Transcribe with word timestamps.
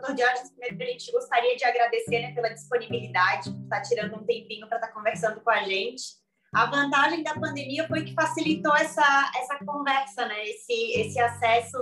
doutor 0.00 0.14
Diógenes, 0.14 0.50
primeiro 0.50 0.84
a 0.84 0.98
gente 0.98 1.12
gostaria 1.12 1.56
de 1.56 1.64
agradecer 1.64 2.20
né, 2.20 2.32
pela 2.32 2.48
disponibilidade, 2.48 3.50
por 3.50 3.62
estar 3.62 3.82
tirando 3.82 4.16
um 4.16 4.24
tempinho 4.24 4.66
para 4.66 4.78
estar 4.78 4.92
conversando 4.92 5.40
com 5.40 5.50
a 5.50 5.62
gente. 5.62 6.18
A 6.54 6.66
vantagem 6.66 7.22
da 7.22 7.34
pandemia 7.34 7.86
foi 7.86 8.04
que 8.04 8.14
facilitou 8.14 8.74
essa, 8.74 9.30
essa 9.36 9.64
conversa, 9.64 10.26
né, 10.26 10.44
esse, 10.44 10.72
esse 11.00 11.20
acesso 11.20 11.78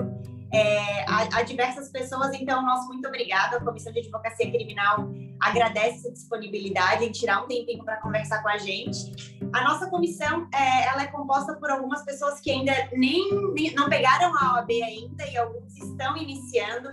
é, 0.52 1.04
a, 1.04 1.38
a, 1.38 1.42
diversas 1.42 1.90
pessoas. 1.90 2.34
Então, 2.34 2.64
nosso 2.64 2.88
muito 2.88 3.06
obrigada. 3.06 3.56
A 3.56 3.64
Comissão 3.64 3.92
de 3.92 4.00
Advocacia 4.00 4.50
Criminal 4.50 5.08
agradece 5.40 5.98
essa 5.98 6.12
disponibilidade 6.12 7.04
em 7.04 7.12
tirar 7.12 7.44
um 7.44 7.46
tempinho 7.46 7.84
para 7.84 8.00
conversar 8.00 8.42
com 8.42 8.48
a 8.48 8.58
gente. 8.58 9.38
A 9.52 9.62
nossa 9.64 9.88
comissão 9.88 10.48
é, 10.52 10.86
ela 10.88 11.02
é 11.02 11.06
composta 11.06 11.54
por 11.54 11.70
algumas 11.70 12.04
pessoas 12.04 12.40
que 12.40 12.50
ainda 12.50 12.72
nem, 12.92 13.30
nem 13.54 13.74
não 13.74 13.88
pegaram 13.88 14.34
a 14.36 14.56
OAB 14.56 14.70
ainda 14.70 15.26
e 15.26 15.36
alguns 15.36 15.76
estão 15.76 16.16
iniciando. 16.16 16.90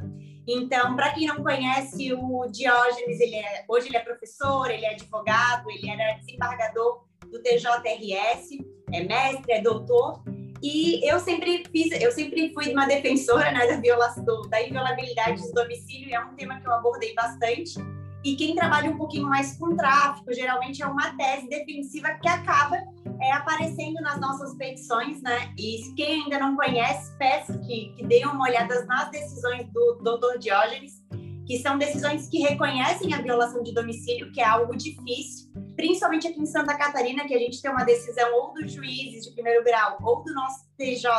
Então, 0.47 0.95
para 0.95 1.11
quem 1.11 1.27
não 1.27 1.37
conhece, 1.37 2.13
o 2.13 2.45
Diógenes, 2.47 3.19
ele 3.19 3.35
é, 3.35 3.65
hoje 3.67 3.87
ele 3.87 3.97
é 3.97 3.99
professor, 3.99 4.69
ele 4.69 4.85
é 4.85 4.91
advogado, 4.91 5.69
ele 5.71 5.89
era 5.89 6.17
desembargador 6.19 7.03
do 7.31 7.41
TJRS, 7.41 8.63
é 8.93 9.03
mestre, 9.03 9.53
é 9.53 9.61
doutor, 9.61 10.21
e 10.61 11.07
eu 11.07 11.19
sempre 11.19 11.63
fiz, 11.71 11.91
eu 12.01 12.11
sempre 12.11 12.53
fui 12.53 12.71
uma 12.71 12.85
defensora 12.85 13.51
né, 13.51 13.67
da 13.67 13.77
violação, 13.77 14.41
da 14.49 14.61
inviolabilidade 14.61 15.41
do 15.41 15.51
domicílio, 15.51 16.13
é 16.13 16.19
um 16.19 16.35
tema 16.35 16.59
que 16.59 16.67
eu 16.67 16.73
abordei 16.73 17.13
bastante. 17.13 17.75
E 18.23 18.35
quem 18.35 18.55
trabalha 18.55 18.89
um 18.89 18.97
pouquinho 18.97 19.27
mais 19.27 19.55
com 19.57 19.75
tráfico, 19.75 20.33
geralmente 20.33 20.81
é 20.81 20.87
uma 20.87 21.15
tese 21.15 21.47
defensiva 21.47 22.09
que 22.15 22.27
acaba 22.27 22.77
é, 23.25 23.31
aparecendo 23.31 23.95
nas 24.01 24.19
nossas 24.19 24.55
petições, 24.55 25.21
né? 25.21 25.53
E 25.57 25.93
quem 25.95 26.23
ainda 26.23 26.39
não 26.39 26.55
conhece, 26.55 27.15
peço 27.17 27.59
que, 27.61 27.93
que 27.95 28.05
deem 28.05 28.25
uma 28.25 28.45
olhada 28.45 28.85
nas 28.85 29.09
decisões 29.09 29.67
do 29.71 29.99
doutor 30.03 30.37
Diógenes, 30.37 31.03
que 31.47 31.59
são 31.59 31.77
decisões 31.77 32.29
que 32.29 32.39
reconhecem 32.39 33.13
a 33.13 33.21
violação 33.21 33.63
de 33.63 33.73
domicílio, 33.73 34.31
que 34.31 34.41
é 34.41 34.45
algo 34.45 34.75
difícil, 34.75 35.51
principalmente 35.75 36.27
aqui 36.27 36.39
em 36.39 36.45
Santa 36.45 36.77
Catarina, 36.77 37.25
que 37.25 37.35
a 37.35 37.39
gente 37.39 37.61
tem 37.61 37.71
uma 37.71 37.83
decisão 37.83 38.33
ou 38.35 38.53
dos 38.53 38.71
juízes 38.71 39.25
de 39.25 39.31
primeiro 39.33 39.63
grau 39.63 39.97
ou 40.01 40.23
do 40.23 40.33
nosso 40.33 40.65
TJ 40.77 41.09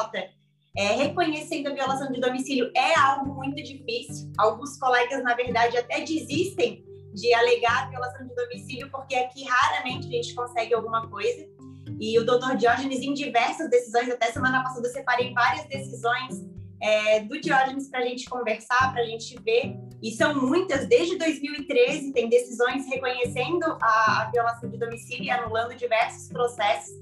é, 0.76 0.92
reconhecendo 0.92 1.68
a 1.68 1.74
violação 1.74 2.12
de 2.12 2.20
domicílio 2.20 2.70
é 2.76 2.94
algo 2.98 3.34
muito 3.34 3.56
difícil. 3.62 4.30
Alguns 4.36 4.78
colegas, 4.78 5.22
na 5.24 5.34
verdade, 5.34 5.76
até 5.78 6.00
desistem 6.00 6.84
de 7.14 7.32
alegar 7.32 7.84
a 7.84 7.88
violação 7.88 8.26
de 8.26 8.34
domicílio, 8.34 8.90
porque 8.90 9.14
aqui 9.14 9.44
raramente 9.44 10.06
a 10.06 10.10
gente 10.10 10.34
consegue 10.34 10.74
alguma 10.74 11.08
coisa. 11.08 11.48
E 11.98 12.18
o 12.18 12.24
doutor 12.24 12.56
Diógenes, 12.56 13.00
em 13.00 13.14
diversas 13.14 13.70
decisões, 13.70 14.10
até 14.10 14.30
semana 14.32 14.62
passada 14.62 14.86
eu 14.86 14.92
separei 14.92 15.32
várias 15.32 15.66
decisões 15.66 16.44
é, 16.80 17.20
do 17.20 17.40
Diógenes 17.40 17.88
para 17.88 18.00
a 18.00 18.04
gente 18.04 18.28
conversar, 18.28 18.92
para 18.92 19.02
a 19.02 19.06
gente 19.06 19.34
ver 19.42 19.76
e 20.02 20.12
são 20.12 20.34
muitas, 20.34 20.86
desde 20.86 21.16
2013, 21.16 22.12
tem 22.12 22.28
decisões 22.28 22.86
reconhecendo 22.86 23.64
a, 23.80 24.22
a 24.22 24.30
violação 24.30 24.68
de 24.68 24.78
domicílio 24.78 25.24
e 25.24 25.30
anulando 25.30 25.74
diversos 25.74 26.28
processos. 26.28 26.94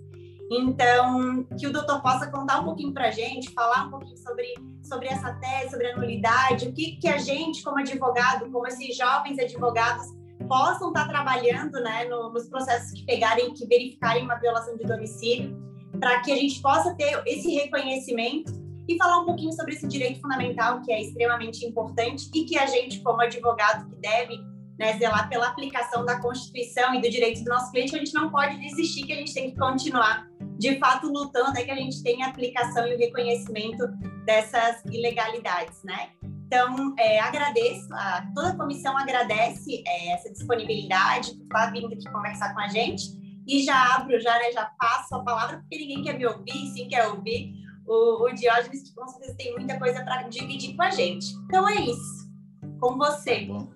Então, 0.51 1.45
que 1.59 1.67
o 1.67 1.73
doutor 1.73 2.01
possa 2.01 2.31
contar 2.31 2.61
um 2.61 2.65
pouquinho 2.65 2.93
para 2.93 3.09
a 3.09 3.11
gente, 3.11 3.51
falar 3.53 3.87
um 3.87 3.91
pouquinho 3.91 4.17
sobre, 4.19 4.55
sobre 4.83 5.09
essa 5.09 5.33
tese, 5.35 5.71
sobre 5.71 5.89
a 5.89 5.97
nulidade, 5.97 6.69
o 6.69 6.73
que, 6.73 6.97
que 6.97 7.09
a 7.09 7.19
gente, 7.19 7.63
como 7.63 7.79
advogado, 7.79 8.51
como 8.51 8.67
esses 8.67 8.97
jovens 8.97 9.39
advogados, 9.39 10.07
possam 10.49 10.89
estar 10.89 11.07
tá 11.07 11.09
trabalhando 11.09 11.81
né, 11.81 12.05
no, 12.05 12.31
nos 12.33 12.49
processos 12.49 12.91
que 12.93 13.05
pegarem, 13.05 13.53
que 13.55 13.67
verificarem 13.67 14.25
uma 14.25 14.37
violação 14.37 14.77
de 14.77 14.85
domicílio, 14.85 15.57
para 15.99 16.21
que 16.21 16.33
a 16.33 16.37
gente 16.37 16.61
possa 16.61 16.95
ter 16.95 17.23
esse 17.27 17.51
reconhecimento 17.55 18.53
e 18.89 18.97
falar 18.99 19.21
um 19.21 19.25
pouquinho 19.25 19.53
sobre 19.53 19.75
esse 19.75 19.87
direito 19.87 20.21
fundamental 20.21 20.81
que 20.83 20.93
é 20.93 21.01
extremamente 21.01 21.65
importante 21.65 22.31
e 22.35 22.45
que 22.45 22.59
a 22.59 22.67
gente, 22.67 23.01
como 23.01 23.21
advogado 23.23 23.89
que 23.89 23.97
deve 23.97 24.39
né, 24.79 24.99
zelar 24.99 25.29
pela 25.29 25.49
aplicação 25.49 26.05
da 26.05 26.21
Constituição 26.21 26.95
e 26.95 27.01
do 27.01 27.09
direito 27.09 27.43
do 27.45 27.51
nosso 27.51 27.71
cliente, 27.71 27.95
a 27.95 27.99
gente 27.99 28.13
não 28.13 28.31
pode 28.31 28.59
desistir, 28.59 29.07
que 29.07 29.13
a 29.13 29.17
gente 29.17 29.33
tem 29.33 29.51
que 29.51 29.57
continuar, 29.57 30.29
de 30.59 30.79
fato, 30.79 31.07
lutando 31.07 31.51
até 31.51 31.65
que 31.65 31.71
a 31.71 31.77
gente 31.77 32.03
tenha 32.03 32.27
a 32.27 32.29
aplicação 32.31 32.87
e 32.87 32.95
o 32.95 32.99
reconhecimento 32.99 33.87
dessas 34.25 34.83
ilegalidades, 34.87 35.83
né? 35.85 36.11
Então, 36.55 36.95
é, 36.97 37.19
agradeço, 37.19 37.93
a, 37.93 38.31
toda 38.33 38.51
a 38.51 38.57
comissão 38.57 38.97
agradece 38.97 39.83
é, 39.85 40.13
essa 40.13 40.31
disponibilidade 40.31 41.33
por 41.33 41.43
estar 41.43 41.73
vindo 41.73 41.89
aqui 41.89 42.09
conversar 42.13 42.55
com 42.55 42.61
a 42.61 42.69
gente 42.69 43.03
e 43.45 43.65
já 43.65 43.97
abro, 43.97 44.21
já, 44.21 44.33
né, 44.39 44.53
já 44.53 44.67
passo 44.79 45.17
a 45.17 45.25
palavra, 45.25 45.59
porque 45.59 45.77
ninguém 45.77 46.05
quer 46.05 46.17
me 46.17 46.25
ouvir, 46.25 46.73
sim 46.73 46.87
quer 46.87 47.09
ouvir 47.09 47.55
o, 47.85 48.25
o 48.25 48.33
Diógenes, 48.33 48.85
que 48.85 48.95
com 48.95 49.09
certeza 49.09 49.35
tem 49.37 49.53
muita 49.57 49.77
coisa 49.81 50.05
para 50.05 50.23
dividir 50.29 50.77
com 50.77 50.83
a 50.85 50.91
gente. 50.91 51.27
Então 51.47 51.69
é 51.69 51.75
isso. 51.75 52.31
Com 52.79 52.97
você. 52.97 53.41
Tá 53.41 53.53
bom. 53.53 53.73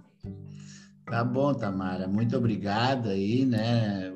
Tá 1.05 1.25
bom, 1.25 1.55
Tamara. 1.55 2.07
Muito 2.07 2.37
obrigada 2.37 3.11
aí, 3.11 3.45
né? 3.45 4.13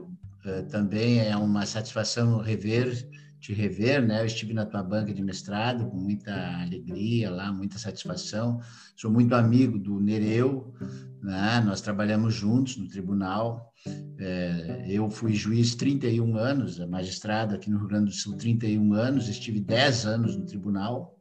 Eh, 0.46 0.62
também 0.70 1.18
é 1.18 1.36
uma 1.36 1.66
satisfação 1.66 2.38
rever, 2.38 3.08
te 3.42 3.52
rever, 3.52 4.06
né? 4.06 4.22
Eu 4.22 4.26
estive 4.26 4.54
na 4.54 4.64
tua 4.64 4.82
banca 4.82 5.12
de 5.12 5.22
mestrado 5.22 5.90
com 5.90 5.96
muita 5.96 6.32
alegria 6.62 7.30
lá, 7.30 7.52
muita 7.52 7.78
satisfação. 7.78 8.60
Sou 8.96 9.10
muito 9.10 9.34
amigo 9.34 9.78
do 9.78 10.00
Nereu, 10.00 10.72
né? 11.20 11.60
Nós 11.66 11.80
trabalhamos 11.80 12.32
juntos 12.34 12.76
no 12.76 12.88
tribunal 12.88 13.72
é, 14.18 14.84
eu 14.86 15.10
fui 15.10 15.34
juiz 15.34 15.74
31 15.74 16.36
anos, 16.36 16.78
magistrado 16.86 17.54
aqui 17.54 17.68
no 17.68 17.78
Rio 17.78 17.88
Grande 17.88 18.06
do 18.06 18.12
Sul 18.12 18.36
31 18.36 18.94
anos, 18.94 19.28
estive 19.28 19.60
10 19.60 20.06
anos 20.06 20.36
no 20.36 20.46
tribunal, 20.46 21.18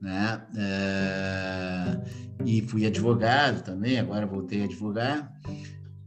né? 0.00 0.46
É, 0.56 2.00
e 2.46 2.62
fui 2.62 2.86
advogado 2.86 3.62
também, 3.62 3.98
agora 3.98 4.26
voltei 4.26 4.62
a 4.62 4.64
advogar. 4.64 5.30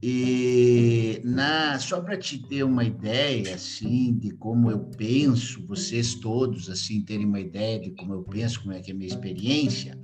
E 0.03 1.22
na, 1.23 1.78
só 1.78 2.01
para 2.01 2.17
te 2.17 2.39
ter 2.39 2.63
uma 2.63 2.84
ideia 2.84 3.53
assim 3.53 4.13
de 4.17 4.31
como 4.31 4.72
eu 4.72 4.79
penso, 4.97 5.63
vocês 5.67 6.16
todos 6.16 6.69
assim 6.69 7.03
terem 7.03 7.25
uma 7.25 7.39
ideia 7.39 7.79
de 7.79 7.91
como 7.91 8.13
eu 8.13 8.23
penso, 8.23 8.62
como 8.62 8.73
é 8.73 8.79
que 8.79 8.89
é 8.89 8.94
a 8.95 8.97
minha 8.97 9.07
experiência, 9.07 9.95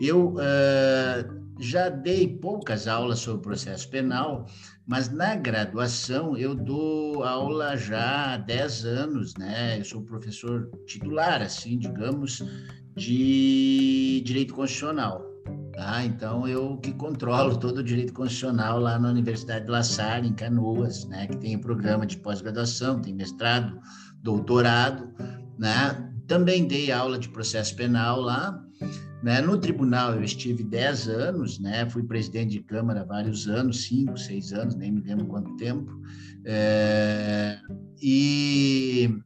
eu 0.00 0.34
uh, 0.34 1.42
já 1.58 1.88
dei 1.88 2.28
poucas 2.28 2.86
aulas 2.86 3.18
sobre 3.18 3.42
processo 3.42 3.88
penal, 3.90 4.46
mas 4.86 5.10
na 5.10 5.34
graduação 5.34 6.36
eu 6.36 6.54
dou 6.54 7.24
aula 7.24 7.76
já 7.76 8.34
há 8.34 8.36
10 8.36 8.84
anos, 8.84 9.34
né? 9.36 9.78
Eu 9.78 9.84
sou 9.84 10.02
professor 10.02 10.70
titular, 10.86 11.42
assim, 11.42 11.78
digamos, 11.78 12.42
de 12.96 14.22
direito 14.24 14.54
constitucional. 14.54 15.31
Tá? 15.72 16.04
Então, 16.04 16.46
eu 16.46 16.76
que 16.76 16.92
controlo 16.92 17.56
todo 17.56 17.78
o 17.78 17.82
direito 17.82 18.12
constitucional 18.12 18.78
lá 18.78 18.98
na 18.98 19.08
Universidade 19.08 19.64
de 19.64 19.70
La 19.70 19.82
Salle, 19.82 20.28
em 20.28 20.34
Canoas, 20.34 21.06
né? 21.06 21.26
que 21.26 21.36
tem 21.36 21.58
programa 21.58 22.06
de 22.06 22.18
pós-graduação, 22.18 23.00
tem 23.00 23.14
mestrado, 23.14 23.80
doutorado. 24.22 25.10
Né? 25.58 26.12
Também 26.26 26.66
dei 26.66 26.92
aula 26.92 27.18
de 27.18 27.28
processo 27.30 27.74
penal 27.74 28.20
lá, 28.20 28.62
né? 29.22 29.40
No 29.40 29.56
tribunal 29.56 30.14
eu 30.14 30.22
estive 30.22 30.64
10 30.64 31.08
anos, 31.08 31.58
né? 31.58 31.88
fui 31.88 32.02
presidente 32.02 32.50
de 32.50 32.60
Câmara 32.60 33.04
vários 33.04 33.46
anos, 33.48 33.84
5, 33.84 34.16
6 34.18 34.52
anos, 34.52 34.74
nem 34.74 34.90
me 34.90 35.00
lembro 35.00 35.26
quanto 35.26 35.56
tempo. 35.56 35.90
É... 36.44 37.58
E 38.02 39.16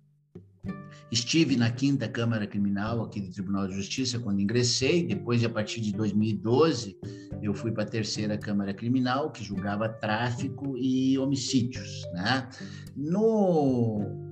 estive 1.11 1.57
na 1.57 1.71
quinta 1.71 2.09
Câmara 2.09 2.47
Criminal 2.47 3.03
aqui 3.03 3.21
do 3.21 3.31
Tribunal 3.31 3.69
de 3.69 3.75
Justiça 3.75 4.19
quando 4.19 4.41
ingressei. 4.41 5.07
Depois, 5.07 5.45
a 5.45 5.49
partir 5.49 5.81
de 5.81 5.93
2012, 5.93 6.99
eu 7.43 7.55
fui 7.55 7.71
para 7.71 7.85
a 7.85 7.89
terceira 7.89 8.37
Câmara 8.37 8.75
Criminal, 8.75 9.31
que 9.31 9.45
julgava 9.45 9.89
tráfico 9.89 10.77
e 10.77 11.19
homicídios. 11.19 12.03
Né? 12.13 12.49
No 12.97 14.27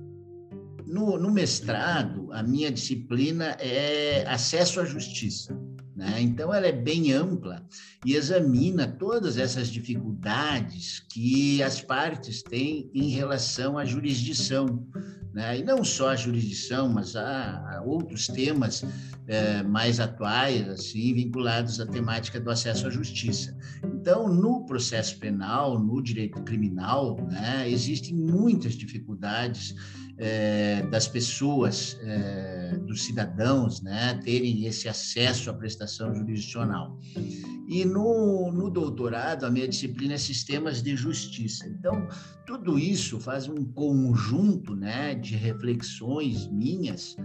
no, 0.85 1.17
no 1.17 1.31
mestrado, 1.31 2.31
a 2.31 2.43
minha 2.43 2.71
disciplina 2.71 3.57
é 3.59 4.23
acesso 4.27 4.79
à 4.79 4.85
justiça. 4.85 5.59
Né? 5.95 6.21
Então, 6.21 6.53
ela 6.53 6.67
é 6.67 6.71
bem 6.71 7.13
ampla 7.13 7.65
e 8.05 8.15
examina 8.15 8.87
todas 8.87 9.37
essas 9.37 9.69
dificuldades 9.69 10.99
que 11.11 11.63
as 11.63 11.81
partes 11.81 12.43
têm 12.43 12.89
em 12.93 13.09
relação 13.09 13.77
à 13.77 13.85
jurisdição. 13.85 14.85
Né? 15.35 15.59
E 15.59 15.63
não 15.63 15.83
só 15.83 16.11
a 16.11 16.15
jurisdição, 16.15 16.87
mas 16.87 17.13
a, 17.13 17.83
outros 17.85 18.25
temas 18.25 18.85
é, 19.27 19.61
mais 19.63 19.99
atuais, 19.99 20.65
assim, 20.69 21.13
vinculados 21.13 21.81
à 21.81 21.85
temática 21.85 22.39
do 22.39 22.49
acesso 22.49 22.87
à 22.87 22.89
justiça. 22.89 23.53
Então, 23.83 24.29
no 24.29 24.65
processo 24.65 25.19
penal, 25.19 25.77
no 25.77 26.01
direito 26.01 26.41
criminal, 26.43 27.17
né, 27.29 27.69
existem 27.69 28.15
muitas 28.15 28.75
dificuldades 28.75 29.75
é, 30.17 30.81
das 30.83 31.07
pessoas, 31.07 31.97
é, 32.01 32.77
dos 32.77 33.03
cidadãos, 33.03 33.81
né, 33.81 34.19
terem 34.23 34.65
esse 34.65 34.87
acesso 34.87 35.49
à 35.49 35.53
prestação 35.53 36.13
jurisdicional. 36.15 36.99
E 37.67 37.83
no, 37.83 38.51
no 38.51 38.69
doutorado, 38.69 39.45
a 39.45 39.51
minha 39.51 39.67
disciplina 39.67 40.13
é 40.13 40.17
sistemas 40.17 40.81
de 40.81 40.95
justiça. 40.95 41.67
Então, 41.67 42.07
tudo 42.45 42.77
isso 42.77 43.19
faz 43.19 43.47
um 43.47 43.65
conjunto 43.65 44.75
né, 44.75 45.15
de 45.15 45.35
reflexões 45.35 46.47
minhas 46.47 47.15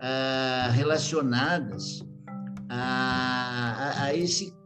ah, 0.00 0.70
relacionadas 0.72 2.02
a, 2.68 3.94
a, 3.98 4.02
a 4.04 4.14
esse 4.14 4.57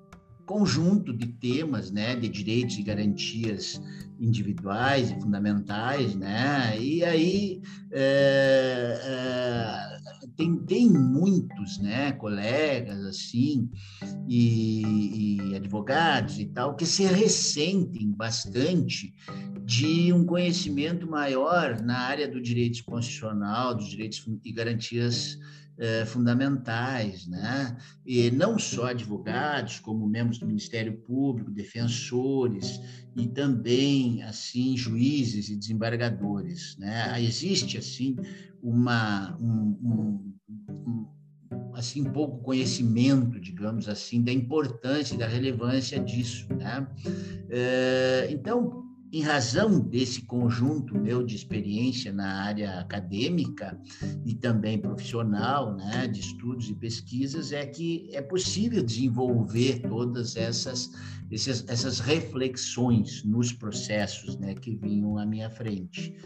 conjunto 0.46 1.12
de 1.12 1.26
temas, 1.26 1.90
né, 1.90 2.16
de 2.16 2.28
direitos 2.28 2.76
e 2.76 2.82
garantias 2.82 3.80
individuais 4.20 5.10
e 5.10 5.20
fundamentais, 5.20 6.14
né, 6.14 6.78
e 6.80 7.04
aí 7.04 7.60
é, 7.90 9.00
é, 9.02 10.28
tem, 10.36 10.56
tem 10.64 10.90
muitos, 10.90 11.78
né, 11.78 12.12
colegas 12.12 13.04
assim 13.04 13.68
e, 14.28 15.48
e 15.50 15.56
advogados 15.56 16.38
e 16.38 16.46
tal 16.46 16.76
que 16.76 16.86
se 16.86 17.04
ressentem 17.04 18.10
bastante 18.10 19.14
de 19.64 20.12
um 20.12 20.24
conhecimento 20.24 21.06
maior 21.06 21.80
na 21.80 21.98
área 21.98 22.28
do 22.28 22.40
direito 22.40 22.84
constitucional, 22.84 23.74
dos 23.74 23.88
direitos 23.88 24.26
e 24.44 24.52
garantias 24.52 25.38
eh, 25.78 26.04
fundamentais, 26.04 27.26
né? 27.26 27.76
E 28.04 28.30
não 28.30 28.58
só 28.58 28.86
advogados, 28.86 29.80
como 29.80 30.06
membros 30.06 30.38
do 30.38 30.46
Ministério 30.46 30.98
Público, 30.98 31.50
defensores 31.50 32.80
e 33.16 33.26
também 33.26 34.22
assim 34.22 34.76
juízes 34.76 35.48
e 35.48 35.56
desembargadores, 35.56 36.76
né? 36.78 37.22
Existe 37.22 37.78
assim 37.78 38.16
uma 38.62 39.36
um, 39.40 39.78
um, 39.82 40.34
um 40.70 41.74
assim 41.74 42.04
pouco 42.04 42.42
conhecimento, 42.42 43.40
digamos 43.40 43.88
assim, 43.88 44.22
da 44.22 44.32
importância 44.32 45.14
e 45.14 45.18
da 45.18 45.26
relevância 45.26 45.98
disso, 45.98 46.46
né? 46.54 46.86
Eh, 47.50 48.28
então 48.30 48.91
em 49.12 49.20
razão 49.20 49.78
desse 49.78 50.22
conjunto 50.22 50.98
meu 50.98 51.22
de 51.22 51.36
experiência 51.36 52.10
na 52.10 52.44
área 52.44 52.80
acadêmica 52.80 53.78
e 54.24 54.34
também 54.34 54.78
profissional, 54.78 55.76
né, 55.76 56.08
de 56.08 56.20
estudos 56.20 56.70
e 56.70 56.74
pesquisas, 56.74 57.52
é 57.52 57.66
que 57.66 58.08
é 58.12 58.22
possível 58.22 58.82
desenvolver 58.82 59.80
todas 59.80 60.34
essas, 60.34 60.90
essas, 61.30 61.62
essas 61.68 62.00
reflexões 62.00 63.22
nos 63.22 63.52
processos 63.52 64.38
né, 64.38 64.54
que 64.54 64.74
vinham 64.74 65.18
à 65.18 65.26
minha 65.26 65.50
frente. 65.50 66.16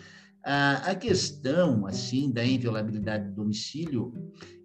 A, 0.45 0.91
a 0.91 0.95
questão, 0.95 1.87
assim, 1.87 2.31
da 2.31 2.47
inviolabilidade 2.47 3.31
do 3.31 3.35
domicílio 3.35 4.15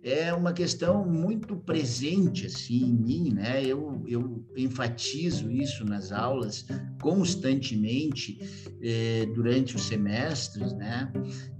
é 0.03 0.33
uma 0.33 0.51
questão 0.51 1.05
muito 1.05 1.55
presente 1.55 2.47
assim 2.47 2.85
em 2.85 2.93
mim, 2.93 3.33
né? 3.33 3.63
Eu, 3.63 4.03
eu 4.07 4.43
enfatizo 4.57 5.51
isso 5.51 5.85
nas 5.85 6.11
aulas 6.11 6.65
constantemente 6.99 8.39
eh, 8.81 9.27
durante 9.35 9.75
os 9.75 9.83
semestres, 9.83 10.73
né? 10.73 11.11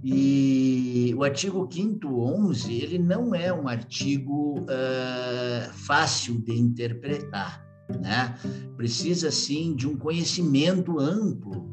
E 0.02 1.14
o 1.16 1.22
artigo 1.22 1.68
5 1.70 2.08
11 2.08 2.72
ele 2.72 2.98
não 2.98 3.32
é 3.34 3.52
um 3.52 3.68
artigo 3.68 4.58
uh, 4.60 5.72
fácil 5.72 6.40
de 6.40 6.58
interpretar, 6.58 7.64
né? 8.00 8.34
Precisa 8.76 9.30
sim 9.30 9.76
de 9.76 9.86
um 9.86 9.96
conhecimento 9.96 10.98
amplo 10.98 11.70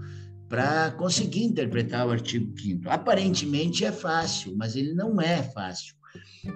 para 0.47 0.91
conseguir 0.91 1.43
interpretar 1.43 2.07
o 2.07 2.11
artigo 2.11 2.53
5 2.59 2.89
Aparentemente 2.89 3.85
é 3.85 3.91
fácil, 3.91 4.55
mas 4.55 4.75
ele 4.75 4.93
não 4.93 5.19
é 5.19 5.41
fácil. 5.41 5.98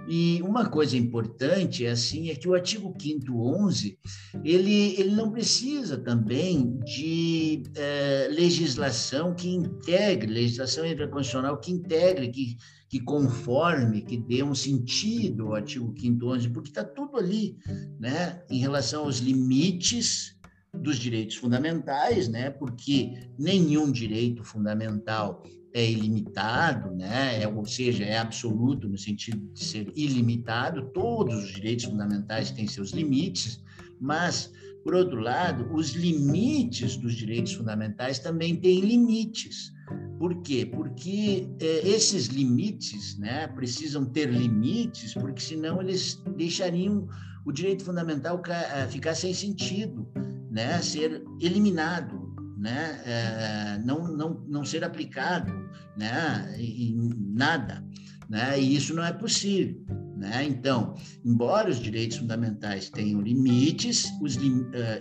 E 0.08 0.42
uma 0.42 0.70
coisa 0.70 0.98
importante 0.98 1.86
é 1.86 1.92
assim 1.92 2.30
é 2.30 2.36
que 2.36 2.48
o 2.48 2.54
artigo 2.54 2.94
5 3.00 3.32
11 3.32 3.98
ele, 4.44 5.00
ele 5.00 5.12
não 5.12 5.32
precisa 5.32 5.98
também 5.98 6.78
de 6.80 7.64
é, 7.76 8.28
legislação 8.32 9.34
que 9.34 9.50
integre, 9.50 10.32
legislação 10.32 10.86
infraconstitucional 10.86 11.60
que 11.60 11.72
integre, 11.72 12.30
que, 12.30 12.58
que 12.90 13.00
conforme, 13.00 14.02
que 14.02 14.18
dê 14.18 14.44
um 14.44 14.56
sentido 14.56 15.48
ao 15.48 15.56
artigo 15.56 15.94
5 16.00 16.26
11, 16.26 16.50
porque 16.50 16.70
está 16.70 16.84
tudo 16.84 17.18
ali, 17.18 17.58
né, 18.00 18.42
em 18.50 18.60
relação 18.60 19.04
aos 19.04 19.20
limites 19.20 20.36
dos 20.74 20.98
direitos 20.98 21.36
fundamentais, 21.36 22.28
né, 22.28 22.50
porque 22.50 23.30
nenhum 23.38 23.92
direito 23.92 24.44
fundamental 24.44 25.44
é 25.74 25.90
ilimitado, 25.90 26.94
né? 26.96 27.42
É, 27.42 27.48
ou 27.48 27.66
seja, 27.66 28.04
é 28.04 28.18
absoluto 28.18 28.88
no 28.88 28.98
sentido 28.98 29.52
de 29.54 29.64
ser 29.64 29.92
ilimitado, 29.96 30.90
todos 30.94 31.44
os 31.44 31.52
direitos 31.52 31.86
fundamentais 31.86 32.52
têm 32.52 32.68
seus 32.68 32.92
limites, 32.92 33.60
mas, 34.00 34.52
por 34.84 34.94
outro 34.94 35.20
lado, 35.20 35.74
os 35.74 35.92
limites 35.94 36.96
dos 36.96 37.16
direitos 37.16 37.54
fundamentais 37.54 38.20
também 38.20 38.56
têm 38.56 38.81
limites. 38.81 39.74
Por 40.20 40.42
quê? 40.44 40.66
Porque 40.66 41.48
é, 41.60 41.88
esses 41.88 42.28
limites 42.28 43.18
né, 43.18 43.48
precisam 43.48 44.06
ter 44.06 44.31
limites, 44.31 45.16
porque 45.16 45.42
senão 45.42 45.81
eles 45.81 46.22
deixariam 46.38 47.08
o 47.46 47.52
direito 47.52 47.84
fundamental 47.84 48.42
ficar 48.90 49.16
sem 49.16 49.34
sentido, 49.34 50.08
né, 50.50 50.81
ser 50.81 51.24
eliminado 51.42 52.23
né, 52.63 53.01
é, 53.06 53.77
não, 53.83 54.07
não, 54.07 54.42
não 54.48 54.63
ser 54.63 54.86
aplicado 54.86 55.51
né, 55.98 56.56
em 56.57 57.10
nada. 57.36 57.83
Né, 58.30 58.57
e 58.57 58.74
isso 58.77 58.95
não 58.95 59.04
é 59.04 59.12
possível. 59.12 59.83
Né? 60.15 60.45
Então, 60.45 60.95
embora 61.25 61.69
os 61.69 61.77
direitos 61.77 62.18
fundamentais 62.18 62.89
tenham 62.89 63.19
limites, 63.19 64.06
os, 64.21 64.38
uh, 64.38 64.39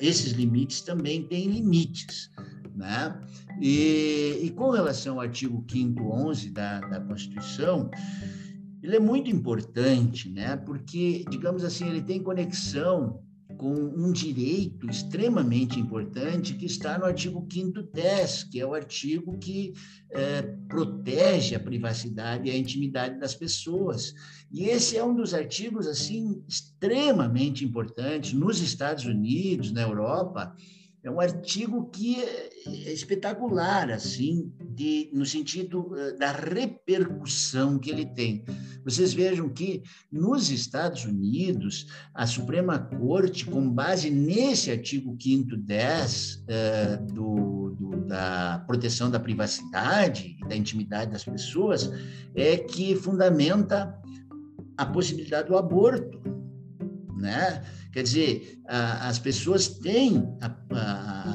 esses 0.01 0.33
limites 0.33 0.81
também 0.81 1.23
têm 1.29 1.47
limites. 1.47 2.31
Né? 2.75 3.17
E, 3.61 4.41
e, 4.43 4.51
com 4.51 4.71
relação 4.71 5.15
ao 5.15 5.21
artigo 5.21 5.65
5 5.71 6.03
11 6.03 6.51
da, 6.51 6.81
da 6.81 7.01
Constituição, 7.01 7.89
ele 8.83 8.97
é 8.97 9.01
muito 9.01 9.31
importante, 9.31 10.29
né? 10.29 10.57
porque, 10.57 11.25
digamos 11.31 11.63
assim, 11.63 11.89
ele 11.89 12.03
tem 12.03 12.21
conexão 12.21 13.21
com 13.57 13.73
um 13.73 14.13
direito 14.13 14.89
extremamente 14.89 15.79
importante 15.79 16.55
que 16.55 16.67
está 16.67 16.99
no 16.99 17.05
artigo 17.05 17.47
5 17.51 17.83
10, 17.93 18.45
que 18.45 18.61
é 18.61 18.67
o 18.67 18.75
artigo 18.75 19.39
que 19.39 19.73
é, 20.11 20.43
protege 20.69 21.55
a 21.55 21.61
privacidade 21.61 22.49
e 22.49 22.53
a 22.53 22.57
intimidade 22.57 23.19
das 23.19 23.35
pessoas. 23.35 24.15
E 24.51 24.65
esse 24.65 24.97
é 24.97 25.05
um 25.05 25.15
dos 25.15 25.35
artigos 25.35 25.87
assim 25.87 26.43
extremamente 26.49 27.65
importantes 27.65 28.33
nos 28.33 28.61
Estados 28.61 29.05
Unidos, 29.05 29.73
na 29.73 29.83
Europa, 29.83 30.55
é 31.05 31.11
um 31.11 31.21
artigo 31.21 31.91
que 31.91 32.23
é, 32.23 32.93
espetacular, 32.93 33.91
assim, 33.91 34.53
de, 34.61 35.11
no 35.13 35.27
sentido 35.27 35.93
eh, 35.99 36.13
da 36.13 36.31
repercussão 36.31 37.77
que 37.77 37.91
ele 37.91 38.07
tem. 38.07 38.45
Vocês 38.85 39.13
vejam 39.13 39.49
que 39.49 39.83
nos 40.11 40.49
Estados 40.51 41.05
Unidos, 41.05 41.89
a 42.15 42.25
Suprema 42.25 42.79
Corte, 42.79 43.45
com 43.45 43.69
base 43.69 44.11
nesse 44.11 44.71
artigo 44.71 45.17
5 45.21 45.57
10 45.57 46.35
uh, 46.37 47.13
do, 47.13 47.77
do, 47.79 48.07
da 48.07 48.63
proteção 48.67 49.11
da 49.11 49.19
privacidade 49.19 50.37
e 50.41 50.49
da 50.49 50.57
intimidade 50.57 51.11
das 51.11 51.25
pessoas, 51.25 51.91
é 52.35 52.57
que 52.57 52.95
fundamenta 52.95 53.93
a 54.77 54.87
possibilidade 54.87 55.49
do 55.49 55.57
aborto, 55.57 56.21
né? 57.17 57.63
Quer 57.93 58.05
dizer, 58.05 58.59
as 58.67 59.19
pessoas 59.19 59.69
têm, 59.69 60.27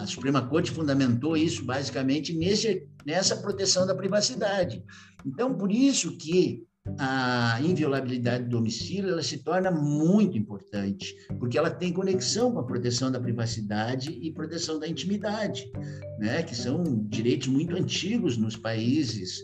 Suprema 0.06 0.42
Corte 0.48 0.72
fundamentou 0.72 1.36
isso 1.36 1.64
basicamente 1.64 2.34
nesse, 2.34 2.88
nessa 3.06 3.38
proteção 3.38 3.88
da 3.88 3.96
privacidade. 3.96 4.84
Então, 5.26 5.54
por 5.54 5.72
isso 5.72 6.18
que 6.18 6.68
a 7.00 7.60
inviolabilidade 7.62 8.46
do 8.46 8.52
domicílio 8.52 9.12
ela 9.12 9.24
se 9.24 9.40
torna 9.40 9.70
muito 9.70 10.38
importante, 10.38 11.16
porque 11.40 11.58
ela 11.58 11.70
tem 11.70 11.92
conexão 11.92 12.52
com 12.52 12.60
a 12.60 12.66
proteção 12.66 13.12
da 13.12 13.20
privacidade 13.20 14.12
e 14.22 14.32
proteção 14.32 14.80
da 14.80 14.88
intimidade, 14.88 15.70
né? 16.18 16.44
que 16.44 16.56
são 16.56 16.84
direitos 17.10 17.48
muito 17.48 17.76
antigos 17.76 18.38
nos 18.38 18.56
países. 18.56 19.42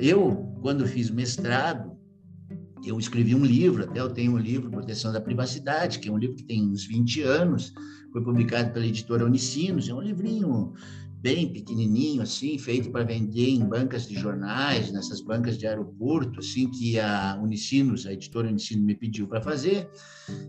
Eu, 0.00 0.54
quando 0.60 0.86
fiz 0.86 1.10
mestrado, 1.10 1.96
eu 2.84 2.98
escrevi 2.98 3.34
um 3.34 3.44
livro, 3.44 3.84
até 3.84 4.00
eu 4.00 4.10
tenho 4.10 4.32
um 4.32 4.38
livro, 4.38 4.70
Proteção 4.70 5.12
da 5.12 5.20
Privacidade, 5.20 5.98
que 5.98 6.08
é 6.08 6.12
um 6.12 6.18
livro 6.18 6.36
que 6.36 6.44
tem 6.44 6.62
uns 6.62 6.84
20 6.86 7.22
anos, 7.22 7.72
foi 8.12 8.22
publicado 8.22 8.72
pela 8.72 8.86
editora 8.86 9.24
Unicinos, 9.24 9.88
é 9.88 9.94
um 9.94 10.00
livrinho 10.00 10.74
bem 11.22 11.52
pequenininho, 11.52 12.20
assim, 12.20 12.58
feito 12.58 12.90
para 12.90 13.04
vender 13.04 13.48
em 13.48 13.64
bancas 13.64 14.08
de 14.08 14.16
jornais, 14.16 14.90
nessas 14.90 15.20
bancas 15.20 15.56
de 15.56 15.68
aeroporto, 15.68 16.40
assim, 16.40 16.68
que 16.68 16.98
a 16.98 17.38
Unicinos, 17.40 18.06
a 18.06 18.12
editora 18.12 18.48
Unicinos 18.48 18.84
me 18.84 18.94
pediu 18.96 19.28
para 19.28 19.40
fazer. 19.40 19.88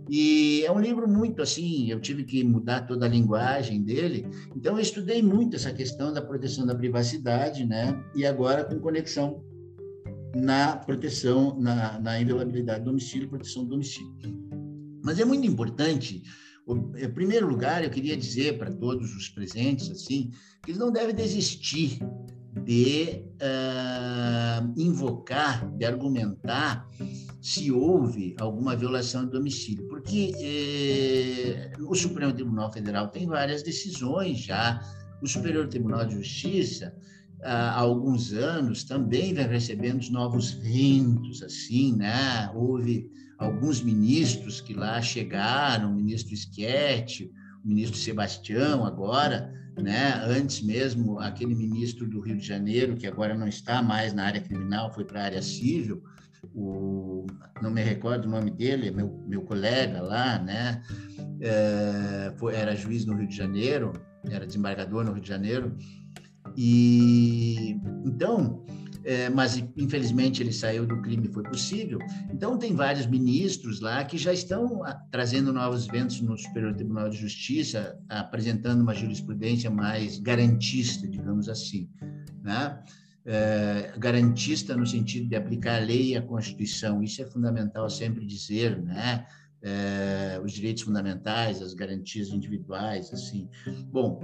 E 0.10 0.63
é 0.66 0.72
um 0.72 0.80
livro 0.80 1.08
muito, 1.08 1.44
assim, 1.44 1.92
eu 1.92 2.00
tive 2.00 2.24
que 2.24 2.44
mudar 2.44 2.82
toda 2.82 3.06
a 3.06 3.10
linguagem 3.10 3.84
dele. 3.84 4.25
Então, 4.56 4.74
eu 4.74 4.82
estudei 4.82 5.22
muito 5.22 5.56
essa 5.56 5.72
questão 5.72 6.12
da 6.12 6.24
proteção 6.24 6.66
da 6.66 6.74
privacidade, 6.74 7.63
né? 7.66 8.04
E 8.16 8.25
agora 8.25 8.63
com 8.63 8.80
conexão 8.80 9.44
na 10.36 10.78
proteção, 10.78 11.60
na, 11.60 12.00
na 12.00 12.20
inviolabilidade 12.20 12.80
do 12.80 12.92
domicílio, 12.92 13.30
proteção 13.30 13.63
do 13.63 13.70
domicílio. 13.70 14.12
Mas 15.04 15.20
é 15.20 15.25
muito 15.25 15.46
importante, 15.46 16.24
em 16.68 17.10
primeiro 17.10 17.48
lugar, 17.48 17.84
eu 17.84 17.90
queria 17.90 18.16
dizer 18.16 18.58
para 18.58 18.72
todos 18.72 19.13
os 19.16 19.30
presentes, 19.30 19.92
assim, 19.92 20.32
que 20.63 20.72
eles 20.72 20.80
não 20.80 20.92
devem 20.92 21.13
desistir 21.13 22.00
de 22.63 23.25
uh, 23.42 24.74
invocar, 24.78 25.70
de 25.75 25.86
argumentar 25.86 26.88
se 27.42 27.72
houve 27.72 28.36
alguma 28.40 28.75
violação 28.75 29.25
de 29.25 29.32
domicílio, 29.32 29.86
porque 29.90 30.32
eh, 30.40 31.74
o 31.82 31.94
Supremo 31.94 32.32
Tribunal 32.32 32.72
Federal 32.72 33.10
tem 33.10 33.28
várias 33.28 33.63
decisões 33.63 34.40
já, 34.40 34.80
o 35.22 35.28
Superior 35.28 35.68
Tribunal 35.68 36.06
de 36.06 36.16
Justiça 36.16 36.96
há 37.43 37.79
alguns 37.79 38.33
anos 38.33 38.83
também 38.83 39.33
vem 39.33 39.47
recebendo 39.47 40.07
novos 40.09 40.51
ventos, 40.51 41.43
assim, 41.43 41.95
né? 41.95 42.50
Houve 42.53 43.09
alguns 43.38 43.81
ministros 43.81 44.62
que 44.62 44.73
lá 44.73 45.01
chegaram, 45.01 45.91
o 45.91 45.95
ministro 45.95 46.35
Schietti, 46.35 47.31
o 47.63 47.67
ministro 47.67 47.97
Sebastião 47.97 48.85
agora, 48.85 49.53
né? 49.77 50.13
Antes 50.25 50.62
mesmo 50.62 51.19
aquele 51.19 51.55
ministro 51.55 52.07
do 52.07 52.19
Rio 52.19 52.38
de 52.38 52.45
Janeiro 52.45 52.95
que 52.95 53.07
agora 53.07 53.35
não 53.35 53.47
está 53.47 53.81
mais 53.81 54.13
na 54.13 54.25
área 54.25 54.41
criminal, 54.41 54.93
foi 54.93 55.03
para 55.03 55.21
a 55.21 55.25
área 55.25 55.41
civil, 55.41 56.03
o 56.53 57.25
não 57.62 57.71
me 57.71 57.81
recordo 57.81 58.25
o 58.25 58.29
nome 58.29 58.51
dele, 58.51 58.91
meu 58.91 59.23
meu 59.27 59.41
colega 59.41 60.01
lá, 60.01 60.39
né? 60.39 60.81
É, 61.39 62.33
foi, 62.38 62.55
era 62.55 62.75
juiz 62.75 63.05
no 63.05 63.15
Rio 63.15 63.27
de 63.27 63.35
Janeiro, 63.35 63.93
era 64.29 64.45
desembargador 64.45 65.03
no 65.03 65.13
Rio 65.13 65.21
de 65.21 65.29
Janeiro 65.29 65.75
e 66.57 67.79
então, 68.05 68.63
é, 69.03 69.29
mas 69.29 69.57
infelizmente 69.75 70.41
ele 70.41 70.53
saiu 70.53 70.86
do 70.86 71.01
crime, 71.01 71.27
foi 71.27 71.43
possível. 71.43 72.00
Então 72.31 72.57
tem 72.57 72.74
vários 72.74 73.05
ministros 73.05 73.81
lá 73.81 74.03
que 74.05 74.17
já 74.17 74.31
estão 74.31 74.83
ah, 74.86 74.93
trazendo 75.12 75.51
novos 75.51 75.86
ventos 75.88 76.22
no 76.22 76.38
Superior 76.38 76.74
Tribunal 76.74 77.10
de 77.10 77.17
Justiça, 77.17 77.98
apresentando 78.07 78.81
uma 78.81 78.93
jurisprudência 78.93 79.69
mais 79.69 80.19
garantista, 80.19 81.07
digamos 81.07 81.50
assim, 81.50 81.89
né? 82.41 82.81
É, 83.25 83.93
garantista 83.98 84.75
no 84.75 84.86
sentido 84.86 85.29
de 85.29 85.36
aplicar 85.36 85.81
a 85.81 85.86
lei 85.86 86.10
e 86.10 86.17
a 86.17 86.22
Constituição. 86.22 87.01
Isso 87.01 87.22
é 87.22 87.25
fundamental 87.25 87.89
sempre 87.89 88.25
dizer, 88.25 88.81
né? 88.81 89.25
É, 89.62 90.41
os 90.43 90.51
direitos 90.51 90.83
fundamentais, 90.83 91.62
as 91.62 91.74
garantias 91.74 92.29
individuais, 92.29 93.13
assim. 93.13 93.50
Bom, 93.89 94.22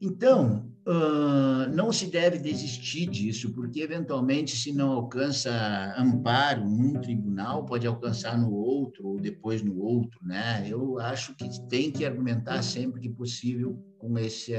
então, 0.00 0.70
uh, 0.88 1.68
não 1.74 1.92
se 1.92 2.06
deve 2.06 2.38
desistir 2.38 3.06
disso, 3.06 3.52
porque 3.52 3.80
eventualmente, 3.80 4.56
se 4.56 4.72
não 4.72 4.90
alcança 4.90 5.50
amparo 5.98 6.64
num 6.64 6.94
tribunal, 6.94 7.66
pode 7.66 7.86
alcançar 7.86 8.38
no 8.38 8.52
outro 8.52 9.06
ou 9.06 9.20
depois 9.20 9.62
no 9.62 9.78
outro, 9.78 10.18
né? 10.22 10.66
Eu 10.66 10.98
acho 10.98 11.34
que 11.34 11.48
tem 11.68 11.92
que 11.92 12.06
argumentar 12.06 12.62
sempre 12.62 13.00
que 13.02 13.10
possível 13.10 13.78
com 13.98 14.18
esse, 14.18 14.54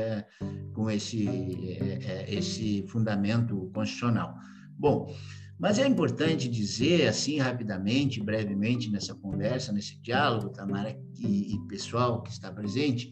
com 0.74 0.90
esse, 0.90 1.28
eh, 1.28 2.00
eh, 2.02 2.36
esse 2.36 2.86
fundamento 2.88 3.70
constitucional. 3.74 4.36
Bom, 4.78 5.14
mas 5.58 5.80
é 5.80 5.88
importante 5.88 6.48
dizer, 6.48 7.08
assim, 7.08 7.40
rapidamente, 7.40 8.22
brevemente, 8.22 8.90
nessa 8.90 9.16
conversa, 9.16 9.74
nesse 9.74 10.00
diálogo, 10.02 10.50
Tamara 10.50 10.98
e, 11.18 11.54
e 11.54 11.68
pessoal 11.68 12.22
que 12.22 12.32
está 12.32 12.52
presente, 12.52 13.12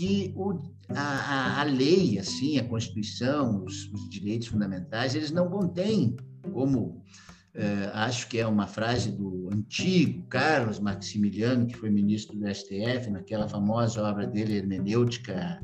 que 0.00 0.32
o, 0.34 0.58
a, 0.88 1.60
a, 1.60 1.64
lei, 1.64 2.18
assim, 2.18 2.58
a 2.58 2.64
Constituição, 2.64 3.62
os, 3.66 3.92
os, 3.92 4.08
direitos 4.08 4.48
fundamentais, 4.48 5.14
eles 5.14 5.30
não 5.30 5.50
contêm, 5.50 6.16
como 6.54 7.04
eh, 7.52 7.90
acho 7.92 8.26
que 8.26 8.38
é 8.38 8.46
uma 8.46 8.66
frase 8.66 9.12
do 9.12 9.50
antigo 9.52 10.22
Carlos 10.30 10.80
Maximiliano, 10.80 11.66
que 11.66 11.76
foi 11.76 11.90
ministro 11.90 12.34
do 12.38 12.48
STF, 12.48 13.10
naquela 13.10 13.46
famosa 13.46 14.02
obra 14.02 14.26
dele, 14.26 14.56
Hermenêutica 14.56 15.62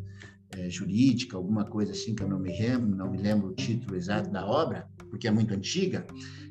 eh, 0.55 0.69
Jurídica, 0.69 1.39
alguma 1.39 1.65
coisa 1.65 1.93
assim, 1.93 2.15
que 2.15 2.23
eu 2.23 2.29
não 2.29 2.39
me 2.39 2.51
lembro, 2.51 2.95
não 2.95 3.11
me 3.11 3.17
lembro 3.17 3.49
o 3.49 3.55
título 3.55 3.97
exato 3.97 4.31
da 4.31 4.47
obra, 4.47 4.87
porque 5.09 5.27
é 5.27 5.31
muito 5.31 5.55
antiga, 5.55 6.07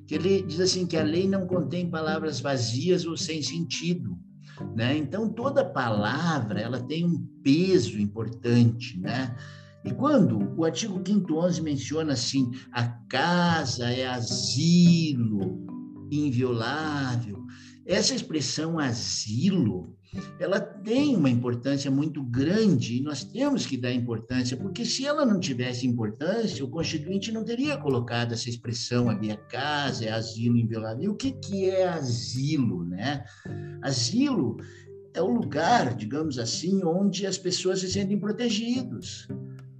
que 0.07 0.15
ele 0.15 0.41
diz 0.41 0.59
assim 0.59 0.87
que 0.87 0.97
a 0.97 1.03
lei 1.03 1.27
não 1.27 1.45
contém 1.45 1.87
palavras 1.87 2.39
vazias 2.39 3.05
ou 3.05 3.15
sem 3.15 3.43
sentido, 3.43 4.17
né? 4.75 4.97
Então 4.97 5.29
toda 5.29 5.65
palavra 5.65 6.59
ela 6.59 6.79
tem 6.79 7.05
um 7.05 7.19
peso 7.43 7.99
importante, 7.99 8.99
né? 8.99 9.35
E 9.83 9.91
quando 9.93 10.53
o 10.57 10.65
artigo 10.65 10.99
511 10.99 11.61
menciona 11.61 12.13
assim, 12.13 12.51
a 12.71 12.87
casa 13.07 13.85
é 13.85 14.07
asilo 14.07 15.63
inviolável, 16.11 17.45
essa 17.85 18.15
expressão 18.15 18.79
asilo 18.79 19.94
ela 20.39 20.59
tem 20.59 21.15
uma 21.15 21.29
importância 21.29 21.89
muito 21.89 22.23
grande 22.23 22.97
e 22.97 23.01
nós 23.01 23.23
temos 23.23 23.65
que 23.65 23.77
dar 23.77 23.91
importância, 23.91 24.57
porque 24.57 24.85
se 24.85 25.05
ela 25.05 25.25
não 25.25 25.39
tivesse 25.39 25.87
importância, 25.87 26.63
o 26.63 26.69
Constituinte 26.69 27.31
não 27.31 27.43
teria 27.43 27.77
colocado 27.77 28.33
essa 28.33 28.49
expressão 28.49 29.09
a 29.09 29.15
casa 29.37 30.05
é 30.05 30.11
asilo 30.11 30.57
inviolável. 30.57 31.03
E 31.03 31.09
o 31.09 31.15
que, 31.15 31.31
que 31.31 31.69
é 31.69 31.87
asilo, 31.87 32.83
né? 32.83 33.23
Asilo 33.81 34.57
é 35.13 35.21
o 35.21 35.27
lugar, 35.27 35.95
digamos 35.95 36.37
assim, 36.37 36.83
onde 36.83 37.25
as 37.25 37.37
pessoas 37.37 37.79
se 37.79 37.89
sentem 37.89 38.19
protegidos, 38.19 39.27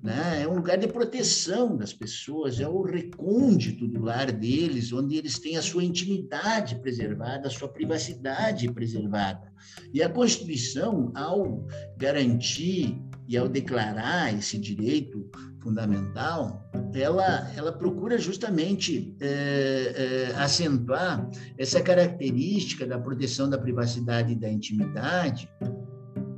né? 0.06 0.44
É 0.44 0.48
um 0.48 0.58
lugar 0.58 0.78
de 0.78 0.88
proteção 0.88 1.76
das 1.76 1.92
pessoas, 1.92 2.60
é 2.60 2.68
o 2.68 2.84
recôndito 2.84 3.88
do 3.88 4.04
lar 4.04 4.32
deles, 4.32 4.94
onde 4.94 5.18
eles 5.18 5.40
têm 5.40 5.58
a 5.58 5.64
sua 5.64 5.84
intimidade 5.84 6.76
preservada, 6.76 7.48
a 7.48 7.52
sua 7.52 7.68
privacidade 7.68 8.72
preservada. 8.72 9.52
E 9.92 10.04
a 10.04 10.08
Constituição, 10.08 11.12
ao 11.16 11.66
garantir 11.98 13.02
e 13.28 13.36
ao 13.36 13.50
declarar 13.50 14.32
esse 14.38 14.60
direito 14.60 15.28
fundamental, 15.60 16.64
ela, 16.94 17.52
ela 17.56 17.72
procura 17.72 18.20
justamente 18.20 19.16
é, 19.20 19.26
é, 19.26 20.36
acentuar 20.36 21.28
essa 21.58 21.82
característica 21.82 22.86
da 22.86 23.00
proteção 23.00 23.50
da 23.50 23.58
privacidade 23.58 24.34
e 24.34 24.36
da 24.36 24.48
intimidade, 24.48 25.50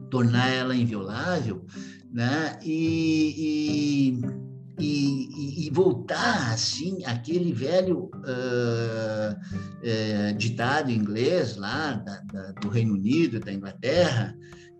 tornar 0.09 0.49
ela 0.49 0.73
inviolável, 0.73 1.65
né? 2.11 2.57
E, 2.63 4.19
e, 4.79 4.83
e, 4.83 5.67
e 5.67 5.69
voltar 5.71 6.53
assim 6.53 7.03
aquele 7.05 7.53
velho 7.53 8.09
uh, 8.15 9.33
uh, 9.33 10.37
ditado 10.37 10.91
inglês 10.91 11.55
lá 11.55 11.93
da, 11.93 12.21
da, 12.31 12.51
do 12.53 12.69
Reino 12.69 12.93
Unido, 12.93 13.39
da 13.39 13.51
Inglaterra, 13.51 14.35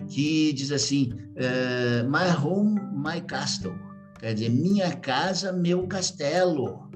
que 0.10 0.54
diz 0.54 0.72
assim: 0.72 1.12
uh, 1.14 2.10
"My 2.10 2.36
home, 2.44 2.80
my 2.94 3.22
castle", 3.22 3.76
quer 4.20 4.34
dizer, 4.34 4.50
minha 4.50 4.92
casa, 4.96 5.52
meu 5.52 5.88
castelo. 5.88 6.88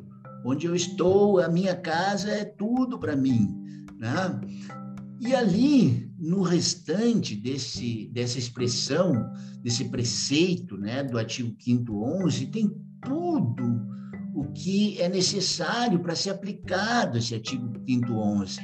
Onde 0.43 0.65
eu 0.65 0.75
estou, 0.75 1.39
a 1.39 1.47
minha 1.47 1.75
casa 1.75 2.31
é 2.31 2.43
tudo 2.43 2.97
para 2.97 3.15
mim, 3.15 3.47
né? 3.99 4.41
E 5.19 5.35
ali 5.35 6.10
no 6.21 6.43
restante 6.43 7.35
desse, 7.35 8.07
dessa 8.13 8.37
expressão, 8.37 9.33
desse 9.59 9.85
preceito 9.85 10.77
né, 10.77 11.03
do 11.03 11.17
artigo 11.17 11.55
5 11.59 12.21
11, 12.23 12.45
tem 12.45 12.71
tudo 13.01 13.81
o 14.35 14.45
que 14.53 15.01
é 15.01 15.09
necessário 15.09 15.99
para 15.99 16.15
ser 16.15 16.29
aplicado 16.29 17.17
esse 17.17 17.33
artigo 17.33 17.73
5 17.87 18.13
11. 18.13 18.59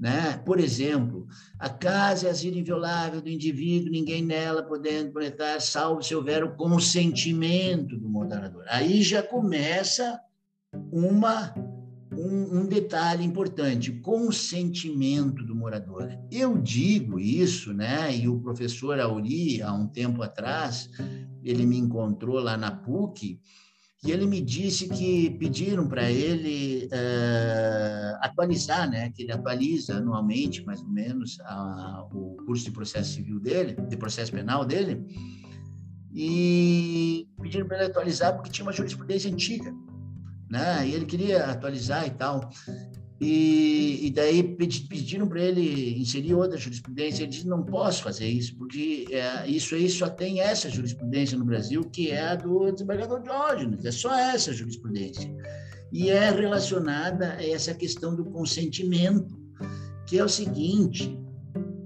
Né? 0.00 0.38
Por 0.38 0.58
exemplo, 0.58 1.26
a 1.58 1.68
casa 1.68 2.28
é 2.28 2.30
asilo 2.30 2.58
inviolável 2.58 3.20
do 3.20 3.28
indivíduo, 3.28 3.92
ninguém 3.92 4.24
nela 4.24 4.62
podendo 4.62 5.12
proletar, 5.12 5.60
salvo 5.60 6.02
se 6.02 6.14
houver 6.14 6.42
o 6.44 6.56
consentimento 6.56 7.98
do 7.98 8.08
moderador. 8.08 8.64
Aí 8.68 9.02
já 9.02 9.22
começa 9.22 10.18
uma 10.90 11.54
um, 12.16 12.60
um, 12.60 12.66
detalhe 12.66 13.24
importante, 13.24 13.92
consentimento 13.92 15.44
do 15.44 15.54
morador. 15.54 16.08
Eu 16.30 16.56
digo 16.58 17.18
isso, 17.20 17.72
né? 17.72 18.14
E 18.16 18.28
o 18.28 18.40
professor 18.40 18.98
Auri, 18.98 19.62
há 19.62 19.72
um 19.72 19.86
tempo 19.86 20.22
atrás, 20.22 20.90
ele 21.42 21.66
me 21.66 21.76
encontrou 21.76 22.38
lá 22.38 22.56
na 22.56 22.70
PUC 22.70 23.40
e 24.04 24.10
ele 24.10 24.26
me 24.26 24.40
disse 24.40 24.88
que 24.88 25.30
pediram 25.30 25.88
para 25.88 26.10
ele 26.10 26.86
uh, 26.86 28.18
atualizar, 28.20 28.88
né? 28.88 29.10
Que 29.10 29.22
ele 29.22 29.32
atualiza 29.32 29.96
anualmente, 29.96 30.64
mais 30.64 30.80
ou 30.80 30.88
menos, 30.88 31.38
a, 31.40 32.06
o 32.12 32.36
curso 32.46 32.64
de 32.64 32.70
processo 32.70 33.14
civil 33.14 33.40
dele, 33.40 33.74
de 33.88 33.96
processo 33.96 34.32
penal 34.32 34.64
dele, 34.64 35.04
e 36.14 37.28
pediram 37.42 37.66
para 37.66 37.78
ele 37.78 37.86
atualizar 37.86 38.34
porque 38.34 38.50
tinha 38.50 38.64
uma 38.64 38.72
jurisprudência 38.72 39.30
antiga 39.30 39.74
né? 40.50 40.86
E 40.86 40.94
ele 40.94 41.04
queria 41.04 41.44
atualizar 41.46 42.06
e 42.06 42.10
tal. 42.10 42.50
E, 43.18 44.06
e 44.06 44.10
daí 44.10 44.42
pediram 44.42 45.26
para 45.26 45.40
ele 45.40 45.98
inserir 45.98 46.34
outra 46.34 46.58
jurisprudência. 46.58 47.22
Ele 47.22 47.30
disse: 47.30 47.46
não 47.46 47.64
posso 47.64 48.02
fazer 48.02 48.26
isso, 48.26 48.56
porque 48.56 49.06
é, 49.10 49.48
isso 49.48 49.74
aí 49.74 49.88
só 49.88 50.08
tem 50.08 50.40
essa 50.40 50.68
jurisprudência 50.68 51.38
no 51.38 51.44
Brasil, 51.44 51.82
que 51.84 52.10
é 52.10 52.20
a 52.20 52.34
do 52.34 52.70
desembargador 52.70 53.22
Diógenes, 53.22 53.84
é 53.84 53.90
só 53.90 54.14
essa 54.14 54.52
jurisprudência. 54.52 55.34
E 55.92 56.10
é 56.10 56.30
relacionada 56.30 57.34
a 57.34 57.46
essa 57.46 57.72
questão 57.72 58.14
do 58.14 58.24
consentimento, 58.26 59.34
que 60.06 60.18
é 60.18 60.24
o 60.24 60.28
seguinte: 60.28 61.18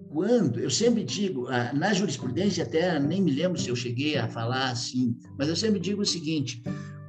quando, 0.08 0.58
eu 0.58 0.70
sempre 0.70 1.04
digo, 1.04 1.46
na 1.74 1.94
jurisprudência, 1.94 2.64
até 2.64 2.98
nem 2.98 3.22
me 3.22 3.30
lembro 3.30 3.56
se 3.56 3.68
eu 3.68 3.76
cheguei 3.76 4.18
a 4.18 4.28
falar 4.28 4.70
assim, 4.70 5.16
mas 5.38 5.48
eu 5.48 5.54
sempre 5.54 5.78
digo 5.78 6.02
o 6.02 6.06
seguinte: 6.06 6.60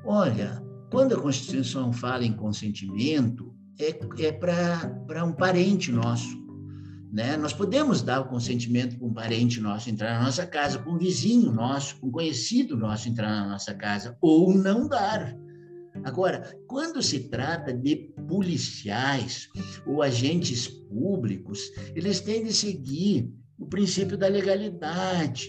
olha, 0.06 0.62
quando 0.92 1.16
a 1.16 1.22
Constituição 1.22 1.94
fala 1.94 2.26
em 2.26 2.34
consentimento, 2.34 3.56
é, 3.80 3.98
é 4.26 4.32
para 4.34 5.24
um 5.24 5.32
parente 5.32 5.90
nosso. 5.90 6.40
Né? 7.12 7.38
Nós 7.38 7.54
podemos 7.54 8.02
dar 8.02 8.20
o 8.20 8.28
consentimento 8.28 8.98
para 8.98 9.08
um 9.08 9.14
parente 9.14 9.62
nosso 9.62 9.90
entrar 9.90 10.20
na 10.20 10.26
nossa 10.26 10.46
casa, 10.46 10.78
para 10.78 10.92
um 10.92 10.98
vizinho 10.98 11.52
nosso, 11.52 11.98
para 11.98 12.08
um 12.08 12.12
conhecido 12.12 12.76
nosso 12.76 13.08
entrar 13.08 13.30
na 13.30 13.48
nossa 13.48 13.74
casa, 13.74 14.18
ou 14.22 14.54
não 14.54 14.88
dar. 14.88 15.34
Agora, 16.04 16.58
quando 16.68 17.02
se 17.02 17.30
trata 17.30 17.74
de 17.74 17.96
policiais 18.28 19.50
ou 19.86 20.02
agentes 20.02 20.68
públicos, 20.68 21.60
eles 21.96 22.20
têm 22.20 22.44
de 22.44 22.54
seguir 22.54 23.32
o 23.58 23.66
princípio 23.66 24.18
da 24.18 24.28
legalidade, 24.28 25.48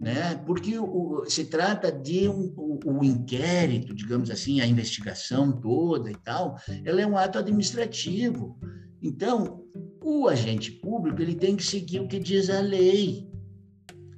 né? 0.00 0.34
Porque 0.46 0.78
o, 0.78 1.24
se 1.26 1.44
trata 1.44 1.92
de 1.92 2.26
um, 2.28 2.52
o, 2.56 2.80
o, 2.86 3.04
inquérito, 3.04 3.94
digamos 3.94 4.30
assim, 4.30 4.60
a 4.60 4.66
investigação 4.66 5.52
toda 5.52 6.10
e 6.10 6.16
tal, 6.16 6.56
ela 6.84 7.02
é 7.02 7.06
um 7.06 7.18
ato 7.18 7.38
administrativo. 7.38 8.58
Então, 9.02 9.62
o 10.02 10.26
agente 10.26 10.72
público 10.72 11.20
ele 11.20 11.34
tem 11.34 11.54
que 11.54 11.62
seguir 11.62 12.00
o 12.00 12.08
que 12.08 12.18
diz 12.18 12.48
a 12.48 12.60
lei. 12.60 13.28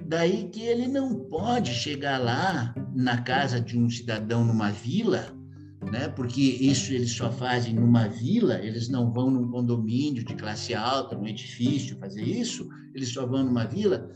Daí 0.07 0.49
que 0.51 0.63
ele 0.63 0.87
não 0.87 1.19
pode 1.25 1.73
chegar 1.73 2.19
lá 2.19 2.75
na 2.95 3.21
casa 3.23 3.61
de 3.61 3.79
um 3.79 3.89
cidadão 3.89 4.45
numa 4.45 4.71
vila, 4.71 5.35
né? 5.91 6.09
Porque 6.09 6.41
isso 6.41 6.93
eles 6.93 7.11
só 7.11 7.31
fazem 7.33 7.75
numa 7.75 8.09
vila, 8.09 8.61
eles 8.61 8.89
não 8.89 9.13
vão 9.13 9.31
num 9.31 9.51
condomínio 9.51 10.25
de 10.25 10.35
classe 10.35 10.75
alta, 10.75 11.17
num 11.17 11.27
edifício 11.27 11.97
fazer 11.99 12.23
isso, 12.23 12.69
eles 12.95 13.09
só 13.09 13.27
vão 13.27 13.45
numa 13.45 13.65
vila 13.65 14.13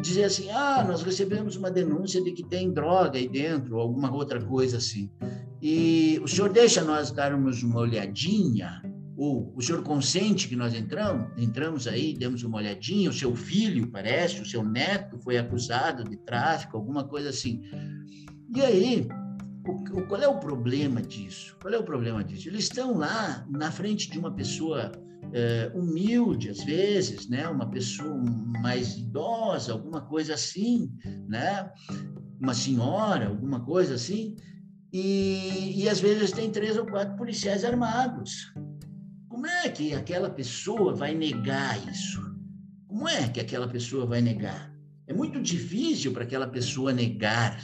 dizer 0.00 0.24
assim: 0.24 0.50
"Ah, 0.50 0.84
nós 0.86 1.02
recebemos 1.02 1.56
uma 1.56 1.70
denúncia 1.70 2.22
de 2.22 2.32
que 2.32 2.42
tem 2.42 2.72
droga 2.72 3.18
aí 3.18 3.28
dentro, 3.28 3.76
ou 3.76 3.80
alguma 3.80 4.12
outra 4.12 4.40
coisa 4.42 4.78
assim. 4.78 5.10
E 5.62 6.20
o 6.22 6.28
senhor 6.28 6.50
deixa 6.50 6.82
nós 6.82 7.10
darmos 7.10 7.62
uma 7.62 7.80
olhadinha?" 7.80 8.82
o, 9.16 9.52
o 9.56 9.62
senhor 9.62 9.82
consente 9.82 10.48
que 10.48 10.56
nós 10.56 10.74
entramos, 10.74 11.26
entramos 11.38 11.86
aí, 11.86 12.14
demos 12.14 12.42
uma 12.42 12.58
olhadinha, 12.58 13.10
o 13.10 13.12
seu 13.12 13.34
filho, 13.34 13.86
parece, 13.88 14.40
o 14.40 14.46
seu 14.46 14.62
neto 14.64 15.18
foi 15.18 15.38
acusado 15.38 16.04
de 16.04 16.16
tráfico, 16.16 16.76
alguma 16.76 17.04
coisa 17.04 17.30
assim. 17.30 17.62
E 18.54 18.60
aí, 18.60 19.08
o, 19.66 20.02
qual 20.06 20.20
é 20.20 20.28
o 20.28 20.38
problema 20.38 21.00
disso? 21.00 21.56
Qual 21.60 21.72
é 21.72 21.78
o 21.78 21.84
problema 21.84 22.24
disso? 22.24 22.48
Eles 22.48 22.64
estão 22.64 22.98
lá 22.98 23.46
na 23.48 23.70
frente 23.70 24.10
de 24.10 24.18
uma 24.18 24.32
pessoa 24.32 24.90
é, 25.32 25.70
humilde, 25.74 26.50
às 26.50 26.62
vezes, 26.62 27.28
né? 27.28 27.48
uma 27.48 27.70
pessoa 27.70 28.16
mais 28.60 28.96
idosa, 28.96 29.72
alguma 29.72 30.00
coisa 30.02 30.34
assim, 30.34 30.92
né? 31.28 31.70
uma 32.40 32.54
senhora, 32.54 33.28
alguma 33.28 33.64
coisa 33.64 33.94
assim, 33.94 34.36
e, 34.92 35.82
e 35.82 35.88
às 35.88 36.00
vezes 36.00 36.30
tem 36.30 36.50
três 36.50 36.76
ou 36.76 36.86
quatro 36.86 37.16
policiais 37.16 37.64
armados. 37.64 38.52
Como 39.28 39.46
é 39.46 39.68
que 39.68 39.92
aquela 39.94 40.30
pessoa 40.30 40.94
vai 40.94 41.14
negar 41.14 41.76
isso? 41.88 42.22
Como 42.86 43.08
é 43.08 43.28
que 43.28 43.40
aquela 43.40 43.66
pessoa 43.66 44.06
vai 44.06 44.20
negar? 44.20 44.72
É 45.06 45.12
muito 45.12 45.40
difícil 45.42 46.12
para 46.12 46.22
aquela 46.22 46.46
pessoa 46.46 46.92
negar 46.92 47.60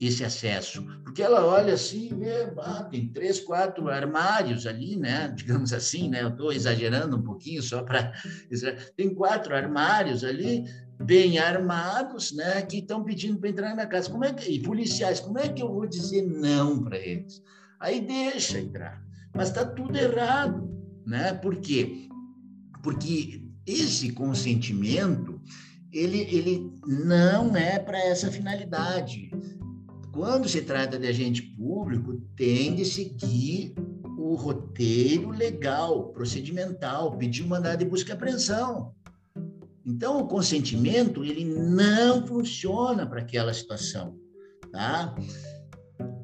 esse 0.00 0.24
acesso, 0.24 0.84
porque 1.04 1.22
ela 1.22 1.46
olha 1.46 1.74
assim 1.74 2.08
e 2.10 2.14
vê, 2.14 2.52
ah, 2.58 2.84
tem 2.90 3.08
três, 3.08 3.40
quatro 3.40 3.88
armários 3.88 4.66
ali, 4.66 4.96
né? 4.96 5.28
Digamos 5.36 5.72
assim, 5.72 6.08
né? 6.08 6.22
Eu 6.22 6.28
estou 6.28 6.52
exagerando 6.52 7.16
um 7.16 7.22
pouquinho 7.22 7.62
só 7.62 7.82
para. 7.82 8.12
Tem 8.96 9.14
quatro 9.14 9.54
armários 9.54 10.24
ali, 10.24 10.64
bem 11.00 11.38
armados, 11.38 12.32
né? 12.32 12.62
Que 12.62 12.78
estão 12.78 13.04
pedindo 13.04 13.38
para 13.38 13.48
entrar 13.48 13.68
na 13.68 13.74
minha 13.74 13.86
casa. 13.86 14.10
Como 14.10 14.24
é 14.24 14.32
que... 14.32 14.50
E 14.50 14.62
policiais, 14.62 15.20
como 15.20 15.38
é 15.38 15.48
que 15.48 15.62
eu 15.62 15.72
vou 15.72 15.86
dizer 15.86 16.22
não 16.22 16.82
para 16.82 16.98
eles? 16.98 17.42
Aí 17.80 18.00
deixa 18.00 18.58
entrar. 18.58 19.02
Mas 19.32 19.48
está 19.48 19.64
tudo 19.64 19.96
errado 19.96 20.74
né? 21.06 21.34
Por 21.34 21.56
quê? 21.56 22.08
Porque 22.82 23.42
esse 23.66 24.12
consentimento 24.12 25.40
ele, 25.92 26.22
ele 26.22 26.72
não 26.86 27.56
é 27.56 27.78
para 27.78 27.98
essa 27.98 28.30
finalidade. 28.30 29.30
Quando 30.14 30.48
se 30.48 30.62
trata 30.62 30.96
de 30.96 31.08
agente 31.08 31.42
público, 31.42 32.14
tem 32.36 32.76
de 32.76 32.84
seguir 32.84 33.74
o 34.16 34.36
roteiro 34.36 35.30
legal, 35.30 36.10
procedimental, 36.12 37.18
pedir 37.18 37.42
um 37.42 37.48
mandado 37.48 37.80
de 37.80 37.84
busca 37.84 38.10
e 38.10 38.12
apreensão. 38.12 38.94
Então, 39.84 40.20
o 40.20 40.28
consentimento 40.28 41.24
ele 41.24 41.44
não 41.44 42.24
funciona 42.24 43.04
para 43.04 43.22
aquela 43.22 43.52
situação, 43.52 44.16
tá? 44.70 45.16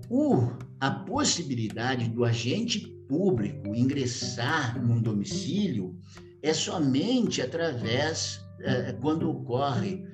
O, 0.09 0.53
a 0.79 0.93
possibilidade 0.93 2.09
do 2.11 2.25
agente 2.25 2.87
público 3.09 3.75
ingressar 3.75 4.81
num 4.81 5.03
domicílio 5.03 5.99
é 6.45 6.55
somente 6.55 7.43
através 7.43 8.41
é, 8.61 8.93
quando 8.93 9.29
ocorre 9.29 10.07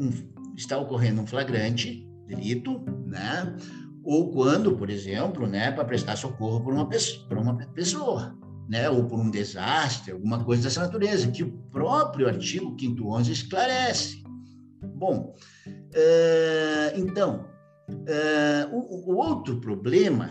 um, 0.00 0.10
está 0.56 0.78
ocorrendo 0.78 1.20
um 1.20 1.26
flagrante 1.26 2.10
delito, 2.34 2.82
né? 3.06 3.56
Ou 4.04 4.32
quando, 4.32 4.76
por 4.76 4.90
exemplo, 4.90 5.46
né, 5.46 5.70
para 5.70 5.84
prestar 5.84 6.16
socorro 6.16 6.60
por 6.60 6.72
uma 6.72 6.88
pessoa, 6.88 7.40
uma 7.40 7.56
pessoa, 7.56 8.36
né, 8.68 8.90
ou 8.90 9.04
por 9.06 9.18
um 9.20 9.30
desastre, 9.30 10.12
alguma 10.12 10.42
coisa 10.42 10.64
dessa 10.64 10.80
natureza, 10.80 11.30
que 11.30 11.44
o 11.44 11.52
próprio 11.70 12.26
artigo 12.26 12.74
511 12.74 13.32
esclarece. 13.32 14.24
Bom, 14.82 15.34
é, 15.94 16.94
então, 16.96 17.46
é, 18.06 18.68
o, 18.72 19.12
o 19.12 19.16
outro 19.16 19.60
problema 19.60 20.30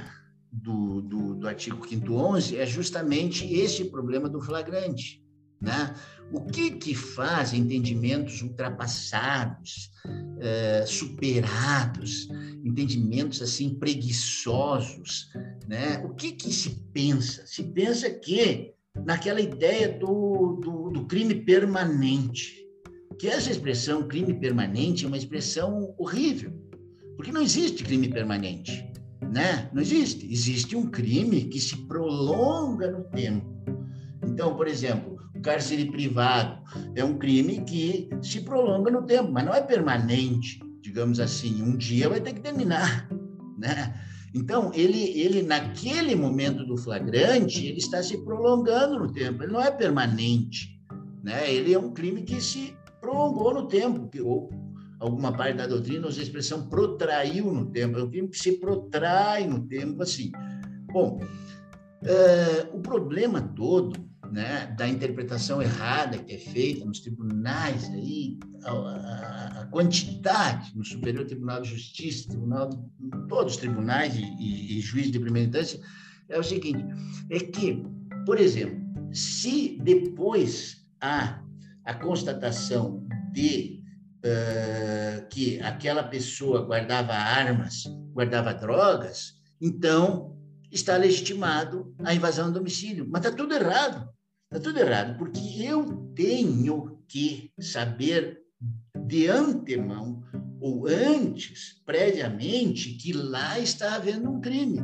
do, 0.51 1.01
do, 1.01 1.35
do 1.35 1.47
artigo 1.47 1.85
511 1.85 2.57
é 2.57 2.65
justamente 2.65 3.45
esse 3.53 3.85
problema 3.85 4.27
do 4.27 4.41
flagrante. 4.41 5.21
Né? 5.61 5.93
O 6.33 6.41
que, 6.41 6.71
que 6.71 6.95
faz 6.95 7.53
entendimentos 7.53 8.41
ultrapassados, 8.41 9.91
eh, 10.39 10.85
superados, 10.87 12.29
entendimentos 12.63 13.41
assim 13.41 13.75
preguiçosos? 13.75 15.29
Né? 15.67 16.01
O 16.05 16.13
que, 16.15 16.31
que 16.31 16.51
se 16.53 16.69
pensa? 16.93 17.45
Se 17.45 17.63
pensa 17.63 18.09
que 18.09 18.73
naquela 19.05 19.41
ideia 19.41 19.89
do, 19.99 20.59
do, 20.61 20.89
do 20.89 21.05
crime 21.05 21.35
permanente, 21.35 22.65
que 23.19 23.27
essa 23.27 23.51
expressão 23.51 24.07
crime 24.07 24.33
permanente 24.33 25.05
é 25.05 25.07
uma 25.07 25.17
expressão 25.17 25.93
horrível, 25.97 26.53
porque 27.15 27.31
não 27.31 27.41
existe 27.41 27.83
crime 27.83 28.09
permanente 28.09 28.91
né? 29.31 29.69
Não 29.73 29.81
existe. 29.81 30.31
Existe 30.31 30.75
um 30.75 30.89
crime 30.89 31.45
que 31.45 31.59
se 31.59 31.77
prolonga 31.87 32.91
no 32.91 33.03
tempo. 33.05 33.49
Então, 34.27 34.55
por 34.55 34.67
exemplo, 34.67 35.10
cárcere 35.41 35.85
privado 35.91 36.61
é 36.95 37.03
um 37.03 37.17
crime 37.17 37.61
que 37.61 38.09
se 38.21 38.41
prolonga 38.41 38.91
no 38.91 39.05
tempo, 39.05 39.31
mas 39.31 39.45
não 39.45 39.53
é 39.53 39.61
permanente, 39.61 40.59
digamos 40.81 41.19
assim. 41.19 41.61
Um 41.61 41.75
dia 41.75 42.09
vai 42.09 42.21
ter 42.21 42.33
que 42.33 42.41
terminar, 42.41 43.09
né? 43.57 43.93
Então, 44.33 44.71
ele, 44.73 45.19
ele 45.19 45.41
naquele 45.41 46.15
momento 46.15 46.65
do 46.65 46.77
flagrante, 46.77 47.65
ele 47.65 47.79
está 47.79 48.01
se 48.01 48.17
prolongando 48.19 48.97
no 48.97 49.11
tempo, 49.11 49.43
ele 49.43 49.51
não 49.51 49.61
é 49.61 49.69
permanente, 49.69 50.79
né? 51.21 51.51
Ele 51.51 51.73
é 51.73 51.79
um 51.79 51.91
crime 51.91 52.23
que 52.23 52.39
se 52.39 52.73
prolongou 53.01 53.53
no 53.53 53.67
tempo, 53.67 54.07
que, 54.09 54.21
ou 54.21 54.49
alguma 54.99 55.33
parte 55.35 55.57
da 55.57 55.67
doutrina 55.67 56.07
usa 56.07 56.21
a 56.21 56.23
expressão 56.23 56.69
protraiu 56.69 57.51
no 57.51 57.65
tempo, 57.71 57.97
é 57.97 58.03
um 58.03 58.09
crime 58.09 58.29
que 58.29 58.37
se 58.37 58.53
protrai 58.53 59.47
no 59.47 59.67
tempo 59.67 60.01
assim. 60.01 60.31
Bom, 60.93 61.19
é, 62.03 62.67
o 62.71 62.79
problema 62.79 63.41
todo 63.41 64.10
né, 64.31 64.73
da 64.77 64.87
interpretação 64.87 65.61
errada 65.61 66.17
que 66.17 66.33
é 66.33 66.37
feita 66.37 66.85
nos 66.85 67.01
tribunais, 67.01 67.89
aí, 67.89 68.39
a, 68.63 69.61
a 69.61 69.65
quantidade 69.67 70.75
no 70.75 70.85
Superior 70.85 71.25
Tribunal 71.25 71.61
de 71.61 71.69
Justiça, 71.69 72.29
tribunal, 72.29 72.69
todos 73.27 73.53
os 73.53 73.59
tribunais 73.59 74.15
e, 74.15 74.23
e, 74.23 74.77
e 74.77 74.81
juízes 74.81 75.11
de 75.11 75.19
primeira 75.19 75.49
instância, 75.49 75.79
é 76.29 76.39
o 76.39 76.43
seguinte, 76.43 76.83
é 77.29 77.39
que, 77.39 77.83
por 78.25 78.39
exemplo, 78.39 78.79
se 79.13 79.77
depois 79.83 80.85
há 81.01 81.41
a 81.83 81.93
constatação 81.93 83.05
de 83.33 83.81
uh, 84.19 85.27
que 85.29 85.59
aquela 85.61 86.03
pessoa 86.03 86.65
guardava 86.65 87.13
armas, 87.13 87.83
guardava 88.13 88.53
drogas, 88.53 89.33
então 89.59 90.37
está 90.71 90.95
legitimado 90.95 91.93
a 91.99 92.13
invasão 92.13 92.47
do 92.47 92.59
domicílio. 92.59 93.05
Mas 93.09 93.25
está 93.25 93.35
tudo 93.35 93.53
errado. 93.53 94.09
Está 94.51 94.59
tudo 94.59 94.79
errado, 94.79 95.17
porque 95.17 95.63
eu 95.63 95.85
tenho 96.13 97.01
que 97.07 97.53
saber 97.57 98.41
de 99.07 99.27
antemão 99.27 100.21
ou 100.59 100.87
antes, 100.87 101.81
previamente, 101.85 102.95
que 102.95 103.13
lá 103.13 103.57
está 103.59 103.95
havendo 103.95 104.29
um 104.29 104.41
crime. 104.41 104.81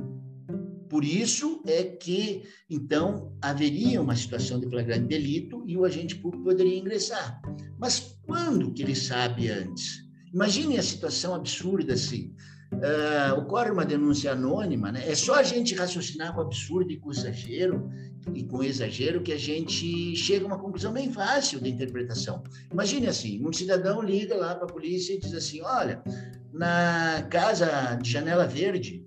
Por 0.89 1.03
isso 1.03 1.61
é 1.67 1.83
que, 1.83 2.43
então, 2.69 3.37
haveria 3.41 4.01
uma 4.01 4.15
situação 4.15 4.57
de 4.57 4.69
flagrante 4.69 5.07
delito 5.07 5.61
e 5.67 5.75
o 5.75 5.83
agente 5.83 6.15
público 6.15 6.45
poderia 6.45 6.79
ingressar. 6.79 7.41
Mas 7.77 8.17
quando 8.25 8.71
que 8.71 8.83
ele 8.83 8.95
sabe 8.95 9.49
antes? 9.49 9.97
Imagine 10.33 10.77
a 10.77 10.83
situação 10.83 11.35
absurda 11.35 11.93
assim. 11.93 12.33
Uh, 12.73 13.39
ocorre 13.39 13.71
uma 13.71 13.85
denúncia 13.85 14.31
anônima, 14.31 14.91
né? 14.91 15.03
É 15.07 15.15
só 15.15 15.35
a 15.35 15.43
gente 15.43 15.75
raciocinar 15.75 16.33
com 16.33 16.41
absurdo 16.41 16.91
e 16.91 16.97
com 16.97 17.11
exagero 17.11 17.89
e 18.33 18.43
com 18.43 18.63
exagero 18.63 19.21
que 19.21 19.31
a 19.31 19.37
gente 19.37 20.15
chega 20.15 20.45
a 20.45 20.47
uma 20.47 20.59
conclusão 20.59 20.91
bem 20.91 21.11
fácil 21.11 21.61
de 21.61 21.69
interpretação. 21.69 22.43
Imagine 22.71 23.07
assim, 23.07 23.45
um 23.45 23.53
cidadão 23.53 24.01
liga 24.01 24.35
lá 24.35 24.55
para 24.55 24.65
a 24.65 24.71
polícia 24.71 25.13
e 25.13 25.19
diz 25.19 25.33
assim, 25.33 25.61
olha, 25.61 26.03
na 26.51 27.25
casa 27.29 27.95
de 28.01 28.11
Janela 28.11 28.45
Verde 28.45 29.05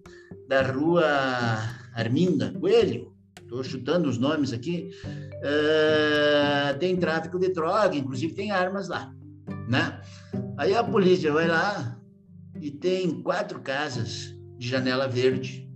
da 0.49 0.63
rua 0.63 1.05
Arminda 1.95 2.53
Coelho, 2.59 3.13
estou 3.41 3.63
chutando 3.63 4.09
os 4.09 4.17
nomes 4.17 4.53
aqui, 4.53 4.91
uh, 5.05 6.79
tem 6.79 6.97
tráfico 6.97 7.39
de 7.39 7.53
droga, 7.53 7.95
inclusive 7.97 8.33
tem 8.35 8.51
armas 8.51 8.89
lá, 8.89 9.13
né? 9.69 10.01
Aí 10.57 10.75
a 10.75 10.83
polícia 10.83 11.33
vai 11.33 11.47
lá 11.47 12.00
e 12.61 12.71
tem 12.71 13.23
quatro 13.23 13.61
casas 13.61 14.37
de 14.59 14.69
janela 14.69 15.09
verde 15.09 15.69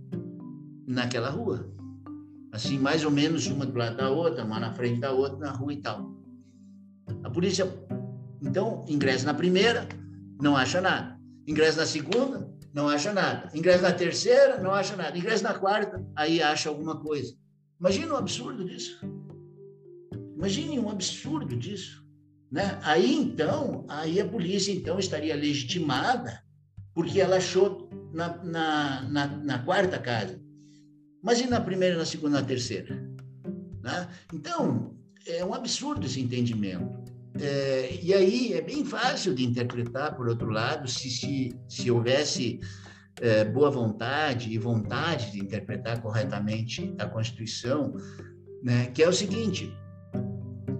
naquela 0.87 1.29
rua. 1.29 1.67
Assim, 2.51 2.77
mais 2.77 3.03
ou 3.03 3.11
menos 3.11 3.47
uma 3.47 3.65
do 3.65 3.77
lado 3.77 3.97
da 3.97 4.09
outra, 4.09 4.45
uma 4.45 4.59
na 4.59 4.71
frente 4.71 4.99
da 4.99 5.11
outra, 5.11 5.39
na 5.39 5.51
rua 5.51 5.73
e 5.73 5.81
tal. 5.81 6.13
A 7.23 7.29
polícia, 7.29 7.67
então, 8.41 8.85
ingressa 8.87 9.25
na 9.25 9.33
primeira, 9.33 9.87
não 10.39 10.55
acha 10.55 10.79
nada. 10.79 11.19
Ingressa 11.47 11.81
na 11.81 11.85
segunda, 11.85 12.49
não 12.73 12.87
acha 12.87 13.11
nada. 13.11 13.49
Ingressa 13.53 13.81
na 13.81 13.91
terceira, 13.91 14.59
não 14.61 14.71
acha 14.71 14.95
nada. 14.95 15.17
Ingressa 15.17 15.43
na 15.43 15.55
quarta, 15.55 16.05
aí 16.15 16.41
acha 16.41 16.69
alguma 16.69 16.99
coisa. 16.99 17.35
Imagina 17.79 18.13
um 18.13 18.17
absurdo 18.17 18.63
disso. 18.63 18.99
Imagine 20.37 20.79
um 20.79 20.89
absurdo 20.89 21.55
disso. 21.55 22.05
Né? 22.51 22.79
Aí 22.83 23.15
então, 23.15 23.85
aí 23.89 24.21
a 24.21 24.27
polícia 24.27 24.71
então 24.71 24.99
estaria 24.99 25.35
legitimada 25.35 26.44
porque 26.95 27.19
ela 27.19 27.35
achou 27.35 27.89
na, 28.13 28.41
na, 28.41 29.01
na, 29.03 29.27
na 29.27 29.59
quarta 29.59 29.99
casa. 29.99 30.41
Mas 31.21 31.41
e 31.41 31.47
na 31.47 31.59
primeira, 31.59 31.97
na 31.97 32.05
segunda, 32.05 32.39
na 32.39 32.47
terceira? 32.47 32.95
Né? 33.83 34.07
Então, 34.33 34.95
é 35.27 35.43
um 35.43 35.53
absurdo 35.53 36.05
esse 36.05 36.21
entendimento. 36.21 37.03
É, 37.39 37.99
e 38.01 38.13
aí 38.13 38.53
é 38.53 38.61
bem 38.61 38.85
fácil 38.85 39.35
de 39.35 39.43
interpretar, 39.43 40.15
por 40.15 40.29
outro 40.29 40.49
lado, 40.49 40.87
se, 40.87 41.09
se, 41.09 41.53
se 41.67 41.91
houvesse 41.91 42.61
é, 43.21 43.43
boa 43.43 43.69
vontade 43.69 44.49
e 44.49 44.57
vontade 44.57 45.31
de 45.31 45.39
interpretar 45.39 46.01
corretamente 46.01 46.93
a 46.97 47.05
Constituição, 47.05 47.93
né, 48.63 48.87
que 48.87 49.03
é 49.03 49.09
o 49.09 49.13
seguinte: 49.13 49.75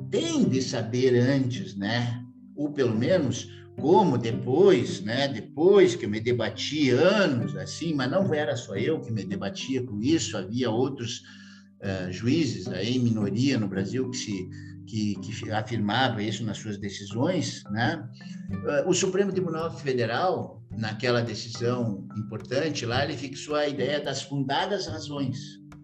tem 0.09 0.47
de 0.47 0.61
saber 0.61 1.15
antes, 1.19 1.75
né, 1.75 2.23
ou 2.55 2.71
pelo 2.71 2.95
menos 2.95 3.49
como 3.79 4.17
depois, 4.17 5.01
né, 5.01 5.27
depois 5.27 5.95
que 5.95 6.05
eu 6.05 6.09
me 6.09 6.19
debati 6.19 6.89
anos 6.89 7.55
assim, 7.55 7.93
mas 7.93 8.09
não 8.09 8.33
era 8.33 8.55
só 8.55 8.75
eu 8.75 9.01
que 9.01 9.11
me 9.11 9.25
debatia 9.25 9.83
com 9.83 10.01
isso, 10.01 10.37
havia 10.37 10.69
outros 10.69 11.23
uh, 11.81 12.11
juízes 12.11 12.67
aí, 12.67 12.97
minoria 12.97 13.57
no 13.59 13.67
Brasil, 13.67 14.09
que 14.09 14.17
se 14.17 14.49
que, 14.85 15.15
que 15.15 15.51
afirmava 15.51 16.21
isso 16.21 16.43
nas 16.43 16.57
suas 16.57 16.77
decisões, 16.77 17.63
né? 17.71 18.07
Uh, 18.51 18.89
o 18.89 18.93
Supremo 18.93 19.31
Tribunal 19.31 19.75
Federal, 19.77 20.63
naquela 20.71 21.21
decisão 21.21 22.07
importante 22.17 22.85
lá, 22.85 23.03
ele 23.03 23.17
fixou 23.17 23.55
a 23.55 23.67
ideia 23.67 23.99
das 23.99 24.21
fundadas 24.21 24.87
razões, 24.87 25.37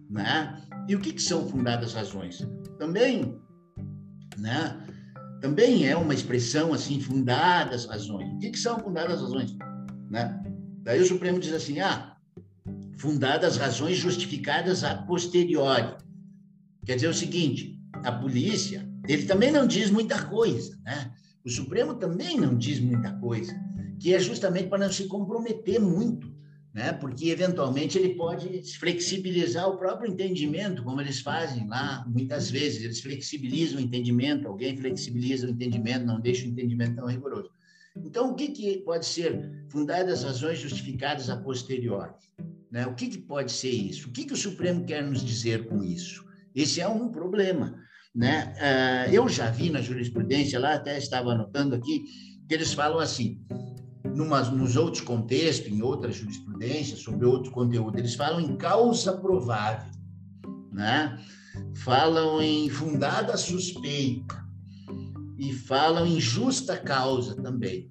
né? 0.08 0.62
E 0.88 0.94
o 0.94 1.00
que, 1.00 1.12
que 1.12 1.22
são 1.22 1.48
fundadas 1.48 1.94
razões? 1.94 2.46
Também, 2.78 3.36
né? 4.38 4.80
Também 5.42 5.88
é 5.88 5.96
uma 5.96 6.14
expressão 6.14 6.72
assim, 6.72 7.00
fundadas 7.00 7.86
razões. 7.86 8.32
O 8.32 8.38
que, 8.38 8.50
que 8.50 8.58
são 8.58 8.78
fundadas 8.78 9.20
razões? 9.20 9.54
Né? 10.08 10.40
Daí 10.84 11.00
o 11.00 11.04
Supremo 11.04 11.40
diz 11.40 11.52
assim, 11.52 11.80
ah, 11.80 12.16
fundadas 12.96 13.56
razões 13.56 13.96
justificadas 13.96 14.84
a 14.84 14.94
posteriori. 15.02 15.96
Quer 16.86 16.94
dizer 16.94 17.08
o 17.08 17.14
seguinte, 17.14 17.76
a 18.04 18.12
polícia, 18.12 18.88
ele 19.08 19.24
também 19.24 19.50
não 19.50 19.66
diz 19.66 19.90
muita 19.90 20.22
coisa, 20.26 20.78
né? 20.84 21.12
O 21.44 21.50
Supremo 21.50 21.94
também 21.94 22.38
não 22.38 22.56
diz 22.56 22.78
muita 22.78 23.12
coisa, 23.14 23.52
que 23.98 24.14
é 24.14 24.20
justamente 24.20 24.68
para 24.68 24.78
não 24.78 24.92
se 24.92 25.08
comprometer 25.08 25.80
muito 25.80 26.31
né? 26.72 26.92
porque 26.92 27.28
eventualmente 27.28 27.98
ele 27.98 28.14
pode 28.14 28.62
flexibilizar 28.78 29.68
o 29.68 29.76
próprio 29.76 30.10
entendimento, 30.10 30.82
como 30.82 31.00
eles 31.00 31.20
fazem 31.20 31.68
lá, 31.68 32.04
muitas 32.08 32.50
vezes, 32.50 32.82
eles 32.82 33.00
flexibilizam 33.00 33.78
o 33.78 33.82
entendimento, 33.82 34.48
alguém 34.48 34.76
flexibiliza 34.76 35.46
o 35.46 35.50
entendimento, 35.50 36.06
não 36.06 36.20
deixa 36.20 36.44
o 36.44 36.48
entendimento 36.48 36.96
tão 36.96 37.06
rigoroso. 37.06 37.50
Então, 37.94 38.30
o 38.30 38.34
que, 38.34 38.48
que 38.48 38.78
pode 38.78 39.04
ser 39.04 39.66
fundadas 39.68 40.24
razões 40.24 40.58
justificadas 40.58 41.28
a 41.28 41.36
posteriori? 41.36 42.14
Né? 42.70 42.86
O 42.86 42.94
que, 42.94 43.06
que 43.08 43.18
pode 43.18 43.52
ser 43.52 43.70
isso? 43.70 44.08
O 44.08 44.12
que, 44.12 44.24
que 44.24 44.32
o 44.32 44.36
Supremo 44.36 44.84
quer 44.86 45.02
nos 45.02 45.22
dizer 45.22 45.68
com 45.68 45.84
isso? 45.84 46.24
Esse 46.54 46.80
é 46.80 46.88
um 46.88 47.10
problema. 47.10 47.78
Né? 48.14 48.54
Uh, 48.56 49.14
eu 49.14 49.28
já 49.28 49.50
vi 49.50 49.68
na 49.68 49.82
jurisprudência, 49.82 50.58
lá 50.58 50.74
até 50.74 50.96
estava 50.96 51.32
anotando 51.32 51.74
aqui, 51.74 52.04
que 52.48 52.54
eles 52.54 52.72
falam 52.72 52.98
assim: 52.98 53.44
nos 54.14 54.76
outros 54.76 55.02
contextos, 55.02 55.72
em 55.72 55.82
outras 55.82 56.16
jurisprudências, 56.16 57.00
sobre 57.00 57.26
outro 57.26 57.50
conteúdo, 57.50 57.98
eles 57.98 58.14
falam 58.14 58.40
em 58.40 58.56
causa 58.56 59.12
provável, 59.16 59.90
né? 60.70 61.18
falam 61.74 62.40
em 62.40 62.68
fundada 62.68 63.36
suspeita 63.36 64.42
e 65.38 65.52
falam 65.52 66.06
em 66.06 66.20
justa 66.20 66.76
causa 66.78 67.34
também, 67.34 67.90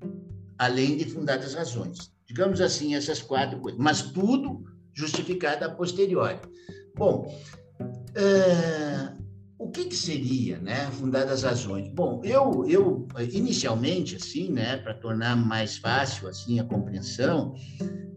além 0.57 0.97
de 0.97 1.05
fundadas 1.05 1.53
razões. 1.53 2.11
Digamos 2.25 2.61
assim, 2.61 2.95
essas 2.95 3.21
quatro 3.21 3.59
coisas, 3.59 3.79
mas 3.79 4.01
tudo 4.01 4.63
justificado 4.93 5.65
a 5.65 5.69
posteriori. 5.69 6.39
Bom, 6.95 7.27
é, 8.15 9.13
o 9.61 9.69
que, 9.69 9.85
que, 9.85 9.95
seria, 9.95 10.57
né, 10.57 10.89
fundadas 10.91 11.43
razões? 11.43 11.87
Bom, 11.89 12.19
eu, 12.23 12.65
eu 12.67 13.07
inicialmente, 13.31 14.15
assim, 14.15 14.49
né, 14.51 14.77
para 14.77 14.95
tornar 14.95 15.35
mais 15.35 15.77
fácil 15.77 16.27
assim 16.27 16.59
a 16.59 16.63
compreensão, 16.63 17.53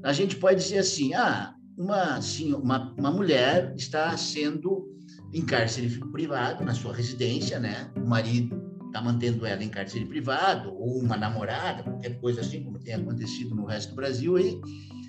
a 0.03 0.13
gente 0.13 0.37
pode 0.37 0.63
dizer 0.63 0.79
assim, 0.79 1.13
ah, 1.13 1.55
uma, 1.77 2.17
assim, 2.17 2.55
uma, 2.55 2.95
uma 2.99 3.11
mulher 3.11 3.75
está 3.77 4.17
sendo 4.17 4.89
em 5.35 5.45
cárcere 5.45 5.89
privado 6.11 6.65
na 6.65 6.73
sua 6.73 6.95
residência, 6.95 7.59
né? 7.59 7.91
O 7.97 8.07
marido 8.07 8.65
está 8.87 9.03
mantendo 9.03 9.45
ela 9.45 9.63
em 9.63 9.69
cárcere 9.69 10.07
privado 10.07 10.73
ou 10.73 10.99
uma 10.99 11.17
namorada, 11.17 11.83
qualquer 11.83 12.19
coisa 12.21 12.41
assim, 12.41 12.63
como 12.63 12.79
tem 12.79 12.95
acontecido 12.95 13.55
no 13.55 13.67
resto 13.67 13.91
do 13.91 13.97
Brasil 13.97 14.37
aí. 14.37 14.59
E 15.03 15.04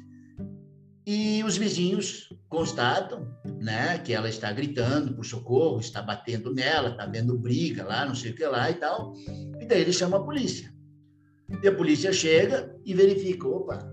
os 1.46 1.58
vizinhos 1.58 2.30
constatam, 2.50 3.28
né, 3.62 4.00
que 4.00 4.12
ela 4.12 4.28
está 4.28 4.52
gritando 4.52 5.14
por 5.14 5.26
socorro, 5.26 5.80
está 5.80 6.02
batendo 6.02 6.54
nela, 6.54 6.90
está 6.90 7.06
vendo 7.06 7.38
briga 7.38 7.84
lá, 7.84 8.06
não 8.06 8.16
sei 8.16 8.32
o 8.32 8.36
que 8.36 8.46
lá 8.46 8.72
e 8.72 8.76
tal. 8.76 9.14
E 9.60 9.66
daí 9.66 9.82
ele 9.82 9.94
chama 9.94 10.18
a 10.18 10.24
polícia. 10.24 10.74
E 11.62 11.68
a 11.68 11.76
polícia 11.76 12.12
chega 12.12 12.76
e 12.84 12.94
verifica, 12.94 13.48
opa, 13.48 13.88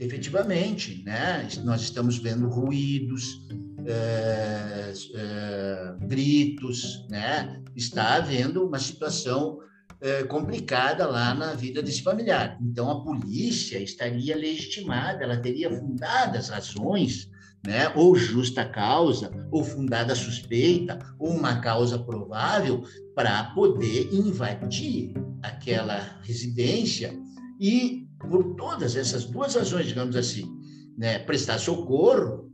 efetivamente, 0.00 1.04
né, 1.04 1.46
nós 1.64 1.82
estamos 1.82 2.18
vendo 2.18 2.48
ruídos, 2.48 3.46
é, 3.86 4.92
é, 5.14 5.94
gritos, 6.06 7.06
né, 7.08 7.62
está 7.76 8.16
havendo 8.16 8.66
uma 8.66 8.78
situação 8.78 9.58
é, 10.06 10.22
complicada 10.22 11.04
lá 11.04 11.34
na 11.34 11.54
vida 11.54 11.82
desse 11.82 12.00
familiar. 12.00 12.56
Então, 12.60 12.88
a 12.88 13.02
polícia 13.02 13.78
estaria 13.78 14.36
legitimada, 14.36 15.24
ela 15.24 15.36
teria 15.36 15.68
fundadas 15.68 16.48
razões, 16.48 17.28
né, 17.66 17.88
ou 17.96 18.14
justa 18.14 18.64
causa, 18.64 19.32
ou 19.50 19.64
fundada 19.64 20.14
suspeita, 20.14 20.96
ou 21.18 21.30
uma 21.30 21.60
causa 21.60 21.98
provável 21.98 22.84
para 23.16 23.52
poder 23.54 24.08
invadir 24.14 25.12
aquela 25.42 26.20
residência 26.22 27.12
e, 27.60 28.06
por 28.30 28.54
todas 28.54 28.94
essas 28.94 29.24
duas 29.24 29.56
razões, 29.56 29.86
digamos 29.86 30.14
assim, 30.14 30.48
né, 30.96 31.18
prestar 31.18 31.58
socorro 31.58 32.48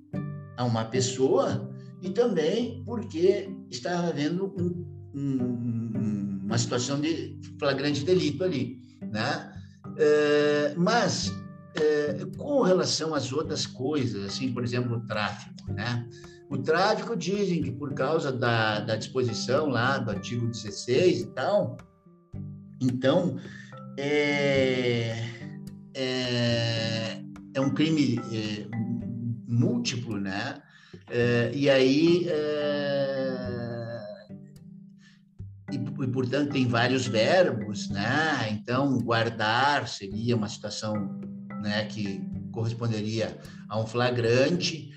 a 0.57 0.65
uma 0.65 0.87
pessoa 0.87 1.71
e 2.01 2.09
também 2.09 2.83
porque 2.87 3.55
estava 3.71 4.09
havendo 4.09 4.47
um, 4.59 5.11
um, 5.15 6.22
uma 6.53 6.59
situação 6.59 7.01
de 7.01 7.35
flagrante 7.59 8.05
delito 8.05 8.45
ali, 8.45 8.79
né? 9.01 9.51
É, 9.97 10.75
mas 10.77 11.33
é, 11.75 12.27
com 12.37 12.61
relação 12.61 13.15
às 13.15 13.33
outras 13.33 13.67
coisas, 13.67 14.23
assim, 14.27 14.53
por 14.53 14.63
exemplo, 14.63 14.99
o 14.99 15.07
tráfico, 15.07 15.73
né? 15.73 16.07
O 16.51 16.59
tráfico 16.59 17.17
dizem 17.17 17.63
que 17.63 17.73
por 17.73 17.95
causa 17.95 18.31
da, 18.31 18.81
da 18.81 18.97
disposição 18.97 19.71
lá 19.71 19.97
do 19.97 20.11
artigo 20.11 20.47
16 20.47 21.23
e 21.23 21.27
tal, 21.29 21.79
então 22.79 23.39
é, 23.99 25.25
é, 25.95 27.23
é 27.55 27.61
um 27.63 27.71
crime 27.71 28.21
é, 28.31 28.67
múltiplo, 29.49 30.21
né? 30.21 30.61
É, 31.11 31.51
e 31.55 31.71
aí 31.71 32.29
e, 35.73 36.05
e, 36.05 36.09
portanto, 36.09 36.53
tem 36.53 36.67
vários 36.67 37.07
verbos, 37.07 37.89
né? 37.89 38.51
Então, 38.51 38.99
guardar 38.99 39.89
seria 39.89 40.37
uma 40.37 40.49
situação 40.49 40.95
né, 41.63 41.87
que 41.87 42.21
corresponderia 42.53 43.39
a 43.69 43.81
um 43.81 43.87
flagrante 43.87 44.93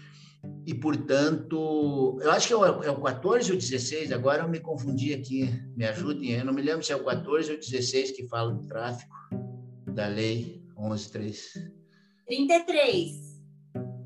e, 0.66 0.74
portanto, 0.74 2.20
eu 2.22 2.32
acho 2.32 2.48
que 2.48 2.54
é 2.54 2.58
o, 2.58 2.84
é 2.84 2.92
o 2.92 3.02
14 3.02 3.52
ou 3.52 3.58
16, 3.58 4.12
agora 4.12 4.44
eu 4.44 4.50
me 4.50 4.60
confundi 4.60 5.14
aqui, 5.14 5.50
me 5.76 5.86
ajudem, 5.86 6.32
eu 6.32 6.46
não 6.46 6.54
me 6.54 6.62
lembro 6.62 6.84
se 6.84 6.92
é 6.92 6.96
o 6.96 7.06
14 7.06 7.52
ou 7.52 7.58
16 7.58 8.12
que 8.12 8.28
fala 8.28 8.54
do 8.54 8.68
tráfico 8.68 9.16
da 9.94 10.08
lei 10.08 10.62
11.3. 10.78 11.38
33. 12.28 13.36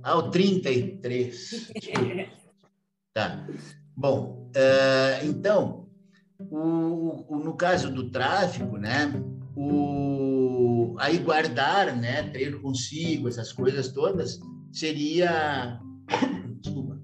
Ah, 0.04 0.18
o 0.18 0.30
33. 0.30 1.72
tá. 3.14 3.48
Bom, 3.96 4.52
uh, 4.56 5.26
então, 5.26 5.89
o, 6.40 7.26
o, 7.28 7.40
no 7.40 7.54
caso 7.56 7.92
do 7.92 8.10
tráfico, 8.10 8.78
né, 8.78 9.12
o, 9.56 10.96
aí 11.00 11.18
guardar, 11.18 11.96
né, 11.96 12.24
ter 12.24 12.60
consigo 12.62 13.28
essas 13.28 13.52
coisas 13.52 13.90
todas, 13.90 14.40
seria 14.72 15.80
desculpa, 16.62 17.02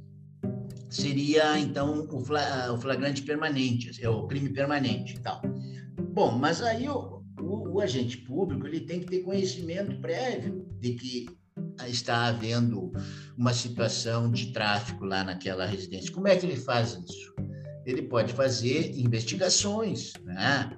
seria 0.90 1.60
então 1.60 2.08
o, 2.10 2.78
flagrante 2.80 3.24
permanente, 3.24 4.04
é 4.04 4.10
o 4.10 4.26
crime 4.26 4.50
permanente 4.50 5.16
e 5.16 5.20
tal. 5.20 5.42
Bom, 6.14 6.32
mas 6.38 6.62
aí 6.62 6.88
o, 6.88 7.22
o, 7.42 7.74
o, 7.74 7.82
agente 7.82 8.18
público 8.20 8.66
ele 8.66 8.80
tem 8.82 9.02
que 9.02 9.08
ter 9.08 9.20
conhecimento 9.20 10.00
prévio 10.00 10.66
de 10.80 10.94
que 10.94 11.26
está 11.88 12.28
havendo 12.28 12.94
uma 13.38 13.54
situação 13.54 14.32
de 14.32 14.54
tráfico 14.54 15.04
lá 15.04 15.26
naquela 15.26 15.66
residência. 15.66 16.14
Como 16.14 16.28
é 16.28 16.38
que 16.38 16.46
ele 16.46 16.56
faz 16.56 16.94
isso? 16.94 17.36
Ele 17.86 18.02
pode 18.04 18.34
fazer 18.34 18.98
investigações, 18.98 20.14
né? 20.24 20.72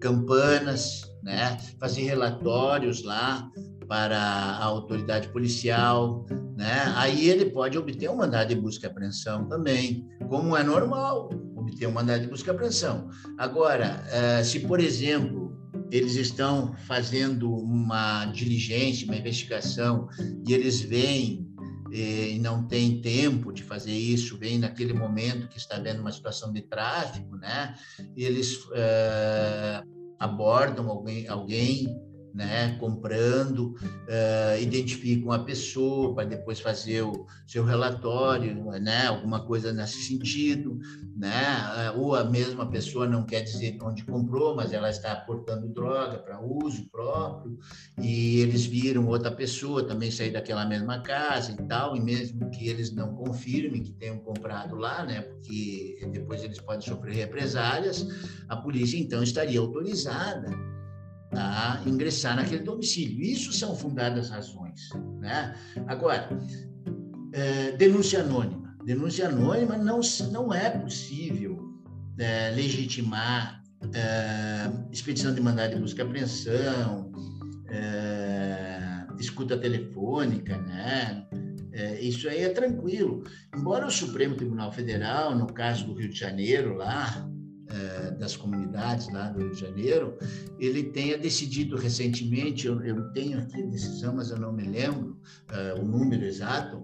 campanas, 0.00 1.02
né? 1.22 1.58
fazer 1.78 2.02
relatórios 2.02 3.04
lá 3.04 3.50
para 3.86 4.18
a 4.18 4.64
autoridade 4.64 5.28
policial, 5.28 6.24
né? 6.56 6.92
Aí 6.94 7.28
ele 7.28 7.46
pode 7.46 7.76
obter 7.76 8.08
um 8.08 8.16
mandado 8.16 8.48
de 8.48 8.54
busca 8.54 8.86
e 8.86 8.90
apreensão 8.90 9.48
também, 9.48 10.06
como 10.28 10.56
é 10.56 10.62
normal 10.62 11.28
obter 11.56 11.88
um 11.88 11.92
mandado 11.92 12.22
de 12.22 12.28
busca 12.28 12.52
e 12.52 12.54
apreensão. 12.54 13.08
Agora, 13.36 14.04
eh, 14.10 14.44
se 14.44 14.60
por 14.60 14.78
exemplo 14.78 15.58
eles 15.90 16.14
estão 16.14 16.72
fazendo 16.86 17.52
uma 17.52 18.26
diligência, 18.26 19.06
uma 19.06 19.16
investigação 19.16 20.08
e 20.46 20.52
eles 20.52 20.80
veem 20.80 21.49
e 21.92 22.38
não 22.40 22.66
tem 22.66 23.00
tempo 23.00 23.52
de 23.52 23.62
fazer 23.62 23.92
isso, 23.92 24.38
vem 24.38 24.58
naquele 24.58 24.92
momento 24.92 25.48
que 25.48 25.58
está 25.58 25.76
havendo 25.76 26.00
uma 26.00 26.12
situação 26.12 26.52
de 26.52 26.62
tráfico, 26.62 27.36
né? 27.36 27.74
Eles 28.16 28.56
uh, 28.56 29.86
abordam 30.18 30.88
alguém, 30.88 31.26
alguém 31.26 32.09
né, 32.34 32.76
comprando, 32.78 33.74
uh, 33.74 34.60
identificam 34.60 35.32
a 35.32 35.40
pessoa 35.40 36.14
para 36.14 36.28
depois 36.28 36.60
fazer 36.60 37.02
o 37.02 37.26
seu 37.46 37.64
relatório, 37.64 38.64
né, 38.80 39.06
alguma 39.06 39.44
coisa 39.44 39.72
nesse 39.72 40.02
sentido, 40.02 40.78
né, 41.16 41.92
ou 41.96 42.14
a 42.14 42.24
mesma 42.24 42.66
pessoa 42.70 43.06
não 43.06 43.24
quer 43.24 43.42
dizer 43.42 43.78
onde 43.82 44.04
comprou, 44.04 44.54
mas 44.54 44.72
ela 44.72 44.90
está 44.90 45.12
aportando 45.12 45.68
droga 45.68 46.18
para 46.18 46.40
uso 46.40 46.88
próprio, 46.90 47.58
e 48.00 48.40
eles 48.40 48.64
viram 48.64 49.06
outra 49.06 49.30
pessoa 49.30 49.86
também 49.86 50.10
sair 50.10 50.32
daquela 50.32 50.64
mesma 50.64 51.00
casa 51.02 51.52
e 51.52 51.56
tal, 51.66 51.96
e 51.96 52.00
mesmo 52.00 52.50
que 52.50 52.68
eles 52.68 52.92
não 52.92 53.14
confirmem 53.14 53.82
que 53.82 53.92
tenham 53.92 54.18
comprado 54.18 54.76
lá, 54.76 55.04
né, 55.04 55.22
porque 55.22 56.08
depois 56.12 56.42
eles 56.42 56.60
podem 56.60 56.80
sofrer 56.80 57.14
represálias, 57.14 58.06
a 58.48 58.56
polícia 58.56 58.98
então 58.98 59.22
estaria 59.22 59.60
autorizada 59.60 60.79
a 61.32 61.80
ingressar 61.86 62.36
naquele 62.36 62.62
domicílio. 62.62 63.22
Isso 63.22 63.52
são 63.52 63.74
fundadas 63.74 64.30
razões. 64.30 64.88
Né? 65.20 65.54
Agora, 65.86 66.28
é, 67.32 67.72
denúncia 67.72 68.20
anônima. 68.20 68.76
Denúncia 68.84 69.28
anônima 69.28 69.76
não, 69.76 70.00
não 70.32 70.52
é 70.52 70.70
possível 70.70 71.58
é, 72.18 72.50
legitimar 72.50 73.60
é, 73.94 74.70
expedição 74.92 75.34
de 75.34 75.40
mandado 75.40 75.74
de 75.74 75.80
busca 75.80 76.02
e 76.02 76.04
apreensão, 76.04 77.10
é, 77.68 79.06
escuta 79.18 79.56
telefônica, 79.56 80.56
né? 80.58 81.26
É, 81.72 82.00
isso 82.00 82.28
aí 82.28 82.42
é 82.42 82.48
tranquilo. 82.48 83.24
Embora 83.56 83.86
o 83.86 83.90
Supremo 83.90 84.34
Tribunal 84.34 84.72
Federal, 84.72 85.34
no 85.36 85.46
caso 85.46 85.86
do 85.86 85.94
Rio 85.94 86.10
de 86.10 86.18
Janeiro, 86.18 86.74
lá, 86.74 87.26
é, 87.72 88.10
das 88.12 88.36
comunidades 88.36 89.08
lá 89.12 89.28
do 89.28 89.40
Rio 89.40 89.52
de 89.52 89.60
Janeiro, 89.60 90.16
ele 90.58 90.84
tenha 90.84 91.16
decidido 91.16 91.76
recentemente, 91.76 92.66
eu, 92.66 92.82
eu 92.82 93.12
tenho 93.12 93.38
aqui 93.38 93.62
a 93.62 93.66
decisão, 93.66 94.16
mas 94.16 94.30
eu 94.30 94.38
não 94.38 94.52
me 94.52 94.64
lembro 94.64 95.18
uh, 95.52 95.80
o 95.80 95.84
número 95.84 96.24
exato, 96.24 96.82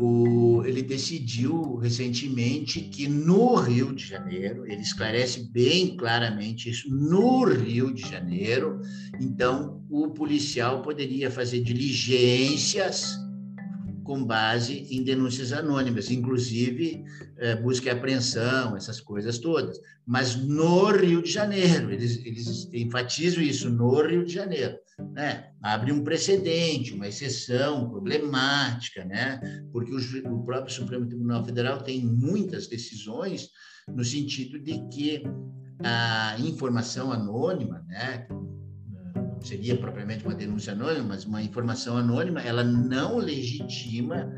o, 0.00 0.62
ele 0.64 0.82
decidiu 0.82 1.76
recentemente 1.76 2.80
que 2.80 3.08
no 3.08 3.56
Rio 3.56 3.92
de 3.92 4.06
Janeiro, 4.06 4.64
ele 4.66 4.82
esclarece 4.82 5.50
bem 5.50 5.96
claramente 5.96 6.70
isso, 6.70 6.88
no 6.88 7.44
Rio 7.44 7.92
de 7.92 8.08
Janeiro, 8.08 8.80
então 9.20 9.82
o 9.90 10.10
policial 10.10 10.82
poderia 10.82 11.30
fazer 11.30 11.60
diligências 11.60 13.16
com 14.08 14.24
base 14.24 14.86
em 14.90 15.04
denúncias 15.04 15.52
anônimas, 15.52 16.10
inclusive 16.10 17.04
é, 17.36 17.54
busca 17.56 17.88
e 17.88 17.90
apreensão, 17.90 18.74
essas 18.74 19.02
coisas 19.02 19.38
todas. 19.38 19.78
Mas 20.06 20.34
no 20.34 20.90
Rio 20.92 21.22
de 21.22 21.30
Janeiro, 21.30 21.92
eles, 21.92 22.16
eles 22.24 22.70
enfatizam 22.72 23.42
isso, 23.42 23.68
no 23.68 24.00
Rio 24.00 24.24
de 24.24 24.32
Janeiro. 24.32 24.78
Né? 25.12 25.50
Abre 25.62 25.92
um 25.92 26.02
precedente, 26.02 26.94
uma 26.94 27.06
exceção 27.06 27.90
problemática, 27.90 29.04
né? 29.04 29.38
porque 29.70 29.92
o, 29.92 30.32
o 30.32 30.42
próprio 30.42 30.74
Supremo 30.74 31.06
Tribunal 31.06 31.44
Federal 31.44 31.82
tem 31.82 32.02
muitas 32.02 32.66
decisões 32.66 33.50
no 33.94 34.02
sentido 34.02 34.58
de 34.58 34.88
que 34.88 35.22
a 35.84 36.34
informação 36.40 37.12
anônima, 37.12 37.84
né, 37.86 38.26
seria 39.42 39.76
propriamente 39.76 40.24
uma 40.24 40.34
denúncia 40.34 40.72
anônima, 40.72 41.04
mas 41.08 41.24
uma 41.24 41.42
informação 41.42 41.96
anônima, 41.96 42.40
ela 42.40 42.64
não 42.64 43.18
legitima 43.18 44.32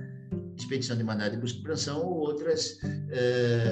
expedição 0.56 0.96
de 0.96 1.02
mandado 1.02 1.32
de 1.32 1.38
busca 1.38 1.58
e 1.58 1.60
apreensão 1.60 2.02
ou 2.02 2.18
outras 2.18 2.78
uh, 2.82 3.68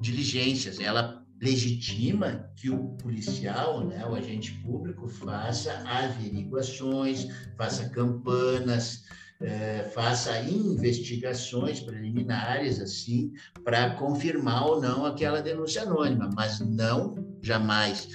diligências. 0.00 0.80
Ela 0.80 1.22
legitima 1.40 2.50
que 2.56 2.70
o 2.70 2.90
policial, 2.96 3.86
né, 3.86 4.04
o 4.06 4.14
agente 4.14 4.52
público, 4.62 5.08
faça 5.08 5.72
averiguações, 5.86 7.26
faça 7.56 7.88
campanas, 7.88 9.02
é, 9.40 9.90
faça 9.92 10.40
investigações 10.42 11.80
preliminares, 11.80 12.80
assim, 12.80 13.32
para 13.64 13.90
confirmar 13.96 14.66
ou 14.66 14.80
não 14.80 15.04
aquela 15.04 15.42
denúncia 15.42 15.82
anônima, 15.82 16.30
mas 16.32 16.60
não 16.60 17.16
jamais 17.42 18.08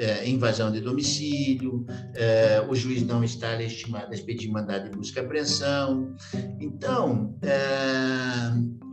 é, 0.00 0.26
invasão 0.26 0.72
de 0.72 0.80
domicílio, 0.80 1.84
é, 2.14 2.64
o 2.66 2.74
juiz 2.74 3.02
não 3.02 3.22
está 3.22 3.54
legitimado 3.54 4.10
a 4.10 4.14
expedir 4.14 4.50
mandado 4.50 4.88
de 4.88 4.96
busca 4.96 5.20
e 5.20 5.24
apreensão. 5.24 6.16
Então, 6.58 7.36
é, 7.42 7.50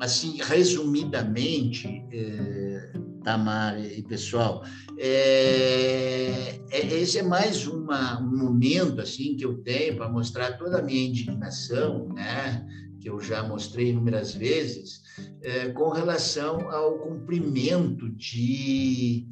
assim, 0.01 0.37
resumidamente, 0.43 2.03
é, 2.11 2.91
Tamar 3.23 3.79
e 3.79 4.03
pessoal, 4.03 4.63
é, 4.97 6.59
é, 6.71 6.87
esse 6.93 7.19
é 7.19 7.23
mais 7.23 7.65
uma, 7.67 8.21
um 8.21 8.37
momento 8.37 8.99
assim 8.99 9.35
que 9.37 9.45
eu 9.45 9.57
tenho 9.63 9.95
para 9.95 10.09
mostrar 10.09 10.57
toda 10.57 10.79
a 10.79 10.81
minha 10.81 11.07
indignação, 11.07 12.09
né? 12.09 12.65
que 12.99 13.09
eu 13.09 13.19
já 13.21 13.43
mostrei 13.43 13.91
inúmeras 13.91 14.33
vezes, 14.33 15.01
é, 15.41 15.69
com 15.69 15.89
relação 15.89 16.69
ao 16.69 16.99
cumprimento 16.99 18.09
de 18.09 19.25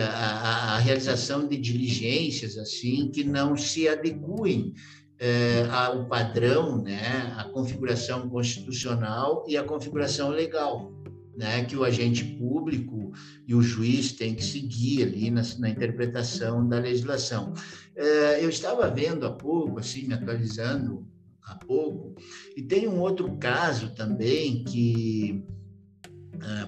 a, 0.00 0.74
a, 0.74 0.78
realização 0.78 1.46
de 1.46 1.56
diligências 1.56 2.56
assim 2.56 3.10
que 3.10 3.24
não 3.24 3.56
se 3.56 3.88
adequem 3.88 4.74
é, 5.18 5.66
ao 5.70 6.06
padrão, 6.06 6.82
né, 6.82 7.32
a 7.36 7.44
configuração 7.44 8.28
constitucional 8.28 9.44
e 9.46 9.56
a 9.56 9.62
configuração 9.62 10.30
legal, 10.30 10.92
né, 11.36 11.64
que 11.64 11.76
o 11.76 11.84
agente 11.84 12.24
público 12.24 13.12
e 13.46 13.54
o 13.54 13.62
juiz 13.62 14.12
têm 14.12 14.34
que 14.34 14.44
seguir 14.44 15.04
ali 15.04 15.30
na, 15.30 15.42
na 15.58 15.68
interpretação 15.68 16.66
da 16.66 16.78
legislação. 16.78 17.52
É, 17.94 18.44
eu 18.44 18.48
estava 18.48 18.90
vendo 18.90 19.24
há 19.24 19.30
pouco, 19.30 19.78
assim, 19.78 20.08
me 20.08 20.14
atualizando 20.14 21.06
há 21.44 21.54
pouco, 21.54 22.14
e 22.56 22.62
tem 22.62 22.88
um 22.88 22.98
outro 22.98 23.36
caso 23.36 23.94
também 23.94 24.64
que 24.64 25.44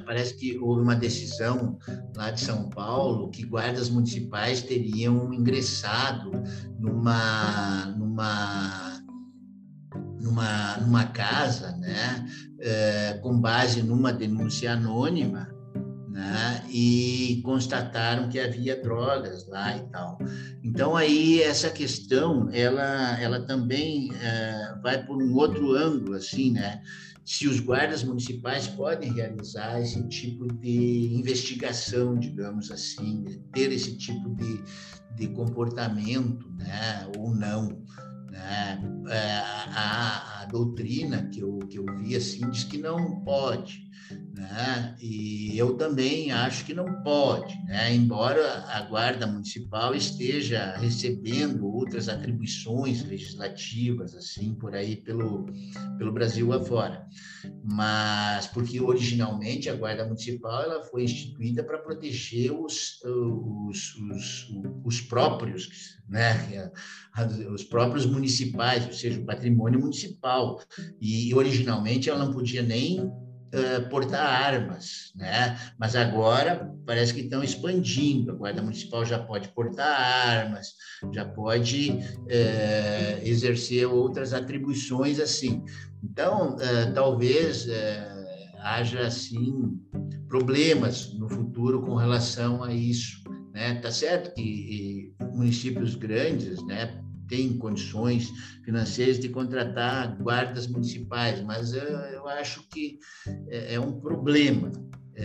parece 0.05 0.35
que 0.35 0.59
houve 0.59 0.83
uma 0.83 0.95
decisão 0.97 1.79
lá 2.17 2.31
de 2.31 2.41
São 2.41 2.69
Paulo 2.71 3.31
que 3.31 3.45
guardas 3.45 3.89
municipais 3.91 4.63
teriam 4.63 5.33
ingressado 5.33 6.31
numa 6.79 7.87
numa 7.97 8.95
numa, 10.21 10.77
numa 10.79 11.05
casa, 11.07 11.77
né, 11.77 12.27
uh, 12.55 13.21
com 13.21 13.39
base 13.39 13.83
numa 13.83 14.11
denúncia 14.11 14.73
anônima, 14.73 15.55
né? 16.15 16.65
E 16.71 17.43
constataram 17.45 18.29
que 18.29 18.39
havia 18.39 18.81
drogas 18.81 19.47
lá 19.49 19.77
e 19.77 19.81
tal. 19.91 20.17
Então 20.63 20.97
aí 20.97 21.43
essa 21.43 21.69
questão, 21.71 22.49
ela, 22.53 23.21
ela 23.21 23.41
também 23.41 24.11
é, 24.15 24.75
vai 24.81 25.05
por 25.05 25.21
um 25.21 25.35
outro 25.35 25.73
ângulo, 25.73 26.15
assim, 26.15 26.53
né? 26.53 26.81
Se 27.25 27.49
os 27.49 27.59
guardas 27.59 28.05
municipais 28.05 28.69
podem 28.69 29.13
realizar 29.13 29.81
esse 29.81 30.07
tipo 30.09 30.47
de 30.47 31.15
investigação, 31.15 32.19
digamos 32.19 32.71
assim, 32.71 33.25
ter 33.53 33.73
esse 33.73 33.97
tipo 33.97 34.35
de, 34.35 34.63
de 35.17 35.29
comportamento, 35.29 36.51
né? 36.59 37.11
Ou 37.19 37.35
não. 37.35 37.83
Né? 38.31 38.83
É, 39.09 39.39
a, 39.75 40.43
a, 40.43 40.45
doutrina 40.47 41.29
que 41.29 41.41
eu, 41.41 41.59
que 41.61 41.79
eu 41.79 41.87
vi 41.99 42.17
assim 42.17 42.51
diz 42.51 42.65
que 42.65 42.79
não 42.79 43.23
pode, 43.23 43.89
né? 44.35 44.97
E 45.01 45.57
eu 45.57 45.77
também 45.77 46.33
acho 46.33 46.65
que 46.65 46.75
não 46.75 47.03
pode, 47.03 47.55
né? 47.67 47.95
Embora 47.95 48.65
a 48.69 48.81
Guarda 48.83 49.29
Municipal 49.29 49.95
esteja 49.95 50.77
recebendo 50.77 51.65
outras 51.67 52.09
atribuições 52.09 53.05
legislativas 53.05 54.15
assim 54.15 54.53
por 54.55 54.75
aí 54.75 54.97
pelo 54.97 55.47
pelo 55.97 56.13
Brasil 56.13 56.53
afora, 56.53 57.07
mas 57.63 58.49
porque 58.49 58.81
originalmente 58.81 59.71
a 59.71 59.77
Guarda 59.77 60.05
Municipal 60.05 60.63
ela 60.63 60.83
foi 60.83 61.05
instituída 61.05 61.63
para 61.63 61.79
proteger 61.79 62.53
os, 62.53 63.01
os, 63.05 63.95
os, 63.95 64.49
os 64.85 65.01
próprios, 65.01 65.69
né? 66.09 66.73
Os 67.53 67.63
próprios 67.63 68.05
municipais, 68.05 68.85
ou 68.85 68.93
seja, 68.93 69.21
o 69.21 69.25
patrimônio 69.25 69.79
municipal. 69.79 70.61
E 71.01 71.33
originalmente 71.33 72.11
ela 72.11 72.25
não 72.25 72.33
podia 72.33 72.63
nem 72.63 73.09
uh, 73.55 73.89
portar 73.89 74.21
armas, 74.21 75.13
né? 75.15 75.59
Mas 75.79 75.95
agora 75.95 76.73
parece 76.87 77.15
que 77.15 77.21
estão 77.21 77.43
expandindo. 77.43 78.33
A 78.33 78.35
Guarda 78.35 78.63
Municipal 78.63 79.05
já 79.05 79.19
pode 79.19 79.49
portar 79.49 79.87
armas, 79.89 80.73
já 81.13 81.25
pode 81.25 81.91
uh, 81.91 83.27
exercer 83.27 83.87
outras 83.87 84.33
atribuições 84.33 85.21
assim. 85.21 85.65
Então, 86.03 86.57
uh, 86.57 86.93
talvez 86.95 87.67
haja 88.61 89.07
assim 89.07 89.79
problemas 90.29 91.13
no 91.15 91.29
futuro 91.29 91.83
com 91.83 91.95
relação 91.95 92.63
a 92.65 92.73
isso, 92.73 93.23
né? 93.53 93.75
Tá 93.77 93.91
certo 93.91 94.35
que 94.35 95.15
municípios 95.35 95.95
grandes, 95.95 96.65
né, 96.67 97.04
tem 97.29 97.57
condições 97.59 98.31
financeiras 98.65 99.19
de 99.19 99.29
contratar 99.29 100.17
guardas 100.17 100.67
municipais, 100.67 101.41
mas 101.43 101.73
eu, 101.73 101.83
eu 101.83 102.29
acho 102.29 102.67
que 102.69 102.99
é, 103.49 103.75
é 103.75 103.81
um 103.81 104.01
problema 104.01 104.73
é, 105.17 105.23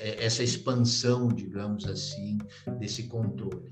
é, 0.00 0.24
essa 0.24 0.42
expansão, 0.42 1.28
digamos 1.28 1.84
assim, 1.86 2.38
desse 2.78 3.04
controle. 3.04 3.70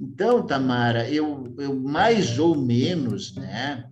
Então, 0.00 0.44
Tamara, 0.44 1.08
eu, 1.08 1.54
eu 1.58 1.78
mais 1.78 2.38
ou 2.38 2.56
menos, 2.56 3.34
né, 3.36 3.88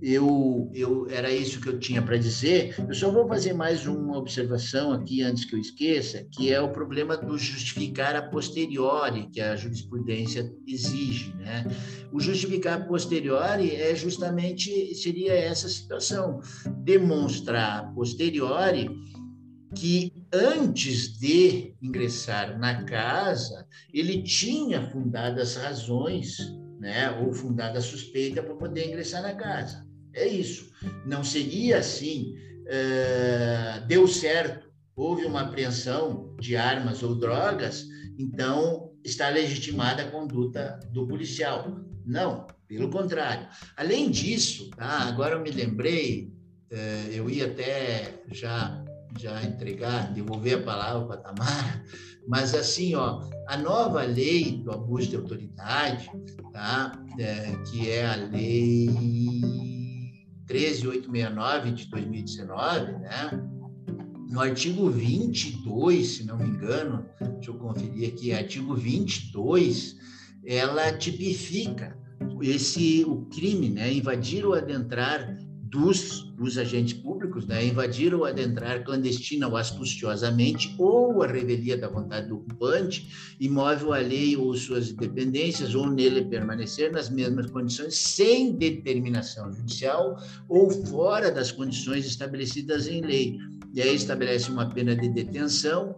eu, 0.00 0.70
eu 0.74 1.08
era 1.10 1.30
isso 1.30 1.60
que 1.60 1.68
eu 1.68 1.78
tinha 1.78 2.00
para 2.00 2.16
dizer. 2.16 2.74
Eu 2.78 2.94
só 2.94 3.10
vou 3.10 3.26
fazer 3.26 3.52
mais 3.52 3.86
uma 3.86 4.16
observação 4.16 4.92
aqui 4.92 5.22
antes 5.22 5.44
que 5.44 5.54
eu 5.54 5.58
esqueça, 5.58 6.24
que 6.32 6.52
é 6.52 6.60
o 6.60 6.70
problema 6.70 7.16
do 7.16 7.36
justificar 7.36 8.14
a 8.14 8.22
posteriori 8.22 9.28
que 9.32 9.40
a 9.40 9.56
jurisprudência 9.56 10.50
exige, 10.66 11.34
né? 11.36 11.66
O 12.12 12.20
justificar 12.20 12.80
a 12.80 12.84
posteriori 12.84 13.74
é 13.74 13.94
justamente 13.94 14.94
seria 14.94 15.32
essa 15.32 15.68
situação, 15.68 16.40
demonstrar 16.84 17.80
a 17.80 17.82
posteriori 17.92 18.88
que 19.74 20.12
antes 20.32 21.18
de 21.18 21.74
ingressar 21.82 22.58
na 22.58 22.84
casa, 22.84 23.66
ele 23.92 24.22
tinha 24.22 24.90
fundadas 24.90 25.56
razões, 25.56 26.38
né, 26.80 27.10
ou 27.10 27.32
fundada 27.32 27.80
suspeita 27.80 28.42
para 28.42 28.54
poder 28.54 28.88
ingressar 28.88 29.22
na 29.22 29.34
casa. 29.34 29.87
É 30.14 30.26
isso. 30.26 30.70
Não 31.06 31.22
seria 31.22 31.78
assim, 31.78 32.34
uh, 32.64 33.86
deu 33.86 34.06
certo, 34.06 34.68
houve 34.96 35.24
uma 35.24 35.42
apreensão 35.42 36.34
de 36.40 36.56
armas 36.56 37.02
ou 37.02 37.14
drogas, 37.14 37.86
então 38.18 38.92
está 39.04 39.28
legitimada 39.28 40.02
a 40.02 40.10
conduta 40.10 40.78
do 40.92 41.06
policial. 41.06 41.80
Não, 42.04 42.46
pelo 42.66 42.90
contrário. 42.90 43.46
Além 43.76 44.10
disso, 44.10 44.70
tá, 44.70 45.02
agora 45.02 45.36
eu 45.36 45.42
me 45.42 45.50
lembrei, 45.50 46.32
uh, 46.72 47.10
eu 47.12 47.30
ia 47.30 47.46
até 47.46 48.22
já 48.32 48.84
já 49.18 49.42
entregar, 49.42 50.12
devolver 50.12 50.58
a 50.58 50.62
palavra 50.62 51.06
para 51.06 51.16
a 51.16 51.34
Tamara, 51.34 51.84
mas 52.28 52.54
assim, 52.54 52.94
ó, 52.94 53.22
a 53.48 53.56
nova 53.56 54.02
lei 54.02 54.62
do 54.62 54.70
abuso 54.70 55.08
de 55.08 55.16
autoridade, 55.16 56.10
tá? 56.52 56.92
É, 57.18 57.56
que 57.70 57.90
é 57.90 58.06
a 58.06 58.16
lei 58.16 59.67
13869 60.48 61.72
de 61.72 61.86
2019, 61.86 62.92
né? 62.92 63.30
No 64.30 64.40
artigo 64.40 64.90
22, 64.90 66.06
se 66.06 66.24
não 66.24 66.36
me 66.36 66.44
engano, 66.44 67.06
deixa 67.20 67.50
eu 67.50 67.54
conferir 67.54 68.08
aqui, 68.08 68.32
artigo 68.32 68.74
22, 68.74 69.96
ela 70.44 70.92
tipifica 70.92 71.96
esse 72.42 73.04
o 73.04 73.26
crime, 73.26 73.68
né, 73.70 73.92
invadir 73.92 74.44
ou 74.44 74.54
adentrar 74.54 75.36
dos, 75.62 76.27
dos 76.38 76.56
agentes 76.56 76.94
públicos, 76.94 77.46
né, 77.46 77.64
invadir 77.64 78.14
ou 78.14 78.24
adentrar 78.24 78.84
clandestina 78.84 79.48
ou 79.48 79.56
astuciosamente 79.56 80.74
ou 80.78 81.22
a 81.22 81.26
revelia 81.26 81.76
da 81.76 81.88
vontade 81.88 82.28
do 82.28 82.36
ocupante, 82.36 83.08
imóvel 83.40 83.92
alheio 83.92 84.42
ou 84.42 84.54
suas 84.54 84.92
dependências, 84.92 85.74
ou 85.74 85.90
nele 85.90 86.24
permanecer 86.24 86.92
nas 86.92 87.10
mesmas 87.10 87.50
condições, 87.50 87.96
sem 87.96 88.52
determinação 88.52 89.52
judicial 89.52 90.16
ou 90.48 90.70
fora 90.70 91.30
das 91.30 91.50
condições 91.50 92.06
estabelecidas 92.06 92.86
em 92.86 93.00
lei. 93.00 93.38
E 93.74 93.82
aí 93.82 93.94
estabelece 93.94 94.50
uma 94.50 94.66
pena 94.66 94.96
de 94.96 95.08
detenção 95.08 95.96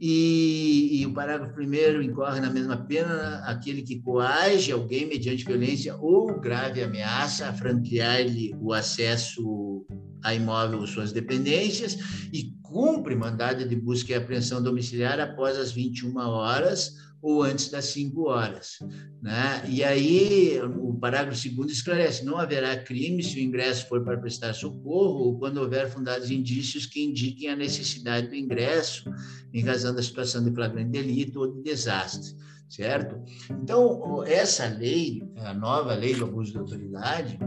e, 0.00 1.02
e, 1.02 1.06
o 1.06 1.12
parágrafo 1.12 1.52
primeiro 1.52 2.02
incorre 2.02 2.40
na 2.40 2.48
mesma 2.48 2.76
pena 2.78 3.42
aquele 3.44 3.82
que 3.82 4.00
coage 4.00 4.72
alguém 4.72 5.06
mediante 5.06 5.44
violência 5.44 5.94
ou 5.96 6.40
grave 6.40 6.82
ameaça 6.82 7.48
a 7.48 7.52
franquear-lhe 7.52 8.56
o 8.58 8.72
acesso 8.72 9.79
a 10.22 10.34
imóvel 10.34 10.80
ou 10.80 10.86
suas 10.86 11.12
dependências 11.12 11.98
e 12.32 12.54
cumpre 12.62 13.16
mandado 13.16 13.68
de 13.68 13.74
busca 13.76 14.12
e 14.12 14.14
apreensão 14.14 14.62
domiciliar 14.62 15.18
após 15.18 15.56
as 15.56 15.72
21 15.72 16.16
horas 16.18 16.94
ou 17.22 17.42
antes 17.42 17.68
das 17.68 17.86
5 17.86 18.28
horas. 18.28 18.78
Né? 19.22 19.64
E 19.68 19.84
aí, 19.84 20.60
o 20.78 20.94
parágrafo 20.94 21.38
segundo 21.38 21.70
esclarece: 21.70 22.24
não 22.24 22.38
haverá 22.38 22.76
crime 22.78 23.22
se 23.22 23.38
o 23.38 23.42
ingresso 23.42 23.86
for 23.88 24.02
para 24.02 24.18
prestar 24.18 24.54
socorro 24.54 25.24
ou 25.24 25.38
quando 25.38 25.58
houver 25.58 25.90
fundados 25.90 26.30
indícios 26.30 26.86
que 26.86 27.02
indiquem 27.02 27.48
a 27.48 27.56
necessidade 27.56 28.28
do 28.28 28.34
ingresso 28.34 29.04
em 29.52 29.62
razão 29.62 29.94
da 29.94 30.02
situação 30.02 30.42
de 30.42 30.52
flagrante 30.52 30.90
delito 30.90 31.40
ou 31.40 31.52
de 31.52 31.62
desastre, 31.62 32.34
certo? 32.68 33.20
Então, 33.62 34.24
essa 34.24 34.66
lei, 34.66 35.22
a 35.36 35.52
nova 35.52 35.94
lei 35.94 36.14
do 36.14 36.24
abuso 36.24 36.52
de 36.52 36.58
autoridade, 36.58 37.38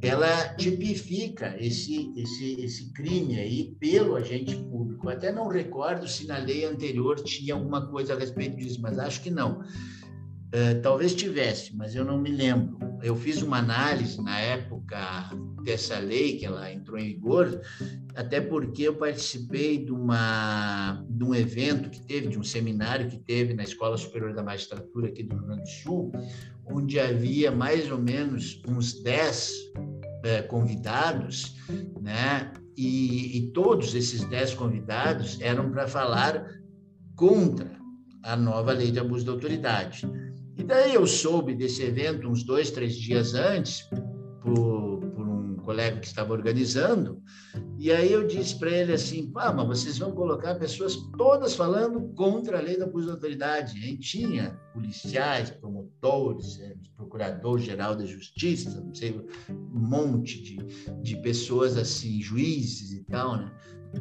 ela 0.00 0.54
tipifica 0.54 1.56
esse, 1.58 2.12
esse, 2.16 2.60
esse 2.60 2.92
crime 2.92 3.38
aí 3.38 3.76
pelo 3.80 4.14
agente 4.14 4.54
público. 4.54 5.08
Até 5.08 5.32
não 5.32 5.48
recordo 5.48 6.06
se 6.06 6.26
na 6.26 6.38
lei 6.38 6.64
anterior 6.64 7.16
tinha 7.16 7.54
alguma 7.54 7.86
coisa 7.88 8.14
a 8.14 8.18
respeito 8.18 8.56
disso, 8.56 8.80
mas 8.80 8.98
acho 8.98 9.20
que 9.20 9.30
não. 9.30 9.60
Uh, 9.60 10.80
talvez 10.82 11.14
tivesse, 11.14 11.76
mas 11.76 11.94
eu 11.94 12.04
não 12.04 12.18
me 12.18 12.30
lembro. 12.30 12.78
Eu 13.02 13.14
fiz 13.14 13.42
uma 13.42 13.58
análise 13.58 14.22
na 14.22 14.40
época 14.40 14.98
dessa 15.62 15.98
lei 15.98 16.38
que 16.38 16.46
ela 16.46 16.72
entrou 16.72 16.98
em 16.98 17.08
vigor, 17.08 17.60
até 18.14 18.40
porque 18.40 18.84
eu 18.84 18.94
participei 18.94 19.84
de, 19.84 19.92
uma, 19.92 21.04
de 21.08 21.22
um 21.22 21.34
evento 21.34 21.90
que 21.90 22.00
teve, 22.00 22.28
de 22.28 22.38
um 22.38 22.42
seminário 22.42 23.10
que 23.10 23.18
teve 23.18 23.52
na 23.52 23.62
Escola 23.62 23.96
Superior 23.96 24.32
da 24.32 24.42
Magistratura 24.42 25.08
aqui 25.08 25.22
do 25.22 25.36
Rio 25.36 25.46
Grande 25.46 25.62
do 25.62 25.68
Sul, 25.68 26.12
onde 26.70 26.98
havia 26.98 27.50
mais 27.50 27.90
ou 27.90 27.98
menos 27.98 28.62
uns 28.68 29.02
10 29.02 29.52
é, 30.24 30.42
convidados, 30.42 31.56
né? 32.00 32.52
E, 32.76 33.38
e 33.38 33.50
todos 33.52 33.94
esses 33.94 34.24
10 34.24 34.54
convidados 34.54 35.40
eram 35.40 35.70
para 35.70 35.88
falar 35.88 36.46
contra 37.16 37.78
a 38.22 38.36
nova 38.36 38.72
lei 38.72 38.90
de 38.90 39.00
abuso 39.00 39.24
de 39.24 39.30
autoridade. 39.30 40.08
E 40.56 40.62
daí 40.62 40.94
eu 40.94 41.06
soube 41.06 41.54
desse 41.54 41.82
evento 41.82 42.28
uns 42.28 42.44
dois, 42.44 42.70
três 42.70 42.94
dias 42.94 43.34
antes, 43.34 43.88
por, 44.42 44.87
colega 45.68 46.00
que 46.00 46.06
estava 46.06 46.32
organizando, 46.32 47.22
e 47.78 47.92
aí 47.92 48.10
eu 48.10 48.26
disse 48.26 48.58
para 48.58 48.70
ele 48.70 48.94
assim, 48.94 49.30
ah, 49.36 49.52
mas 49.52 49.66
vocês 49.66 49.98
vão 49.98 50.12
colocar 50.12 50.54
pessoas 50.54 50.96
todas 51.18 51.54
falando 51.54 52.00
contra 52.14 52.56
a 52.56 52.60
lei 52.62 52.78
da 52.78 52.86
autoridade. 52.86 53.78
Gente 53.78 54.00
tinha 54.00 54.58
policiais, 54.72 55.50
promotores, 55.50 56.58
é, 56.58 56.74
procurador-geral 56.96 57.94
da 57.94 58.06
justiça, 58.06 58.80
não 58.80 58.94
sei, 58.94 59.20
um 59.50 59.78
monte 59.78 60.42
de, 60.42 60.56
de 61.02 61.20
pessoas 61.20 61.76
assim, 61.76 62.22
juízes 62.22 62.92
e 62.92 63.04
tal, 63.04 63.36
né? 63.36 63.52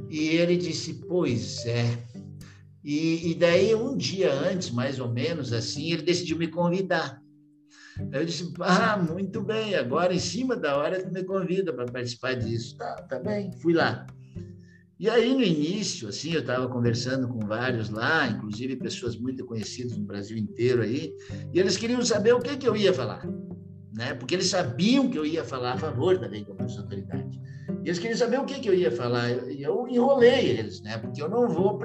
E 0.09 0.29
ele 0.29 0.55
disse, 0.55 0.93
pois 1.05 1.65
é. 1.65 2.01
E, 2.81 3.31
e 3.31 3.35
daí, 3.35 3.75
um 3.75 3.97
dia 3.97 4.31
antes, 4.31 4.69
mais 4.69 5.01
ou 5.01 5.09
menos 5.09 5.51
assim, 5.51 5.91
ele 5.91 6.03
decidiu 6.03 6.37
me 6.37 6.47
convidar. 6.47 7.21
Eu 8.11 8.25
disse, 8.25 8.53
ah, 8.59 8.97
muito 8.97 9.41
bem, 9.41 9.75
agora 9.75 10.13
em 10.13 10.19
cima 10.19 10.55
da 10.55 10.77
hora 10.77 11.03
tu 11.03 11.11
me 11.11 11.23
convida 11.23 11.73
para 11.73 11.85
participar 11.85 12.35
disso. 12.35 12.77
Tá, 12.77 12.95
tá 13.03 13.19
bem, 13.19 13.51
fui 13.61 13.73
lá. 13.73 14.05
E 14.99 15.07
aí, 15.07 15.31
no 15.31 15.43
início, 15.43 16.07
assim, 16.07 16.33
eu 16.33 16.39
estava 16.39 16.67
conversando 16.67 17.27
com 17.27 17.45
vários 17.45 17.89
lá, 17.89 18.27
inclusive 18.27 18.75
pessoas 18.77 19.15
muito 19.15 19.45
conhecidas 19.45 19.95
no 19.95 20.05
Brasil 20.05 20.35
inteiro 20.35 20.81
aí, 20.81 21.13
e 21.53 21.59
eles 21.59 21.77
queriam 21.77 22.03
saber 22.03 22.33
o 22.33 22.39
que, 22.39 22.57
que 22.57 22.67
eu 22.67 22.75
ia 22.75 22.91
falar, 22.91 23.23
né? 23.93 24.15
Porque 24.15 24.33
eles 24.33 24.47
sabiam 24.47 25.07
que 25.07 25.19
eu 25.19 25.25
ia 25.25 25.43
falar 25.43 25.73
a 25.73 25.77
favor 25.77 26.17
da 26.17 26.25
lei 26.25 26.43
da 26.43 26.63
autoridade. 26.63 27.39
E 27.83 27.89
eles 27.89 27.99
queriam 27.99 28.17
saber 28.17 28.39
o 28.39 28.45
que, 28.45 28.59
que 28.59 28.69
eu 28.69 28.73
ia 28.73 28.91
falar. 28.91 29.29
E 29.51 29.61
eu 29.61 29.87
enrolei 29.87 30.49
eles, 30.49 30.81
né? 30.81 30.97
Porque 30.97 31.21
eu 31.21 31.29
não 31.29 31.47
vou, 31.47 31.79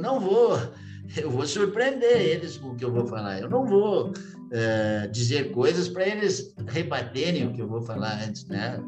não 0.00 0.20
vou, 0.20 0.56
eu 1.20 1.28
vou 1.28 1.46
surpreender 1.46 2.20
eles 2.20 2.58
com 2.58 2.68
o 2.68 2.76
que 2.76 2.84
eu 2.84 2.92
vou 2.92 3.06
falar. 3.08 3.40
Eu 3.40 3.50
não 3.50 3.66
vou 3.66 4.12
é, 4.52 5.06
dizer 5.08 5.52
coisas 5.52 5.88
para 5.88 6.06
eles 6.06 6.54
rebaterem 6.68 7.46
o 7.46 7.52
que 7.52 7.60
eu 7.60 7.68
vou 7.68 7.82
falar 7.82 8.22
antes, 8.22 8.46
né? 8.46 8.80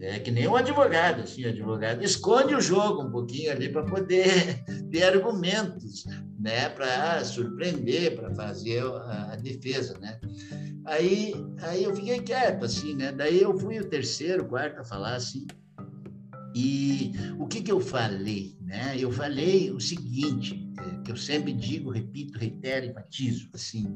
É 0.00 0.18
que 0.18 0.30
nem 0.30 0.46
um 0.46 0.56
advogado, 0.56 1.22
assim, 1.22 1.44
o 1.46 1.48
advogado 1.48 2.04
esconde 2.04 2.54
o 2.54 2.60
jogo 2.60 3.02
um 3.02 3.10
pouquinho 3.10 3.50
ali 3.50 3.70
para 3.70 3.82
poder 3.82 4.62
ter 4.92 5.04
argumentos, 5.04 6.04
né, 6.38 6.68
para 6.68 7.24
surpreender, 7.24 8.14
para 8.14 8.34
fazer 8.34 8.82
a, 8.82 9.32
a, 9.32 9.36
defesa, 9.36 9.98
né? 9.98 10.20
Aí, 10.84 11.34
aí 11.62 11.84
eu 11.84 11.96
fiquei 11.96 12.20
quieto, 12.20 12.64
assim, 12.64 12.94
né? 12.94 13.10
Daí 13.10 13.40
eu 13.40 13.58
fui 13.58 13.80
o 13.80 13.88
terceiro, 13.88 14.44
quarto 14.44 14.80
a 14.80 14.84
falar, 14.84 15.16
assim. 15.16 15.46
E 16.54 17.12
o 17.38 17.46
que 17.46 17.62
que 17.62 17.72
eu 17.72 17.80
falei, 17.80 18.56
né? 18.60 18.96
Eu 18.98 19.10
falei 19.10 19.70
o 19.70 19.80
seguinte, 19.80 20.66
é, 20.78 21.02
que 21.02 21.10
eu 21.10 21.16
sempre 21.16 21.52
digo, 21.52 21.90
repito, 21.90 22.38
reitero, 22.38 22.86
enfatizo, 22.86 23.48
assim, 23.54 23.94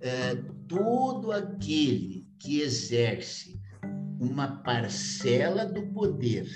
é, 0.00 0.34
todo 0.66 1.32
aquele 1.32 2.26
que 2.38 2.60
exerce 2.60 3.60
uma 4.18 4.62
parcela 4.62 5.64
do 5.64 5.86
poder 5.92 6.48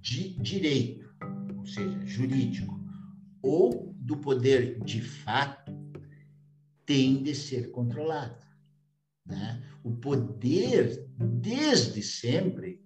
de 0.00 0.36
direito, 0.40 1.14
ou 1.56 1.66
seja, 1.66 2.04
jurídico, 2.06 2.80
ou 3.42 3.94
do 3.98 4.16
poder 4.16 4.82
de 4.84 5.00
fato, 5.00 5.72
tem 6.84 7.22
de 7.22 7.34
ser 7.34 7.70
controlado. 7.70 8.44
Né? 9.24 9.62
O 9.84 9.92
poder, 9.92 11.06
desde 11.18 12.02
sempre, 12.02 12.81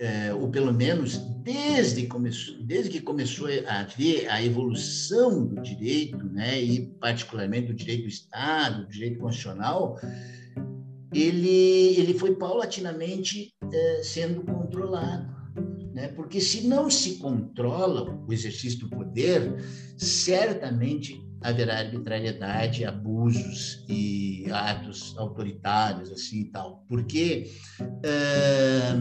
é, 0.00 0.32
ou 0.32 0.48
pelo 0.48 0.72
menos 0.72 1.18
desde, 1.42 2.08
desde 2.62 2.90
que 2.90 3.00
começou 3.02 3.48
a 3.66 3.80
haver 3.80 4.26
a 4.30 4.42
evolução 4.42 5.46
do 5.46 5.60
direito, 5.60 6.24
né, 6.24 6.60
e 6.60 6.86
particularmente 6.98 7.68
do 7.68 7.74
direito 7.74 8.04
do 8.04 8.08
Estado, 8.08 8.86
do 8.86 8.90
direito 8.90 9.18
constitucional, 9.18 10.00
ele, 11.12 11.98
ele 11.98 12.14
foi 12.14 12.34
paulatinamente 12.34 13.52
é, 13.70 14.02
sendo 14.02 14.42
controlado. 14.42 15.38
Né? 15.92 16.08
Porque 16.08 16.40
se 16.40 16.66
não 16.66 16.88
se 16.88 17.16
controla 17.16 18.18
o 18.26 18.32
exercício 18.32 18.80
do 18.80 18.88
poder, 18.88 19.54
certamente 19.98 21.20
haverá 21.40 21.78
arbitrariedade, 21.78 22.84
abusos 22.84 23.84
e 23.88 24.46
atos 24.50 25.14
autoritários, 25.16 26.10
assim 26.10 26.40
e 26.40 26.44
tal. 26.46 26.84
Porque 26.88 27.50
é, 28.02 28.92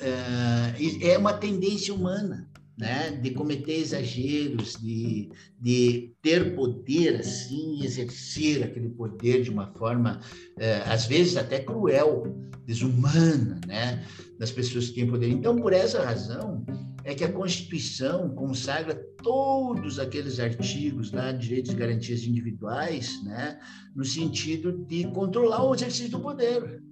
é, 0.00 1.12
é 1.12 1.18
uma 1.18 1.32
tendência 1.32 1.94
humana 1.94 2.48
né, 2.76 3.10
de 3.22 3.30
cometer 3.30 3.78
exageros, 3.78 4.76
de, 4.80 5.30
de 5.58 6.12
ter 6.20 6.54
poder 6.54 7.20
assim, 7.20 7.82
exercer 7.82 8.62
aquele 8.62 8.90
poder 8.90 9.42
de 9.42 9.50
uma 9.50 9.72
forma, 9.74 10.20
é, 10.58 10.82
às 10.86 11.06
vezes 11.06 11.36
até 11.36 11.58
cruel, 11.58 12.36
desumana, 12.66 13.60
né, 13.66 14.04
das 14.38 14.50
pessoas 14.50 14.88
que 14.88 14.94
têm 14.94 15.10
poder. 15.10 15.28
Então, 15.28 15.56
por 15.56 15.72
essa 15.72 16.02
razão, 16.02 16.64
é 17.04 17.14
que 17.14 17.24
a 17.24 17.32
Constituição 17.32 18.28
consagra 18.34 18.94
todos 19.22 19.98
aqueles 19.98 20.40
artigos 20.40 21.10
de 21.10 21.38
direitos 21.38 21.72
e 21.72 21.76
garantias 21.76 22.24
individuais, 22.24 23.22
né, 23.24 23.58
no 23.94 24.04
sentido 24.04 24.84
de 24.86 25.04
controlar 25.12 25.64
o 25.64 25.74
exercício 25.74 26.10
do 26.10 26.20
poder 26.20 26.82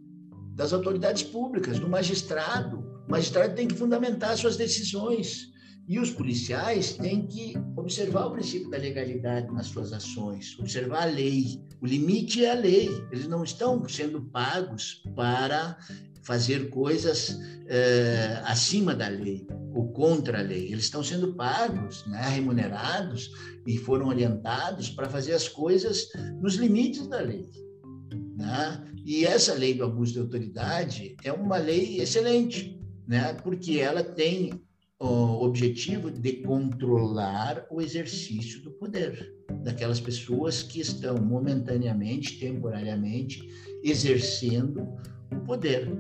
das 0.55 0.73
autoridades 0.73 1.25
públicas, 1.25 1.79
do 1.79 1.89
magistrado. 1.89 2.79
O 3.09 3.11
magistrado 3.11 3.55
tem 3.55 3.67
que 3.67 3.75
fundamentar 3.75 4.37
suas 4.39 4.57
decisões 4.57 5.53
e 5.87 5.99
os 5.99 6.11
policiais 6.11 6.93
têm 6.93 7.27
que 7.27 7.55
observar 7.77 8.27
o 8.27 8.31
princípio 8.31 8.71
da 8.71 8.79
legalidade 8.79 9.53
nas 9.53 9.67
suas 9.67 9.93
ações, 9.93 10.57
observar 10.59 11.03
a 11.03 11.11
lei. 11.11 11.61
O 11.83 11.87
limite 11.87 12.45
é 12.45 12.53
a 12.53 12.55
lei. 12.55 12.89
Eles 13.11 13.29
não 13.29 13.45
estão 13.45 13.87
sendo 13.89 14.23
pagos 14.23 15.03
para 15.15 15.77
fazer 16.25 16.71
coisas 16.71 17.39
é, 17.67 18.41
acima 18.45 18.95
da 18.95 19.09
lei 19.09 19.47
ou 19.75 19.89
contra 19.93 20.39
a 20.39 20.43
lei. 20.43 20.73
Eles 20.73 20.85
estão 20.85 21.03
sendo 21.03 21.35
pagos, 21.35 22.07
né, 22.07 22.29
remunerados 22.29 23.31
e 23.67 23.77
foram 23.77 24.09
orientados 24.09 24.91
para 24.91 25.09
fazer 25.09 25.33
as 25.33 25.49
coisas 25.49 26.09
nos 26.41 26.55
limites 26.55 27.07
da 27.07 27.21
lei. 27.21 27.49
Né? 28.37 28.85
E 29.05 29.25
essa 29.25 29.55
lei 29.55 29.75
do 29.75 29.85
abuso 29.85 30.15
de 30.15 30.21
autoridade 30.21 31.17
é 31.25 31.33
uma 31.33 31.57
lei 31.57 32.01
excelente, 32.01 32.81
né? 33.07 33.35
porque 33.35 33.79
ela 33.79 34.03
tem 34.03 34.53
o 34.99 35.45
objetivo 35.45 36.11
de 36.11 36.35
controlar 36.43 37.67
o 37.71 37.83
exercício 37.83 38.63
do 38.63 38.71
poder 38.71 39.35
daquelas 39.63 40.01
pessoas 40.01 40.63
que 40.63 40.81
estão 40.81 41.19
momentaneamente, 41.19 42.39
temporariamente, 42.39 43.47
exercendo 43.83 44.89
o 45.31 45.41
poder 45.45 45.91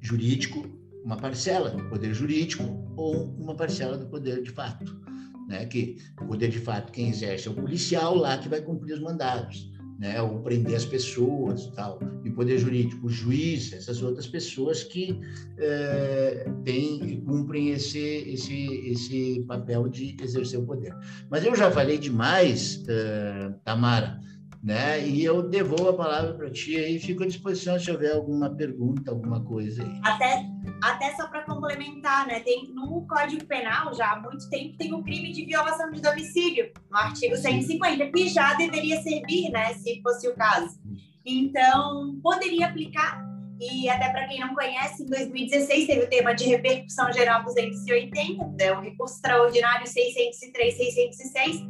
jurídico, 0.00 0.66
uma 1.04 1.16
parcela 1.16 1.70
do 1.70 1.88
poder 1.88 2.12
jurídico 2.12 2.64
ou 2.96 3.34
uma 3.38 3.54
parcela 3.54 3.96
do 3.96 4.06
poder 4.06 4.42
de 4.42 4.50
fato. 4.50 5.00
Né? 5.48 5.66
Que 5.66 5.96
o 6.20 6.26
poder 6.26 6.48
de 6.48 6.58
fato 6.58 6.92
quem 6.92 7.08
exerce 7.08 7.48
é 7.48 7.50
o 7.50 7.54
policial 7.54 8.14
lá 8.14 8.38
que 8.38 8.48
vai 8.48 8.60
cumprir 8.60 8.94
os 8.94 9.00
mandados 9.00 9.70
né, 10.00 10.20
ou 10.22 10.40
prender 10.40 10.74
as 10.74 10.86
pessoas 10.86 11.66
e 11.66 11.72
tal. 11.72 12.00
E 12.24 12.30
o 12.30 12.34
poder 12.34 12.58
jurídico, 12.58 13.06
o 13.06 13.10
juiz, 13.10 13.72
essas 13.74 14.02
outras 14.02 14.26
pessoas 14.26 14.82
que 14.82 15.20
é, 15.58 16.46
têm, 16.64 17.20
cumprem 17.20 17.68
esse, 17.68 17.98
esse, 17.98 18.66
esse 18.90 19.44
papel 19.46 19.88
de 19.88 20.16
exercer 20.20 20.58
o 20.58 20.64
poder. 20.64 20.96
Mas 21.30 21.44
eu 21.44 21.54
já 21.54 21.70
falei 21.70 21.98
demais, 21.98 22.82
uh, 22.84 23.52
Tamara, 23.62 24.18
né? 24.62 25.06
E 25.06 25.24
eu 25.24 25.42
devolvo 25.42 25.88
a 25.88 25.96
palavra 25.96 26.34
para 26.34 26.50
ti 26.50 26.76
aí, 26.76 26.98
fico 26.98 27.22
à 27.22 27.26
disposição 27.26 27.78
se 27.78 27.90
houver 27.90 28.14
alguma 28.14 28.50
pergunta, 28.54 29.10
alguma 29.10 29.42
coisa 29.42 29.82
aí. 29.82 30.00
Até, 30.04 30.46
até 30.82 31.14
só 31.16 31.28
para 31.28 31.42
complementar, 31.42 32.26
né? 32.26 32.40
Tem 32.40 32.70
no 32.74 33.06
Código 33.06 33.44
Penal 33.46 33.94
já 33.94 34.12
há 34.12 34.20
muito 34.20 34.48
tempo 34.50 34.76
tem 34.76 34.92
o 34.92 35.02
crime 35.02 35.32
de 35.32 35.44
violação 35.44 35.90
de 35.90 36.00
domicílio, 36.00 36.70
no 36.90 36.96
artigo 36.96 37.36
150, 37.36 38.10
que 38.12 38.28
já 38.28 38.54
deveria 38.54 39.00
servir, 39.02 39.50
né? 39.50 39.74
Se 39.74 40.00
fosse 40.02 40.28
o 40.28 40.34
caso. 40.34 40.78
Então, 41.24 42.18
poderia 42.22 42.66
aplicar 42.66 43.30
e 43.60 43.90
até 43.90 44.08
para 44.08 44.26
quem 44.26 44.40
não 44.40 44.54
conhece, 44.54 45.02
em 45.02 45.06
2016 45.06 45.86
teve 45.86 46.04
o 46.04 46.08
tema 46.08 46.32
de 46.32 46.46
repercussão 46.46 47.12
geral 47.12 47.44
280, 47.44 48.46
né, 48.58 48.72
o 48.72 48.80
recurso 48.80 49.16
extraordinário 49.16 49.86
603, 49.86 50.76
606, 50.78 51.60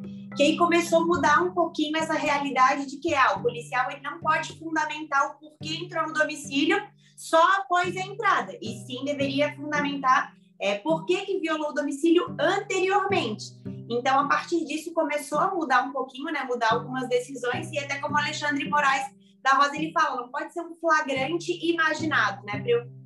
que 0.41 0.45
aí 0.45 0.57
começou 0.57 1.03
a 1.03 1.07
mudar 1.07 1.43
um 1.43 1.53
pouquinho 1.53 1.99
essa 1.99 2.15
realidade 2.15 2.87
de 2.87 2.97
que 2.97 3.15
ah, 3.15 3.35
o 3.35 3.43
policial 3.43 3.91
ele 3.91 4.01
não 4.01 4.19
pode 4.21 4.59
fundamentar 4.59 5.27
o 5.27 5.35
porquê 5.39 5.75
entrou 5.75 6.07
no 6.07 6.15
domicílio 6.15 6.81
só 7.15 7.43
após 7.59 7.95
a 7.95 8.01
entrada, 8.01 8.57
e 8.59 8.79
sim 8.87 9.05
deveria 9.05 9.55
fundamentar 9.55 10.35
é, 10.59 10.77
por 10.77 11.05
que, 11.05 11.27
que 11.27 11.41
violou 11.41 11.69
o 11.69 11.75
domicílio 11.75 12.35
anteriormente. 12.41 13.53
Então, 13.91 14.19
a 14.19 14.29
partir 14.29 14.65
disso, 14.65 14.95
começou 14.95 15.39
a 15.39 15.55
mudar 15.55 15.83
um 15.83 15.93
pouquinho, 15.93 16.33
né? 16.33 16.43
Mudar 16.45 16.73
algumas 16.73 17.07
decisões, 17.07 17.71
e 17.71 17.79
até 17.79 17.99
como 17.99 18.17
Alexandre 18.17 18.67
Moraes 18.67 19.15
da 19.43 19.51
Rosa 19.51 19.77
ele 19.77 19.93
fala, 19.93 20.23
não 20.23 20.31
pode 20.31 20.55
ser 20.55 20.63
um 20.63 20.75
flagrante 20.77 21.53
imaginado, 21.71 22.47
né? 22.47 22.65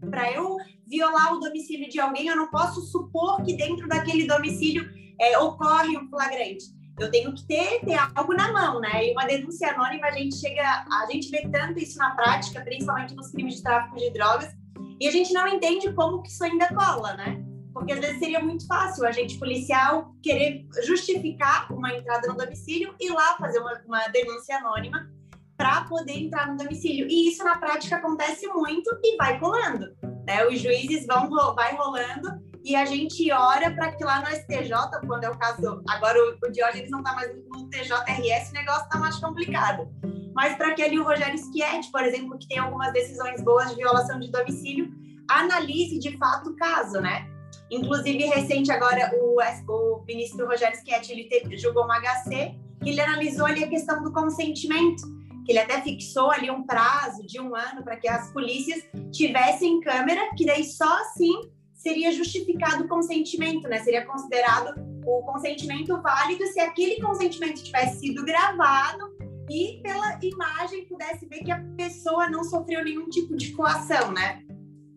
Para 0.09 0.31
eu, 0.31 0.45
eu, 0.45 0.57
violar 0.87 1.35
o 1.35 1.41
domicílio 1.41 1.89
de 1.89 1.99
alguém, 1.99 2.29
eu 2.29 2.37
não 2.37 2.47
posso 2.47 2.81
supor 2.83 3.43
que 3.43 3.57
dentro 3.57 3.89
daquele 3.89 4.25
domicílio 4.25 4.89
é, 5.21 5.37
ocorre 5.37 5.99
um 5.99 6.09
flagrante. 6.09 6.84
Eu 6.99 7.11
tenho 7.11 7.35
que 7.35 7.45
ter, 7.45 7.81
ter 7.81 7.99
algo 8.15 8.35
na 8.35 8.53
mão, 8.53 8.81
né? 8.81 9.09
E 9.09 9.13
uma 9.13 9.27
denúncia 9.27 9.73
anônima, 9.73 10.07
a 10.07 10.13
gente 10.13 10.37
chega, 10.37 10.63
a 10.63 11.07
gente 11.11 11.29
vê 11.29 11.49
tanto 11.49 11.79
isso 11.79 11.99
na 11.99 12.15
prática, 12.15 12.61
principalmente 12.61 13.15
nos 13.15 13.31
crimes 13.31 13.57
de 13.57 13.63
tráfico 13.63 13.97
de 13.97 14.11
drogas, 14.13 14.55
e 15.01 15.09
a 15.09 15.11
gente 15.11 15.33
não 15.33 15.47
entende 15.49 15.93
como 15.93 16.23
que 16.23 16.29
isso 16.29 16.45
ainda 16.45 16.69
cola, 16.69 17.15
né? 17.15 17.43
Porque 17.73 17.93
às 17.93 17.99
vezes 17.99 18.21
seria 18.21 18.39
muito 18.39 18.65
fácil 18.67 19.05
a 19.05 19.11
gente 19.11 19.37
policial 19.39 20.15
querer 20.23 20.65
justificar 20.85 21.71
uma 21.73 21.93
entrada 21.93 22.29
no 22.29 22.37
domicílio 22.37 22.95
e 23.01 23.11
lá 23.11 23.37
fazer 23.37 23.59
uma, 23.59 23.83
uma 23.85 24.07
denúncia 24.09 24.57
anônima 24.59 25.11
para 25.57 25.83
poder 25.83 26.13
entrar 26.13 26.49
no 26.49 26.57
domicílio. 26.57 27.09
E 27.09 27.29
isso 27.29 27.43
na 27.43 27.59
prática 27.59 27.97
acontece 27.97 28.47
muito 28.47 28.97
e 29.03 29.17
vai 29.17 29.41
colando. 29.41 29.87
Né? 30.25 30.47
Os 30.47 30.61
juízes 30.61 31.07
vão 31.07 31.29
vai 31.55 31.75
rolando 31.75 32.41
e 32.65 32.75
a 32.75 32.87
gente 32.87 33.31
ora 33.31 33.71
para 33.73 33.93
que 33.93 34.03
lá 34.03 34.23
no 34.23 34.27
STJ, 34.29 34.73
quando 35.07 35.25
é 35.25 35.31
o 35.31 35.39
caso, 35.39 35.83
agora 35.87 36.19
o, 36.19 36.47
o 36.47 36.51
Diógenes 36.51 36.91
não 36.91 37.01
está 37.01 37.15
mais 37.15 37.31
no 37.37 37.69
TJRS, 37.69 38.51
o 38.51 38.55
negócio 38.55 38.85
está 38.85 38.99
mais 38.99 39.17
complicado. 39.17 39.87
Mas 40.35 40.57
para 40.57 40.73
que 40.73 40.83
ali 40.83 40.99
o 40.99 41.05
Rogério 41.05 41.39
Schietti, 41.39 41.93
por 41.93 42.03
exemplo, 42.03 42.39
que 42.39 42.49
tem 42.49 42.59
algumas 42.59 42.91
decisões 42.95 43.43
boas 43.43 43.69
de 43.69 43.77
violação 43.77 44.19
de 44.19 44.31
domicílio, 44.31 44.91
analise 45.31 45.99
de 45.99 46.17
fato 46.17 46.51
o 46.51 46.57
caso, 46.57 47.03
né? 47.03 47.29
Inclusive, 47.71 48.25
recente 48.25 48.73
agora, 48.73 49.13
o, 49.15 49.39
o 49.69 50.05
ministro 50.07 50.47
Rogério 50.47 50.79
Schietti, 50.79 51.13
ele 51.13 51.59
julgou 51.59 51.85
uma 51.85 52.01
HC, 52.01 52.55
que 52.83 52.91
ele 52.91 53.01
analisou 53.01 53.45
ali 53.45 53.63
a 53.63 53.69
questão 53.69 54.03
do 54.03 54.11
consentimento, 54.11 55.03
que 55.45 55.53
ele 55.53 55.59
até 55.59 55.83
fixou 55.83 56.31
ali 56.31 56.51
um 56.51 56.65
prazo 56.65 57.27
de 57.27 57.39
um 57.39 57.55
ano 57.55 57.85
para 57.85 57.97
que 57.97 58.09
as 58.09 58.33
polícias 58.33 58.83
tivessem 59.13 59.81
câmera, 59.81 60.31
que 60.35 60.47
daí 60.47 60.65
só 60.65 61.01
assim 61.03 61.53
seria 61.85 62.11
justificado 62.11 62.85
o 62.85 62.89
consentimento, 62.89 63.69
né? 63.69 63.79
Seria 63.81 64.07
considerado 64.07 64.75
o 65.07 65.23
consentimento 65.23 66.01
válido 66.01 66.47
se 66.47 66.59
aquele 66.59 66.99
consentimento 67.01 67.63
tivesse 67.63 68.01
sido 68.01 68.25
gravado 68.25 69.15
e 69.51 69.81
pela 69.83 70.19
imagem 70.23 70.87
pudesse 70.87 71.27
ver 71.27 71.41
que 71.41 71.53
a 71.53 71.63
pessoa 71.77 72.31
não 72.31 72.43
sofreu 72.43 72.83
nenhum 72.83 73.11
tipo 73.11 73.37
de 73.37 73.53
coação, 73.53 74.11
né? 74.13 74.41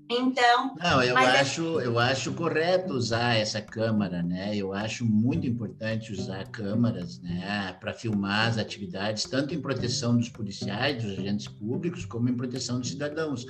Então. 0.10 0.74
Não, 0.82 1.04
eu 1.04 1.18
é 1.18 1.42
acho, 1.42 1.82
é... 1.82 1.86
eu 1.86 2.00
acho 2.00 2.34
correto 2.34 2.94
usar 2.94 3.36
essa 3.36 3.62
câmera, 3.62 4.24
né? 4.24 4.56
Eu 4.56 4.72
acho 4.72 5.04
muito 5.04 5.46
importante 5.46 6.14
usar 6.14 6.48
câmeras, 6.48 7.20
né, 7.20 7.76
para 7.82 7.94
filmar 7.94 8.48
as 8.48 8.58
atividades, 8.58 9.26
tanto 9.26 9.54
em 9.54 9.60
proteção 9.60 10.16
dos 10.16 10.30
policiais, 10.30 11.04
dos 11.04 11.20
agentes 11.20 11.50
públicos, 11.50 12.06
como 12.06 12.30
em 12.30 12.38
proteção 12.38 12.80
dos 12.80 12.90
cidadãos. 12.90 13.46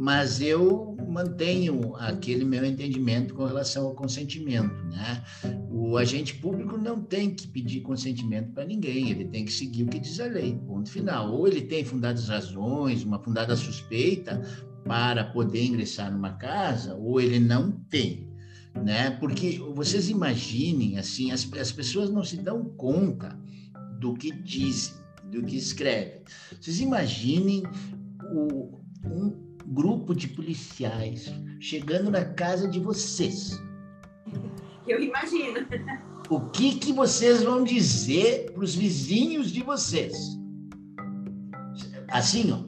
Mas 0.00 0.40
eu 0.40 0.96
mantenho 1.08 1.96
aquele 1.96 2.44
meu 2.44 2.64
entendimento 2.64 3.34
com 3.34 3.44
relação 3.44 3.86
ao 3.86 3.96
consentimento, 3.96 4.84
né? 4.84 5.24
O 5.68 5.96
agente 5.96 6.34
público 6.34 6.78
não 6.78 7.02
tem 7.02 7.34
que 7.34 7.48
pedir 7.48 7.80
consentimento 7.80 8.52
para 8.52 8.64
ninguém, 8.64 9.10
ele 9.10 9.24
tem 9.24 9.44
que 9.44 9.52
seguir 9.52 9.82
o 9.82 9.88
que 9.88 9.98
diz 9.98 10.20
a 10.20 10.26
lei, 10.26 10.56
ponto 10.68 10.88
final. 10.88 11.32
Ou 11.32 11.48
ele 11.48 11.62
tem 11.62 11.84
fundadas 11.84 12.28
razões, 12.28 13.02
uma 13.02 13.18
fundada 13.18 13.56
suspeita, 13.56 14.40
para 14.84 15.24
poder 15.24 15.64
ingressar 15.64 16.12
numa 16.12 16.34
casa 16.34 16.94
ou 16.94 17.20
ele 17.20 17.40
não 17.40 17.72
tem, 17.90 18.32
né? 18.76 19.10
Porque 19.18 19.60
vocês 19.74 20.08
imaginem 20.08 20.96
assim, 20.96 21.32
as, 21.32 21.52
as 21.54 21.72
pessoas 21.72 22.08
não 22.08 22.22
se 22.22 22.36
dão 22.36 22.64
conta 22.76 23.36
do 23.98 24.14
que 24.14 24.30
dizem, 24.30 24.94
do 25.28 25.42
que 25.42 25.56
escrevem. 25.56 26.22
Vocês 26.60 26.80
imaginem 26.80 27.64
o, 28.32 28.80
um 29.04 29.47
grupo 29.70 30.14
de 30.14 30.28
policiais 30.28 31.32
chegando 31.60 32.10
na 32.10 32.24
casa 32.24 32.68
de 32.68 32.80
vocês. 32.80 33.60
Eu 34.86 35.02
imagino. 35.02 35.66
O 36.30 36.40
que 36.50 36.78
que 36.78 36.92
vocês 36.92 37.42
vão 37.42 37.64
dizer 37.64 38.52
para 38.52 38.64
os 38.64 38.74
vizinhos 38.74 39.50
de 39.50 39.62
vocês? 39.62 40.14
Assim, 42.08 42.52
ó, 42.52 42.64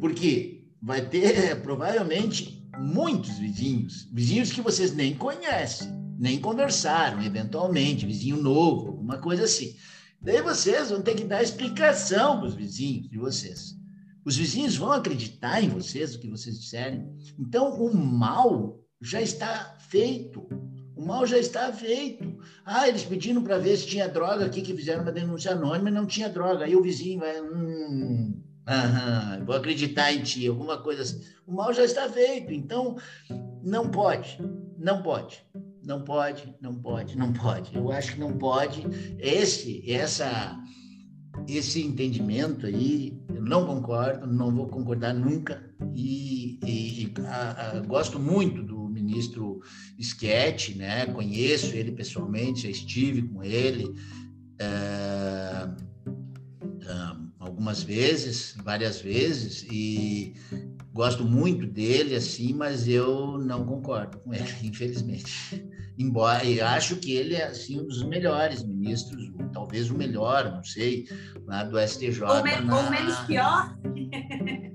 porque 0.00 0.66
vai 0.80 1.06
ter 1.08 1.60
provavelmente 1.62 2.62
muitos 2.78 3.38
vizinhos, 3.38 4.08
vizinhos 4.12 4.52
que 4.52 4.60
vocês 4.60 4.94
nem 4.94 5.14
conhecem, 5.14 5.88
nem 6.18 6.40
conversaram, 6.40 7.22
eventualmente, 7.22 8.06
vizinho 8.06 8.36
novo, 8.36 8.88
alguma 8.88 9.18
coisa 9.18 9.44
assim. 9.44 9.76
Daí 10.20 10.40
vocês 10.42 10.90
vão 10.90 11.02
ter 11.02 11.14
que 11.14 11.24
dar 11.24 11.42
explicação 11.42 12.38
para 12.38 12.48
os 12.48 12.54
vizinhos 12.54 13.08
de 13.08 13.18
vocês. 13.18 13.76
Os 14.24 14.36
vizinhos 14.36 14.76
vão 14.76 14.92
acreditar 14.92 15.62
em 15.62 15.68
vocês, 15.68 16.14
o 16.14 16.18
que 16.18 16.28
vocês 16.28 16.58
disserem. 16.58 17.08
Então, 17.38 17.74
o 17.74 17.94
mal 17.94 18.80
já 19.00 19.20
está 19.20 19.76
feito. 19.90 20.46
O 20.96 21.04
mal 21.04 21.26
já 21.26 21.38
está 21.38 21.72
feito. 21.72 22.38
Ah, 22.64 22.88
eles 22.88 23.04
pediram 23.04 23.42
para 23.42 23.58
ver 23.58 23.76
se 23.76 23.86
tinha 23.86 24.08
droga 24.08 24.46
aqui, 24.46 24.62
que 24.62 24.74
fizeram 24.74 25.02
uma 25.02 25.12
denúncia 25.12 25.52
anônima 25.52 25.90
e 25.90 25.92
não 25.92 26.06
tinha 26.06 26.28
droga. 26.28 26.64
Aí 26.64 26.74
o 26.74 26.82
vizinho 26.82 27.20
vai. 27.20 27.40
Hum, 27.40 28.42
Aham, 28.66 29.44
vou 29.44 29.54
acreditar 29.54 30.12
em 30.12 30.22
ti, 30.22 30.46
alguma 30.46 30.78
coisa 30.78 31.02
assim. 31.02 31.22
O 31.46 31.52
mal 31.52 31.72
já 31.74 31.84
está 31.84 32.08
feito, 32.08 32.50
então 32.52 32.96
não 33.62 33.90
pode, 33.90 34.38
não 34.78 35.02
pode, 35.02 35.44
não 35.82 36.02
pode, 36.02 36.54
não 36.62 36.74
pode, 36.74 37.16
não 37.16 37.30
pode. 37.32 37.76
Eu 37.76 37.92
acho 37.92 38.14
que 38.14 38.20
não 38.20 38.38
pode. 38.38 38.82
Esse, 39.18 39.84
essa, 39.90 40.58
esse 41.48 41.82
entendimento 41.82 42.66
aí, 42.66 43.18
eu 43.34 43.42
não 43.42 43.66
concordo, 43.66 44.26
não 44.26 44.54
vou 44.54 44.68
concordar 44.68 45.14
nunca. 45.14 45.62
E, 45.94 46.58
e, 46.64 47.04
e 47.04 47.14
a, 47.26 47.78
a, 47.78 47.80
gosto 47.80 48.18
muito 48.18 48.62
do 48.62 48.88
ministro 48.88 49.60
Schietti, 50.00 50.76
né? 50.76 51.06
Conheço 51.06 51.74
ele 51.74 51.92
pessoalmente, 51.92 52.62
já 52.62 52.70
estive 52.70 53.22
com 53.22 53.42
ele. 53.42 53.94
É, 54.58 55.68
algumas 57.44 57.82
vezes, 57.82 58.56
várias 58.64 59.00
vezes, 59.00 59.66
e 59.70 60.34
gosto 60.92 61.24
muito 61.24 61.66
dele, 61.66 62.14
assim, 62.14 62.52
mas 62.52 62.88
eu 62.88 63.38
não 63.38 63.64
concordo 63.64 64.18
com 64.18 64.34
ele, 64.34 64.44
infelizmente. 64.62 65.64
Embora 65.96 66.44
eu 66.44 66.66
acho 66.66 66.96
que 66.96 67.14
ele 67.14 67.36
é 67.36 67.44
assim 67.44 67.80
um 67.80 67.86
dos 67.86 68.02
melhores 68.02 68.64
ministros, 68.64 69.30
talvez 69.52 69.90
o 69.90 69.96
melhor, 69.96 70.50
não 70.50 70.64
sei, 70.64 71.04
lá 71.46 71.62
do 71.62 71.78
STJ. 71.78 72.22
Ou, 72.24 72.42
me, 72.42 72.56
na... 72.60 72.76
ou 72.76 72.90
menos 72.90 73.16
pior. 73.20 73.76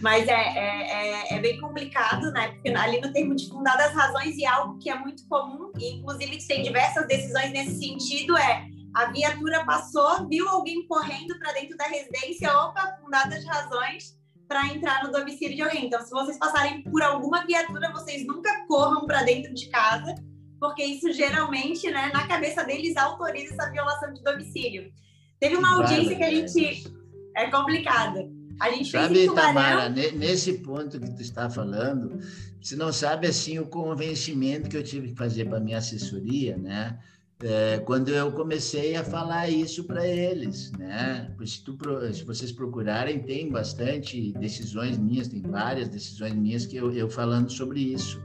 Mas 0.00 0.28
é, 0.28 0.32
é, 0.32 0.90
é, 0.92 1.34
é, 1.34 1.40
bem 1.40 1.60
complicado, 1.60 2.30
né? 2.30 2.48
Porque 2.52 2.68
ali 2.68 3.00
no 3.00 3.12
termo 3.12 3.34
de 3.34 3.48
fundadas 3.48 3.92
razões 3.92 4.36
e 4.36 4.46
algo 4.46 4.78
que 4.78 4.88
é 4.90 4.96
muito 4.96 5.26
comum, 5.26 5.72
e 5.76 5.96
inclusive 5.96 6.38
tem 6.46 6.62
diversas 6.62 7.06
decisões 7.08 7.50
nesse 7.50 7.80
sentido, 7.80 8.36
é 8.36 8.64
a 8.94 9.10
viatura 9.10 9.64
passou, 9.64 10.28
viu 10.28 10.48
alguém 10.48 10.86
correndo 10.86 11.36
para 11.38 11.52
dentro 11.52 11.76
da 11.76 11.84
residência, 11.84 12.52
opa, 12.52 12.96
fundadas 13.02 13.44
razões 13.44 14.17
para 14.48 14.66
entrar 14.68 15.04
no 15.04 15.12
domicílio 15.12 15.54
de 15.54 15.62
alguém. 15.62 15.86
Então, 15.86 16.00
se 16.00 16.10
vocês 16.10 16.38
passarem 16.38 16.82
por 16.82 17.02
alguma 17.02 17.44
viatura, 17.44 17.92
vocês 17.92 18.26
nunca 18.26 18.64
corram 18.66 19.06
para 19.06 19.22
dentro 19.22 19.52
de 19.52 19.68
casa, 19.68 20.14
porque 20.58 20.82
isso 20.82 21.12
geralmente, 21.12 21.88
né, 21.90 22.10
na 22.12 22.26
cabeça 22.26 22.64
deles, 22.64 22.96
autoriza 22.96 23.52
essa 23.52 23.70
violação 23.70 24.12
de 24.12 24.22
domicílio. 24.22 24.90
Teve 25.38 25.56
uma 25.56 25.76
audiência 25.76 26.16
que 26.16 26.24
a 26.24 26.30
gente. 26.30 26.98
É 27.36 27.48
complicada. 27.50 28.28
A 28.60 28.70
gente 28.70 28.90
sabe, 28.90 29.32
Tamara, 29.32 29.88
nesse 29.88 30.54
ponto 30.54 30.98
que 30.98 31.14
tu 31.14 31.22
está 31.22 31.48
falando, 31.48 32.18
você 32.60 32.74
não 32.74 32.92
sabe 32.92 33.28
assim 33.28 33.60
o 33.60 33.66
convencimento 33.66 34.68
que 34.68 34.76
eu 34.76 34.82
tive 34.82 35.08
que 35.08 35.14
fazer 35.14 35.44
para 35.44 35.60
minha 35.60 35.78
assessoria, 35.78 36.56
né? 36.56 36.98
É, 37.40 37.78
quando 37.78 38.08
eu 38.08 38.32
comecei 38.32 38.96
a 38.96 39.04
falar 39.04 39.48
isso 39.48 39.84
para 39.84 40.04
eles, 40.04 40.72
né? 40.72 41.32
Se, 41.44 41.62
tu, 41.62 41.78
se, 42.12 42.24
vocês 42.24 42.50
procurarem, 42.50 43.20
tem 43.20 43.48
bastante 43.48 44.32
decisões 44.32 44.98
minhas, 44.98 45.28
tem 45.28 45.40
várias 45.42 45.88
decisões 45.88 46.34
minhas 46.34 46.66
que 46.66 46.76
eu, 46.76 46.90
eu 46.92 47.08
falando 47.08 47.48
sobre 47.48 47.80
isso, 47.80 48.20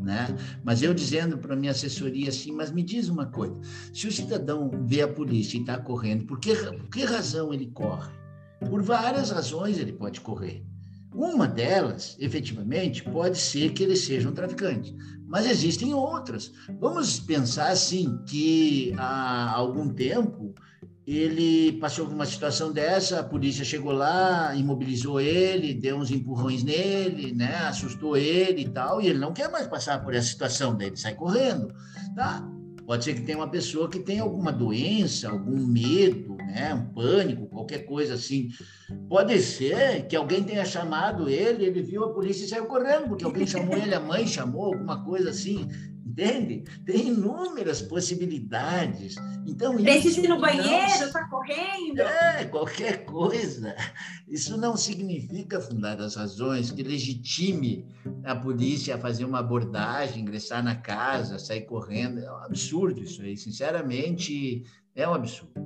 né? 0.00 0.28
Mas 0.64 0.82
eu 0.82 0.94
dizendo 0.94 1.36
para 1.36 1.54
minha 1.54 1.72
assessoria 1.72 2.30
assim, 2.30 2.52
mas 2.52 2.72
me 2.72 2.82
diz 2.82 3.10
uma 3.10 3.26
coisa: 3.26 3.60
se 3.92 4.08
o 4.08 4.12
cidadão 4.12 4.70
vê 4.86 5.02
a 5.02 5.08
polícia 5.08 5.58
e 5.58 5.60
está 5.60 5.76
correndo, 5.76 6.24
por 6.24 6.40
que, 6.40 6.54
por 6.54 6.88
que 6.88 7.04
razão 7.04 7.52
ele 7.52 7.66
corre? 7.66 8.14
Por 8.60 8.82
várias 8.82 9.30
razões 9.30 9.78
ele 9.78 9.92
pode 9.92 10.22
correr. 10.22 10.64
Uma 11.14 11.46
delas, 11.46 12.16
efetivamente, 12.18 13.02
pode 13.02 13.36
ser 13.36 13.72
que 13.72 13.82
ele 13.82 13.96
seja 13.96 14.30
um 14.30 14.32
traficante, 14.32 14.96
mas 15.32 15.46
existem 15.46 15.94
outras. 15.94 16.52
Vamos 16.78 17.18
pensar 17.18 17.70
assim 17.70 18.18
que 18.26 18.94
há 18.98 19.50
algum 19.50 19.88
tempo 19.88 20.54
ele 21.06 21.72
passou 21.80 22.04
por 22.04 22.14
uma 22.14 22.26
situação 22.26 22.70
dessa, 22.70 23.20
a 23.20 23.24
polícia 23.24 23.64
chegou 23.64 23.92
lá, 23.92 24.54
imobilizou 24.54 25.18
ele, 25.18 25.72
deu 25.72 25.96
uns 25.96 26.10
empurrões 26.10 26.62
nele, 26.62 27.32
né, 27.32 27.56
assustou 27.64 28.14
ele 28.14 28.60
e 28.60 28.68
tal, 28.68 29.00
e 29.00 29.08
ele 29.08 29.18
não 29.18 29.32
quer 29.32 29.50
mais 29.50 29.66
passar 29.66 30.04
por 30.04 30.14
essa 30.14 30.28
situação, 30.28 30.76
daí 30.76 30.88
ele 30.88 30.96
sai 30.98 31.14
correndo, 31.14 31.74
tá? 32.14 32.46
Pode 32.86 33.04
ser 33.04 33.14
que 33.14 33.22
tenha 33.22 33.38
uma 33.38 33.48
pessoa 33.48 33.88
que 33.88 34.00
tenha 34.00 34.22
alguma 34.22 34.52
doença, 34.52 35.30
algum 35.30 35.58
medo, 35.66 36.36
né? 36.36 36.74
um 36.74 36.92
pânico, 36.92 37.46
qualquer 37.46 37.86
coisa 37.86 38.14
assim. 38.14 38.50
Pode 39.08 39.38
ser 39.40 40.06
que 40.06 40.16
alguém 40.16 40.42
tenha 40.42 40.64
chamado 40.64 41.28
ele, 41.28 41.64
ele 41.64 41.82
viu 41.82 42.04
a 42.04 42.12
polícia 42.12 42.44
e 42.44 42.48
saiu 42.48 42.66
correndo, 42.66 43.08
porque 43.08 43.24
alguém 43.24 43.46
chamou 43.46 43.76
ele, 43.76 43.94
a 43.94 44.00
mãe 44.00 44.26
chamou, 44.26 44.74
alguma 44.74 45.04
coisa 45.04 45.30
assim. 45.30 45.68
Entende? 46.12 46.64
Tem 46.84 47.08
inúmeras 47.08 47.80
possibilidades. 47.80 49.16
Então, 49.46 49.74
Precisa 49.76 50.20
ir 50.20 50.28
no 50.28 50.38
banheiro, 50.38 51.04
está 51.04 51.26
correndo. 51.26 52.00
É, 52.00 52.44
qualquer 52.44 53.06
coisa. 53.06 53.74
Isso 54.28 54.58
não 54.58 54.76
significa, 54.76 55.58
fundadas 55.58 56.16
razões, 56.16 56.70
que 56.70 56.82
legitime 56.82 57.86
a 58.24 58.36
polícia 58.36 58.94
a 58.94 58.98
fazer 58.98 59.24
uma 59.24 59.38
abordagem, 59.38 60.20
ingressar 60.20 60.62
na 60.62 60.76
casa, 60.76 61.38
sair 61.38 61.62
correndo. 61.62 62.20
É 62.20 62.30
um 62.30 62.44
absurdo 62.44 63.02
isso 63.02 63.22
aí. 63.22 63.34
Sinceramente, 63.34 64.64
é 64.94 65.08
um 65.08 65.14
absurdo. 65.14 65.62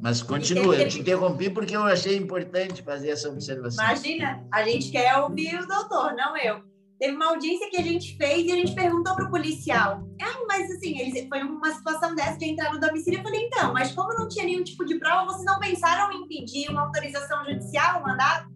Mas 0.00 0.22
continua, 0.22 0.74
eu 0.74 0.88
te 0.88 1.00
interrompi 1.00 1.50
porque 1.50 1.76
eu 1.76 1.84
achei 1.84 2.16
importante 2.16 2.82
fazer 2.82 3.10
essa 3.10 3.28
observação. 3.28 3.84
Imagina, 3.84 4.44
a 4.52 4.64
gente 4.64 4.90
quer 4.90 5.16
ouvir 5.18 5.56
o 5.60 5.66
doutor, 5.66 6.14
não 6.14 6.36
eu. 6.36 6.75
Teve 6.98 7.14
uma 7.14 7.26
audiência 7.26 7.68
que 7.70 7.76
a 7.76 7.82
gente 7.82 8.16
fez 8.16 8.46
e 8.46 8.52
a 8.52 8.56
gente 8.56 8.74
perguntou 8.74 9.14
para 9.14 9.26
o 9.26 9.30
policial. 9.30 10.02
Ah, 10.20 10.44
mas 10.48 10.70
assim, 10.70 10.98
eles, 10.98 11.28
foi 11.28 11.42
uma 11.42 11.70
situação 11.72 12.14
dessa 12.14 12.38
de 12.38 12.46
entrar 12.46 12.72
no 12.72 12.80
domicílio. 12.80 13.20
Eu 13.20 13.22
falei, 13.22 13.42
então, 13.42 13.72
mas 13.74 13.92
como 13.92 14.14
não 14.14 14.28
tinha 14.28 14.46
nenhum 14.46 14.64
tipo 14.64 14.84
de 14.84 14.98
prova, 14.98 15.26
vocês 15.26 15.44
não 15.44 15.58
pensaram 15.58 16.10
em 16.12 16.26
pedir 16.26 16.70
uma 16.70 16.86
autorização 16.86 17.44
judicial, 17.44 18.00
um 18.00 18.02
mandato? 18.02 18.48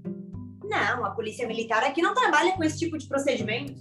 Não, 0.64 1.04
a 1.04 1.10
polícia 1.10 1.46
militar 1.46 1.82
aqui 1.84 2.00
não 2.00 2.14
trabalha 2.14 2.52
com 2.52 2.64
esse 2.64 2.78
tipo 2.78 2.96
de 2.96 3.06
procedimento. 3.06 3.74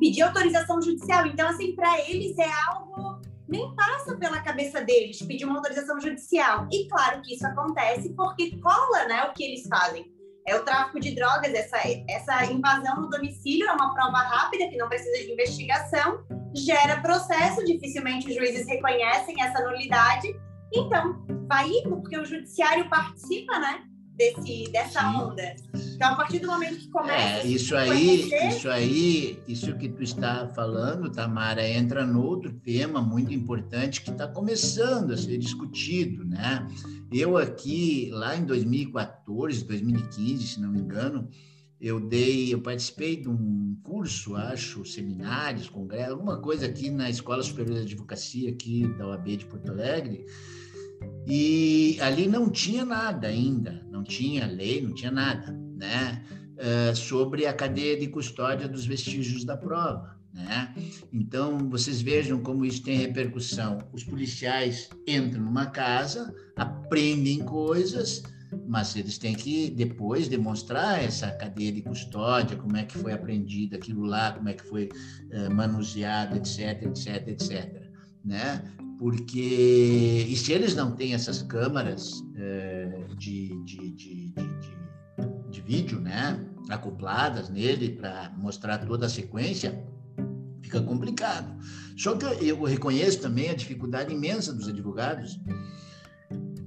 Pedir 0.00 0.22
autorização 0.22 0.80
judicial. 0.80 1.26
Então, 1.26 1.48
assim, 1.48 1.74
para 1.74 2.00
eles 2.08 2.38
é 2.38 2.50
algo 2.70 3.20
nem 3.46 3.74
passa 3.76 4.16
pela 4.16 4.40
cabeça 4.40 4.80
deles 4.80 5.20
pedir 5.20 5.44
uma 5.44 5.56
autorização 5.56 6.00
judicial. 6.00 6.66
E 6.72 6.88
claro 6.88 7.20
que 7.20 7.34
isso 7.34 7.46
acontece 7.46 8.14
porque 8.14 8.56
cola, 8.58 9.04
né, 9.06 9.24
o 9.24 9.34
que 9.34 9.44
eles 9.44 9.68
fazem 9.68 10.10
é 10.46 10.56
o 10.56 10.64
tráfico 10.64 10.98
de 10.98 11.14
drogas, 11.14 11.52
essa, 11.54 11.78
essa 12.08 12.44
invasão 12.46 13.00
no 13.00 13.08
domicílio 13.08 13.68
é 13.68 13.72
uma 13.72 13.94
prova 13.94 14.18
rápida 14.18 14.68
que 14.68 14.76
não 14.76 14.88
precisa 14.88 15.24
de 15.24 15.32
investigação, 15.32 16.24
gera 16.54 17.00
processo, 17.00 17.64
dificilmente 17.64 18.28
os 18.28 18.34
juízes 18.34 18.66
reconhecem 18.66 19.40
essa 19.42 19.62
nulidade, 19.62 20.28
então 20.72 21.24
vai 21.46 21.70
porque 21.88 22.18
o 22.18 22.24
judiciário 22.24 22.88
participa, 22.88 23.58
né? 23.58 23.84
Desse, 24.22 24.70
dessa 24.70 25.00
Sim. 25.00 25.16
onda. 25.16 25.56
Então, 25.94 26.12
a 26.12 26.14
partir 26.14 26.38
do 26.38 26.46
momento 26.46 26.76
que 26.78 26.88
começa. 26.88 27.44
É, 27.44 27.46
isso 27.46 27.74
aí, 27.74 27.88
conhecer... 27.88 28.48
isso 28.48 28.68
aí, 28.70 29.42
isso 29.48 29.76
que 29.76 29.88
tu 29.88 30.02
está 30.02 30.46
falando, 30.48 31.10
Tamara, 31.10 31.66
entra 31.68 32.06
no 32.06 32.22
outro 32.22 32.52
tema 32.52 33.02
muito 33.02 33.34
importante 33.34 34.00
que 34.00 34.10
está 34.10 34.28
começando 34.28 35.12
a 35.12 35.16
ser 35.16 35.38
discutido, 35.38 36.24
né? 36.24 36.66
Eu 37.10 37.36
aqui, 37.36 38.10
lá 38.12 38.36
em 38.36 38.44
2014, 38.44 39.64
2015, 39.64 40.46
se 40.46 40.60
não 40.60 40.70
me 40.70 40.78
engano, 40.78 41.28
eu 41.80 41.98
dei, 41.98 42.54
eu 42.54 42.60
participei 42.60 43.16
de 43.16 43.28
um 43.28 43.76
curso, 43.82 44.36
acho, 44.36 44.84
seminários, 44.84 45.68
congresso, 45.68 46.12
alguma 46.12 46.40
coisa 46.40 46.66
aqui 46.66 46.90
na 46.90 47.10
Escola 47.10 47.42
Superior 47.42 47.78
de 47.78 47.86
Advocacia 47.86 48.50
aqui 48.50 48.86
da 48.96 49.08
OAB 49.08 49.36
de 49.36 49.46
Porto 49.46 49.72
Alegre, 49.72 50.24
e 51.26 51.98
ali 52.00 52.26
não 52.26 52.50
tinha 52.50 52.84
nada 52.84 53.28
ainda, 53.28 53.84
não 53.90 54.02
tinha 54.02 54.46
lei, 54.46 54.80
não 54.80 54.94
tinha 54.94 55.10
nada, 55.10 55.52
né? 55.76 56.22
Uh, 56.52 56.94
sobre 56.94 57.46
a 57.46 57.52
cadeia 57.52 57.98
de 57.98 58.06
custódia 58.08 58.68
dos 58.68 58.84
vestígios 58.84 59.44
da 59.44 59.56
prova. 59.56 60.16
Né? 60.32 60.74
Então, 61.12 61.58
vocês 61.68 62.00
vejam 62.00 62.40
como 62.40 62.64
isso 62.64 62.82
tem 62.82 62.96
repercussão. 62.96 63.78
Os 63.92 64.02
policiais 64.02 64.88
entram 65.06 65.42
numa 65.42 65.66
casa, 65.66 66.34
aprendem 66.56 67.40
coisas, 67.40 68.22
mas 68.66 68.96
eles 68.96 69.18
têm 69.18 69.34
que 69.34 69.70
depois 69.70 70.28
demonstrar 70.28 71.02
essa 71.02 71.30
cadeia 71.32 71.72
de 71.72 71.82
custódia, 71.82 72.56
como 72.56 72.76
é 72.76 72.84
que 72.84 72.96
foi 72.96 73.12
aprendido 73.12 73.76
aquilo 73.76 74.04
lá, 74.04 74.32
como 74.32 74.48
é 74.48 74.54
que 74.54 74.64
foi 74.64 74.88
uh, 74.88 75.54
manuseado, 75.54 76.36
etc, 76.36 76.82
etc, 76.82 77.28
etc. 77.28 77.82
Né? 78.24 78.62
Porque, 79.02 80.26
e 80.28 80.36
se 80.36 80.52
eles 80.52 80.76
não 80.76 80.92
têm 80.92 81.12
essas 81.12 81.42
câmaras 81.42 82.20
uh, 82.20 83.16
de, 83.16 83.48
de, 83.64 83.90
de, 83.90 84.28
de, 84.30 84.76
de 85.50 85.60
vídeo, 85.60 86.00
né? 86.00 86.38
acopladas 86.68 87.50
nele 87.50 87.96
para 87.96 88.32
mostrar 88.38 88.78
toda 88.78 89.06
a 89.06 89.08
sequência, 89.08 89.84
fica 90.62 90.80
complicado. 90.80 91.52
Só 91.96 92.14
que 92.14 92.46
eu 92.46 92.62
reconheço 92.62 93.20
também 93.20 93.50
a 93.50 93.54
dificuldade 93.54 94.14
imensa 94.14 94.52
dos 94.52 94.68
advogados 94.68 95.36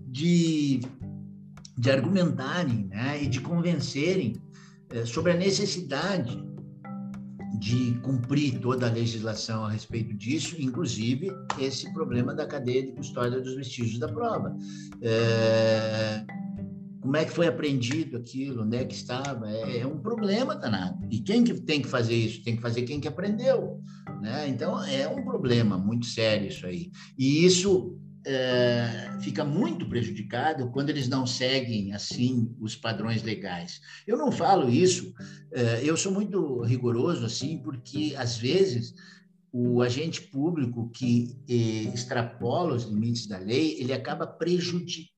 de, 0.09 0.81
de 1.77 1.89
argumentarem 1.89 2.87
né, 2.87 3.23
e 3.23 3.27
de 3.27 3.39
convencerem 3.39 4.35
é, 4.89 5.05
sobre 5.05 5.31
a 5.31 5.37
necessidade 5.37 6.37
de 7.59 7.99
cumprir 8.01 8.59
toda 8.59 8.87
a 8.87 8.91
legislação 8.91 9.65
a 9.65 9.69
respeito 9.69 10.13
disso, 10.13 10.55
inclusive 10.59 11.31
esse 11.59 11.91
problema 11.93 12.33
da 12.33 12.45
cadeia 12.45 12.85
de 12.85 12.91
custódia 12.93 13.39
dos 13.39 13.55
vestígios 13.55 13.99
da 13.99 14.07
prova. 14.07 14.55
É, 15.01 16.25
como 17.05 17.17
é 17.17 17.23
que 17.23 17.31
foi 17.31 17.45
aprendido 17.45 18.17
aquilo, 18.17 18.63
onde 18.63 18.77
é 18.77 18.83
que 18.83 18.95
estava, 18.95 19.47
é, 19.49 19.79
é, 19.79 19.87
um 19.87 19.99
problema 19.99 20.55
danado. 20.55 21.07
E 21.11 21.19
quem 21.19 21.43
que 21.43 21.53
tem 21.53 21.79
que 21.79 21.87
fazer 21.87 22.15
isso? 22.15 22.43
Tem 22.43 22.55
que 22.55 22.61
fazer 22.63 22.81
quem 22.81 22.99
que 22.99 23.07
aprendeu, 23.07 23.79
né? 24.21 24.47
Então, 24.49 24.83
é 24.83 25.07
um 25.07 25.23
problema 25.23 25.77
muito 25.77 26.07
sério 26.07 26.47
isso 26.47 26.65
aí. 26.65 26.89
E 27.15 27.45
isso 27.45 27.95
é, 28.25 29.17
fica 29.21 29.43
muito 29.43 29.87
prejudicado 29.87 30.71
quando 30.71 30.89
eles 30.89 31.07
não 31.07 31.25
seguem, 31.25 31.93
assim, 31.93 32.53
os 32.59 32.75
padrões 32.75 33.23
legais. 33.23 33.79
Eu 34.07 34.17
não 34.17 34.31
falo 34.31 34.69
isso, 34.69 35.13
é, 35.53 35.81
eu 35.83 35.95
sou 35.95 36.11
muito 36.11 36.61
rigoroso, 36.61 37.25
assim, 37.25 37.59
porque, 37.59 38.13
às 38.17 38.37
vezes, 38.37 38.93
o 39.51 39.81
agente 39.81 40.21
público 40.21 40.89
que 40.89 41.37
eh, 41.47 41.93
extrapola 41.93 42.75
os 42.75 42.83
limites 42.83 43.25
da 43.25 43.37
lei, 43.37 43.79
ele 43.79 43.93
acaba 43.93 44.27
prejudicando 44.27 45.15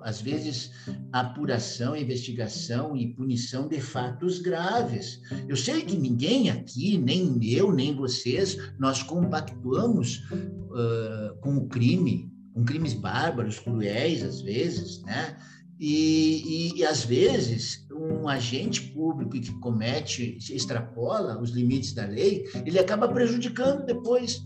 às 0.00 0.20
vezes, 0.20 0.72
apuração, 1.12 1.94
investigação 1.94 2.96
e 2.96 3.14
punição 3.14 3.68
de 3.68 3.80
fatos 3.80 4.40
graves. 4.40 5.20
Eu 5.48 5.56
sei 5.56 5.82
que 5.82 5.96
ninguém 5.96 6.50
aqui, 6.50 6.98
nem 6.98 7.38
eu, 7.44 7.72
nem 7.72 7.94
vocês, 7.94 8.56
nós 8.78 9.02
compactuamos 9.02 10.22
uh, 10.70 11.38
com 11.40 11.56
o 11.56 11.68
crime, 11.68 12.30
com 12.54 12.64
crimes 12.64 12.94
bárbaros, 12.94 13.58
cruéis, 13.58 14.22
às 14.22 14.40
vezes, 14.40 15.02
né? 15.02 15.36
E, 15.80 16.72
e, 16.74 16.78
e, 16.80 16.84
às 16.84 17.04
vezes 17.04 17.86
um 17.92 18.28
agente 18.28 18.82
público 18.92 19.30
que 19.30 19.52
comete, 19.60 20.36
extrapola 20.50 21.40
os 21.40 21.50
limites 21.50 21.92
da 21.94 22.04
lei, 22.04 22.44
ele 22.66 22.78
acaba 22.78 23.08
prejudicando 23.08 23.84
depois 23.86 24.42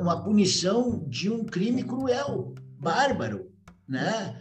uma 0.00 0.22
punição 0.22 1.06
de 1.08 1.30
um 1.30 1.44
crime 1.44 1.82
cruel, 1.82 2.54
bárbaro, 2.78 3.50
né, 3.88 4.40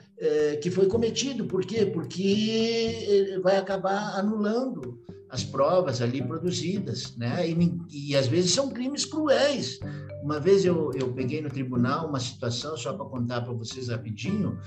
que 0.62 0.72
foi 0.72 0.88
cometido. 0.88 1.46
Por 1.46 1.66
quê? 1.66 1.86
Porque 1.86 3.40
vai 3.44 3.58
acabar 3.58 4.18
anulando 4.18 5.00
as 5.32 5.44
provas 5.44 6.02
ali 6.02 6.22
produzidas, 6.22 7.16
né? 7.16 7.50
E, 7.50 8.10
e 8.10 8.16
às 8.16 8.28
vezes 8.28 8.52
são 8.52 8.70
crimes 8.70 9.06
cruéis. 9.06 9.80
Uma 10.22 10.40
vez 10.40 10.66
eu, 10.66 10.92
eu 10.94 11.14
peguei 11.14 11.42
no 11.42 11.50
tribunal 11.50 12.10
uma 12.10 12.20
situação, 12.20 12.76
só 12.76 12.94
para 12.94 13.06
contar 13.06 13.42
para 13.42 13.54
vocês 13.54 13.88
rapidinho, 13.88 14.60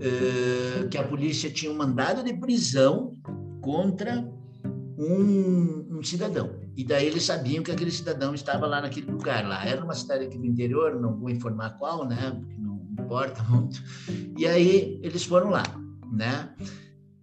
é, 0.00 0.86
que 0.88 0.98
a 0.98 1.04
polícia 1.04 1.50
tinha 1.50 1.70
um 1.70 1.76
mandado 1.76 2.22
de 2.22 2.34
prisão 2.34 3.16
contra 3.62 4.28
um, 4.98 5.98
um, 5.98 6.02
cidadão. 6.02 6.50
E 6.76 6.84
daí 6.84 7.06
eles 7.06 7.24
sabiam 7.24 7.62
que 7.62 7.70
aquele 7.70 7.90
cidadão 7.90 8.34
estava 8.34 8.66
lá 8.66 8.80
naquele 8.80 9.10
lugar. 9.10 9.46
Lá 9.46 9.64
era 9.64 9.82
uma 9.82 9.94
cidade 9.94 10.24
aqui 10.24 10.36
do 10.36 10.46
interior, 10.46 11.00
não 11.00 11.16
vou 11.16 11.30
informar 11.30 11.70
qual, 11.78 12.06
né? 12.06 12.32
Porque 12.38 12.56
não, 12.58 12.76
importa 12.98 13.42
muito. 13.48 13.82
E 14.36 14.46
aí 14.46 14.98
eles 15.02 15.24
foram 15.24 15.50
lá, 15.50 15.62
né? 16.12 16.50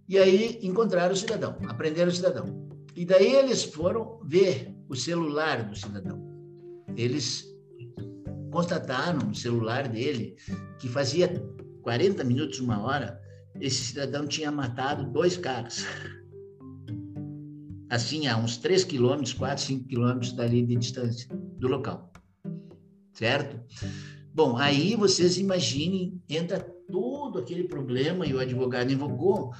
E 0.08 0.18
aí 0.18 0.58
encontraram 0.62 1.14
o 1.14 1.16
cidadão, 1.16 1.56
aprenderam 1.66 2.10
o 2.10 2.14
cidadão. 2.14 2.68
E 2.94 3.04
daí 3.04 3.34
eles 3.34 3.64
foram 3.64 4.20
ver 4.24 4.74
o 4.88 4.94
celular 4.94 5.68
do 5.68 5.76
cidadão. 5.76 6.22
Eles 6.96 7.44
constataram 8.50 9.18
no 9.26 9.34
celular 9.34 9.88
dele 9.88 10.36
que 10.78 10.88
fazia 10.88 11.28
40 11.82 12.22
minutos, 12.24 12.60
uma 12.60 12.80
hora, 12.82 13.20
esse 13.60 13.84
cidadão 13.84 14.26
tinha 14.26 14.50
matado 14.50 15.10
dois 15.10 15.36
caras. 15.36 15.84
Assim, 17.90 18.26
a 18.26 18.36
uns 18.36 18.56
3 18.56 18.84
quilômetros, 18.84 19.32
4, 19.34 19.64
5 19.64 19.88
quilômetros 19.88 20.32
dali 20.32 20.64
de 20.64 20.76
distância 20.76 21.28
do 21.58 21.68
local. 21.68 22.12
Certo? 23.12 23.60
Bom, 24.32 24.56
aí 24.56 24.96
vocês 24.96 25.38
imaginem, 25.38 26.20
entra 26.28 26.73
todo 26.90 27.38
aquele 27.38 27.64
problema, 27.64 28.26
e 28.26 28.34
o 28.34 28.40
advogado 28.40 28.92
invocou, 28.92 29.52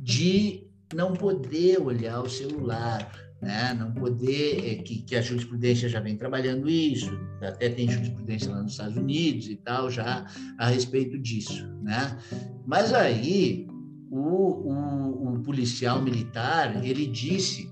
de 0.00 0.66
não 0.94 1.12
poder 1.12 1.80
olhar 1.80 2.20
o 2.22 2.28
celular, 2.28 3.10
né? 3.40 3.74
não 3.74 3.92
poder, 3.92 4.64
é, 4.64 4.74
que, 4.76 5.02
que 5.02 5.16
a 5.16 5.22
jurisprudência 5.22 5.88
já 5.88 6.00
vem 6.00 6.16
trabalhando 6.16 6.68
isso, 6.68 7.10
até 7.40 7.68
tem 7.68 7.90
jurisprudência 7.90 8.50
lá 8.50 8.62
nos 8.62 8.72
Estados 8.72 8.96
Unidos 8.96 9.48
e 9.48 9.56
tal, 9.56 9.90
já 9.90 10.26
a 10.58 10.68
respeito 10.68 11.18
disso. 11.18 11.66
Né? 11.82 12.18
Mas 12.66 12.92
aí, 12.92 13.66
o, 14.10 14.18
o, 14.18 15.34
o 15.34 15.42
policial 15.42 16.00
militar, 16.00 16.84
ele 16.84 17.06
disse 17.06 17.68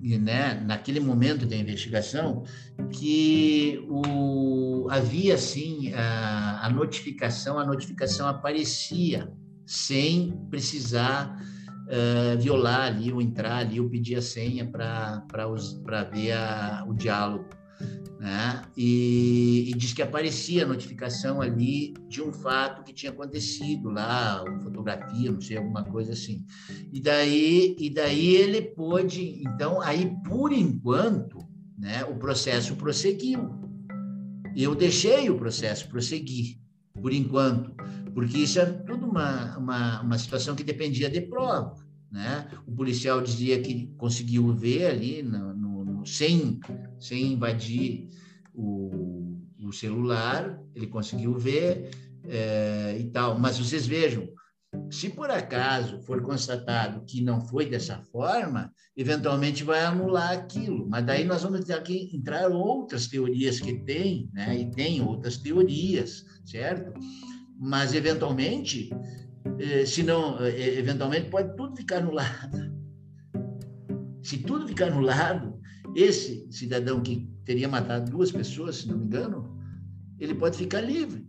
né, 0.00 0.62
naquele 0.64 1.00
momento 1.00 1.46
da 1.46 1.56
investigação, 1.56 2.44
que 2.92 3.84
o, 3.88 4.88
havia 4.90 5.34
assim 5.34 5.92
a, 5.94 6.66
a 6.66 6.70
notificação, 6.70 7.58
a 7.58 7.64
notificação 7.64 8.28
aparecia 8.28 9.32
sem 9.64 10.32
precisar 10.50 11.36
uh, 11.86 12.38
violar 12.38 12.82
ali 12.82 13.12
ou 13.12 13.20
entrar 13.20 13.58
ali 13.58 13.80
ou 13.80 13.88
pedir 13.88 14.16
a 14.16 14.22
senha 14.22 14.66
para 14.66 16.04
ver 16.12 16.32
a, 16.32 16.84
o 16.86 16.94
diálogo. 16.94 17.55
Né? 18.26 18.60
E, 18.76 19.70
e 19.70 19.74
diz 19.74 19.92
que 19.92 20.02
aparecia 20.02 20.64
a 20.64 20.66
notificação 20.66 21.40
ali 21.40 21.94
de 22.08 22.20
um 22.20 22.32
fato 22.32 22.82
que 22.82 22.92
tinha 22.92 23.12
acontecido 23.12 23.88
lá, 23.88 24.42
uma 24.42 24.58
fotografia, 24.58 25.30
não 25.30 25.40
sei, 25.40 25.56
alguma 25.56 25.84
coisa 25.84 26.12
assim. 26.12 26.44
E 26.92 27.00
daí, 27.00 27.76
e 27.78 27.88
daí 27.88 28.34
ele 28.34 28.62
pôde, 28.62 29.40
então, 29.46 29.80
aí 29.80 30.12
por 30.24 30.52
enquanto, 30.52 31.38
né, 31.78 32.04
o 32.04 32.16
processo 32.16 32.74
prosseguiu. 32.74 33.48
Eu 34.56 34.74
deixei 34.74 35.30
o 35.30 35.38
processo 35.38 35.88
prosseguir, 35.88 36.58
por 37.00 37.12
enquanto, 37.12 37.76
porque 38.12 38.38
isso 38.38 38.58
é 38.58 38.66
tudo 38.66 39.06
uma, 39.06 39.56
uma, 39.56 40.02
uma 40.02 40.18
situação 40.18 40.56
que 40.56 40.64
dependia 40.64 41.08
de 41.08 41.20
prova. 41.20 41.76
Né? 42.10 42.48
O 42.66 42.72
policial 42.72 43.20
dizia 43.20 43.60
que 43.60 43.86
conseguiu 43.96 44.52
ver 44.52 44.86
ali 44.86 45.22
no 45.22 45.55
sem 46.06 46.60
sem 46.98 47.32
invadir 47.32 48.08
o, 48.54 49.38
o 49.60 49.72
celular, 49.72 50.58
ele 50.74 50.86
conseguiu 50.86 51.38
ver 51.38 51.90
é, 52.24 52.96
e 52.98 53.04
tal. 53.10 53.38
Mas 53.38 53.58
vocês 53.58 53.86
vejam, 53.86 54.28
se 54.90 55.10
por 55.10 55.30
acaso 55.30 56.00
for 56.02 56.22
constatado 56.22 57.04
que 57.04 57.22
não 57.22 57.40
foi 57.40 57.66
dessa 57.66 58.00
forma, 58.12 58.72
eventualmente 58.96 59.64
vai 59.64 59.84
anular 59.84 60.32
aquilo. 60.32 60.88
Mas 60.88 61.04
daí 61.04 61.24
nós 61.24 61.42
vamos 61.42 61.64
ter 61.64 61.82
que 61.82 62.14
entrar 62.14 62.50
outras 62.50 63.06
teorias 63.06 63.60
que 63.60 63.74
tem, 63.84 64.28
né? 64.32 64.56
E 64.56 64.70
tem 64.70 65.02
outras 65.02 65.36
teorias, 65.38 66.24
certo? 66.44 66.92
Mas 67.58 67.94
eventualmente, 67.94 68.90
eh, 69.58 69.86
se 69.86 70.02
não, 70.02 70.38
eh, 70.40 70.78
eventualmente 70.78 71.30
pode 71.30 71.56
tudo 71.56 71.76
ficar 71.76 71.98
anulado. 71.98 72.74
Se 74.22 74.38
tudo 74.38 74.66
ficar 74.66 74.88
anulado, 74.88 75.55
esse 75.96 76.46
cidadão 76.50 77.00
que 77.00 77.26
teria 77.44 77.68
matado 77.68 78.10
duas 78.10 78.30
pessoas, 78.30 78.76
se 78.76 78.88
não 78.88 78.98
me 78.98 79.06
engano, 79.06 79.56
ele 80.18 80.34
pode 80.34 80.58
ficar 80.58 80.82
livre. 80.82 81.26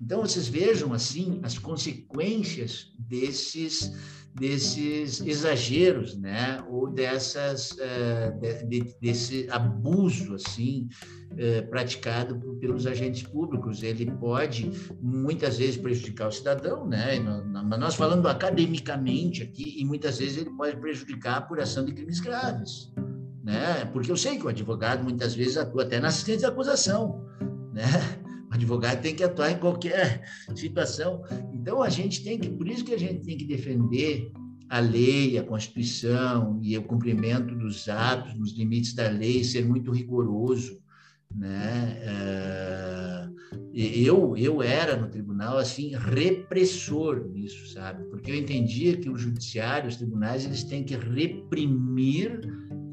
Então 0.00 0.22
vocês 0.22 0.48
vejam 0.48 0.92
assim 0.92 1.40
as 1.42 1.58
consequências 1.58 2.92
desses 2.98 3.92
desses 4.34 5.20
exageros, 5.20 6.16
né, 6.16 6.58
ou 6.70 6.90
dessas 6.90 7.72
uh, 7.72 8.66
de, 8.66 8.96
desse 8.98 9.46
abuso 9.50 10.36
assim 10.36 10.88
uh, 11.32 11.68
praticado 11.68 12.40
pelos 12.58 12.86
agentes 12.86 13.24
públicos. 13.24 13.82
Ele 13.82 14.10
pode 14.10 14.70
muitas 15.02 15.58
vezes 15.58 15.76
prejudicar 15.76 16.28
o 16.28 16.32
cidadão, 16.32 16.88
né? 16.88 17.20
Mas 17.20 17.78
nós 17.78 17.94
falando 17.94 18.26
academicamente 18.26 19.42
aqui 19.42 19.78
e 19.78 19.84
muitas 19.84 20.18
vezes 20.18 20.38
ele 20.38 20.50
pode 20.56 20.78
prejudicar 20.78 21.34
a 21.34 21.36
apuração 21.36 21.84
de 21.84 21.92
crimes 21.92 22.18
graves 22.18 22.90
né? 23.42 23.84
Porque 23.86 24.10
eu 24.10 24.16
sei 24.16 24.38
que 24.38 24.46
o 24.46 24.48
advogado 24.48 25.02
muitas 25.02 25.34
vezes 25.34 25.56
atua 25.56 25.82
até 25.82 25.98
na 25.98 26.08
assistência 26.08 26.40
de 26.40 26.46
acusação, 26.46 27.24
né? 27.72 27.82
O 28.50 28.54
advogado 28.54 29.00
tem 29.00 29.14
que 29.14 29.24
atuar 29.24 29.50
em 29.50 29.58
qualquer 29.58 30.22
situação. 30.54 31.22
Então 31.54 31.82
a 31.82 31.88
gente 31.88 32.22
tem 32.22 32.38
que, 32.38 32.50
por 32.50 32.68
isso 32.68 32.84
que 32.84 32.92
a 32.92 32.98
gente 32.98 33.24
tem 33.24 33.36
que 33.38 33.46
defender 33.46 34.30
a 34.68 34.78
lei, 34.78 35.38
a 35.38 35.42
Constituição 35.42 36.58
e 36.62 36.76
o 36.76 36.82
cumprimento 36.82 37.54
dos 37.54 37.88
atos, 37.88 38.34
nos 38.34 38.56
limites 38.56 38.94
da 38.94 39.08
lei, 39.08 39.42
ser 39.42 39.64
muito 39.64 39.90
rigoroso, 39.90 40.80
né? 41.34 41.98
É, 42.02 43.28
eu 43.74 44.36
eu 44.36 44.62
era 44.62 44.96
no 44.96 45.08
tribunal 45.08 45.56
assim 45.56 45.94
repressor 45.96 47.28
nisso, 47.28 47.72
sabe? 47.72 48.04
Porque 48.04 48.30
eu 48.30 48.34
entendia 48.34 48.96
que 48.96 49.08
o 49.08 49.16
judiciário, 49.16 49.88
os 49.88 49.96
tribunais, 49.96 50.44
eles 50.44 50.62
têm 50.64 50.84
que 50.84 50.94
reprimir 50.94 52.40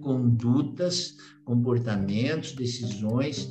condutas, 0.10 1.18
comportamentos, 1.46 2.54
decisões 2.54 3.48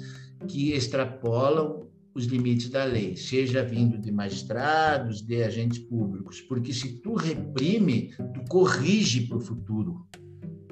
que 0.48 0.72
extrapolam 0.72 1.86
os 2.12 2.24
limites 2.24 2.68
da 2.68 2.82
lei, 2.82 3.16
seja 3.16 3.62
vindo 3.62 3.96
de 3.96 4.10
magistrados, 4.10 5.22
de 5.22 5.40
agentes 5.40 5.78
públicos, 5.78 6.40
porque 6.40 6.72
se 6.72 7.00
tu 7.00 7.14
reprime, 7.14 8.10
tu 8.34 8.42
corrige 8.48 9.28
para 9.28 9.36
o 9.36 9.40
futuro, 9.40 10.04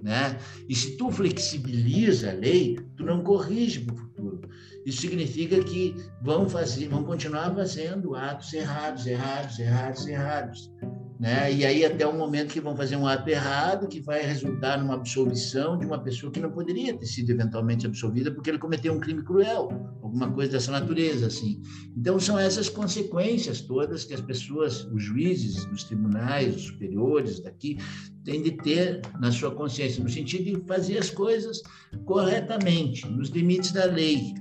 né? 0.02 0.36
E 0.68 0.74
se 0.74 0.96
tu 0.96 1.08
flexibiliza 1.08 2.30
a 2.30 2.34
lei, 2.34 2.76
tu 2.96 3.04
não 3.04 3.22
corrige 3.22 3.78
para 3.78 3.94
o 3.94 3.98
futuro. 3.98 4.40
Isso 4.84 5.02
significa 5.02 5.62
que 5.62 5.94
vão 6.20 6.48
fazer, 6.48 6.88
vão 6.88 7.04
continuar 7.04 7.54
fazendo 7.54 8.16
atos 8.16 8.52
errados, 8.52 9.06
errados, 9.06 9.56
errados, 9.60 10.06
errados 10.08 10.70
né? 11.18 11.52
E 11.52 11.64
aí 11.64 11.84
até 11.84 12.06
o 12.06 12.16
momento 12.16 12.52
que 12.52 12.60
vão 12.60 12.76
fazer 12.76 12.96
um 12.96 13.06
ato 13.06 13.28
errado 13.28 13.88
que 13.88 14.00
vai 14.00 14.22
resultar 14.22 14.78
numa 14.78 14.94
absolvição 14.94 15.78
de 15.78 15.86
uma 15.86 15.98
pessoa 15.98 16.30
que 16.30 16.40
não 16.40 16.50
poderia 16.50 16.96
ter 16.96 17.06
sido 17.06 17.30
eventualmente 17.30 17.86
absolvida 17.86 18.30
porque 18.30 18.50
ele 18.50 18.58
cometeu 18.58 18.92
um 18.92 19.00
crime 19.00 19.22
cruel, 19.22 19.68
alguma 20.02 20.30
coisa 20.30 20.52
dessa 20.52 20.70
natureza 20.70 21.26
assim. 21.26 21.62
Então 21.96 22.20
são 22.20 22.38
essas 22.38 22.68
consequências 22.68 23.62
todas 23.62 24.04
que 24.04 24.12
as 24.12 24.20
pessoas, 24.20 24.84
os 24.92 25.02
juízes 25.02 25.64
dos 25.66 25.84
tribunais, 25.84 26.54
os 26.54 26.64
superiores 26.64 27.40
daqui 27.40 27.78
têm 28.22 28.42
de 28.42 28.52
ter 28.52 29.00
na 29.18 29.32
sua 29.32 29.54
consciência 29.54 30.02
no 30.02 30.10
sentido 30.10 30.44
de 30.44 30.66
fazer 30.66 30.98
as 30.98 31.08
coisas 31.08 31.62
corretamente, 32.04 33.08
nos 33.08 33.30
limites 33.30 33.72
da 33.72 33.86
lei, 33.86 34.34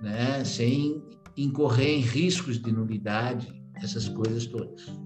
né? 0.00 0.42
Sem 0.44 1.02
incorrer 1.36 1.98
em 1.98 2.00
riscos 2.00 2.60
de 2.60 2.72
nulidade, 2.72 3.52
essas 3.82 4.08
coisas 4.08 4.46
todas. 4.46 5.01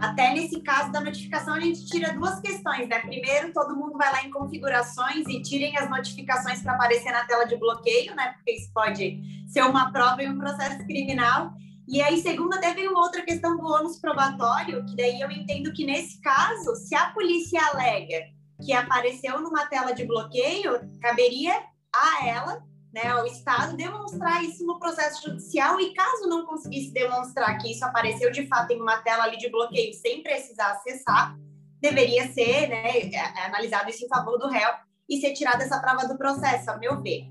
Até 0.00 0.34
nesse 0.34 0.60
caso 0.60 0.90
da 0.90 1.00
notificação, 1.00 1.54
a 1.54 1.60
gente 1.60 1.86
tira 1.86 2.12
duas 2.12 2.40
questões, 2.40 2.88
né? 2.88 2.98
Primeiro, 3.00 3.52
todo 3.52 3.76
mundo 3.76 3.96
vai 3.96 4.10
lá 4.12 4.24
em 4.24 4.30
configurações 4.30 5.26
e 5.28 5.40
tirem 5.40 5.76
as 5.76 5.88
notificações 5.88 6.62
para 6.62 6.74
aparecer 6.74 7.12
na 7.12 7.24
tela 7.24 7.44
de 7.44 7.56
bloqueio, 7.56 8.14
né? 8.14 8.32
Porque 8.34 8.52
isso 8.52 8.72
pode 8.72 9.20
ser 9.48 9.62
uma 9.62 9.92
prova 9.92 10.22
em 10.22 10.30
um 10.30 10.38
processo 10.38 10.84
criminal. 10.84 11.52
E 11.86 12.02
aí, 12.02 12.20
segundo, 12.20 12.54
até 12.54 12.74
vem 12.74 12.88
uma 12.88 13.00
outra 13.00 13.22
questão 13.22 13.56
do 13.56 13.64
ônus 13.64 13.98
probatório, 13.98 14.84
que 14.86 14.96
daí 14.96 15.20
eu 15.20 15.30
entendo 15.30 15.72
que 15.72 15.84
nesse 15.84 16.20
caso, 16.20 16.74
se 16.76 16.94
a 16.94 17.10
polícia 17.10 17.60
alega 17.72 18.24
que 18.64 18.72
apareceu 18.72 19.40
numa 19.40 19.66
tela 19.66 19.92
de 19.92 20.04
bloqueio, 20.04 20.80
caberia 21.00 21.54
a 21.94 22.26
ela 22.26 22.62
né, 22.94 23.08
ao 23.08 23.26
Estado 23.26 23.76
demonstrar 23.76 24.44
isso 24.44 24.64
no 24.64 24.78
processo 24.78 25.28
judicial 25.28 25.80
e 25.80 25.92
caso 25.92 26.28
não 26.28 26.46
conseguisse 26.46 26.92
demonstrar 26.92 27.58
que 27.58 27.72
isso 27.72 27.84
apareceu 27.84 28.30
de 28.30 28.46
fato 28.46 28.70
em 28.70 28.80
uma 28.80 28.98
tela 28.98 29.24
ali 29.24 29.36
de 29.36 29.50
bloqueio 29.50 29.92
sem 29.92 30.22
precisar 30.22 30.70
acessar, 30.70 31.36
deveria 31.80 32.28
ser 32.28 32.68
né, 32.68 33.00
é, 33.00 33.16
é, 33.16 33.46
analisado 33.46 33.90
isso 33.90 34.04
em 34.04 34.08
favor 34.08 34.38
do 34.38 34.48
réu 34.48 34.70
e 35.08 35.20
ser 35.20 35.32
tirada 35.32 35.64
essa 35.64 35.80
prova 35.80 36.06
do 36.06 36.16
processo, 36.16 36.70
a 36.70 36.78
meu 36.78 37.02
ver. 37.02 37.24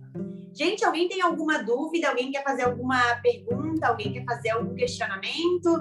Gente, 0.54 0.84
alguém 0.84 1.08
tem 1.08 1.22
alguma 1.22 1.64
dúvida? 1.64 2.10
Alguém 2.10 2.30
quer 2.30 2.44
fazer 2.44 2.64
alguma 2.64 3.00
pergunta? 3.24 3.88
Alguém 3.88 4.12
quer 4.12 4.26
fazer 4.26 4.50
algum 4.52 4.76
questionamento? 4.76 5.72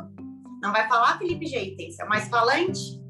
Não 0.62 0.72
vai 0.72 0.88
falar, 0.88 1.18
Felipe 1.18 1.44
Jeitens? 1.44 1.98
É 1.98 2.04
o 2.04 2.08
mais 2.08 2.28
falante? 2.28 3.02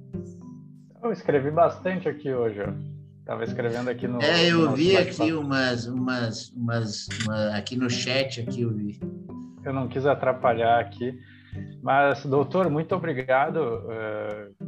Eu 1.03 1.13
escrevi 1.13 1.51
bastante 1.51 2.09
aqui 2.09 2.33
hoje. 2.33 2.61
Estava 3.33 3.45
escrevendo 3.45 3.89
aqui 3.89 4.07
no. 4.07 4.21
É, 4.21 4.51
eu 4.53 4.59
no 4.59 4.77
vi 4.77 4.95
aqui 4.95 5.33
umas, 5.33 5.87
umas, 5.87 6.51
umas 6.51 7.09
uma, 7.25 7.57
aqui 7.57 7.77
no 7.77 7.89
chat 7.89 8.43
aqui 8.43 8.61
eu 8.61 8.71
vi. 8.71 9.01
Eu 9.65 9.73
não 9.73 9.89
quis 9.89 10.05
atrapalhar 10.05 10.79
aqui, 10.79 11.19
mas 11.83 12.27
doutor, 12.27 12.69
muito 12.69 12.95
obrigado, 12.95 13.57
uh, 13.57 14.67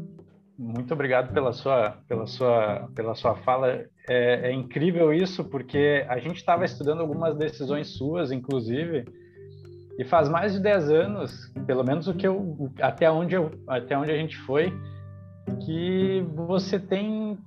muito 0.58 0.94
obrigado 0.94 1.30
pela 1.34 1.52
sua, 1.52 1.98
pela 2.08 2.26
sua, 2.26 2.88
pela 2.94 3.14
sua 3.14 3.36
fala. 3.36 3.84
É, 4.08 4.48
é 4.48 4.52
incrível 4.52 5.12
isso 5.12 5.44
porque 5.44 6.02
a 6.08 6.18
gente 6.18 6.36
estava 6.36 6.64
estudando 6.64 7.00
algumas 7.00 7.36
decisões 7.36 7.88
suas, 7.88 8.32
inclusive, 8.32 9.04
e 9.98 10.04
faz 10.06 10.26
mais 10.26 10.54
de 10.54 10.60
10 10.60 10.90
anos, 10.90 11.52
pelo 11.66 11.84
menos 11.84 12.08
o 12.08 12.14
que 12.14 12.26
eu, 12.26 12.72
até 12.80 13.10
onde 13.10 13.34
eu, 13.34 13.50
até 13.68 13.94
onde 13.98 14.10
a 14.10 14.16
gente 14.16 14.38
foi, 14.38 14.72
que 15.66 16.24
você 16.34 16.78
tem 16.78 17.38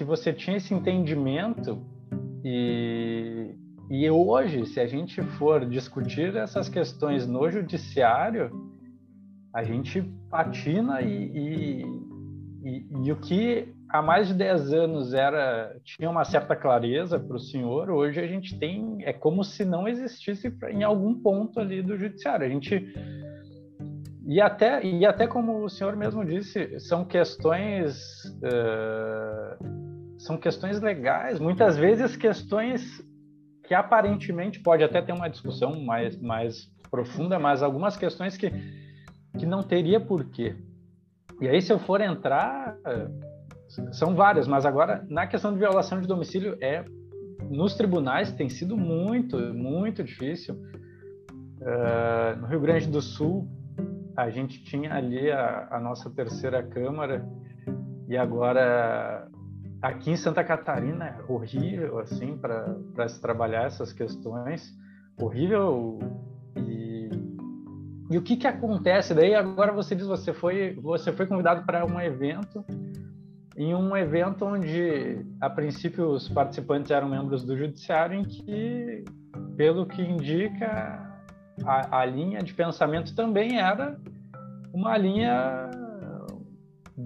que 0.00 0.04
você 0.04 0.32
tinha 0.32 0.56
esse 0.56 0.72
entendimento 0.72 1.78
e, 2.42 3.54
e 3.90 4.08
hoje, 4.08 4.64
se 4.64 4.80
a 4.80 4.86
gente 4.86 5.20
for 5.20 5.66
discutir 5.66 6.34
essas 6.36 6.70
questões 6.70 7.26
no 7.26 7.50
judiciário, 7.50 8.50
a 9.52 9.62
gente 9.62 10.00
patina 10.30 11.02
e, 11.02 11.12
e, 11.12 11.84
e, 12.64 12.86
e 13.04 13.12
o 13.12 13.16
que 13.16 13.68
há 13.90 14.00
mais 14.00 14.28
de 14.28 14.32
10 14.32 14.72
anos 14.72 15.12
era 15.12 15.76
tinha 15.84 16.08
uma 16.08 16.24
certa 16.24 16.56
clareza 16.56 17.20
para 17.20 17.36
o 17.36 17.38
senhor, 17.38 17.90
hoje 17.90 18.20
a 18.20 18.26
gente 18.26 18.58
tem 18.58 19.00
é 19.02 19.12
como 19.12 19.44
se 19.44 19.66
não 19.66 19.86
existisse 19.86 20.50
em 20.70 20.82
algum 20.82 21.14
ponto 21.14 21.60
ali 21.60 21.82
do 21.82 21.98
judiciário. 21.98 22.46
A 22.46 22.48
gente 22.48 22.90
e 24.26 24.40
até 24.40 24.82
e 24.82 25.04
até 25.04 25.26
como 25.26 25.62
o 25.62 25.68
senhor 25.68 25.94
mesmo 25.94 26.24
disse, 26.24 26.80
são 26.80 27.04
questões 27.04 28.24
uh, 28.36 29.89
são 30.20 30.36
questões 30.36 30.80
legais, 30.80 31.40
muitas 31.40 31.78
vezes 31.78 32.14
questões 32.14 33.02
que 33.64 33.72
aparentemente 33.72 34.60
pode 34.60 34.84
até 34.84 35.00
ter 35.00 35.12
uma 35.12 35.28
discussão 35.28 35.80
mais, 35.80 36.20
mais 36.20 36.70
profunda, 36.90 37.38
mas 37.38 37.62
algumas 37.62 37.96
questões 37.96 38.36
que, 38.36 38.50
que 39.38 39.46
não 39.46 39.62
teria 39.62 39.98
porquê. 39.98 40.56
E 41.40 41.48
aí, 41.48 41.62
se 41.62 41.72
eu 41.72 41.78
for 41.78 42.02
entrar, 42.02 42.76
são 43.92 44.14
várias, 44.14 44.46
mas 44.46 44.66
agora, 44.66 45.06
na 45.08 45.26
questão 45.26 45.54
de 45.54 45.58
violação 45.58 46.00
de 46.02 46.06
domicílio, 46.06 46.58
é 46.60 46.84
nos 47.48 47.74
tribunais 47.74 48.30
tem 48.30 48.48
sido 48.50 48.76
muito, 48.76 49.38
muito 49.54 50.04
difícil. 50.04 50.54
Uh, 50.54 52.36
no 52.40 52.46
Rio 52.46 52.60
Grande 52.60 52.86
do 52.88 53.00
Sul, 53.00 53.48
a 54.14 54.28
gente 54.28 54.62
tinha 54.64 54.92
ali 54.92 55.30
a, 55.30 55.68
a 55.70 55.80
nossa 55.80 56.10
terceira 56.10 56.62
Câmara 56.62 57.26
e 58.06 58.16
agora 58.18 59.26
aqui 59.82 60.10
em 60.10 60.16
Santa 60.16 60.44
Catarina 60.44 61.06
é 61.06 61.32
horrível 61.32 61.98
assim 61.98 62.36
para 62.36 63.08
se 63.08 63.20
trabalhar 63.20 63.64
essas 63.64 63.92
questões 63.92 64.72
horrível 65.18 65.98
e, 66.56 67.10
e 68.10 68.18
o 68.18 68.22
que 68.22 68.36
que 68.36 68.46
acontece 68.46 69.14
daí 69.14 69.34
agora 69.34 69.72
você 69.72 69.94
diz 69.94 70.06
você 70.06 70.32
foi 70.32 70.74
você 70.74 71.12
foi 71.12 71.26
convidado 71.26 71.64
para 71.64 71.84
um 71.84 72.00
evento 72.00 72.64
em 73.56 73.74
um 73.74 73.96
evento 73.96 74.44
onde 74.44 75.24
a 75.40 75.50
princípio 75.50 76.08
os 76.10 76.28
participantes 76.28 76.90
eram 76.90 77.08
membros 77.08 77.44
do 77.44 77.56
judiciário 77.56 78.18
em 78.18 78.24
que 78.24 79.04
pelo 79.56 79.86
que 79.86 80.02
indica 80.02 81.10
a, 81.64 82.00
a 82.00 82.04
linha 82.04 82.40
de 82.40 82.54
pensamento 82.54 83.14
também 83.14 83.58
era 83.58 83.98
uma 84.72 84.96
linha 84.96 85.70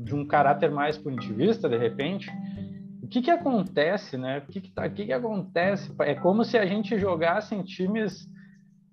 de 0.03 0.15
um 0.15 0.27
caráter 0.27 0.71
mais 0.71 0.99
punitivista, 0.99 1.69
de 1.69 1.77
repente. 1.77 2.31
Que 3.15 3.23
que 3.23 3.31
acontece, 3.31 4.19
né? 4.19 4.39
O 4.39 4.51
que 4.51 4.61
que, 4.61 4.73
tá, 4.73 4.89
que 4.91 5.07
que 5.07 5.13
acontece? 5.13 5.95
É 6.01 6.17
como 6.17 6.45
se 6.45 6.59
a 6.59 6.67
gente 6.67 6.99
jogasse 6.99 7.55
em 7.55 7.63
times 7.63 8.29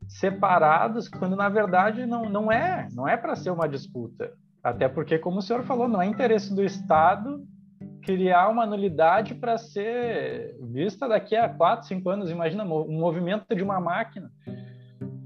separados, 0.08 1.10
quando 1.10 1.36
na 1.36 1.50
verdade 1.50 2.06
não, 2.06 2.30
não 2.30 2.52
é, 2.52 2.88
não 2.94 3.08
é 3.08 3.18
para 3.18 3.36
ser 3.36 3.50
uma 3.50 3.68
disputa. 3.68 4.32
Até 4.64 4.88
porque, 4.88 5.18
como 5.18 5.40
o 5.40 5.42
senhor 5.42 5.64
falou, 5.64 5.88
não 5.88 6.00
é 6.00 6.06
interesse 6.06 6.54
do 6.54 6.64
Estado 6.64 7.44
criar 8.04 8.50
uma 8.50 8.64
nulidade 8.64 9.34
para 9.34 9.58
ser 9.58 10.56
vista 10.72 11.08
daqui 11.08 11.36
a 11.36 11.50
quatro, 11.50 11.88
cinco 11.88 12.08
anos. 12.08 12.30
Imagina 12.30 12.64
um 12.64 13.00
movimento 13.00 13.56
de 13.56 13.64
uma 13.64 13.80
máquina. 13.80 14.32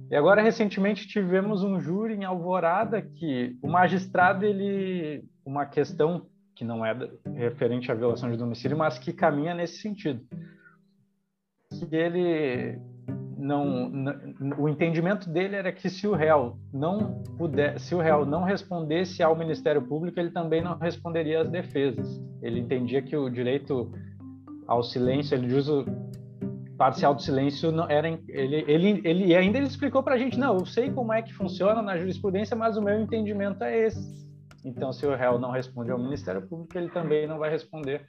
E 0.09 0.15
agora 0.15 0.41
recentemente 0.41 1.05
tivemos 1.05 1.63
um 1.63 1.81
júri 1.81 2.13
em 2.13 2.23
Alvorada 2.23 3.01
que 3.01 3.57
o 3.61 3.67
magistrado 3.67 4.45
ele 4.45 5.25
uma 5.45 5.65
questão 5.65 6.27
que 6.55 6.63
não 6.63 6.85
é 6.85 6.95
referente 7.35 7.91
à 7.91 7.95
violação 7.95 8.31
de 8.31 8.37
domicílio, 8.37 8.77
mas 8.77 8.97
que 8.97 9.11
caminha 9.11 9.53
nesse 9.53 9.79
sentido. 9.79 10.21
Que 11.69 11.95
ele 11.95 12.79
não, 13.37 13.91
o 14.57 14.69
entendimento 14.69 15.29
dele 15.29 15.55
era 15.55 15.71
que 15.71 15.89
se 15.89 16.07
o 16.07 16.13
réu 16.13 16.57
não 16.73 17.21
puder, 17.37 17.79
se 17.79 17.93
o 17.93 17.99
réu 17.99 18.25
não 18.25 18.43
respondesse 18.43 19.21
ao 19.21 19.35
Ministério 19.35 19.81
Público, 19.81 20.19
ele 20.19 20.31
também 20.31 20.61
não 20.61 20.77
responderia 20.77 21.41
às 21.41 21.49
defesas. 21.49 22.21
Ele 22.41 22.59
entendia 22.59 23.01
que 23.01 23.15
o 23.15 23.29
direito 23.29 23.91
ao 24.67 24.81
silêncio, 24.81 25.35
ele 25.35 25.47
diz 25.47 25.67
o 25.67 25.85
parcial 26.77 27.13
do 27.15 27.21
silêncio 27.21 27.71
não 27.71 27.89
era 27.89 28.09
ele 28.27 28.65
ele 28.67 29.01
ele 29.05 29.33
ainda 29.33 29.57
ele 29.57 29.67
explicou 29.67 30.03
para 30.03 30.15
a 30.15 30.17
gente 30.17 30.37
não, 30.37 30.57
eu 30.57 30.65
sei 30.65 30.91
como 30.91 31.13
é 31.13 31.21
que 31.21 31.33
funciona 31.33 31.81
na 31.81 31.97
jurisprudência, 31.97 32.55
mas 32.55 32.75
o 32.75 32.81
meu 32.81 32.99
entendimento 32.99 33.63
é 33.63 33.85
esse. 33.85 34.25
Então, 34.65 34.91
se 34.91 35.05
o 35.05 35.15
réu 35.15 35.39
não 35.39 35.51
responde 35.51 35.91
ao 35.91 35.99
Ministério 35.99 36.41
Público, 36.41 36.77
ele 36.77 36.89
também 36.89 37.27
não 37.27 37.37
vai 37.37 37.49
responder 37.49 38.01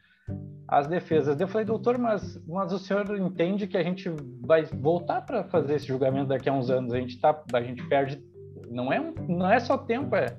às 0.66 0.86
defesas. 0.88 1.38
Eu 1.38 1.46
falei, 1.46 1.66
doutor, 1.66 1.98
mas, 1.98 2.42
mas 2.46 2.72
o 2.72 2.78
senhor 2.78 3.16
entende 3.16 3.66
que 3.66 3.76
a 3.76 3.82
gente 3.82 4.08
vai 4.40 4.64
voltar 4.64 5.20
para 5.20 5.44
fazer 5.44 5.74
esse 5.74 5.86
julgamento 5.86 6.28
daqui 6.28 6.48
a 6.48 6.52
uns 6.52 6.70
anos? 6.70 6.92
A 6.92 6.98
gente 6.98 7.20
tá, 7.20 7.38
a 7.52 7.62
gente 7.62 7.86
perde, 7.86 8.20
não 8.68 8.92
é 8.92 8.98
não 9.28 9.50
é 9.50 9.60
só 9.60 9.76
tempo, 9.76 10.16
é 10.16 10.36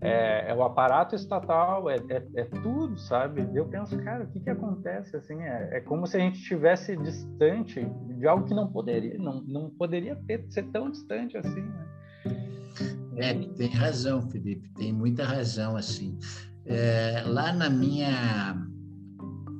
é, 0.00 0.50
é, 0.50 0.54
o 0.54 0.62
aparato 0.62 1.16
estatal, 1.16 1.90
é, 1.90 1.96
é, 2.08 2.22
é, 2.36 2.44
tudo, 2.44 2.96
sabe? 2.98 3.48
Eu 3.52 3.66
penso, 3.66 3.98
cara, 3.98 4.24
o 4.24 4.28
que 4.28 4.38
que 4.38 4.50
acontece 4.50 5.16
assim? 5.16 5.42
É, 5.42 5.78
é 5.78 5.80
como 5.80 6.06
se 6.06 6.16
a 6.16 6.20
gente 6.20 6.38
estivesse 6.38 6.96
distante 6.96 7.84
de 7.84 8.26
algo 8.26 8.46
que 8.46 8.54
não 8.54 8.68
poderia, 8.68 9.18
não, 9.18 9.40
não 9.42 9.70
poderia 9.70 10.14
ter, 10.14 10.44
ser 10.50 10.64
tão 10.70 10.90
distante 10.90 11.36
assim. 11.36 11.62
Né? 11.62 11.86
É, 13.18 13.34
tem 13.34 13.68
razão, 13.68 14.22
Felipe, 14.30 14.68
tem 14.74 14.92
muita 14.92 15.24
razão, 15.24 15.76
assim. 15.76 16.16
É, 16.64 17.24
lá 17.26 17.52
na 17.52 17.68
minha, 17.68 18.54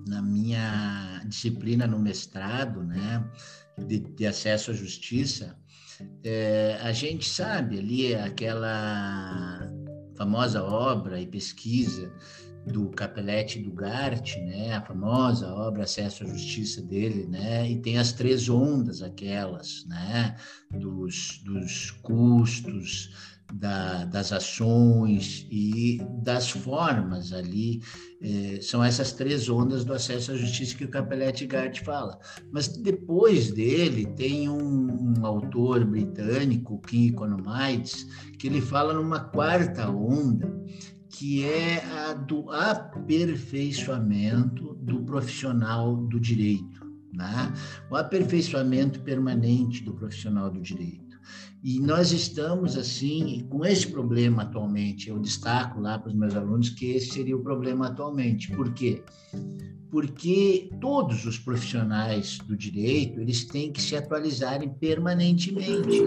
na 0.06 0.22
minha 0.22 1.22
disciplina 1.26 1.86
no 1.86 1.98
mestrado, 1.98 2.84
né, 2.84 3.24
de, 3.86 3.98
de 3.98 4.26
acesso 4.26 4.70
à 4.70 4.74
justiça, 4.74 5.56
é, 6.22 6.78
a 6.82 6.92
gente 6.92 7.28
sabe 7.28 7.78
ali 7.78 8.14
aquela 8.14 9.68
famosa 10.16 10.62
obra 10.62 11.20
e 11.20 11.26
pesquisa 11.26 12.12
do 12.66 12.90
Capelletti 12.90 13.58
do 13.60 13.72
Gart, 13.72 14.36
né, 14.36 14.74
a 14.74 14.82
famosa 14.82 15.48
obra 15.52 15.84
Acesso 15.84 16.24
à 16.24 16.26
Justiça 16.26 16.82
dele, 16.82 17.26
né, 17.26 17.68
e 17.68 17.80
tem 17.80 17.98
as 17.98 18.12
três 18.12 18.48
ondas 18.48 19.02
aquelas, 19.02 19.84
né, 19.86 20.36
dos, 20.70 21.40
dos 21.44 21.90
custos, 22.02 23.37
da, 23.52 24.04
das 24.04 24.32
ações 24.32 25.46
e 25.50 26.00
das 26.22 26.48
formas 26.50 27.32
ali. 27.32 27.82
É, 28.20 28.60
são 28.60 28.82
essas 28.82 29.12
três 29.12 29.48
ondas 29.48 29.84
do 29.84 29.92
acesso 29.92 30.32
à 30.32 30.36
justiça 30.36 30.76
que 30.76 30.84
o 30.84 30.90
Capelletti 30.90 31.46
Gart 31.46 31.84
fala. 31.84 32.18
Mas 32.52 32.66
depois 32.68 33.52
dele 33.52 34.06
tem 34.16 34.48
um, 34.48 35.14
um 35.18 35.24
autor 35.24 35.84
britânico, 35.84 36.82
Kim 36.82 37.06
Economides, 37.08 38.08
que 38.38 38.48
ele 38.48 38.60
fala 38.60 38.92
numa 38.92 39.20
quarta 39.20 39.88
onda, 39.88 40.52
que 41.08 41.44
é 41.44 41.84
a 41.84 42.14
do 42.14 42.50
aperfeiçoamento 42.50 44.74
do 44.74 45.04
profissional 45.04 45.96
do 45.96 46.18
direito. 46.20 46.86
Né? 47.12 47.52
O 47.90 47.96
aperfeiçoamento 47.96 49.00
permanente 49.00 49.82
do 49.82 49.94
profissional 49.94 50.50
do 50.50 50.60
direito. 50.60 51.07
E 51.62 51.80
nós 51.80 52.12
estamos, 52.12 52.76
assim, 52.76 53.46
com 53.50 53.64
esse 53.64 53.88
problema 53.88 54.42
atualmente. 54.42 55.08
Eu 55.08 55.18
destaco 55.18 55.80
lá 55.80 55.98
para 55.98 56.08
os 56.08 56.14
meus 56.14 56.34
alunos 56.36 56.70
que 56.70 56.92
esse 56.92 57.10
seria 57.10 57.36
o 57.36 57.42
problema 57.42 57.88
atualmente. 57.88 58.50
Por 58.52 58.72
quê? 58.72 59.02
Porque 59.90 60.70
todos 60.80 61.24
os 61.24 61.38
profissionais 61.38 62.38
do 62.46 62.56
direito, 62.56 63.20
eles 63.20 63.44
têm 63.44 63.72
que 63.72 63.80
se 63.80 63.96
atualizarem 63.96 64.68
permanentemente. 64.68 66.02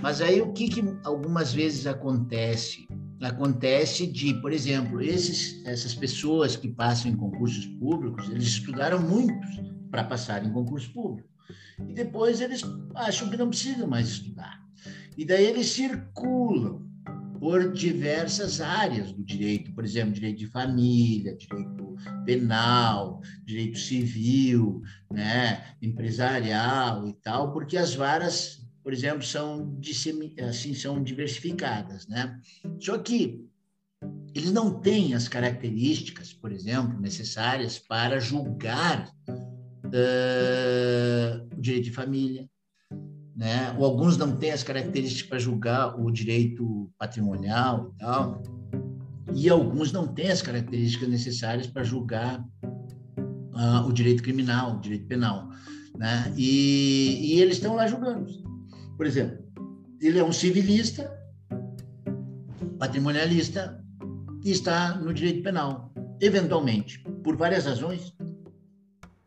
Mas 0.00 0.20
aí 0.20 0.40
o 0.40 0.52
que, 0.52 0.68
que 0.68 0.84
algumas 1.04 1.52
vezes 1.52 1.86
acontece? 1.86 2.86
Acontece 3.20 4.06
de, 4.06 4.34
por 4.34 4.52
exemplo, 4.52 5.02
esses, 5.02 5.64
essas 5.66 5.94
pessoas 5.94 6.54
que 6.54 6.68
passam 6.68 7.10
em 7.10 7.16
concursos 7.16 7.66
públicos, 7.66 8.30
eles 8.30 8.44
estudaram 8.44 9.00
muito 9.00 9.34
para 9.90 10.04
passar 10.04 10.46
em 10.46 10.52
concurso 10.52 10.92
público. 10.92 11.28
E 11.78 11.92
depois 11.92 12.40
eles 12.40 12.62
acham 12.94 13.30
que 13.30 13.36
não 13.36 13.48
precisam 13.48 13.86
mais 13.86 14.08
estudar. 14.08 14.60
E 15.16 15.24
daí 15.24 15.46
eles 15.46 15.66
circulam 15.66 16.88
por 17.38 17.72
diversas 17.72 18.60
áreas 18.60 19.12
do 19.12 19.22
direito, 19.22 19.72
por 19.72 19.84
exemplo, 19.84 20.12
direito 20.12 20.38
de 20.38 20.46
família, 20.46 21.36
direito 21.36 21.96
penal, 22.24 23.20
direito 23.44 23.78
civil, 23.78 24.82
né, 25.10 25.74
empresarial 25.80 27.06
e 27.06 27.12
tal, 27.14 27.52
porque 27.52 27.76
as 27.76 27.94
varas, 27.94 28.66
por 28.82 28.92
exemplo, 28.92 29.22
são 29.22 29.78
assim 30.48 30.74
são 30.74 31.02
diversificadas, 31.02 32.06
né? 32.08 32.40
Só 32.80 32.98
que 32.98 33.48
eles 34.34 34.52
não 34.52 34.80
têm 34.80 35.14
as 35.14 35.26
características, 35.26 36.32
por 36.32 36.52
exemplo, 36.52 37.00
necessárias 37.00 37.78
para 37.78 38.20
julgar 38.20 39.10
uh, 39.94 41.48
o 41.56 41.60
direito 41.60 41.84
de 41.84 41.92
família, 41.92 42.48
né? 43.36 43.74
Ou 43.78 43.84
alguns 43.84 44.16
não 44.16 44.36
têm 44.36 44.50
as 44.50 44.62
características 44.62 45.28
para 45.28 45.38
julgar 45.38 45.98
o 46.00 46.10
direito 46.10 46.90
patrimonial 46.98 47.92
e 47.94 47.98
tal, 47.98 48.42
e 49.34 49.48
alguns 49.48 49.92
não 49.92 50.06
têm 50.06 50.30
as 50.30 50.42
características 50.42 51.08
necessárias 51.08 51.66
para 51.66 51.84
julgar 51.84 52.44
uh, 52.64 53.86
o 53.86 53.92
direito 53.92 54.22
criminal, 54.22 54.76
o 54.76 54.80
direito 54.80 55.06
penal, 55.06 55.48
né? 55.96 56.32
E, 56.36 57.34
e 57.34 57.40
eles 57.40 57.56
estão 57.56 57.76
lá 57.76 57.86
julgando. 57.86 58.26
Por 58.96 59.06
exemplo, 59.06 59.38
ele 60.00 60.18
é 60.18 60.24
um 60.24 60.32
civilista, 60.32 61.16
patrimonialista 62.78 63.84
e 64.44 64.50
está 64.50 64.96
no 64.96 65.12
direito 65.12 65.42
penal, 65.42 65.92
eventualmente, 66.20 66.98
por 67.22 67.36
várias 67.36 67.66
razões 67.66 68.17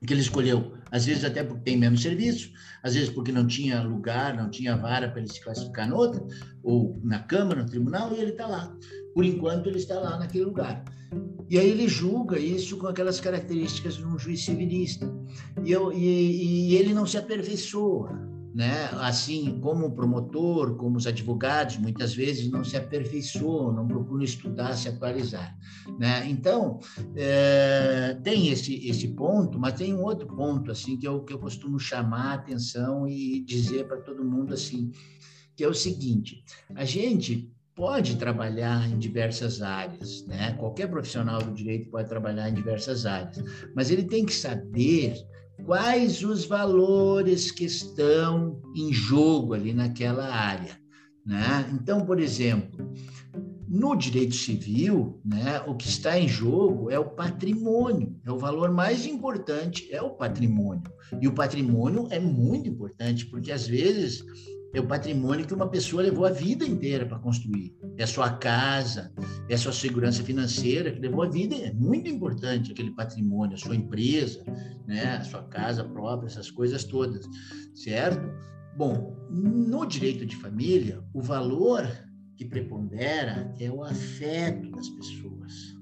que 0.06 0.14
ele 0.14 0.22
escolheu 0.22 0.74
às 0.92 1.06
vezes 1.06 1.24
até 1.24 1.42
porque 1.42 1.64
tem 1.64 1.78
menos 1.78 2.02
serviço, 2.02 2.52
às 2.84 2.94
vezes 2.94 3.10
porque 3.10 3.32
não 3.32 3.48
tinha 3.48 3.82
lugar, 3.82 4.36
não 4.36 4.50
tinha 4.50 4.76
vara 4.76 5.10
para 5.10 5.22
ele 5.22 5.32
se 5.32 5.42
classificar 5.42 5.88
em 5.88 5.94
outra, 5.94 6.22
ou 6.62 7.00
na 7.02 7.20
Câmara, 7.20 7.64
no 7.64 7.70
tribunal, 7.70 8.14
e 8.14 8.20
ele 8.20 8.32
está 8.32 8.46
lá. 8.46 8.76
Por 9.16 9.24
enquanto, 9.24 9.70
ele 9.70 9.78
está 9.78 9.98
lá 9.98 10.20
naquele 10.20 10.44
lugar. 10.44 10.84
E 11.50 11.58
aí 11.58 11.70
ele 11.70 11.88
julga 11.88 12.38
isso 12.38 12.78
com 12.78 12.88
aquelas 12.88 13.20
características 13.22 13.96
de 13.96 14.06
um 14.06 14.20
juiz 14.20 14.44
civilista. 14.44 15.10
E, 15.64 15.72
eu, 15.72 15.94
e, 15.94 16.72
e 16.72 16.76
ele 16.76 16.94
não 16.94 17.06
se 17.06 17.18
aperfeiçoa. 17.18 18.12
Né? 18.54 18.90
Assim 18.94 19.60
como 19.62 19.88
o 19.88 19.92
promotor, 19.92 20.76
como 20.76 20.98
os 20.98 21.08
advogados, 21.08 21.78
muitas 21.78 22.14
vezes 22.14 22.50
não 22.50 22.64
se 22.64 22.76
aperfeiçoam, 22.76 23.74
não 23.74 23.88
procuram 23.88 24.24
estudar, 24.24 24.76
se 24.76 24.90
atualizar, 24.90 25.58
né? 25.98 26.28
Então 26.28 26.80
é, 27.16 28.18
tem 28.24 28.50
esse 28.50 28.88
esse 28.88 29.10
ponto, 29.10 29.58
mas 29.58 29.76
tem 29.76 29.94
um 29.94 30.04
outro 30.04 30.28
ponto 30.28 30.72
assim 30.72 30.98
que 30.98 31.08
eu 31.08 31.24
que 31.24 31.34
eu 31.34 31.40
costumo 31.40 31.80
chamar 31.80 32.32
a 32.32 32.34
atenção 32.34 33.08
e 33.08 33.44
dizer 33.44 33.88
para 33.88 34.02
todo 34.02 34.24
mundo 34.24 34.54
assim, 34.54 34.92
que 35.56 35.64
é 35.64 35.68
o 35.68 35.74
seguinte: 35.74 36.44
a 36.76 36.84
gente 36.84 37.52
pode 37.74 38.18
trabalhar 38.18 38.88
em 38.90 38.98
diversas 38.98 39.62
áreas, 39.62 40.26
né? 40.28 40.54
Qualquer 40.60 40.88
profissional 40.88 41.42
do 41.42 41.54
direito 41.54 41.90
pode 41.90 42.10
trabalhar 42.10 42.50
em 42.50 42.54
diversas 42.54 43.06
áreas, 43.06 43.42
mas 43.74 43.90
ele 43.90 44.04
tem 44.04 44.26
que 44.26 44.34
saber 44.34 45.16
quais 45.66 46.24
os 46.24 46.46
valores 46.46 47.52
que 47.52 47.66
estão 47.66 48.62
em 48.76 48.92
jogo 48.94 49.54
ali 49.54 49.74
naquela 49.74 50.28
área. 50.28 50.80
Né? 51.26 51.70
Então, 51.74 52.06
por 52.06 52.20
exemplo, 52.20 52.92
no 53.68 53.96
direito 53.96 54.36
civil, 54.36 55.22
né, 55.24 55.62
o 55.66 55.76
que 55.76 55.88
está 55.88 56.20
em 56.20 56.28
jogo 56.28 56.92
é 56.92 57.00
o 57.00 57.10
patrimônio, 57.10 58.20
é 58.26 58.32
o 58.32 58.38
valor 58.38 58.70
mais 58.70 59.06
importante, 59.06 59.88
é 59.92 60.02
o 60.02 60.10
patrimônio. 60.10 60.92
E 61.22 61.28
o 61.28 61.34
patrimônio 61.34 62.08
é 62.10 62.20
muito 62.20 62.68
importante, 62.68 63.26
porque 63.28 63.52
às 63.52 63.66
vezes 63.66 64.26
é 64.74 64.80
o 64.80 64.88
patrimônio 64.88 65.46
que 65.46 65.54
uma 65.54 65.68
pessoa 65.68 66.04
levou 66.04 66.26
a 66.26 66.32
vida 66.32 66.66
inteira 66.66 67.06
para 67.06 67.20
construir. 67.20 67.76
É 67.98 68.04
a 68.04 68.08
sua 68.08 68.32
casa, 68.32 69.14
é 69.50 69.56
a 69.56 69.58
sua 69.58 69.74
segurança 69.74 70.24
financeira 70.24 70.92
que 70.92 71.00
levou 71.00 71.24
a 71.24 71.30
vida. 71.30 71.56
É 71.56 71.74
muito 71.74 72.10
importante 72.10 72.72
aquele 72.72 72.92
patrimônio, 72.92 73.56
a 73.56 73.60
sua 73.60 73.76
empresa, 73.76 74.44
né, 74.88 75.18
a 75.18 75.24
sua 75.24 75.44
casa 75.44 75.84
própria, 75.84 76.28
essas 76.28 76.50
coisas 76.50 76.84
todas, 76.86 77.28
certo? 77.76 78.22
Bom, 78.78 79.16
no 79.30 79.86
direito 79.86 80.26
de 80.26 80.36
família, 80.38 81.04
o 81.14 81.22
valor 81.22 81.86
que 82.38 82.46
prepondera 82.46 83.54
é 83.60 83.70
o 83.70 83.84
afeto 83.84 84.72
das 84.72 84.90
pessoas. 84.90 85.76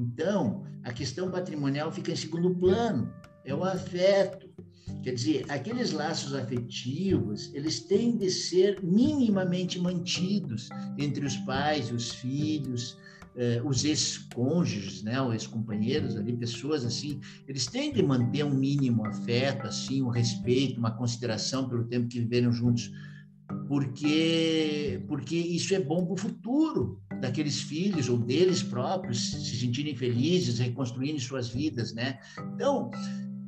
Então, 0.00 0.64
a 0.82 0.92
questão 0.92 1.30
patrimonial 1.30 1.92
fica 1.92 2.10
em 2.10 2.16
segundo 2.16 2.54
plano, 2.56 3.12
é 3.44 3.54
o 3.54 3.64
afeto 3.64 4.47
Quer 5.02 5.14
dizer, 5.14 5.46
aqueles 5.48 5.92
laços 5.92 6.34
afetivos, 6.34 7.52
eles 7.54 7.80
têm 7.80 8.16
de 8.16 8.30
ser 8.30 8.82
minimamente 8.82 9.78
mantidos 9.78 10.68
entre 10.98 11.24
os 11.24 11.36
pais, 11.38 11.90
os 11.92 12.10
filhos, 12.12 12.96
eh, 13.36 13.62
os 13.64 13.84
ex-cônjuges, 13.84 15.02
né, 15.04 15.22
os 15.22 15.32
ex-companheiros 15.32 16.16
ali, 16.16 16.36
pessoas 16.36 16.84
assim, 16.84 17.20
eles 17.46 17.66
têm 17.66 17.92
de 17.92 18.02
manter 18.02 18.44
um 18.44 18.52
mínimo 18.52 19.06
afeto, 19.06 19.66
assim, 19.66 20.02
um 20.02 20.08
respeito, 20.08 20.78
uma 20.78 20.90
consideração 20.90 21.68
pelo 21.68 21.84
tempo 21.84 22.08
que 22.08 22.18
viveram 22.18 22.52
juntos, 22.52 22.90
porque 23.68 25.02
porque 25.06 25.36
isso 25.36 25.74
é 25.74 25.80
bom 25.80 26.04
para 26.04 26.14
o 26.14 26.16
futuro 26.16 27.00
daqueles 27.20 27.60
filhos 27.62 28.08
ou 28.08 28.18
deles 28.18 28.62
próprios 28.62 29.30
se 29.30 29.56
sentirem 29.56 29.94
felizes, 29.96 30.58
reconstruindo 30.58 31.20
suas 31.20 31.48
vidas, 31.48 31.94
né? 31.94 32.18
Então, 32.54 32.90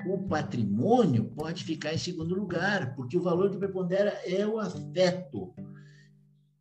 o 0.06 0.18
patrimônio 0.26 1.24
pode 1.36 1.64
ficar 1.64 1.94
em 1.94 1.98
segundo 1.98 2.34
lugar, 2.34 2.94
porque 2.94 3.16
o 3.16 3.22
valor 3.22 3.50
que 3.50 3.58
prepondera 3.58 4.10
é 4.24 4.46
o 4.46 4.58
afeto. 4.58 5.54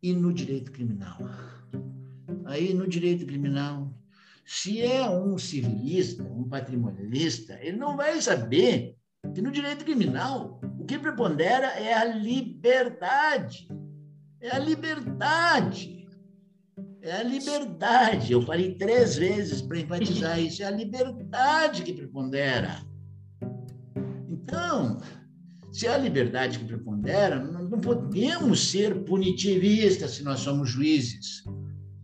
E 0.02 0.12
no 0.12 0.32
direito 0.32 0.72
criminal? 0.72 1.18
Aí, 2.46 2.72
no 2.74 2.88
direito 2.88 3.26
criminal, 3.26 3.92
se 4.44 4.82
é 4.82 5.08
um 5.08 5.38
civilista, 5.38 6.22
um 6.22 6.48
patrimonialista, 6.48 7.58
ele 7.62 7.76
não 7.76 7.96
vai 7.96 8.20
saber 8.20 8.96
que 9.34 9.40
no 9.40 9.50
direito 9.50 9.84
criminal 9.84 10.60
o 10.78 10.84
que 10.84 10.98
prepondera 10.98 11.66
é 11.66 11.94
a 11.94 12.04
liberdade. 12.04 13.68
É 14.40 14.50
a 14.50 14.58
liberdade. 14.58 16.08
É 17.02 17.12
a 17.12 17.22
liberdade. 17.22 18.32
Eu 18.32 18.42
falei 18.42 18.74
três 18.74 19.16
vezes 19.16 19.62
para 19.62 19.78
enfatizar 19.78 20.40
isso. 20.40 20.62
É 20.62 20.66
a 20.66 20.70
liberdade 20.70 21.82
que 21.82 21.92
prepondera. 21.92 22.89
Então, 24.50 24.98
se 25.70 25.86
é 25.86 25.94
a 25.94 25.98
liberdade 25.98 26.58
que 26.58 26.64
prepondera, 26.64 27.38
não 27.38 27.80
podemos 27.80 28.68
ser 28.68 29.04
punitivistas 29.04 30.10
se 30.10 30.24
nós 30.24 30.40
somos 30.40 30.68
juízes. 30.68 31.44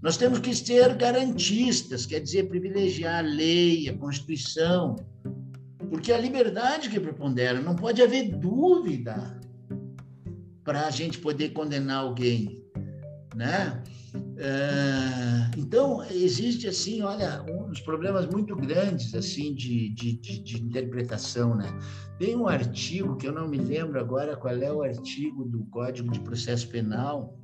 Nós 0.01 0.17
temos 0.17 0.39
que 0.39 0.55
ser 0.55 0.95
garantistas, 0.95 2.07
quer 2.07 2.21
dizer, 2.21 2.49
privilegiar 2.49 3.25
a 3.25 3.29
lei, 3.29 3.89
a 3.89 3.99
Constituição, 3.99 4.95
porque 5.91 6.13
a 6.13 6.19
liberdade 6.19 6.89
que 6.89 7.01
prepondera, 7.01 7.61
não 7.61 7.75
pode 7.75 8.01
haver 8.01 8.31
dúvida 8.37 9.41
para 10.63 10.87
a 10.87 10.91
gente 10.91 11.19
poder 11.19 11.49
condenar 11.49 11.99
alguém, 11.99 12.65
né? 13.37 13.83
É, 14.39 15.59
então 15.59 16.03
existe 16.11 16.67
assim, 16.67 17.03
olha, 17.03 17.45
uns 17.49 17.81
problemas 17.81 18.27
muito 18.27 18.57
grandes 18.57 19.15
assim 19.15 19.55
de, 19.55 19.91
de, 19.91 20.15
de, 20.15 20.43
de, 20.43 20.63
interpretação, 20.63 21.55
né? 21.55 21.69
Tem 22.19 22.35
um 22.35 22.49
artigo 22.49 23.17
que 23.17 23.29
eu 23.29 23.33
não 23.33 23.47
me 23.47 23.59
lembro 23.59 24.01
agora 24.01 24.37
qual 24.37 24.55
é 24.55 24.73
o 24.73 24.83
artigo 24.83 25.45
do 25.45 25.65
Código 25.67 26.11
de 26.11 26.21
Processo 26.21 26.67
Penal. 26.69 27.39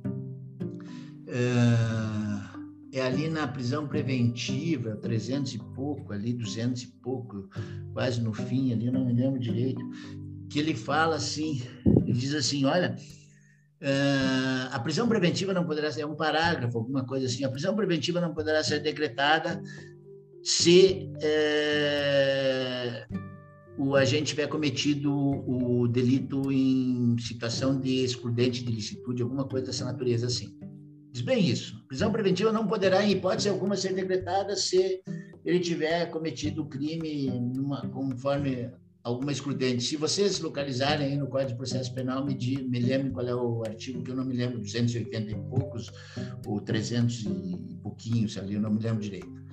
É, 1.27 2.97
é 2.97 3.01
ali 3.01 3.29
na 3.29 3.47
prisão 3.47 3.87
preventiva, 3.87 4.95
300 4.95 5.53
e 5.53 5.59
pouco, 5.75 6.11
ali 6.11 6.33
200 6.33 6.83
e 6.83 6.87
pouco, 7.03 7.49
quase 7.91 8.21
no 8.21 8.33
fim, 8.33 8.71
ali 8.71 8.87
eu 8.87 8.93
não 8.93 9.05
me 9.05 9.13
lembro 9.13 9.39
direito, 9.39 9.81
que 10.49 10.59
ele 10.59 10.75
fala 10.75 11.15
assim, 11.15 11.61
ele 12.05 12.13
diz 12.13 12.35
assim, 12.35 12.65
olha, 12.65 12.95
Uh, 13.83 14.71
a 14.71 14.79
prisão 14.79 15.09
preventiva 15.09 15.53
não 15.53 15.65
poderá 15.65 15.91
ser 15.91 16.01
é 16.01 16.05
um 16.05 16.15
parágrafo, 16.15 16.77
alguma 16.77 17.05
coisa 17.05 17.25
assim. 17.25 17.43
A 17.43 17.49
prisão 17.49 17.75
preventiva 17.75 18.21
não 18.21 18.33
poderá 18.33 18.63
ser 18.63 18.79
decretada 18.79 19.61
se 20.41 21.11
uh, 21.17 23.19
o 23.77 23.93
agente 23.93 24.27
tiver 24.27 24.47
cometido 24.47 25.13
o 25.13 25.85
delito 25.89 26.49
em 26.49 27.17
situação 27.19 27.77
de 27.77 28.05
excludente 28.05 28.63
de 28.63 28.71
licitude, 28.71 29.21
alguma 29.21 29.45
coisa 29.45 29.65
dessa 29.65 29.83
natureza 29.83 30.27
assim. 30.27 30.57
Diz 31.11 31.21
bem 31.21 31.45
isso. 31.45 31.75
A 31.83 31.87
prisão 31.87 32.09
preventiva 32.09 32.53
não 32.53 32.65
poderá, 32.65 33.03
em 33.03 33.11
hipótese 33.11 33.49
alguma, 33.49 33.75
ser 33.75 33.93
decretada 33.93 34.55
se 34.55 35.03
ele 35.43 35.59
tiver 35.59 36.09
cometido 36.09 36.61
o 36.61 36.69
crime 36.69 37.29
numa, 37.53 37.85
conforme 37.89 38.71
alguma 39.03 39.31
excludente. 39.31 39.83
Se 39.83 39.97
vocês 39.97 40.39
localizarem 40.39 41.07
aí 41.07 41.17
no 41.17 41.27
Código 41.27 41.51
de 41.51 41.57
Processo 41.57 41.93
Penal, 41.93 42.25
me, 42.25 42.33
di, 42.33 42.63
me 42.63 42.79
lembrem 42.79 43.11
qual 43.11 43.27
é 43.27 43.35
o 43.35 43.61
artigo, 43.63 44.01
que 44.01 44.11
eu 44.11 44.15
não 44.15 44.23
me 44.23 44.33
lembro, 44.33 44.59
280 44.59 45.31
e 45.31 45.35
poucos, 45.35 45.91
ou 46.45 46.61
300 46.61 47.25
e 47.25 47.77
pouquinhos 47.81 48.37
ali, 48.37 48.53
eu 48.53 48.61
não 48.61 48.71
me 48.71 48.81
lembro 48.81 49.01
direito. 49.01 49.43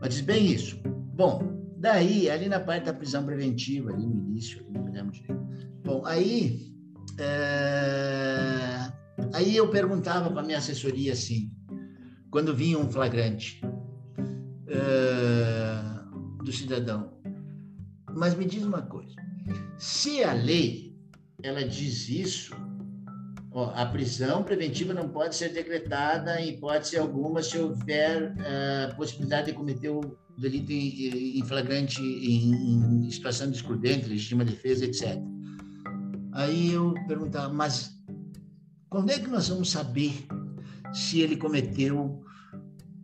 Mas 0.00 0.14
diz 0.14 0.22
bem 0.22 0.46
isso. 0.46 0.80
Bom, 1.14 1.62
daí, 1.76 2.30
ali 2.30 2.48
na 2.48 2.58
parte 2.58 2.86
da 2.86 2.94
prisão 2.94 3.24
preventiva, 3.26 3.92
ali 3.92 4.06
no 4.06 4.16
início, 4.16 4.60
ali, 4.60 4.70
não 4.72 4.84
me 4.84 4.90
lembro 4.90 5.12
direito. 5.12 5.42
Bom, 5.84 6.02
aí, 6.06 6.72
é... 7.18 8.90
aí 9.34 9.54
eu 9.54 9.68
perguntava 9.68 10.30
para 10.30 10.42
minha 10.42 10.58
assessoria 10.58 11.12
assim, 11.12 11.52
quando 12.30 12.56
vinha 12.56 12.78
um 12.78 12.90
flagrante 12.90 13.60
é... 14.66 16.42
do 16.42 16.50
cidadão, 16.50 17.11
mas 18.14 18.34
me 18.34 18.44
diz 18.44 18.64
uma 18.64 18.82
coisa: 18.82 19.14
se 19.78 20.22
a 20.22 20.32
lei 20.32 20.96
ela 21.42 21.64
diz 21.64 22.08
isso, 22.08 22.54
ó, 23.50 23.72
a 23.74 23.86
prisão 23.86 24.42
preventiva 24.42 24.94
não 24.94 25.08
pode 25.08 25.34
ser 25.34 25.50
decretada 25.50 26.40
em 26.40 26.50
hipótese 26.50 26.96
alguma 26.96 27.42
se 27.42 27.58
houver 27.58 28.32
uh, 28.32 28.96
possibilidade 28.96 29.46
de 29.46 29.52
cometer 29.54 29.88
o 29.88 30.16
delito 30.38 30.72
em, 30.72 31.38
em 31.38 31.44
flagrante, 31.44 32.00
em, 32.00 33.04
em, 33.04 33.10
situação 33.10 33.50
de 33.50 33.56
excludente, 33.56 34.08
legítima 34.08 34.44
defesa, 34.44 34.84
etc. 34.84 35.18
Aí 36.32 36.72
eu 36.72 36.94
perguntava, 37.06 37.52
mas 37.52 37.94
quando 38.88 39.10
é 39.10 39.18
que 39.18 39.28
nós 39.28 39.48
vamos 39.48 39.70
saber 39.70 40.12
se 40.92 41.20
ele 41.20 41.36
cometeu 41.36 42.22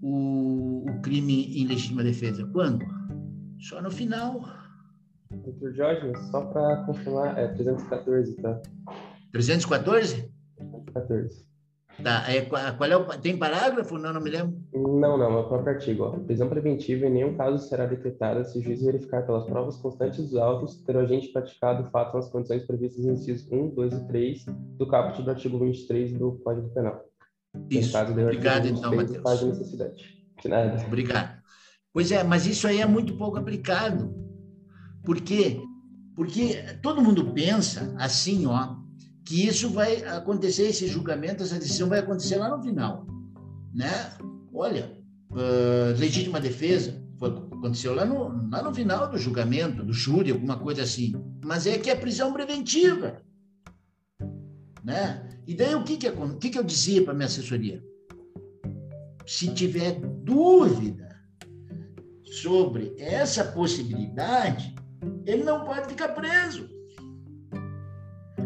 o, 0.01 0.85
o 0.89 1.01
crime 1.03 1.61
em 1.61 1.67
legítima 1.67 2.03
defesa? 2.03 2.47
Quando? 2.53 2.87
Só 3.59 3.83
no 3.83 3.91
final 3.91 4.58
Doutor 5.31 5.75
Jorge, 5.75 6.13
só 6.31 6.41
para 6.47 6.85
confirmar, 6.85 7.39
é 7.39 7.49
314, 7.49 8.37
tá? 8.37 8.61
314? 9.33 10.33
314. 10.57 11.49
Tá, 12.03 12.25
é, 12.33 12.43
qual 12.43 12.91
é 12.91 12.97
o, 12.97 13.05
tem 13.19 13.37
parágrafo? 13.37 13.99
Não, 13.99 14.13
não 14.13 14.21
me 14.21 14.31
lembro. 14.31 14.57
Não, 14.73 15.19
não, 15.19 15.33
é 15.33 15.41
o 15.41 15.49
próprio 15.49 15.75
artigo. 15.75 16.05
Ó. 16.05 16.11
Prisão 16.11 16.49
preventiva 16.49 17.07
em 17.07 17.11
nenhum 17.11 17.37
caso 17.37 17.59
será 17.69 17.87
decretada 17.87 18.45
se 18.45 18.59
o 18.59 18.63
juiz 18.63 18.83
verificar 18.83 19.27
pelas 19.27 19.45
provas 19.47 19.77
constantes 19.79 20.31
dos 20.31 20.37
autos 20.37 20.77
ter 20.83 20.95
o 20.95 21.01
agente 21.01 21.29
praticado 21.29 21.83
o 21.83 21.91
fato 21.91 22.15
nas 22.15 22.31
condições 22.31 22.65
previstas 22.65 23.05
em 23.05 23.11
incisos 23.11 23.51
1, 23.51 23.71
2 23.71 23.93
e 23.95 24.07
3 24.07 24.45
do 24.79 24.87
caput 24.87 25.21
do 25.23 25.31
artigo 25.31 25.59
23 25.59 26.13
do 26.13 26.33
Código 26.45 26.69
Penal. 26.69 27.05
Isso, 27.69 27.93
caso 27.93 28.13
obrigado 28.13 28.69
então, 28.69 28.95
Matheus. 28.95 29.23
Faz 29.23 29.43
necessidade. 29.43 30.25
De 30.41 30.49
nada. 30.49 30.81
Obrigado. 30.87 31.43
Pois 31.93 32.13
é, 32.13 32.23
mas 32.23 32.47
isso 32.47 32.69
aí 32.69 32.81
é 32.81 32.87
muito 32.87 33.17
pouco 33.17 33.39
aplicado. 33.39 34.28
Por 35.05 35.21
quê? 35.21 35.61
Porque 36.15 36.57
todo 36.83 37.03
mundo 37.03 37.33
pensa 37.33 37.95
assim, 37.99 38.47
ó, 38.47 38.77
que 39.25 39.47
isso 39.47 39.71
vai 39.71 40.03
acontecer, 40.05 40.69
esse 40.69 40.87
julgamento, 40.89 41.43
essa 41.43 41.59
decisão 41.59 41.89
vai 41.89 42.01
acontecer 42.01 42.37
lá 42.37 42.55
no 42.55 42.63
final, 42.63 43.07
né? 43.75 44.13
Olha, 44.53 44.99
uh, 45.31 45.99
legítima 45.99 46.41
defesa, 46.41 47.01
foi, 47.19 47.31
aconteceu 47.31 47.95
lá 47.95 48.05
no, 48.05 48.49
lá 48.51 48.63
no 48.63 48.75
final 48.75 49.11
do 49.11 49.19
julgamento, 49.19 49.85
do 49.85 49.93
júri, 49.93 50.31
alguma 50.31 50.59
coisa 50.59 50.83
assim. 50.83 51.13
Mas 51.45 51.67
é 51.67 51.77
que 51.79 51.91
é 51.91 51.95
prisão 51.95 52.33
preventiva. 52.33 53.21
Né? 54.85 55.29
E 55.47 55.55
daí 55.55 55.75
o 55.75 55.85
que, 55.85 55.97
que, 55.97 56.09
o 56.09 56.39
que, 56.39 56.51
que 56.51 56.59
eu 56.59 56.65
dizia 56.65 57.05
para 57.05 57.15
minha 57.15 57.27
assessoria? 57.27 57.83
Se 59.27 59.53
tiver 59.53 60.01
dúvida 60.23 61.09
sobre 62.25 62.95
essa 62.99 63.45
possibilidade, 63.45 64.75
ele 65.25 65.45
não 65.45 65.65
pode 65.65 65.89
ficar 65.89 66.09
preso. 66.09 66.69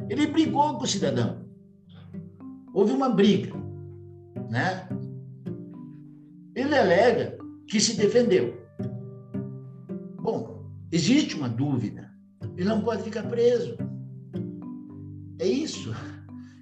Ele 0.09 0.27
brigou 0.27 0.77
com 0.77 0.85
o 0.85 0.87
cidadão. 0.87 1.47
Houve 2.75 2.93
uma 2.93 3.09
briga, 3.09 3.53
né? 4.51 4.89
Ele 6.55 6.75
alega 6.75 7.39
que 7.67 7.81
se 7.81 7.97
defendeu. 7.97 8.61
Bom, 10.21 10.71
existe 10.91 11.35
uma 11.35 11.49
dúvida. 11.49 12.11
Ele 12.57 12.69
não 12.69 12.83
pode 12.83 13.03
ficar 13.03 13.23
preso. 13.25 13.77
É 15.39 15.47
isso. 15.47 15.95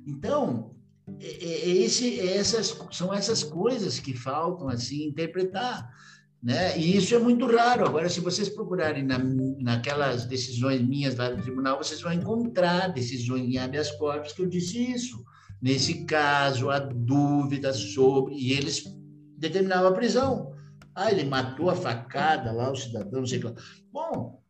Então, 0.07 0.74
é, 1.20 1.26
é, 1.26 1.53
é 1.53 1.68
esse, 1.68 2.20
essas, 2.20 2.78
são 2.93 3.12
essas 3.12 3.43
coisas 3.43 3.99
que 3.99 4.16
faltam 4.16 4.68
assim 4.68 5.05
interpretar. 5.05 5.91
Né? 6.43 6.78
E 6.78 6.97
isso 6.97 7.14
é 7.14 7.18
muito 7.18 7.47
raro. 7.47 7.86
Agora, 7.86 8.09
se 8.09 8.20
vocês 8.20 8.49
procurarem 8.49 9.05
na, 9.05 9.18
naquelas 9.18 10.24
decisões 10.24 10.80
minhas 10.80 11.16
lá 11.16 11.30
do 11.30 11.43
tribunal, 11.43 11.76
vocês 11.76 12.01
vão 12.01 12.12
encontrar 12.12 12.88
decisões 12.88 13.43
em 13.43 13.59
habeas 13.59 13.91
corpus 13.93 14.32
que 14.32 14.43
eu 14.43 14.49
disse 14.49 14.78
isso. 14.91 15.22
Nesse 15.61 16.05
caso, 16.07 16.70
a 16.70 16.78
dúvida 16.78 17.72
sobre. 17.72 18.34
E 18.34 18.53
eles 18.53 18.84
determinavam 19.36 19.88
a 19.88 19.93
prisão. 19.93 20.55
Ah, 20.95 21.12
ele 21.12 21.24
matou 21.24 21.70
a 21.70 21.76
facada 21.76 22.51
lá, 22.51 22.70
o 22.70 22.76
cidadão, 22.76 23.20
não 23.20 23.26
sei 23.26 23.38
o 23.38 23.55
que. 23.55 23.62
Bom, 23.93 24.41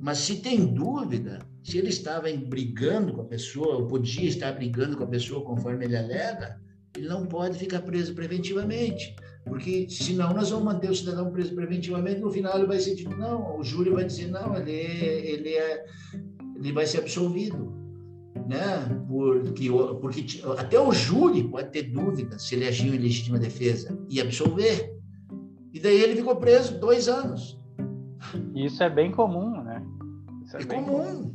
mas 0.00 0.18
se 0.18 0.36
tem 0.36 0.74
dúvida, 0.74 1.38
se 1.62 1.78
ele 1.78 1.88
estava 1.88 2.28
brigando 2.32 3.12
com 3.12 3.22
a 3.22 3.26
pessoa, 3.26 3.76
ou 3.76 3.86
podia 3.86 4.28
estar 4.28 4.52
brigando 4.52 4.96
com 4.96 5.04
a 5.04 5.08
pessoa 5.08 5.44
conforme 5.44 5.84
ele 5.84 5.96
alega, 5.96 6.60
ele 6.96 7.08
não 7.08 7.26
pode 7.26 7.58
ficar 7.58 7.82
preso 7.82 8.14
preventivamente. 8.14 9.14
Porque 9.46 9.86
senão 9.88 10.34
nós 10.34 10.50
vamos 10.50 10.64
manter 10.64 10.90
o 10.90 10.94
cidadão 10.94 11.30
preso 11.30 11.54
preventivamente, 11.54 12.20
no 12.20 12.30
final 12.30 12.58
ele 12.58 12.66
vai 12.66 12.78
ser 12.78 12.96
dito, 12.96 13.16
não, 13.16 13.58
o 13.58 13.62
júri 13.62 13.90
vai 13.90 14.04
dizer, 14.04 14.28
não, 14.28 14.56
ele, 14.56 14.72
ele, 14.72 15.50
é, 15.50 15.86
ele 16.56 16.72
vai 16.72 16.84
ser 16.84 16.98
absolvido. 16.98 17.72
Né? 18.48 19.02
Porque, 19.08 19.68
porque 20.00 20.26
até 20.58 20.78
o 20.78 20.92
júri 20.92 21.44
pode 21.44 21.70
ter 21.70 21.84
dúvida 21.84 22.38
se 22.38 22.54
ele 22.54 22.66
agiu 22.66 22.94
em 22.94 22.98
legítima 22.98 23.38
defesa 23.38 23.96
e 24.10 24.20
absolver. 24.20 24.94
E 25.72 25.80
daí 25.80 26.00
ele 26.00 26.16
ficou 26.16 26.36
preso 26.36 26.78
dois 26.78 27.08
anos. 27.08 27.58
Isso 28.54 28.82
é 28.82 28.90
bem 28.90 29.10
comum, 29.10 29.62
né? 29.62 29.82
é, 30.54 30.62
é 30.62 30.64
comum. 30.64 30.86
comum. 30.86 31.34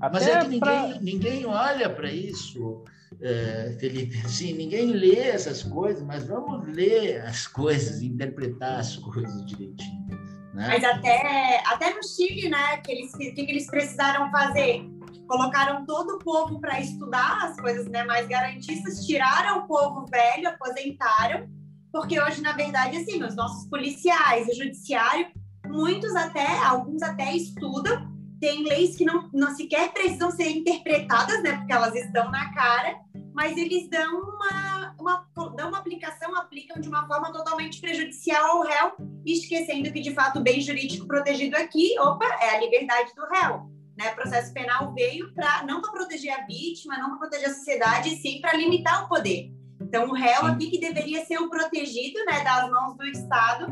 Mas 0.00 0.26
é 0.26 0.38
que 0.40 0.44
ninguém, 0.44 0.60
pra... 0.60 1.00
ninguém 1.00 1.46
olha 1.46 1.90
para 1.90 2.12
isso, 2.12 2.84
é, 3.20 3.76
Felipe. 3.78 4.20
Assim, 4.24 4.52
ninguém 4.52 4.92
lê 4.92 5.18
essas 5.18 5.62
coisas, 5.62 6.02
mas 6.02 6.26
vamos 6.26 6.66
ler 6.66 7.22
as 7.22 7.46
coisas, 7.46 8.02
interpretar 8.02 8.80
as 8.80 8.96
coisas 8.96 9.44
direitinho. 9.46 10.06
Né? 10.54 10.68
Mas 10.68 10.84
até, 10.84 11.62
até 11.66 11.94
no 11.94 12.02
Chile, 12.02 12.48
né, 12.48 12.78
que 12.78 12.90
eles, 12.90 13.14
que, 13.14 13.32
que 13.32 13.40
eles 13.42 13.66
precisaram 13.66 14.30
fazer? 14.30 14.88
Colocaram 15.26 15.84
todo 15.84 16.16
o 16.16 16.18
povo 16.18 16.58
para 16.60 16.80
estudar 16.80 17.44
as 17.44 17.60
coisas 17.60 17.86
né, 17.86 18.02
mais 18.04 18.26
garantistas, 18.26 19.06
tiraram 19.06 19.58
o 19.58 19.66
povo 19.66 20.06
velho, 20.06 20.48
aposentaram 20.48 21.48
porque 21.92 22.20
hoje, 22.20 22.40
na 22.42 22.52
verdade, 22.52 22.98
assim, 22.98 23.22
os 23.22 23.34
nossos 23.34 23.68
policiais, 23.68 24.46
o 24.48 24.54
judiciário, 24.54 25.26
muitos 25.66 26.14
até, 26.14 26.58
alguns 26.58 27.02
até 27.02 27.34
estudam, 27.34 28.08
tem 28.40 28.62
leis 28.64 28.96
que 28.96 29.04
não, 29.04 29.28
não 29.32 29.54
sequer 29.54 29.92
precisam 29.92 30.30
ser 30.30 30.48
interpretadas, 30.50 31.42
né, 31.42 31.56
porque 31.56 31.72
elas 31.72 31.94
estão 31.94 32.30
na 32.30 32.52
cara, 32.52 32.96
mas 33.38 33.56
eles 33.56 33.88
dão 33.88 34.20
uma, 34.20 34.96
uma, 34.98 35.28
dão 35.54 35.68
uma 35.68 35.78
aplicação, 35.78 36.34
aplicam 36.34 36.80
de 36.80 36.88
uma 36.88 37.06
forma 37.06 37.32
totalmente 37.32 37.80
prejudicial 37.80 38.44
ao 38.44 38.62
réu, 38.64 38.96
esquecendo 39.24 39.92
que, 39.92 40.00
de 40.00 40.12
fato, 40.12 40.40
o 40.40 40.42
bem 40.42 40.60
jurídico 40.60 41.06
protegido 41.06 41.56
aqui, 41.56 41.96
opa, 42.00 42.24
é 42.40 42.56
a 42.56 42.60
liberdade 42.60 43.14
do 43.14 43.24
réu. 43.26 43.70
Né? 43.96 44.10
O 44.10 44.14
processo 44.16 44.52
penal 44.52 44.92
veio 44.92 45.32
para 45.34 45.62
não 45.62 45.80
para 45.80 45.92
proteger 45.92 46.32
a 46.32 46.44
vítima, 46.46 46.98
não 46.98 47.10
para 47.10 47.18
proteger 47.18 47.48
a 47.48 47.54
sociedade, 47.54 48.16
sim 48.16 48.40
para 48.40 48.56
limitar 48.56 49.04
o 49.04 49.08
poder. 49.08 49.52
Então, 49.80 50.08
o 50.08 50.14
réu 50.14 50.44
aqui 50.44 50.68
que 50.68 50.80
deveria 50.80 51.24
ser 51.24 51.38
o 51.38 51.48
protegido 51.48 52.18
né, 52.24 52.42
das 52.42 52.68
mãos 52.68 52.96
do 52.96 53.06
Estado, 53.06 53.66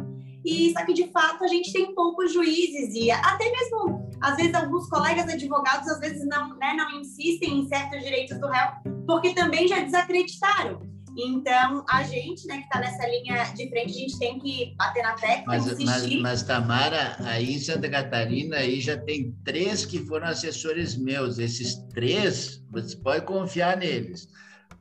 e 0.47 0.72
só 0.72 0.84
que 0.84 0.94
de 0.94 1.09
fato 1.09 1.44
a 1.44 1.49
gente 1.49 1.72
tem 1.72 1.94
poucos 1.94 2.32
juízes 2.32 2.94
e 2.94 3.11
até 3.11 3.51
mesmo 3.51 4.09
às 4.20 4.36
vezes 4.36 4.55
alguns 4.55 4.88
colegas 4.88 5.28
advogados 5.28 5.88
às 5.88 5.99
vezes 5.99 6.24
não, 6.26 6.57
né, 6.57 6.74
não 6.74 7.01
insistem 7.01 7.59
em 7.59 7.68
certos 7.68 8.03
direitos 8.03 8.38
do 8.38 8.47
réu 8.47 8.68
porque 9.07 9.34
também 9.34 9.68
já 9.68 9.80
desacreditaram. 9.80 10.80
Então, 11.18 11.82
a 11.88 12.03
gente, 12.03 12.47
né, 12.47 12.59
que 12.59 12.64
está 12.64 12.78
nessa 12.78 13.09
linha 13.09 13.42
de 13.44 13.70
frente, 13.70 13.90
a 13.90 14.01
gente 14.01 14.18
tem 14.18 14.38
que 14.38 14.74
bater 14.76 15.03
na 15.03 15.14
tecla, 15.14 15.44
mas, 15.47 15.66
insistir. 15.66 15.86
Mas, 15.86 16.20
mas, 16.20 16.42
Tamara, 16.42 17.16
aí 17.20 17.55
em 17.55 17.59
Santa 17.59 17.88
Catarina, 17.88 18.59
aí 18.59 18.82
já 18.82 18.99
tem 18.99 19.34
três 19.42 19.86
que 19.86 20.05
foram 20.05 20.26
assessores 20.26 20.94
meus. 20.94 21.38
Esses 21.38 21.76
três, 21.94 22.62
você 22.70 22.94
pode 22.99 23.24
confiar 23.24 23.78
neles 23.78 24.28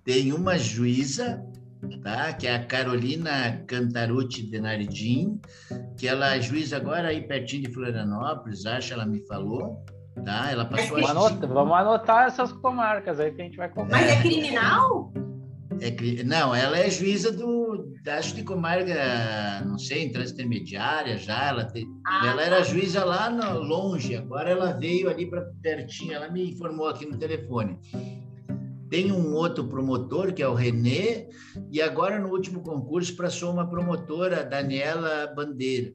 tem 0.05 0.31
uma 0.31 0.57
juíza, 0.57 1.43
tá? 2.01 2.33
que 2.33 2.47
é 2.47 2.55
a 2.55 2.65
Carolina 2.65 3.63
Cantarucci 3.67 4.49
Denardim, 4.49 5.39
que 5.97 6.07
ela 6.07 6.35
é 6.35 6.41
juíza 6.41 6.77
agora 6.77 7.09
aí 7.09 7.21
pertinho 7.21 7.63
de 7.63 7.73
Florianópolis, 7.73 8.65
acho, 8.65 8.93
ela 8.93 9.05
me 9.05 9.25
falou. 9.27 9.83
Tá? 10.23 10.49
Ela 10.49 10.63
passou 10.63 11.01
vamos, 11.01 11.09
anotar, 11.09 11.49
vamos 11.49 11.77
anotar 11.77 12.27
essas 12.27 12.51
comarcas 12.53 13.19
aí 13.19 13.31
que 13.31 13.41
a 13.41 13.45
gente 13.45 13.57
vai 13.57 13.67
comprar. 13.67 13.99
Mas 13.99 14.09
é 14.09 14.21
criminal? 14.21 15.11
É, 15.81 16.23
não, 16.23 16.55
ela 16.55 16.77
é 16.77 16.89
juíza 16.89 17.31
do, 17.31 17.93
acho 18.07 18.35
que 18.35 18.43
comarca, 18.43 19.61
não 19.65 19.77
sei, 19.77 20.03
em 20.03 20.07
intermediária 20.07 21.17
já. 21.17 21.49
Ela, 21.49 21.65
te, 21.65 21.85
ah, 22.05 22.27
ela 22.27 22.43
era 22.43 22.57
tá. 22.57 22.63
juíza 22.63 23.03
lá 23.03 23.29
no, 23.29 23.59
longe, 23.59 24.15
agora 24.15 24.49
ela 24.49 24.71
veio 24.71 25.09
ali 25.09 25.29
para 25.29 25.41
pertinho. 25.61 26.13
Ela 26.13 26.29
me 26.29 26.51
informou 26.51 26.87
aqui 26.87 27.05
no 27.05 27.17
telefone. 27.17 27.77
Tem 28.89 29.11
um 29.11 29.33
outro 29.33 29.67
promotor, 29.67 30.33
que 30.33 30.43
é 30.43 30.47
o 30.47 30.53
Renê, 30.53 31.27
e 31.71 31.81
agora 31.81 32.19
no 32.19 32.29
último 32.29 32.61
concurso 32.61 33.15
passou 33.15 33.51
uma 33.51 33.67
promotora, 33.67 34.43
Daniela 34.43 35.27
Bandeira. 35.35 35.93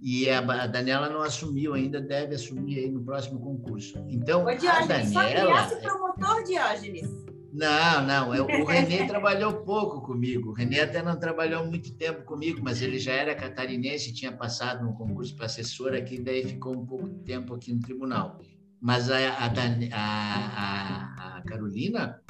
E 0.00 0.28
a, 0.28 0.66
Daniela 0.66 1.08
não 1.08 1.22
assumiu 1.22 1.72
ainda, 1.72 2.00
deve 2.00 2.34
assumir 2.34 2.78
aí 2.78 2.90
no 2.90 3.02
próximo 3.02 3.40
concurso. 3.40 3.98
Então, 4.08 4.44
Ô, 4.44 4.54
Diógenes, 4.54 5.16
a 5.16 5.22
Daniela... 5.22 5.68
só 5.68 5.76
promotor, 5.80 6.44
Diógenes? 6.44 7.26
Não, 7.56 8.06
não. 8.06 8.34
É 8.34 8.42
o 8.42 8.46
Renê 8.66 9.06
trabalhou 9.06 9.64
pouco 9.64 10.02
comigo. 10.02 10.50
O 10.50 10.52
Renê 10.52 10.80
até 10.80 11.02
não 11.02 11.18
trabalhou 11.18 11.64
muito 11.64 11.94
tempo 11.94 12.22
comigo, 12.24 12.60
mas 12.62 12.82
ele 12.82 12.98
já 12.98 13.12
era 13.12 13.34
catarinense, 13.34 14.12
tinha 14.12 14.30
passado 14.30 14.84
no 14.84 14.92
concurso 14.92 15.34
para 15.34 15.46
assessor 15.46 15.94
aqui, 15.94 16.20
daí 16.20 16.44
ficou 16.44 16.74
um 16.76 16.84
pouco 16.84 17.08
de 17.08 17.20
tempo 17.20 17.54
aqui 17.54 17.72
no 17.72 17.80
tribunal. 17.80 18.38
Mas 18.78 19.10
a, 19.10 19.16
a, 19.16 19.46
a, 19.92 21.38
a 21.38 21.42
Carolina, 21.42 22.20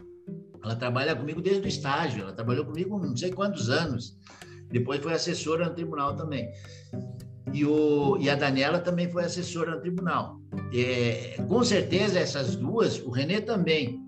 ela 0.62 0.76
trabalha 0.76 1.14
comigo 1.14 1.40
desde 1.40 1.62
o 1.62 1.68
estágio, 1.68 2.22
ela 2.22 2.32
trabalhou 2.32 2.64
comigo 2.64 2.98
não 2.98 3.16
sei 3.16 3.30
quantos 3.30 3.70
anos. 3.70 4.16
Depois 4.70 5.00
foi 5.00 5.12
assessora 5.12 5.68
no 5.68 5.74
tribunal 5.74 6.16
também. 6.16 6.50
E, 7.52 7.64
o, 7.64 8.16
e 8.18 8.28
a 8.28 8.34
Daniela 8.34 8.80
também 8.80 9.08
foi 9.08 9.24
assessora 9.24 9.76
no 9.76 9.80
tribunal. 9.80 10.40
É, 10.74 11.36
com 11.48 11.62
certeza, 11.62 12.18
essas 12.18 12.56
duas, 12.56 12.98
o 13.00 13.10
Renê 13.10 13.40
também, 13.40 14.00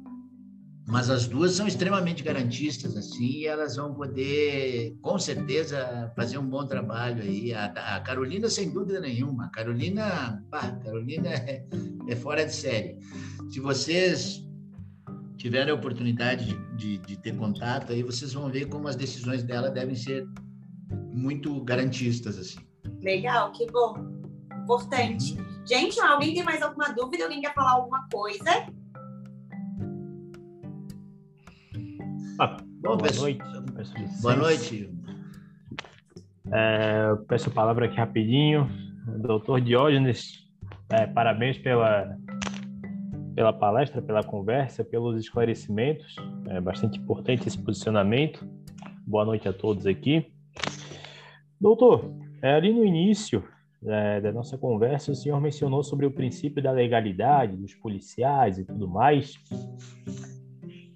mas 0.88 1.10
as 1.10 1.28
duas 1.28 1.52
são 1.52 1.66
extremamente 1.66 2.22
garantistas, 2.22 2.96
assim, 2.96 3.40
e 3.40 3.46
elas 3.46 3.76
vão 3.76 3.92
poder, 3.92 4.96
com 5.02 5.18
certeza, 5.18 6.10
fazer 6.16 6.38
um 6.38 6.48
bom 6.48 6.66
trabalho 6.66 7.22
aí. 7.22 7.52
A, 7.52 7.66
a 7.66 8.00
Carolina, 8.00 8.48
sem 8.48 8.70
dúvida 8.70 8.98
nenhuma, 8.98 9.44
a 9.44 9.50
Carolina, 9.50 10.42
pá, 10.50 10.72
Carolina 10.82 11.28
é, 11.28 11.62
é, 12.08 12.16
fora 12.16 12.44
de 12.44 12.54
série. 12.54 12.98
Se 13.50 13.60
vocês 13.60 14.47
tiverem 15.38 15.70
a 15.72 15.74
oportunidade 15.74 16.46
de, 16.46 16.76
de, 16.76 16.98
de, 16.98 17.16
ter 17.16 17.36
contato, 17.36 17.92
aí 17.92 18.02
vocês 18.02 18.32
vão 18.32 18.50
ver 18.50 18.66
como 18.66 18.88
as 18.88 18.96
decisões 18.96 19.42
dela 19.42 19.70
devem 19.70 19.94
ser 19.94 20.26
muito 21.12 21.62
garantistas, 21.64 22.36
assim. 22.36 22.58
Legal, 23.00 23.52
que 23.52 23.64
bom. 23.66 23.94
Importante. 24.62 25.38
Uhum. 25.38 25.66
Gente, 25.66 26.00
alguém 26.00 26.34
tem 26.34 26.42
mais 26.42 26.60
alguma 26.60 26.92
dúvida? 26.92 27.24
Alguém 27.24 27.40
quer 27.40 27.54
falar 27.54 27.72
alguma 27.72 28.06
coisa? 28.12 28.66
Ah, 32.40 32.56
Bom, 32.60 32.96
boa 32.96 32.98
peço, 32.98 33.20
noite. 33.20 33.42
Peço 33.74 34.22
boa 34.22 34.36
noite. 34.36 34.90
É, 36.52 37.14
peço 37.28 37.48
a 37.48 37.52
palavra 37.52 37.86
aqui 37.86 37.96
rapidinho. 37.96 38.68
Doutor 39.20 39.60
Diógenes, 39.60 40.48
é, 40.90 41.06
parabéns 41.06 41.58
pela, 41.58 42.16
pela 43.38 43.52
palestra, 43.52 44.02
pela 44.02 44.24
conversa, 44.24 44.82
pelos 44.82 45.16
esclarecimentos. 45.16 46.16
É 46.48 46.60
bastante 46.60 46.98
importante 46.98 47.46
esse 47.46 47.56
posicionamento. 47.56 48.44
Boa 49.06 49.24
noite 49.24 49.48
a 49.48 49.52
todos 49.52 49.86
aqui. 49.86 50.32
Doutor, 51.60 52.12
é, 52.42 52.54
ali 52.54 52.74
no 52.74 52.84
início 52.84 53.44
é, 53.86 54.20
da 54.20 54.32
nossa 54.32 54.58
conversa, 54.58 55.12
o 55.12 55.14
senhor 55.14 55.40
mencionou 55.40 55.84
sobre 55.84 56.04
o 56.04 56.10
princípio 56.10 56.60
da 56.60 56.72
legalidade 56.72 57.56
dos 57.56 57.76
policiais 57.76 58.58
e 58.58 58.64
tudo 58.64 58.88
mais. 58.88 59.34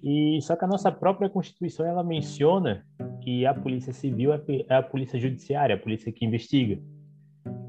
E 0.03 0.37
só 0.41 0.57
que 0.57 0.65
a 0.65 0.67
nossa 0.67 0.91
própria 0.91 1.29
Constituição 1.29 1.85
ela 1.85 2.03
menciona 2.03 2.85
que 3.21 3.45
a 3.45 3.53
Polícia 3.53 3.93
Civil 3.93 4.33
é, 4.33 4.41
a 4.67 4.83
Polícia 4.83 5.17
Judiciária, 5.17 5.77
a 5.77 5.79
polícia 5.79 6.11
que 6.11 6.25
investiga. 6.25 6.77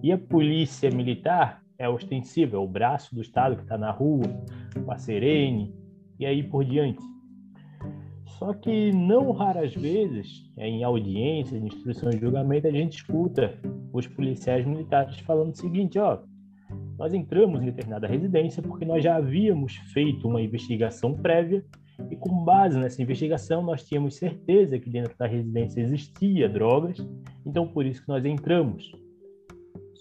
E 0.03 0.11
a 0.11 0.19
Polícia 0.19 0.91
Militar 0.91 1.64
é 1.85 1.89
ostensiva, 1.89 2.57
é 2.57 2.59
o 2.59 2.67
braço 2.67 3.15
do 3.15 3.21
Estado 3.21 3.57
que 3.57 3.63
está 3.63 3.79
na 3.79 3.91
rua, 3.91 4.25
com 4.85 4.91
a 4.91 4.97
serene, 4.97 5.75
e 6.19 6.27
aí 6.27 6.43
por 6.43 6.65
diante. 6.65 7.03
Só 8.39 8.53
que 8.53 8.93
não 8.93 9.31
raras 9.33 9.75
vezes, 9.75 10.51
em 10.59 10.83
audiências, 10.83 11.63
em 11.63 11.67
instruções 11.67 12.17
de 12.17 12.21
julgamento, 12.21 12.67
a 12.67 12.73
gente 12.73 12.97
escuta 12.97 13.59
os 13.93 14.07
policiais 14.07 14.67
militares 14.67 15.19
falando 15.21 15.53
o 15.53 15.57
seguinte, 15.57 15.99
ó, 15.99 16.19
nós 16.99 17.15
entramos 17.15 17.63
em 17.63 17.67
determinada 17.67 18.07
residência 18.07 18.63
porque 18.63 18.85
nós 18.85 19.03
já 19.03 19.17
havíamos 19.17 19.77
feito 19.93 20.29
uma 20.29 20.43
investigação 20.43 21.15
prévia 21.15 21.65
e 22.11 22.17
com 22.17 22.45
base 22.45 22.79
nessa 22.79 23.01
investigação 23.03 23.63
nós 23.63 23.85
tínhamos 23.85 24.17
certeza 24.17 24.79
que 24.79 24.91
dentro 24.91 25.17
da 25.17 25.27
residência 25.27 25.81
existia 25.81 26.49
drogas, 26.49 26.99
então 27.47 27.69
por 27.69 27.87
isso 27.87 28.03
que 28.03 28.09
nós 28.09 28.25
entramos. 28.25 28.91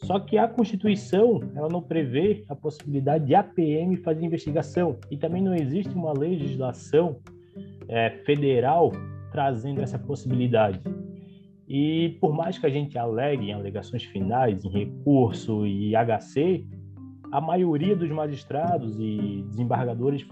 Só 0.03 0.19
que 0.19 0.37
a 0.37 0.47
Constituição 0.47 1.39
ela 1.55 1.69
não 1.69 1.81
prevê 1.81 2.43
a 2.49 2.55
possibilidade 2.55 3.25
de 3.25 3.35
a 3.35 3.43
PM 3.43 3.95
fazer 3.97 4.25
investigação 4.25 4.97
e 5.09 5.17
também 5.17 5.41
não 5.41 5.55
existe 5.55 5.93
uma 5.93 6.11
legislação 6.11 7.17
é, 7.87 8.09
federal 8.25 8.91
trazendo 9.31 9.81
essa 9.81 9.97
possibilidade. 9.97 10.81
E 11.67 12.17
por 12.19 12.33
mais 12.33 12.57
que 12.59 12.65
a 12.65 12.69
gente 12.69 12.97
alegue 12.97 13.49
em 13.49 13.53
alegações 13.53 14.03
finais, 14.03 14.63
em 14.65 14.69
recurso 14.69 15.65
e 15.65 15.93
HC, 15.95 16.65
a 17.31 17.41
maioria 17.41 17.95
dos 17.95 18.11
magistrados 18.11 18.99
e 18.99 19.43
desembargadores 19.49 20.23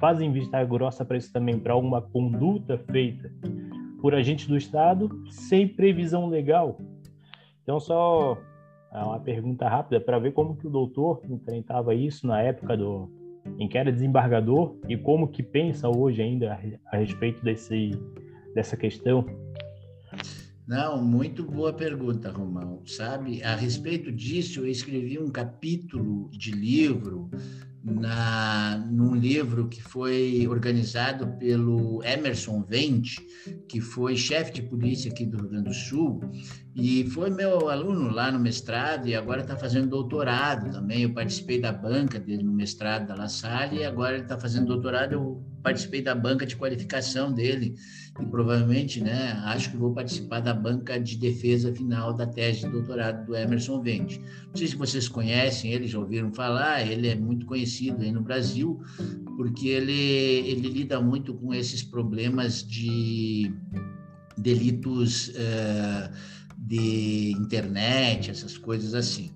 fazem 0.00 0.32
vista 0.32 0.64
grossa 0.64 1.04
para 1.04 1.16
isso 1.16 1.32
também, 1.32 1.58
para 1.58 1.72
alguma 1.72 2.02
conduta 2.02 2.78
feita 2.90 3.30
por 4.00 4.14
agentes 4.14 4.48
do 4.48 4.56
Estado 4.56 5.08
sem 5.30 5.68
previsão 5.68 6.28
legal. 6.28 6.80
Então, 7.62 7.78
só 7.78 8.38
é 8.92 8.98
uma 8.98 9.20
pergunta 9.20 9.68
rápida 9.68 10.00
para 10.00 10.18
ver 10.18 10.32
como 10.32 10.56
que 10.56 10.66
o 10.66 10.70
doutor 10.70 11.20
enfrentava 11.28 11.94
isso 11.94 12.26
na 12.26 12.40
época 12.42 12.76
do 12.76 13.10
em 13.58 13.68
que 13.68 13.78
era 13.78 13.90
desembargador 13.90 14.76
e 14.88 14.96
como 14.96 15.28
que 15.28 15.42
pensa 15.42 15.88
hoje 15.88 16.20
ainda 16.20 16.58
a, 16.92 16.96
respeito 16.96 17.42
desse 17.42 17.90
dessa 18.54 18.76
questão. 18.76 19.24
Não, 20.66 21.02
muito 21.02 21.42
boa 21.44 21.72
pergunta, 21.72 22.30
Romão. 22.30 22.82
Sabe, 22.84 23.42
a 23.42 23.54
respeito 23.56 24.12
disso, 24.12 24.60
eu 24.60 24.66
escrevi 24.66 25.18
um 25.18 25.30
capítulo 25.30 26.28
de 26.30 26.50
livro 26.50 27.30
na, 27.82 28.76
num 28.90 29.14
livro 29.14 29.68
que 29.68 29.82
foi 29.82 30.46
organizado 30.46 31.26
pelo 31.38 32.02
Emerson 32.04 32.62
Vente, 32.62 33.16
que 33.68 33.80
foi 33.80 34.16
chefe 34.16 34.52
de 34.52 34.62
polícia 34.62 35.10
aqui 35.10 35.24
do 35.24 35.38
Rio 35.38 35.48
Grande 35.48 35.68
do 35.68 35.74
Sul, 35.74 36.20
e 36.74 37.08
foi 37.10 37.30
meu 37.30 37.68
aluno 37.68 38.10
lá 38.10 38.30
no 38.30 38.38
mestrado 38.38 39.08
e 39.08 39.14
agora 39.14 39.40
está 39.40 39.56
fazendo 39.56 39.88
doutorado 39.88 40.70
também. 40.70 41.02
Eu 41.02 41.12
participei 41.12 41.60
da 41.60 41.72
banca 41.72 42.20
dele 42.20 42.42
no 42.42 42.52
mestrado 42.52 43.08
da 43.08 43.14
La 43.14 43.28
Salle 43.28 43.78
e 43.78 43.84
agora 43.84 44.14
ele 44.14 44.22
está 44.22 44.38
fazendo 44.38 44.66
doutorado. 44.66 45.12
Eu 45.12 45.42
participei 45.62 46.02
da 46.02 46.14
banca 46.14 46.46
de 46.46 46.54
qualificação 46.54 47.32
dele 47.32 47.74
e 48.20 48.26
provavelmente, 48.26 49.00
né, 49.00 49.32
acho 49.46 49.70
que 49.70 49.76
vou 49.76 49.92
participar 49.92 50.40
da 50.40 50.54
banca 50.54 51.00
de 51.00 51.16
defesa 51.16 51.74
final 51.74 52.12
da 52.12 52.26
tese 52.26 52.60
de 52.60 52.68
doutorado 52.68 53.26
do 53.26 53.34
Emerson 53.34 53.80
Vente. 53.82 54.20
Não 54.46 54.56
sei 54.56 54.68
se 54.68 54.76
vocês 54.76 55.08
conhecem 55.08 55.72
ele, 55.72 55.88
já 55.88 55.98
ouviram 55.98 56.32
falar, 56.32 56.86
ele 56.86 57.08
é 57.08 57.14
muito 57.16 57.44
conhecido 57.44 58.02
aí 58.02 58.12
no 58.12 58.22
Brasil, 58.22 58.80
porque 59.36 59.68
ele, 59.68 59.92
ele 59.92 60.68
lida 60.68 61.00
muito 61.00 61.34
com 61.34 61.52
esses 61.52 61.82
problemas 61.82 62.62
de 62.62 63.52
delitos. 64.36 65.28
Uh, 65.28 66.37
de 66.58 67.30
internet, 67.38 68.30
essas 68.30 68.58
coisas 68.58 68.94
assim. 68.94 69.30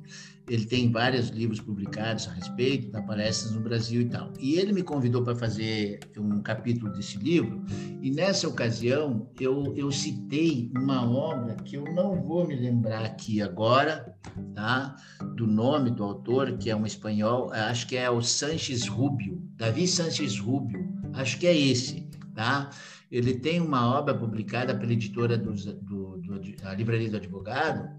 Ele 0.48 0.66
tem 0.66 0.90
vários 0.90 1.28
livros 1.28 1.60
publicados 1.60 2.26
a 2.26 2.32
respeito, 2.32 2.90
dá 2.90 3.00
palestras 3.00 3.52
no 3.52 3.60
Brasil 3.60 4.00
e 4.00 4.06
tal. 4.06 4.32
E 4.40 4.56
ele 4.56 4.72
me 4.72 4.82
convidou 4.82 5.22
para 5.22 5.36
fazer 5.36 6.00
um 6.18 6.42
capítulo 6.42 6.92
desse 6.92 7.16
livro, 7.18 7.64
e 8.02 8.10
nessa 8.10 8.48
ocasião 8.48 9.30
eu, 9.40 9.72
eu 9.76 9.90
citei 9.92 10.70
uma 10.76 11.08
obra 11.08 11.54
que 11.54 11.76
eu 11.76 11.84
não 11.94 12.20
vou 12.20 12.46
me 12.46 12.56
lembrar 12.56 13.04
aqui 13.04 13.40
agora, 13.40 14.16
tá? 14.52 14.96
do 15.36 15.46
nome 15.46 15.90
do 15.90 16.02
autor, 16.02 16.58
que 16.58 16.70
é 16.70 16.76
um 16.76 16.84
espanhol, 16.84 17.52
acho 17.52 17.86
que 17.86 17.96
é 17.96 18.10
o 18.10 18.20
Sanches 18.20 18.88
Rubio, 18.88 19.40
Davi 19.56 19.86
Sanches 19.86 20.38
Rubio, 20.38 20.92
acho 21.14 21.38
que 21.38 21.46
é 21.46 21.56
esse, 21.56 22.08
tá? 22.34 22.70
Ele 23.12 23.34
tem 23.34 23.60
uma 23.60 23.94
obra 23.94 24.14
publicada 24.14 24.74
pela 24.74 24.94
editora 24.94 25.36
do, 25.36 25.52
do, 25.52 26.16
da 26.62 26.74
Livraria 26.74 27.10
do 27.10 27.18
Advogado, 27.18 27.94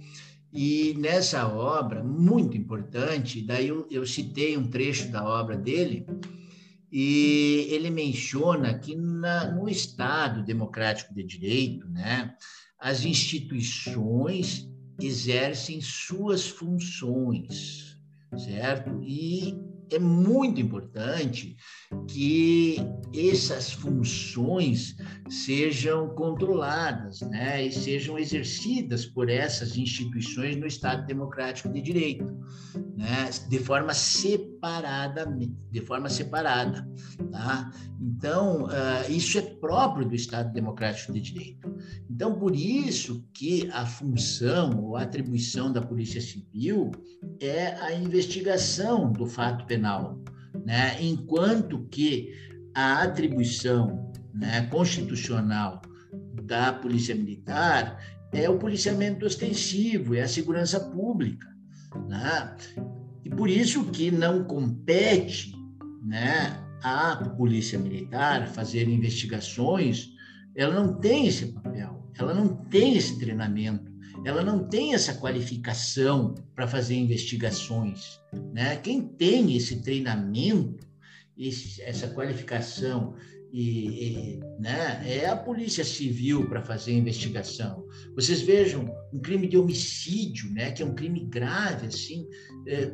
e 0.51 0.95
nessa 0.97 1.47
obra, 1.47 2.03
muito 2.03 2.57
importante, 2.57 3.41
daí 3.43 3.67
eu, 3.67 3.87
eu 3.91 4.05
citei 4.07 4.57
um 4.57 4.67
trecho 4.67 5.11
da 5.11 5.23
obra 5.23 5.55
dele, 5.55 6.07
e 6.91 7.67
ele 7.69 7.91
menciona 7.91 8.73
que 8.73 8.95
na, 8.95 9.51
no 9.51 9.69
Estado 9.69 10.43
democrático 10.43 11.13
de 11.13 11.23
direito, 11.23 11.87
né, 11.87 12.35
as 12.79 13.05
instituições 13.05 14.67
exercem 14.99 15.79
suas 15.79 16.47
funções, 16.47 17.97
certo? 18.35 18.99
E 19.03 19.55
é 19.93 19.99
muito 19.99 20.59
importante 20.59 21.55
que 22.07 22.77
essas 23.13 23.71
funções 23.71 24.95
sejam 25.29 26.09
controladas 26.15 27.21
né, 27.21 27.65
e 27.65 27.71
sejam 27.71 28.17
exercidas 28.17 29.05
por 29.05 29.29
essas 29.29 29.77
instituições 29.77 30.55
no 30.55 30.65
Estado 30.65 31.05
Democrático 31.05 31.69
de 31.69 31.81
Direito, 31.81 32.25
né, 32.97 33.29
de 33.49 33.59
forma 33.59 33.93
separada, 33.93 34.52
de 35.71 35.81
forma 35.81 36.09
separada. 36.09 36.87
Tá? 37.31 37.71
Então, 37.99 38.65
uh, 38.65 39.11
isso 39.11 39.37
é 39.37 39.41
próprio 39.41 40.07
do 40.07 40.15
Estado 40.15 40.53
Democrático 40.53 41.11
de 41.11 41.19
Direito. 41.19 41.75
Então, 42.09 42.39
por 42.39 42.55
isso 42.55 43.27
que 43.33 43.69
a 43.73 43.85
função 43.85 44.81
ou 44.83 44.95
atribuição 44.95 45.71
da 45.71 45.81
Polícia 45.81 46.21
Civil 46.21 46.91
é 47.41 47.73
a 47.81 47.93
investigação 47.93 49.11
do 49.11 49.25
fato 49.25 49.65
penal, 49.65 50.21
né? 50.65 50.95
enquanto 51.01 51.85
que 51.89 52.33
a 52.73 53.03
atribuição 53.03 54.11
né, 54.33 54.67
constitucional 54.71 55.81
da 56.43 56.73
Polícia 56.73 57.13
Militar 57.13 57.99
é 58.31 58.49
o 58.49 58.57
policiamento 58.57 59.25
ostensivo, 59.25 60.15
é 60.15 60.21
a 60.21 60.27
segurança 60.27 60.79
pública. 60.79 61.47
Né? 62.07 62.55
E 63.23 63.29
por 63.29 63.49
isso 63.49 63.85
que 63.85 64.11
não 64.11 64.43
compete 64.43 65.55
né, 66.03 66.61
à 66.83 67.15
Polícia 67.37 67.79
Militar 67.79 68.47
fazer 68.47 68.87
investigações, 68.87 70.09
ela 70.55 70.75
não 70.75 70.99
tem 70.99 71.27
esse 71.27 71.47
papel, 71.47 72.09
ela 72.15 72.33
não 72.33 72.47
tem 72.47 72.95
esse 72.95 73.17
treinamento, 73.17 73.91
ela 74.25 74.43
não 74.43 74.67
tem 74.67 74.93
essa 74.93 75.15
qualificação 75.15 76.35
para 76.53 76.67
fazer 76.67 76.95
investigações. 76.95 78.19
Né? 78.53 78.75
Quem 78.77 79.01
tem 79.01 79.55
esse 79.55 79.81
treinamento, 79.81 80.87
esse, 81.37 81.81
essa 81.81 82.07
qualificação, 82.09 83.15
e, 83.53 83.87
e, 83.87 84.39
né, 84.59 85.03
é 85.05 85.29
a 85.29 85.35
polícia 85.35 85.83
civil 85.83 86.49
para 86.49 86.63
fazer 86.63 86.91
a 86.91 86.97
investigação. 86.97 87.85
Vocês 88.15 88.41
vejam 88.41 88.91
um 89.13 89.19
crime 89.19 89.47
de 89.47 89.57
homicídio, 89.57 90.51
né, 90.51 90.71
que 90.71 90.81
é 90.81 90.85
um 90.85 90.95
crime 90.95 91.23
grave, 91.25 91.85
assim, 91.85 92.27
é, 92.67 92.91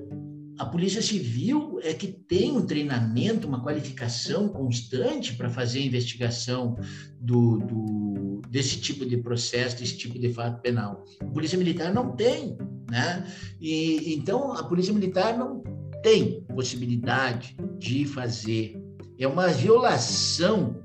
a 0.60 0.66
polícia 0.66 1.02
civil 1.02 1.80
é 1.82 1.94
que 1.94 2.08
tem 2.08 2.52
um 2.52 2.66
treinamento, 2.66 3.48
uma 3.48 3.64
qualificação 3.64 4.50
constante 4.50 5.34
para 5.38 5.50
fazer 5.50 5.80
a 5.80 5.86
investigação 5.86 6.76
do, 7.18 7.60
do, 7.60 8.42
desse 8.50 8.78
tipo 8.82 9.06
de 9.06 9.16
processo, 9.16 9.78
desse 9.78 9.98
tipo 9.98 10.20
de 10.20 10.34
fato 10.34 10.62
penal. 10.62 11.06
A 11.22 11.26
polícia 11.28 11.58
militar 11.58 11.94
não 11.94 12.14
tem, 12.14 12.58
né? 12.92 13.26
E 13.62 14.14
então 14.14 14.52
a 14.52 14.62
polícia 14.66 14.94
militar 14.94 15.38
não 15.38 15.64
tem 16.04 16.42
possibilidade 16.54 17.56
de 17.78 18.04
fazer. 18.04 18.79
É 19.20 19.28
uma 19.28 19.48
violação 19.50 20.82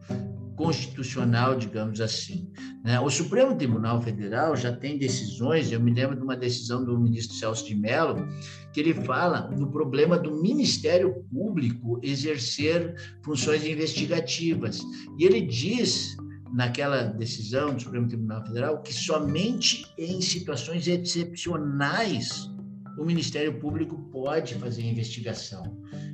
constitucional, 0.56 1.56
digamos 1.56 2.00
assim. 2.00 2.50
Né? 2.84 2.98
O 3.00 3.10
Supremo 3.10 3.56
Tribunal 3.56 4.00
Federal 4.02 4.56
já 4.56 4.72
tem 4.72 4.98
decisões, 4.98 5.70
eu 5.70 5.80
me 5.80 5.92
lembro 5.92 6.16
de 6.16 6.22
uma 6.22 6.36
decisão 6.36 6.84
do 6.84 6.98
ministro 6.98 7.36
Celso 7.36 7.66
de 7.66 7.74
Mello, 7.74 8.26
que 8.72 8.80
ele 8.80 8.94
fala 8.94 9.50
no 9.50 9.70
problema 9.70 10.18
do 10.18 10.40
Ministério 10.40 11.24
Público 11.32 12.00
exercer 12.02 12.94
funções 13.24 13.64
investigativas. 13.64 14.82
E 15.18 15.24
ele 15.24 15.40
diz 15.40 16.16
naquela 16.52 17.04
decisão 17.04 17.74
do 17.74 17.82
Supremo 17.82 18.08
Tribunal 18.08 18.44
Federal 18.46 18.82
que 18.82 18.92
somente 18.92 19.86
em 19.98 20.20
situações 20.20 20.86
excepcionais 20.86 22.53
o 22.98 23.04
Ministério 23.04 23.58
Público 23.58 23.96
pode 24.10 24.54
fazer 24.54 24.82
investigação. 24.82 25.62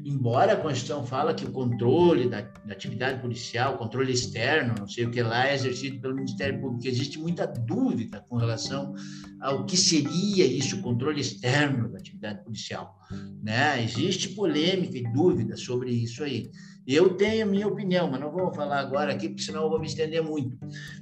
Embora 0.05 0.55
a 0.55 0.57
Constituição 0.57 1.05
fala 1.05 1.35
que 1.35 1.44
o 1.44 1.52
controle 1.52 2.28
da, 2.28 2.40
da, 2.40 2.73
atividade 2.73 3.20
policial, 3.20 3.77
controle 3.77 4.12
externo, 4.12 4.74
não 4.78 4.89
sei 4.89 5.05
o 5.05 5.11
que 5.11 5.23
lá, 5.23 5.48
é 5.48 5.55
exercido 5.55 6.01
pelo 6.01 6.15
Ministério 6.15 6.61
Público, 6.61 6.86
existe 6.86 7.19
muita 7.19 7.47
dúvida 7.47 8.24
com 8.28 8.36
relação 8.36 8.94
ao 9.40 9.66
que 9.66 9.77
seria 9.77 10.47
isso, 10.47 10.77
o 10.77 10.82
controle 10.82 11.20
externo 11.20 11.90
da 11.90 11.98
atividade 11.98 12.43
policial. 12.43 12.98
Né? 13.43 13.82
Existe 13.85 14.31
polêmica 14.31 14.97
e 14.97 15.12
dúvida 15.12 15.57
sobre 15.57 15.90
isso 15.90 16.23
aí. 16.23 16.51
Eu 16.86 17.15
tenho 17.16 17.47
minha 17.47 17.69
opinião, 17.69 18.11
mas 18.11 18.20
não 18.20 18.32
vou 18.32 18.52
falar 18.52 18.81
agora 18.81 19.12
aqui, 19.12 19.28
porque 19.28 19.43
senão 19.43 19.65
eu 19.65 19.70
vou 19.70 19.78
me 19.78 19.86
estender 19.86 20.23
muito. 20.23 20.59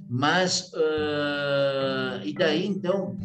Mas, 0.08 0.70
uh, 0.74 2.20
e 2.24 2.34
daí, 2.34 2.66
então, 2.66 3.16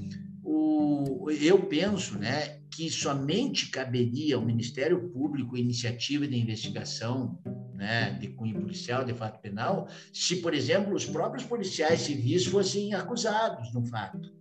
eu 1.41 1.59
penso 1.67 2.17
né, 2.17 2.59
que 2.69 2.89
somente 2.89 3.69
caberia 3.69 4.35
ao 4.35 4.45
Ministério 4.45 5.09
Público 5.09 5.57
iniciativa 5.57 6.27
de 6.27 6.37
investigação 6.37 7.39
né, 7.73 8.11
de 8.19 8.29
cunho 8.29 8.59
policial, 8.59 9.03
de 9.03 9.13
fato 9.13 9.41
penal, 9.41 9.87
se, 10.11 10.37
por 10.37 10.53
exemplo, 10.53 10.95
os 10.95 11.05
próprios 11.05 11.45
policiais 11.45 12.01
civis 12.01 12.45
fossem 12.45 12.93
acusados 12.93 13.73
no 13.73 13.85
fato. 13.85 14.31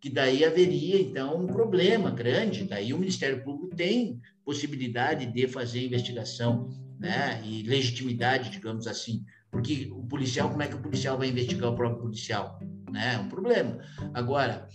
Que 0.00 0.10
daí 0.10 0.44
haveria, 0.44 1.00
então, 1.00 1.42
um 1.42 1.46
problema 1.46 2.10
grande. 2.10 2.64
Daí 2.64 2.92
o 2.92 2.98
Ministério 2.98 3.42
Público 3.42 3.74
tem 3.74 4.20
possibilidade 4.44 5.26
de 5.26 5.48
fazer 5.48 5.84
investigação 5.84 6.68
né, 6.98 7.42
e 7.44 7.62
legitimidade, 7.62 8.50
digamos 8.50 8.86
assim. 8.86 9.24
Porque 9.50 9.88
o 9.90 10.02
policial, 10.04 10.50
como 10.50 10.62
é 10.62 10.68
que 10.68 10.74
o 10.74 10.82
policial 10.82 11.18
vai 11.18 11.28
investigar 11.28 11.70
o 11.70 11.76
próprio 11.76 12.02
policial? 12.02 12.60
Né? 12.90 13.14
É 13.14 13.18
um 13.18 13.28
problema. 13.28 13.78
Agora, 14.14 14.68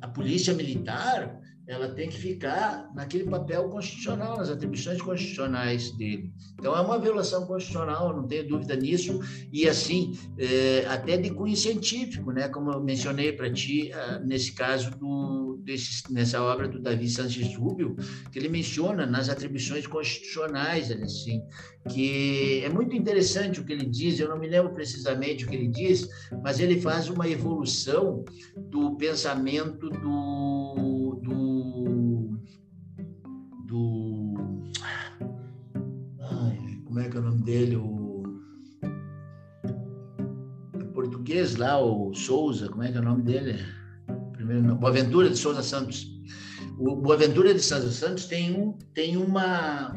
a 0.00 0.08
polícia 0.08 0.54
militar, 0.54 1.40
ela 1.70 1.88
tem 1.88 2.08
que 2.08 2.18
ficar 2.18 2.90
naquele 2.96 3.30
papel 3.30 3.68
constitucional, 3.68 4.36
nas 4.36 4.50
atribuições 4.50 5.00
constitucionais 5.00 5.92
dele. 5.92 6.32
Então, 6.58 6.76
é 6.76 6.80
uma 6.80 6.98
violação 6.98 7.46
constitucional, 7.46 8.14
não 8.14 8.26
tenho 8.26 8.48
dúvida 8.48 8.74
nisso, 8.74 9.20
e 9.52 9.68
assim, 9.68 10.18
é, 10.36 10.84
até 10.88 11.16
de 11.16 11.30
cunho 11.30 11.56
científico, 11.56 12.32
né? 12.32 12.48
como 12.48 12.72
eu 12.72 12.82
mencionei 12.82 13.32
para 13.32 13.52
ti, 13.52 13.92
ah, 13.92 14.18
nesse 14.18 14.52
caso, 14.52 14.90
do, 14.98 15.60
desse, 15.62 16.12
nessa 16.12 16.42
obra 16.42 16.66
do 16.66 16.80
Davi 16.80 17.08
Sanches 17.08 17.54
Rubio, 17.54 17.94
que 18.32 18.38
ele 18.40 18.48
menciona 18.48 19.06
nas 19.06 19.28
atribuições 19.28 19.86
constitucionais, 19.86 20.90
assim, 20.90 21.40
que 21.88 22.64
é 22.64 22.68
muito 22.68 22.96
interessante 22.96 23.60
o 23.60 23.64
que 23.64 23.72
ele 23.72 23.86
diz, 23.86 24.18
eu 24.18 24.28
não 24.28 24.40
me 24.40 24.48
lembro 24.48 24.72
precisamente 24.72 25.44
o 25.44 25.48
que 25.48 25.54
ele 25.54 25.68
diz, 25.68 26.08
mas 26.42 26.58
ele 26.58 26.80
faz 26.80 27.08
uma 27.08 27.28
evolução 27.28 28.24
do 28.56 28.96
pensamento 28.96 29.88
do, 29.88 31.20
do 31.22 31.49
como 37.00 37.06
é 37.06 37.10
que 37.10 37.16
é 37.16 37.20
o 37.20 37.22
nome 37.22 37.42
dele? 37.42 37.76
O, 37.76 38.22
o 40.74 40.84
português 40.92 41.56
lá, 41.56 41.80
o 41.82 42.12
Souza, 42.12 42.68
como 42.68 42.82
é 42.82 42.92
que 42.92 42.98
é 42.98 43.00
o 43.00 43.04
nome 43.04 43.22
dele? 43.22 43.58
Primeiro 44.32 44.62
nome, 44.62 44.78
Boaventura 44.78 45.30
de 45.30 45.36
Souza 45.38 45.62
Santos. 45.62 46.10
O 46.78 46.96
Boaventura 46.96 47.54
de 47.54 47.60
Souza 47.60 47.90
Santos 47.90 48.26
tem, 48.26 48.54
um, 48.54 48.76
tem 48.92 49.16
uma, 49.16 49.94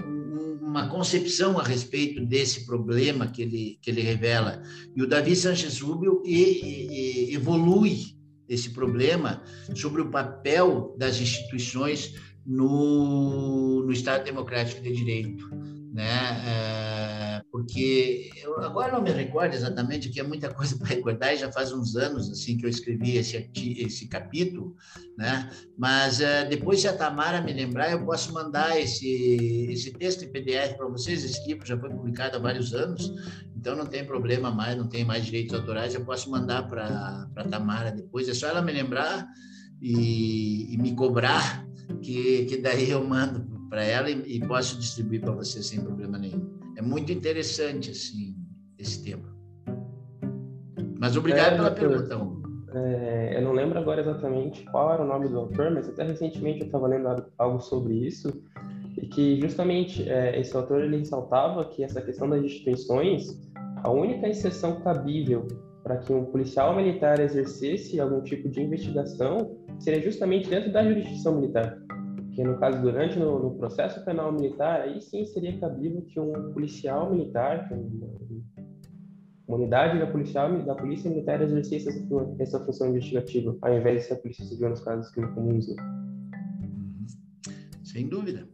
uma 0.61 0.87
concepção 0.87 1.59
a 1.59 1.63
respeito 1.63 2.25
desse 2.25 2.65
problema 2.65 3.27
que 3.27 3.41
ele, 3.41 3.79
que 3.81 3.91
ele 3.91 4.01
revela. 4.01 4.61
E 4.95 5.01
o 5.01 5.07
Davi 5.07 5.35
Sanches 5.35 5.81
Rubio 5.81 6.23
e, 6.25 7.31
e, 7.31 7.35
evolui 7.35 8.15
esse 8.47 8.69
problema 8.69 9.43
sobre 9.75 10.01
o 10.01 10.09
papel 10.09 10.95
das 10.97 11.19
instituições 11.19 12.13
no, 12.45 13.83
no 13.83 13.91
Estado 13.91 14.23
Democrático 14.23 14.81
de 14.81 14.93
Direito 14.93 15.72
né? 15.93 16.41
É, 16.47 17.41
porque 17.51 18.31
eu 18.43 18.59
agora 18.61 18.91
não 18.91 19.01
me 19.03 19.11
recordo 19.11 19.53
exatamente, 19.53 20.09
que 20.09 20.19
é 20.19 20.23
muita 20.23 20.51
coisa 20.51 20.75
para 20.79 20.87
recordar, 20.87 21.33
e 21.33 21.37
já 21.37 21.51
faz 21.51 21.71
uns 21.71 21.95
anos 21.95 22.31
assim 22.31 22.57
que 22.57 22.65
eu 22.65 22.69
escrevi 22.69 23.17
esse 23.17 23.51
esse 23.55 24.07
capítulo, 24.07 24.75
né? 25.15 25.51
Mas 25.77 26.19
é, 26.19 26.45
depois 26.45 26.81
se 26.81 26.87
a 26.87 26.97
Tamara 26.97 27.41
me 27.41 27.53
lembrar, 27.53 27.91
eu 27.91 28.03
posso 28.03 28.33
mandar 28.33 28.79
esse 28.79 29.69
esse 29.69 29.91
texto 29.91 30.25
em 30.25 30.31
PDF 30.31 30.75
para 30.75 30.87
vocês. 30.87 31.23
Esse 31.23 31.47
livro 31.47 31.65
já 31.65 31.77
foi 31.77 31.91
publicado 31.91 32.37
há 32.37 32.39
vários 32.39 32.73
anos, 32.73 33.13
então 33.55 33.75
não 33.75 33.85
tem 33.85 34.03
problema 34.03 34.49
mais, 34.49 34.75
não 34.75 34.87
tem 34.87 35.05
mais 35.05 35.23
direitos 35.23 35.53
autorais. 35.53 35.93
Eu 35.93 36.03
posso 36.03 36.31
mandar 36.31 36.67
para 36.67 37.29
para 37.35 37.43
Tamara 37.43 37.91
depois. 37.91 38.27
É 38.27 38.33
só 38.33 38.47
ela 38.47 38.63
me 38.63 38.71
lembrar 38.71 39.27
e, 39.79 40.73
e 40.73 40.77
me 40.77 40.95
cobrar 40.95 41.63
que 42.01 42.45
que 42.45 42.57
daí 42.57 42.89
eu 42.89 43.03
mando 43.03 43.52
para 43.73 43.83
ela 43.83 44.07
e, 44.07 44.35
e, 44.35 44.39
posso 44.39 44.77
distribuir 44.77 45.21
para 45.21 45.31
você 45.31 45.63
sem 45.63 45.81
problema 45.81 46.19
nenhum. 46.19 46.47
É 46.77 46.81
muito 46.83 47.11
interessante 47.11 47.89
assim 47.89 48.35
esse 48.77 49.03
tema. 49.03 49.35
Mas 50.99 51.17
obrigado 51.17 51.53
é, 51.53 51.55
pela 51.55 51.71
pergunta. 51.71 52.19
É, 52.75 53.33
eu 53.35 53.41
não 53.41 53.51
lembro 53.51 53.79
agora 53.79 54.01
exatamente 54.01 54.63
qual 54.65 54.93
era 54.93 55.01
o 55.01 55.07
nome 55.07 55.27
do 55.27 55.39
autor, 55.39 55.71
mas 55.71 55.89
até 55.89 56.03
recentemente 56.03 56.59
eu 56.59 56.67
estava 56.67 56.85
lendo 56.85 57.25
algo 57.39 57.59
sobre 57.61 57.95
isso 57.95 58.43
e 58.95 59.07
que 59.07 59.41
justamente 59.41 60.07
é, 60.07 60.39
esse 60.39 60.55
autor 60.55 60.83
ele 60.83 60.97
ressaltava 60.97 61.65
que 61.65 61.83
essa 61.83 61.99
questão 61.99 62.29
das 62.29 62.43
instituições, 62.43 63.41
a 63.77 63.89
única 63.89 64.27
exceção 64.29 64.81
cabível 64.81 65.47
para 65.81 65.97
que 65.97 66.13
um 66.13 66.25
policial 66.25 66.75
militar 66.75 67.19
exercesse 67.19 67.99
algum 67.99 68.21
tipo 68.21 68.47
de 68.49 68.61
investigação 68.61 69.57
seria 69.79 69.99
justamente 69.99 70.47
dentro 70.47 70.71
da 70.71 70.83
jurisdição 70.83 71.37
militar 71.37 71.82
que 72.33 72.43
no 72.43 72.57
caso 72.59 72.81
durante 72.81 73.17
no, 73.17 73.39
no, 73.39 73.55
processo 73.55 74.03
penal 74.03 74.31
militar 74.31 74.81
aí 74.81 75.01
sim 75.01 75.25
seria 75.25 75.57
cabível 75.59 76.01
que 76.01 76.19
um 76.19 76.51
policial 76.53 77.11
militar 77.11 77.69
uma, 77.71 79.55
unidade 79.55 79.99
da 79.99 80.07
policial 80.07 80.51
da 80.63 80.75
polícia 80.75 81.09
militar 81.09 81.41
exercesse 81.41 81.89
essa, 81.89 82.35
essa, 82.39 82.59
função 82.65 82.89
investigativa 82.89 83.55
ao 83.61 83.77
invés 83.77 84.01
de 84.01 84.07
ser 84.07 84.13
a 84.13 84.17
polícia 84.17 84.45
civil 84.45 84.69
nos 84.69 84.81
casos 84.81 85.11
que 85.11 85.21
comuns 85.21 85.67
né? 85.67 85.75
sem 87.83 88.07
dúvida 88.07 88.47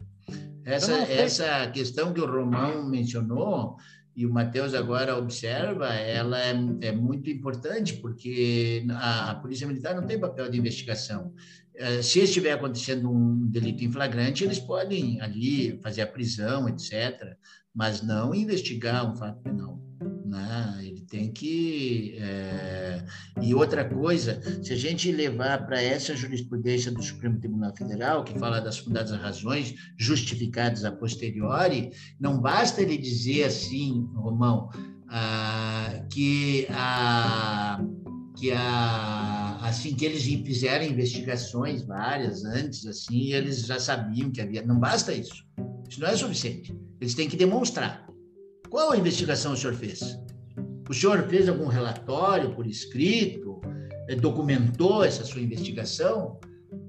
essa 0.65 0.93
essa 0.93 1.71
questão 1.71 2.13
que 2.13 2.19
o 2.21 2.25
Romão 2.25 2.87
mencionou 2.89 3.77
e 4.19 4.25
o 4.25 4.33
Matheus 4.33 4.73
agora 4.73 5.17
observa, 5.17 5.93
ela 5.93 6.37
é, 6.41 6.51
é 6.81 6.91
muito 6.91 7.29
importante, 7.29 7.93
porque 8.01 8.85
a, 8.91 9.31
a, 9.31 9.35
Polícia 9.35 9.65
Militar 9.65 9.95
não 9.95 10.05
tem 10.05 10.19
papel 10.19 10.49
de 10.49 10.57
investigação. 10.57 11.33
Eh, 11.79 12.01
se 12.01 12.19
estiver 12.19 12.51
acontecendo 12.51 13.09
um 13.09 13.47
delito 13.47 13.85
em 13.85 13.91
flagrante, 13.91 14.43
eles 14.43 14.59
podem 14.59 15.21
ali 15.21 15.79
fazer 15.81 16.01
a 16.01 16.07
prisão, 16.07 16.67
etc., 16.67 17.37
mas 17.73 18.01
não 18.01 18.35
investigar 18.35 19.09
um 19.09 19.15
fato 19.15 19.41
penal. 19.41 19.79
Né? 20.25 20.79
Ele 20.81 21.01
tem 21.09 21.31
que. 21.31 22.17
É... 22.19 23.01
E 23.41 23.55
outra 23.55 23.85
coisa, 23.85 24.41
se 24.61 24.73
a 24.73 24.75
gente 24.75 25.09
levar 25.09 25.65
para 25.65 25.81
essa 25.81 26.13
jurisprudência 26.17 26.91
do 26.91 27.01
Supremo 27.01 27.39
Tribunal 27.39 27.73
Federal, 27.73 28.25
que 28.25 28.37
fala 28.37 28.59
das 28.59 28.77
fundadas 28.77 29.11
razões 29.11 29.73
justificadas 29.97 30.83
a 30.83 30.91
posteriori, 30.91 31.91
não 32.19 32.41
basta 32.41 32.81
ele 32.81 32.97
dizer 32.97 33.45
assim, 33.45 34.05
Romão, 34.15 34.69
ah, 35.07 36.05
que 36.11 36.67
a 36.71 37.81
que 38.39 38.53
a, 38.53 39.38
assim 39.61 39.95
que 39.95 40.05
eles 40.05 40.23
fizeram 40.23 40.85
investigações 40.85 41.83
várias 41.83 42.43
antes, 42.45 42.85
assim, 42.85 43.33
eles 43.33 43.65
já 43.65 43.79
sabiam 43.79 44.31
que 44.31 44.41
havia. 44.41 44.65
Não 44.65 44.79
basta 44.79 45.13
isso. 45.13 45.45
Isso 45.89 45.99
não 45.99 46.07
é 46.07 46.15
suficiente. 46.15 46.75
Eles 46.99 47.13
têm 47.13 47.29
que 47.29 47.37
demonstrar. 47.37 48.07
Qual 48.69 48.91
a 48.91 48.97
investigação 48.97 49.53
o 49.53 49.57
senhor 49.57 49.73
fez? 49.73 50.17
O 50.87 50.93
senhor 50.93 51.27
fez 51.27 51.49
algum 51.49 51.67
relatório 51.67 52.53
por 52.55 52.65
escrito? 52.67 53.61
Eh, 54.07 54.15
documentou 54.15 55.03
essa 55.03 55.23
sua 55.23 55.41
investigação? 55.41 56.39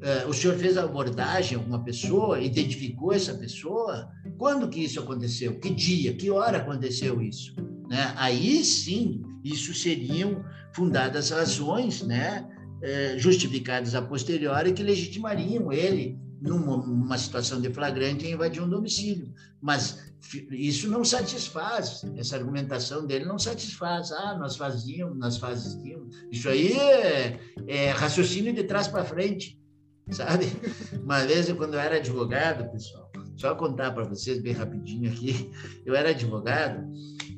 Eh, 0.03 0.27
o 0.27 0.33
senhor 0.33 0.57
fez 0.57 0.77
abordagem 0.77 1.57
a 1.57 1.61
alguma 1.61 1.83
pessoa? 1.83 2.41
Identificou 2.41 3.13
essa 3.13 3.35
pessoa? 3.35 4.11
Quando 4.39 4.69
que 4.69 4.81
isso 4.81 5.01
aconteceu? 5.01 5.59
Que 5.59 5.71
dia? 5.71 6.15
Que 6.15 6.31
hora 6.31 6.59
aconteceu 6.59 7.21
isso? 7.21 7.55
Né? 7.89 8.13
Aí 8.17 8.63
sim, 8.63 9.23
isso 9.43 9.75
seriam 9.75 10.45
fundadas 10.73 11.31
razões, 11.31 12.03
né, 12.03 12.47
é, 12.83 13.19
justificadas 13.19 13.95
a 13.95 14.03
posteriori 14.03 14.73
que 14.73 14.83
legitimariam 14.83 15.73
ele 15.73 16.19
numa, 16.41 16.77
numa 16.79 17.19
situação 17.19 17.61
de 17.61 17.73
flagrante 17.73 18.27
a 18.27 18.31
invadir 18.31 18.63
um 18.63 18.69
domicílio. 18.69 19.33
Mas 19.61 20.11
isso 20.51 20.89
não 20.89 21.05
satisfaz, 21.05 22.03
essa 22.17 22.37
argumentação 22.37 23.07
dele 23.07 23.25
não 23.25 23.39
satisfaz. 23.39 24.13
Ah, 24.13 24.37
nós 24.39 24.57
fazíamos, 24.57 25.19
nós 25.19 25.37
fazíamos. 25.37 26.17
Isso 26.31 26.49
aí 26.49 26.73
é, 26.73 27.41
é 27.67 27.91
raciocínio 27.91 28.53
de 28.53 28.65
trás 28.65 28.89
para 28.89 29.05
frente, 29.05 29.59
sabe? 30.11 30.47
Uma 31.03 31.25
vez, 31.25 31.51
quando 31.53 31.75
eu 31.75 31.81
era 31.81 31.97
advogado, 31.97 32.71
pessoal, 32.71 33.11
só 33.37 33.55
contar 33.55 33.93
para 33.93 34.05
vocês 34.05 34.39
bem 34.41 34.53
rapidinho 34.53 35.11
aqui, 35.11 35.51
eu 35.85 35.95
era 35.95 36.11
advogado 36.11 36.87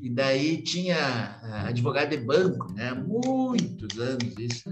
e 0.03 0.11
daí 0.11 0.61
tinha 0.61 1.39
advogado 1.65 2.11
de 2.11 2.17
banco, 2.17 2.73
né? 2.73 2.93
Muitos 2.93 3.99
anos 4.01 4.35
isso. 4.37 4.69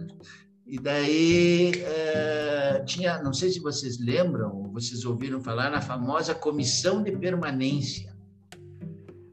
E 0.71 0.79
daí 0.79 1.73
é, 1.83 2.85
tinha, 2.87 3.21
não 3.21 3.33
sei 3.33 3.51
se 3.51 3.59
vocês 3.59 3.99
lembram, 3.99 4.71
vocês 4.73 5.05
ouviram 5.05 5.41
falar 5.41 5.69
na 5.69 5.81
famosa 5.81 6.33
comissão 6.33 7.03
de 7.03 7.11
permanência. 7.11 8.17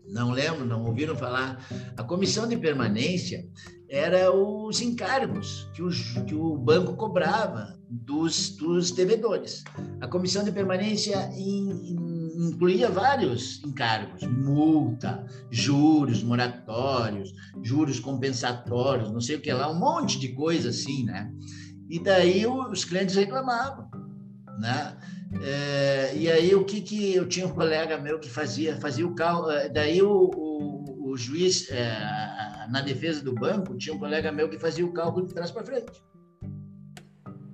Não 0.07 0.31
lembro, 0.31 0.65
não 0.65 0.83
ouviram 0.85 1.15
falar? 1.15 1.63
A 1.95 2.03
comissão 2.03 2.47
de 2.47 2.57
permanência 2.57 3.47
era 3.87 4.31
os 4.33 4.81
encargos 4.81 5.69
que 5.75 5.83
o, 5.83 5.91
que 6.25 6.33
o 6.33 6.57
banco 6.57 6.95
cobrava 6.95 7.79
dos, 7.87 8.57
dos 8.57 8.89
devedores. 8.89 9.63
A 10.01 10.07
comissão 10.07 10.43
de 10.43 10.51
permanência 10.51 11.29
in, 11.37 11.69
in, 11.69 12.16
incluía 12.37 12.89
vários 12.89 13.63
encargos: 13.63 14.21
multa, 14.23 15.25
juros 15.49 16.23
moratórios, 16.23 17.33
juros 17.63 17.99
compensatórios, 17.99 19.11
não 19.11 19.19
sei 19.19 19.37
o 19.37 19.41
que 19.41 19.51
lá, 19.51 19.69
um 19.69 19.79
monte 19.79 20.19
de 20.19 20.29
coisa 20.29 20.69
assim, 20.69 21.03
né? 21.03 21.31
E 21.89 21.99
daí 21.99 22.45
os 22.45 22.85
clientes 22.85 23.15
reclamavam, 23.15 23.89
né? 24.59 24.97
É, 25.41 26.13
e 26.15 26.31
aí 26.31 26.55
o 26.55 26.63
que 26.63 26.79
que 26.81 27.13
eu 27.13 27.27
tinha 27.27 27.45
um 27.45 27.51
colega 27.51 27.97
meu 27.97 28.17
que 28.17 28.29
fazia 28.29 28.77
fazia 28.77 29.05
o 29.05 29.13
carro 29.13 29.51
é, 29.51 29.67
daí 29.67 30.01
o, 30.01 30.31
o, 30.33 31.11
o 31.11 31.17
juiz 31.17 31.69
é, 31.69 32.65
na 32.69 32.79
defesa 32.79 33.21
do 33.21 33.33
banco 33.33 33.75
tinha 33.75 33.93
um 33.93 33.99
colega 33.99 34.31
meu 34.31 34.49
que 34.49 34.57
fazia 34.57 34.85
o 34.85 34.93
cálculo 34.93 35.27
de 35.27 35.33
trás 35.33 35.51
para 35.51 35.65
frente 35.65 36.01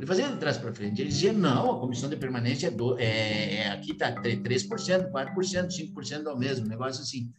ele 0.04 0.08
fazia 0.08 0.28
de 0.28 0.38
trás 0.38 0.58
para 0.58 0.74
frente. 0.74 1.02
Ele 1.02 1.10
dizia, 1.10 1.32
não, 1.32 1.72
a 1.72 1.80
comissão 1.80 2.10
de 2.10 2.18
permanência 2.18 2.68
é, 2.68 2.72
do, 2.72 3.00
é, 3.00 3.56
é 3.56 3.70
aqui 3.70 3.92
está 3.92 4.14
3%, 4.14 5.10
4%, 5.10 5.68
5% 5.94 6.28
ao 6.28 6.38
mesmo, 6.38 6.68
negócio 6.68 7.02
assim. 7.02 7.32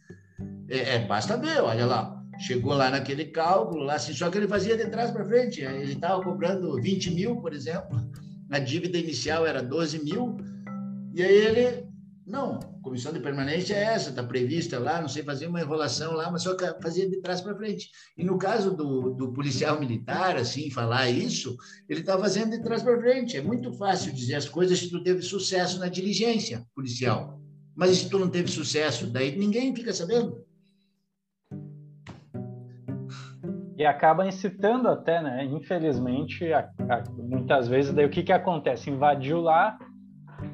É, 0.67 0.95
é, 0.95 1.05
basta 1.05 1.37
ver, 1.37 1.61
olha 1.61 1.85
lá. 1.85 2.21
Chegou 2.39 2.73
lá 2.73 2.89
naquele 2.89 3.25
cálculo, 3.25 3.83
lá, 3.83 3.95
assim, 3.95 4.13
só 4.13 4.29
que 4.29 4.37
ele 4.37 4.47
fazia 4.47 4.75
de 4.75 4.89
trás 4.89 5.11
para 5.11 5.23
frente. 5.23 5.61
Ele 5.61 5.93
estava 5.93 6.21
cobrando 6.21 6.81
20 6.81 7.11
mil, 7.11 7.35
por 7.37 7.53
exemplo, 7.53 7.97
a 8.49 8.59
dívida 8.59 8.97
inicial 8.97 9.45
era 9.45 9.61
12 9.61 10.03
mil, 10.03 10.35
e 11.13 11.23
aí 11.23 11.33
ele 11.33 11.87
não, 12.25 12.57
comissão 12.81 13.13
de 13.13 13.19
permanência 13.19 13.75
é 13.75 13.83
essa, 13.83 14.09
está 14.09 14.23
prevista 14.23 14.79
lá, 14.79 14.99
não 14.99 15.07
sei, 15.07 15.21
fazer 15.21 15.45
uma 15.45 15.61
enrolação 15.61 16.13
lá, 16.13 16.31
mas 16.31 16.41
só 16.41 16.57
fazia 16.81 17.07
de 17.07 17.21
trás 17.21 17.39
para 17.39 17.55
frente. 17.55 17.91
E 18.17 18.23
no 18.23 18.39
caso 18.39 18.75
do, 18.75 19.11
do 19.11 19.31
policial 19.31 19.79
militar, 19.79 20.35
assim, 20.35 20.71
falar 20.71 21.07
isso, 21.07 21.55
ele 21.87 21.99
está 21.99 22.17
fazendo 22.17 22.51
de 22.51 22.63
trás 22.63 22.81
para 22.81 22.99
frente. 22.99 23.37
É 23.37 23.41
muito 23.41 23.71
fácil 23.73 24.11
dizer 24.11 24.35
as 24.35 24.49
coisas 24.49 24.79
se 24.79 24.89
tu 24.89 25.03
teve 25.03 25.21
sucesso 25.21 25.79
na 25.79 25.87
diligência 25.87 26.65
policial. 26.73 27.39
Mas 27.75 27.97
se 27.97 28.09
tu 28.09 28.17
não 28.17 28.29
teve 28.29 28.49
sucesso, 28.49 29.05
daí 29.05 29.37
ninguém 29.37 29.75
fica 29.75 29.93
sabendo. 29.93 30.43
E 33.77 33.85
acaba 33.85 34.25
incitando 34.25 34.87
até, 34.87 35.21
né? 35.21 35.45
Infelizmente, 35.45 36.51
a, 36.51 36.71
a, 36.89 37.03
muitas 37.11 37.67
vezes, 37.67 37.93
daí 37.93 38.05
o 38.05 38.09
que, 38.09 38.23
que 38.23 38.31
acontece? 38.31 38.89
Invadiu 38.89 39.41
lá, 39.41 39.77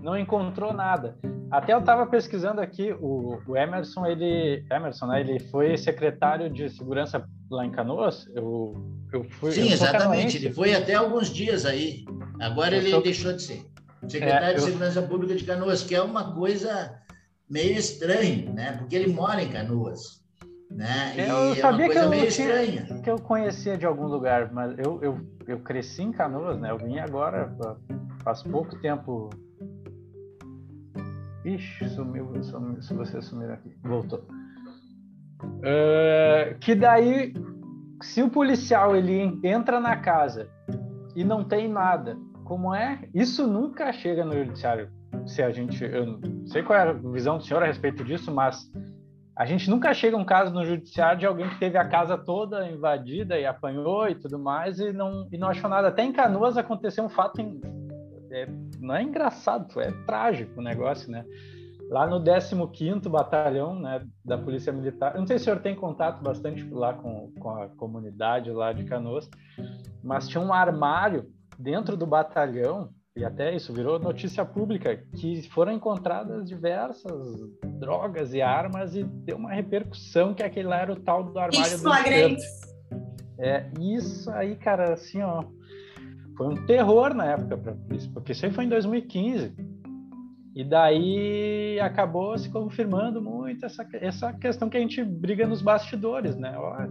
não 0.02 0.18
encontrou 0.18 0.74
nada. 0.74 1.18
Até 1.52 1.74
eu 1.74 1.80
estava 1.80 2.06
pesquisando 2.06 2.62
aqui, 2.62 2.94
o, 2.94 3.38
o, 3.46 3.58
Emerson, 3.58 4.06
ele, 4.06 4.66
Emerson, 4.72 5.08
né, 5.08 5.20
ele 5.20 5.40
foi 5.40 5.78
secretário 5.78 6.50
de 6.50 6.70
segurança 6.70 7.24
lá 7.50 7.66
em 7.66 7.72
Canoas. 7.72 8.26
Eu, 8.34 8.74
eu 9.12 9.24
fui. 9.26 9.52
Sim, 9.52 9.68
eu 9.68 9.74
exatamente. 9.74 10.38
Ele 10.38 10.54
foi 10.54 10.74
até 10.74 10.96
alguns 10.96 11.30
dias 11.30 11.66
aí. 11.66 12.06
Agora 12.40 12.76
eu 12.76 12.82
ele 12.82 12.92
sou... 12.92 13.02
deixou 13.02 13.34
de 13.34 13.42
ser 13.42 13.72
secretário 14.08 14.52
é, 14.52 14.54
de 14.54 14.62
segurança 14.62 15.02
pública 15.02 15.36
de 15.36 15.44
Canoas, 15.44 15.84
que 15.84 15.94
é 15.94 16.02
uma 16.02 16.34
coisa 16.34 16.98
meio 17.50 17.78
estranha, 17.78 18.52
né? 18.52 18.78
Porque 18.78 18.96
ele 18.96 19.14
mora 19.14 19.42
em 19.42 19.50
Canoas. 19.50 20.22
Né? 20.70 21.14
E 21.18 21.30
eu 21.30 21.56
sabia 21.56 21.88
é 21.88 21.90
que 21.90 21.98
eu 21.98 22.10
meio 22.10 22.28
estranha. 22.28 22.86
que 23.04 23.10
eu 23.10 23.18
conhecia 23.18 23.78
de 23.78 23.86
algum 23.86 24.08
lugar, 24.08 24.54
mas 24.54 24.74
eu, 24.80 25.04
eu, 25.04 25.20
eu 25.46 25.60
cresci 25.60 26.02
em 26.02 26.14
Canoas, 26.14 26.58
né? 26.60 26.72
Eu 26.72 26.78
vim 26.78 26.98
agora 26.98 27.54
faz 28.24 28.42
pouco 28.42 28.80
tempo 28.80 29.30
Ixi, 31.46 31.90
sumiu, 31.90 32.44
sumiu 32.44 32.82
se 32.82 32.94
você 32.94 33.22
sumir 33.22 33.50
aqui. 33.52 33.76
Voltou. 33.84 34.20
Uh, 35.44 36.58
que 36.60 36.76
daí, 36.76 37.34
se 38.02 38.22
o 38.22 38.30
policial 38.30 38.96
ele 38.96 39.40
entra 39.44 39.80
na 39.80 39.98
casa 39.98 40.48
e 41.16 41.24
não 41.24 41.44
tem 41.44 41.68
nada, 41.68 42.16
como 42.46 42.74
é? 42.74 43.08
Isso 43.14 43.48
nunca 43.48 43.92
chega 43.92 44.24
no 44.24 44.34
judiciário. 44.34 44.90
Se 45.26 45.42
a 45.42 45.52
gente, 45.52 45.84
eu 45.84 46.06
não 46.06 46.46
sei 46.48 46.64
qual 46.64 46.78
é 46.78 46.90
a 46.90 46.94
visão 46.94 47.38
do 47.38 47.44
senhor 47.44 47.64
a 47.64 47.66
respeito 47.66 48.04
disso, 48.04 48.34
mas 48.34 48.70
a 49.36 49.46
gente 49.46 49.70
nunca 49.70 49.94
chega 49.94 50.18
um 50.18 50.26
caso 50.26 50.54
no 50.54 50.66
judiciário 50.66 51.20
de 51.20 51.26
alguém 51.26 51.50
que 51.50 51.60
teve 51.60 51.78
a 51.78 51.88
casa 51.88 52.18
toda 52.18 52.70
invadida 52.70 53.40
e 53.40 53.46
apanhou 53.46 54.08
e 54.08 54.16
tudo 54.16 54.38
mais 54.38 54.80
e 54.80 54.92
não, 54.92 55.28
e 55.32 55.38
não 55.38 55.48
achou 55.48 55.70
nada. 55.70 55.88
Até 55.88 56.04
em 56.04 56.12
Canoas 56.12 56.58
aconteceu 56.58 57.04
um 57.04 57.10
fato 57.10 57.42
em, 57.42 57.60
é, 58.32 58.48
não 58.80 58.96
é 58.96 59.04
engraçado, 59.04 59.80
é 59.80 59.92
trágico 60.06 60.60
o 60.60 60.64
negócio, 60.64 61.12
né? 61.12 61.26
Lá 61.90 62.08
no 62.08 62.24
15º 62.24 63.10
Batalhão 63.10 63.78
né, 63.78 64.06
da 64.24 64.38
Polícia 64.38 64.72
Militar, 64.72 65.14
eu 65.14 65.20
não 65.20 65.28
sei 65.28 65.38
se 65.38 65.44
o 65.44 65.46
senhor 65.46 65.60
tem 65.60 65.76
contato 65.76 66.24
bastante 66.24 66.64
lá 66.70 66.94
com, 66.94 67.34
com 67.38 67.50
a 67.50 67.68
comunidade 67.70 68.50
lá 68.50 68.72
de 68.72 68.86
Canoas, 68.86 69.30
mas 70.02 70.28
tinha 70.28 70.42
um 70.42 70.54
armário 70.54 71.30
dentro 71.60 71.98
do 71.98 72.08
batalhão, 72.08 72.90
e 73.14 73.26
até 73.26 73.54
isso 73.54 73.74
virou 73.74 74.00
notícia 74.00 74.46
pública, 74.46 75.04
que 75.18 75.42
foram 75.50 75.74
encontradas 75.74 76.48
diversas 76.48 77.12
drogas 77.78 78.34
e 78.34 78.42
armas 78.42 78.96
e 78.96 79.04
deu 79.04 79.36
uma 79.36 79.52
repercussão 79.52 80.34
que 80.34 80.42
aquele 80.42 80.70
lá 80.70 80.78
era 80.78 80.94
o 80.94 81.00
tal 81.00 81.24
do 81.24 81.38
armário 81.38 81.76
isso, 81.76 81.84
do 81.84 81.90
É, 83.38 83.70
isso 83.80 84.32
aí, 84.32 84.56
cara, 84.56 84.94
assim, 84.94 85.22
ó, 85.22 85.44
foi 86.42 86.48
um 86.48 86.66
terror 86.66 87.14
na 87.14 87.26
época 87.26 87.56
para 87.56 87.72
a 87.72 87.76
polícia, 87.76 88.10
porque 88.12 88.32
isso 88.32 88.44
aí 88.44 88.52
foi 88.52 88.66
em 88.66 88.70
2015. 88.70 89.54
E 90.56 90.64
daí 90.64 91.80
acabou 91.80 92.36
se 92.36 92.50
confirmando 92.50 93.22
muito 93.22 93.64
essa, 93.64 93.88
essa 93.94 94.34
questão 94.34 94.68
que 94.68 94.76
a 94.76 94.80
gente 94.80 95.04
briga 95.04 95.46
nos 95.46 95.62
bastidores, 95.62 96.36
né? 96.36 96.58
Olha, 96.58 96.90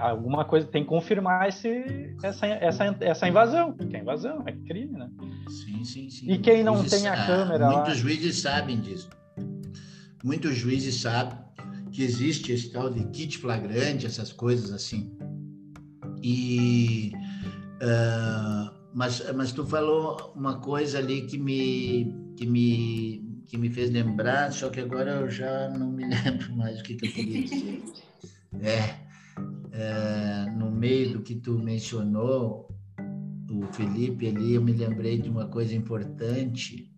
alguma 0.00 0.44
coisa 0.44 0.66
tem 0.66 0.82
que 0.82 0.88
confirmar 0.88 1.48
esse, 1.48 2.16
essa, 2.20 2.46
essa, 2.46 2.96
essa 3.00 3.28
invasão, 3.28 3.72
porque 3.74 3.96
é 3.96 4.00
invasão, 4.00 4.42
é 4.44 4.52
crime, 4.52 4.98
né? 4.98 5.08
Sim, 5.48 5.84
sim, 5.84 6.10
sim. 6.10 6.28
E 6.28 6.36
quem 6.36 6.64
não 6.64 6.78
juízes, 6.78 7.00
tem 7.00 7.08
a 7.08 7.24
câmera 7.24 7.70
Muitos 7.70 7.88
lá... 7.88 7.94
juízes 7.94 8.40
sabem 8.40 8.80
disso. 8.80 9.08
Muitos 10.24 10.56
juízes 10.56 11.00
sabem 11.00 11.38
que 11.92 12.02
existe 12.02 12.50
esse 12.50 12.72
tal 12.72 12.90
de 12.90 13.04
kit 13.10 13.38
flagrante, 13.38 14.04
essas 14.04 14.32
coisas 14.32 14.72
assim. 14.72 15.16
E 16.20 17.12
Uh, 17.82 18.70
mas, 18.94 19.22
mas 19.34 19.52
tu 19.52 19.66
falou 19.66 20.32
uma 20.36 20.60
coisa 20.60 20.98
ali 20.98 21.22
que 21.26 21.36
me, 21.36 22.32
que 22.36 22.46
me, 22.46 23.42
que 23.46 23.58
me 23.58 23.68
fez 23.70 23.90
lembrar, 23.90 24.52
só 24.52 24.70
que 24.70 24.78
agora 24.80 25.12
eu 25.16 25.30
já 25.30 25.68
não 25.70 25.90
me 25.90 26.04
lembro 26.06 26.54
mais 26.56 26.80
o 26.80 26.82
que, 26.84 26.94
que 26.94 27.06
eu 27.06 27.12
queria 27.12 27.42
dizer. 27.42 27.82
É, 28.60 28.94
é, 29.72 30.50
no 30.56 30.70
meio 30.70 31.14
do 31.14 31.22
que 31.22 31.34
tu 31.34 31.58
mencionou, 31.58 32.68
o 33.50 33.66
Felipe 33.72 34.28
ali, 34.28 34.54
eu 34.54 34.62
me 34.62 34.72
lembrei 34.72 35.18
de 35.18 35.28
uma 35.28 35.48
coisa 35.48 35.74
importante 35.74 36.90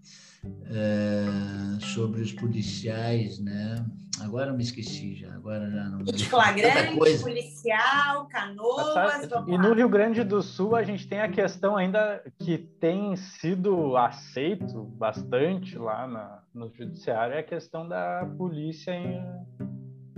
é, 0.67 1.81
sobre 1.81 2.21
os 2.21 2.33
policiais, 2.33 3.39
né? 3.39 3.85
Agora 4.25 4.51
eu 4.51 4.55
me 4.55 4.63
esqueci 4.63 5.15
já, 5.15 5.35
agora 5.35 5.71
já 5.71 5.85
não. 5.85 6.03
De 6.03 6.27
flagrante, 6.27 6.97
policial, 7.23 8.27
canoas. 8.29 9.29
E 9.47 9.59
no 9.59 9.75
Rio 9.75 9.89
Grande 9.89 10.25
do 10.25 10.43
Sul 10.43 10.75
a 10.75 10.83
gente 10.83 11.07
tem 11.07 11.21
a 11.21 11.29
questão 11.29 11.77
ainda 11.77 12.23
que 12.39 12.57
tem 12.57 13.15
sido 13.17 13.99
aceito 13.99 14.83
bastante 14.83 15.77
lá 15.77 16.07
na, 16.07 16.43
no 16.55 16.73
judiciário, 16.75 17.35
é 17.35 17.41
a 17.41 17.43
questão 17.43 17.87
da 17.87 18.27
polícia, 18.39 18.93
em, 18.93 19.23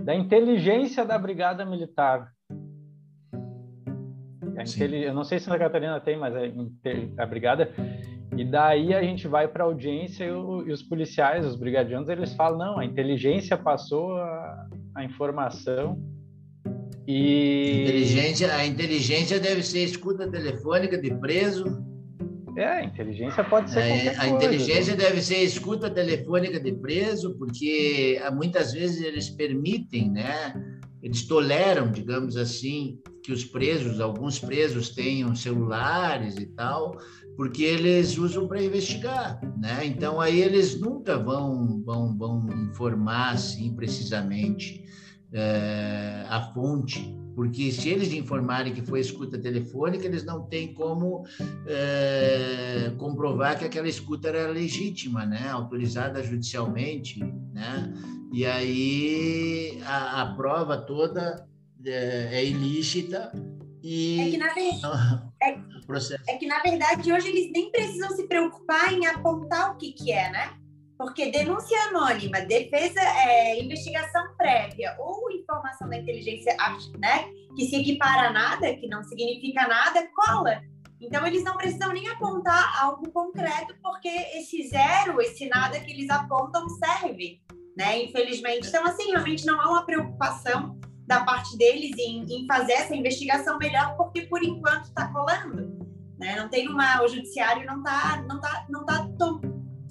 da 0.01 0.15
inteligência 0.15 1.03
da 1.03 1.19
brigada 1.19 1.65
militar. 1.65 2.31
Eu 5.05 5.13
não 5.13 5.25
sei 5.25 5.37
se 5.37 5.49
na 5.49 5.59
Catarina 5.59 5.99
tem, 5.99 6.17
mas 6.17 6.33
a, 6.33 7.23
a 7.23 7.25
brigada 7.25 7.71
e 8.37 8.45
daí 8.45 8.93
a 8.93 9.01
gente 9.01 9.27
vai 9.27 9.47
para 9.47 9.63
a 9.63 9.67
audiência 9.67 10.23
e, 10.23 10.31
o, 10.31 10.67
e, 10.67 10.71
os 10.71 10.83
policiais, 10.83 11.45
os 11.45 11.55
brigadianos, 11.55 12.07
eles 12.07 12.33
falam: 12.33 12.57
não, 12.57 12.79
a 12.79 12.85
inteligência 12.85 13.57
passou 13.57 14.15
a, 14.15 14.67
a 14.95 15.03
informação 15.03 15.99
e. 17.07 17.83
Inteligência, 17.83 18.53
a 18.53 18.65
inteligência 18.65 19.39
deve 19.39 19.63
ser 19.63 19.83
escuta 19.83 20.29
telefônica 20.29 21.01
de 21.01 21.13
preso. 21.15 21.83
É, 22.55 22.65
a 22.65 22.83
inteligência 22.83 23.43
pode 23.43 23.71
ser 23.71 23.79
é, 23.79 24.17
A 24.17 24.27
inteligência 24.27 24.95
né? 24.95 25.03
deve 25.03 25.21
ser 25.21 25.43
escuta 25.43 25.89
telefônica 25.89 26.59
de 26.59 26.73
preso, 26.73 27.37
porque 27.37 28.19
ah, 28.23 28.31
muitas 28.31 28.73
vezes 28.73 29.01
eles 29.01 29.29
permitem, 29.29 30.11
né? 30.11 30.53
Eles 31.01 31.27
toleram, 31.27 31.91
digamos 31.91 32.35
assim, 32.35 32.99
que 33.23 33.31
os 33.31 33.45
presos, 33.45 34.01
alguns 34.01 34.39
presos 34.39 34.89
tenham 34.89 35.35
celulares 35.35 36.35
e 36.37 36.47
tal, 36.47 36.97
porque 37.37 37.63
eles 37.63 38.17
usam 38.17 38.47
para 38.47 38.61
investigar, 38.61 39.39
né? 39.57 39.85
Então 39.85 40.19
aí 40.19 40.41
eles 40.41 40.79
nunca 40.79 41.17
vão 41.17 41.81
vão, 41.85 42.17
vão 42.17 42.47
informar 42.69 43.33
assim 43.33 43.73
precisamente 43.73 44.83
é, 45.31 46.25
a 46.27 46.51
fonte 46.53 47.15
porque 47.37 47.71
se 47.71 47.89
eles 47.89 48.11
informarem 48.13 48.73
que 48.73 48.81
foi 48.81 48.99
escuta 48.99 49.37
telefônica, 49.37 50.03
eles 50.07 50.23
não 50.23 50.41
têm 50.47 50.73
como 50.73 51.23
é, 51.67 52.91
comprovar 52.97 53.59
que 53.59 53.63
aquela 53.63 53.87
escuta 53.87 54.29
era 54.29 54.49
legítima, 54.49 55.23
né? 55.23 55.47
autorizada 55.47 56.23
judicialmente, 56.23 57.19
né? 57.53 57.93
e 58.33 58.43
aí 58.43 59.79
a, 59.85 60.23
a 60.23 60.35
prova 60.35 60.77
toda 60.77 61.47
é, 61.85 62.39
é, 62.39 62.43
ilícita 62.43 63.31
e 63.83 64.19
é 64.19 64.29
que, 64.31 64.37
na 64.37 64.53
verdade, 64.55 65.21
é, 65.41 65.57
é 66.27 66.37
que 66.37 66.47
na 66.47 66.59
verdade 66.59 67.11
hoje 67.11 67.29
eles 67.29 67.51
nem 67.51 67.71
precisam 67.71 68.09
se 68.11 68.27
preocupar 68.27 68.93
em 68.93 69.05
apontar 69.05 69.71
o 69.71 69.77
que 69.77 69.91
que 69.91 70.11
é, 70.11 70.31
né? 70.31 70.57
Porque 70.97 71.29
denúncia 71.29 71.77
anônima, 71.89 72.41
defesa, 72.41 72.99
é, 72.99 73.61
investigação 73.61 74.35
prévia 74.35 74.95
ou 74.97 75.31
informação 75.31 75.87
da 75.87 75.97
inteligência, 75.97 76.57
né, 76.97 77.29
que 77.55 77.67
se 77.67 77.75
equipara 77.75 78.29
a 78.29 78.33
nada, 78.33 78.75
que 78.75 78.87
não 78.87 79.03
significa 79.03 79.67
nada, 79.67 80.07
cola. 80.15 80.59
Então, 80.99 81.25
eles 81.27 81.43
não 81.43 81.55
precisam 81.55 81.93
nem 81.93 82.07
apontar 82.07 82.81
algo 82.81 83.11
concreto, 83.11 83.75
porque 83.83 84.07
esse 84.07 84.67
zero, 84.67 85.21
esse 85.21 85.47
nada 85.47 85.79
que 85.79 85.91
eles 85.91 86.09
apontam 86.09 86.67
serve, 86.69 87.39
né? 87.77 88.03
Infelizmente. 88.03 88.67
Então, 88.67 88.83
assim, 88.83 89.11
realmente 89.11 89.45
não 89.45 89.61
há 89.61 89.69
uma 89.69 89.85
preocupação 89.85 90.79
da 91.07 91.23
parte 91.23 91.57
deles 91.57 91.97
em, 91.97 92.25
em 92.25 92.45
fazer 92.45 92.73
essa 92.73 92.95
investigação 92.95 93.57
melhor, 93.57 93.95
porque 93.95 94.23
por 94.23 94.43
enquanto 94.43 94.85
está 94.85 95.07
colando, 95.07 95.87
né? 96.19 96.35
Não 96.35 96.49
tem 96.49 96.67
uma, 96.67 97.01
o 97.01 97.07
judiciário 97.07 97.65
não 97.65 97.77
está 97.77 98.23
não 98.27 98.41
tá, 98.41 98.65
não 98.69 98.85
tá 98.85 99.07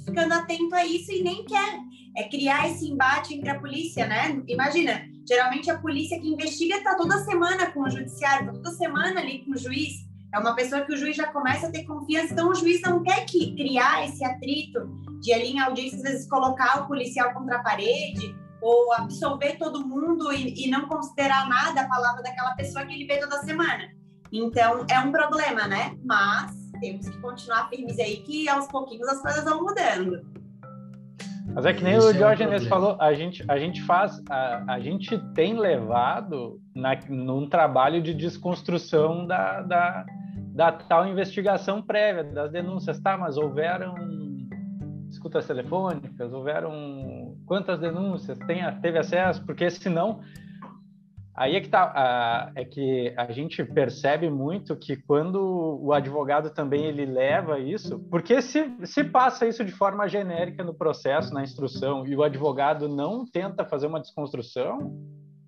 ficando 0.05 0.35
atento 0.35 0.75
a 0.75 0.85
isso 0.85 1.11
e 1.11 1.23
nem 1.23 1.45
quer 1.45 1.81
é 2.17 2.29
criar 2.29 2.69
esse 2.69 2.87
embate 2.87 3.35
entre 3.35 3.51
a 3.51 3.59
polícia, 3.59 4.07
né? 4.07 4.43
Imagina, 4.47 5.03
geralmente 5.27 5.71
a 5.71 5.79
polícia 5.79 6.21
que 6.21 6.29
investiga 6.29 6.77
está 6.77 6.95
toda 6.95 7.19
semana 7.25 7.71
com 7.73 7.81
o 7.81 7.91
judiciário, 7.91 8.47
tá 8.47 8.53
toda 8.53 8.71
semana 8.73 9.21
ali 9.21 9.45
com 9.45 9.53
o 9.53 9.59
juiz. 9.59 10.07
É 10.35 10.39
uma 10.39 10.55
pessoa 10.55 10.83
que 10.83 10.93
o 10.93 10.97
juiz 10.97 11.17
já 11.17 11.27
começa 11.29 11.67
a 11.67 11.71
ter 11.71 11.85
confiança, 11.85 12.33
então 12.33 12.51
o 12.51 12.55
juiz 12.55 12.81
não 12.83 13.03
quer 13.03 13.25
que 13.25 13.55
criar 13.55 14.07
esse 14.07 14.25
atrito 14.25 14.87
de 15.21 15.33
ali 15.33 15.53
em 15.53 15.61
audiência, 15.61 15.97
às 15.97 16.03
vezes 16.03 16.29
colocar 16.29 16.83
o 16.83 16.87
policial 16.87 17.33
contra 17.33 17.57
a 17.57 17.63
parede 17.63 18.35
ou 18.61 18.93
absolver 18.95 19.59
todo 19.59 19.87
mundo 19.87 20.33
e, 20.33 20.67
e 20.67 20.71
não 20.71 20.89
considerar 20.89 21.49
nada 21.49 21.83
a 21.83 21.89
palavra 21.89 22.23
daquela 22.23 22.55
pessoa 22.55 22.85
que 22.85 22.95
ele 22.95 23.07
vê 23.07 23.19
toda 23.19 23.39
semana. 23.43 23.89
Então, 24.33 24.85
é 24.91 24.99
um 25.01 25.13
problema, 25.13 25.67
né? 25.67 25.97
Mas 26.05 26.53
temos 26.81 27.09
que 27.09 27.19
continuar 27.21 27.69
firmes 27.69 27.99
aí, 27.99 28.19
que 28.19 28.49
aos 28.49 28.67
pouquinhos 28.67 29.09
as 29.09 29.23
coisas 29.23 29.45
vão 29.45 29.63
mudando. 29.63 30.21
Mas 31.55 31.65
é 31.65 31.73
que 31.73 31.83
nem 31.83 31.95
Esse 31.95 32.09
o 32.09 32.13
Diógenes 32.13 32.67
é 32.67 32.69
falou, 32.69 32.97
a 33.01 33.15
gente, 33.15 33.45
a 33.49 33.57
gente 33.57 33.83
faz, 33.83 34.21
a, 34.29 34.75
a 34.75 34.81
gente 34.81 35.17
tem 35.33 35.59
levado 35.59 36.61
na, 36.75 36.99
num 37.09 37.49
trabalho 37.49 38.03
de 38.03 38.13
desconstrução 38.13 39.27
da, 39.27 39.63
da, 39.63 40.05
da 40.53 40.73
tal 40.73 41.07
investigação 41.07 41.81
prévia, 41.81 42.25
das 42.25 42.51
denúncias. 42.51 43.01
Tá, 43.01 43.17
mas 43.17 43.39
houveram 43.39 43.95
escutas 45.09 45.47
telefônicas, 45.47 46.33
houveram 46.33 46.73
quantas 47.47 47.79
denúncias, 47.79 48.39
tem, 48.41 48.61
teve 48.81 48.99
acesso, 48.99 49.45
porque 49.47 49.71
senão 49.71 50.21
Aí 51.37 51.55
é 51.55 51.61
que 51.61 51.69
tá, 51.69 51.93
a, 51.95 52.51
é 52.55 52.65
que 52.65 53.13
a 53.15 53.31
gente 53.31 53.63
percebe 53.63 54.31
muito 54.31 54.75
que 54.75 54.97
quando 54.97 55.79
o 55.83 55.93
advogado 55.93 56.49
também 56.49 56.87
ele 56.87 57.05
leva 57.05 57.59
isso, 57.59 57.99
porque 58.11 58.41
se, 58.41 58.75
se 58.85 59.05
passa 59.05 59.47
isso 59.47 59.63
de 59.63 59.71
forma 59.71 60.09
genérica 60.09 60.65
no 60.65 60.73
processo, 60.73 61.35
na 61.35 61.43
instrução, 61.43 62.07
e 62.07 62.17
o 62.17 62.23
advogado 62.23 62.89
não 62.89 63.27
tenta 63.27 63.67
fazer 63.67 63.87
uma 63.87 64.01
desconstrução, 64.01 64.99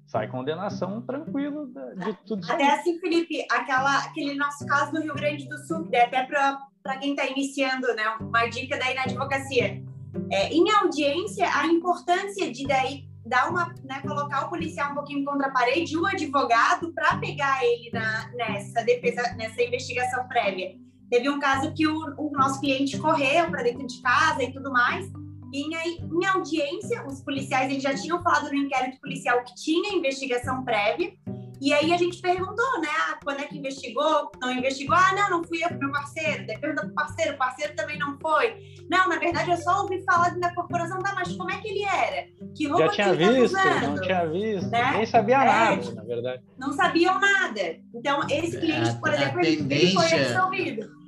sai 0.07 0.29
condenação 0.29 1.01
tranquilo 1.01 1.73
de 1.97 2.13
tudo 2.27 2.43
isso. 2.43 2.53
Até 2.53 2.71
assim, 2.71 2.99
Felipe, 3.01 3.47
aquela, 3.51 4.01
aquele 4.01 4.35
nosso 4.35 4.67
caso 4.67 4.93
do 4.93 5.01
Rio 5.01 5.15
Grande 5.15 5.49
do 5.49 5.57
Sul, 5.67 5.87
que 5.89 5.97
até 5.97 6.23
para 6.23 6.99
quem 7.01 7.13
está 7.13 7.25
iniciando, 7.25 7.87
né, 7.95 8.05
uma 8.21 8.47
dica 8.47 8.79
daí 8.79 8.95
na 8.95 9.05
advocacia. 9.05 9.83
É, 10.31 10.53
em 10.53 10.71
audiência, 10.71 11.49
a 11.55 11.67
importância 11.67 12.51
de 12.51 12.67
daí 12.67 13.09
dar 13.27 13.51
uma, 13.51 13.75
né, 13.85 14.01
colocar 14.01 14.47
o 14.47 14.49
policial 14.49 14.93
um 14.93 14.95
pouquinho 14.95 15.25
contra 15.25 15.49
a 15.49 15.51
parede, 15.51 15.97
o 15.97 16.07
advogado, 16.07 16.93
para 16.95 17.19
pegar 17.19 17.63
ele 17.63 17.91
na, 17.93 18.31
nessa 18.35 18.83
defesa, 18.83 19.35
nessa 19.37 19.63
investigação 19.63 20.27
prévia. 20.27 20.75
Teve 21.11 21.29
um 21.29 21.39
caso 21.39 21.73
que 21.75 21.87
o, 21.87 22.15
o 22.19 22.31
nosso 22.33 22.61
cliente 22.61 22.99
correu 22.99 23.51
para 23.51 23.63
dentro 23.63 23.87
de 23.87 24.01
casa 24.01 24.43
e 24.43 24.53
tudo 24.53 24.73
mais, 24.73 25.07
e 25.53 25.63
em, 25.63 25.75
em 25.75 26.27
audiência, 26.27 27.07
os 27.07 27.23
policiais 27.23 27.71
eles 27.71 27.83
já 27.83 27.95
tinham 27.95 28.23
falado 28.23 28.49
no 28.49 28.55
inquérito 28.55 29.01
policial 29.01 29.43
que 29.45 29.55
tinha 29.55 29.95
investigação 29.95 30.65
prévia, 30.65 31.13
e 31.61 31.73
aí 31.73 31.93
a 31.93 31.97
gente 31.97 32.21
perguntou, 32.21 32.81
né? 32.81 32.89
Ah, 32.89 33.19
quando 33.23 33.41
é 33.41 33.45
que 33.45 33.59
investigou? 33.59 34.31
Não 34.41 34.53
investigou? 34.53 34.95
Ah, 34.95 35.15
não, 35.15 35.39
não 35.39 35.45
fui 35.45 35.63
eu, 35.65 35.79
meu 35.79 35.91
parceiro. 35.91 36.47
Daí 36.47 36.59
pergunta 36.59 36.87
pro 36.87 36.95
parceiro, 36.95 37.35
o 37.35 37.39
parceiro 37.39 37.75
também 37.75 37.99
não 37.99 38.19
foi. 38.19 38.57
Não, 38.91 39.09
na 39.09 39.19
verdade 39.19 39.51
eu 39.51 39.57
só 39.57 39.83
ouvi 39.83 40.03
falar 40.05 40.31
da 40.39 40.55
corporação, 40.55 40.99
tá, 41.01 41.15
mas 41.15 41.33
como 41.37 41.51
é 41.51 41.59
que 41.59 41.69
ele 41.69 41.85
era? 41.85 42.29
Que 42.55 42.67
roupa 42.67 42.87
Já 42.87 42.93
tinha 42.93 43.17
que 43.17 43.23
ele 43.23 43.41
visto, 43.41 43.55
tá 43.55 43.81
não 43.81 44.01
tinha 44.01 44.27
visto, 44.27 44.71
né? 44.71 44.93
nem 44.93 45.07
sabia 45.07 45.37
é, 45.37 45.45
nada, 45.45 45.93
na 45.93 46.05
verdade. 46.05 46.43
Não 46.57 46.73
sabiam 46.73 47.21
nada. 47.21 47.77
Então, 47.95 48.21
esse 48.31 48.57
é, 48.57 48.61
cliente, 48.61 49.01
por 49.01 49.13
exemplo, 49.13 49.41
ele 49.41 49.93
foi 49.93 50.13
absolvido. 50.13 50.99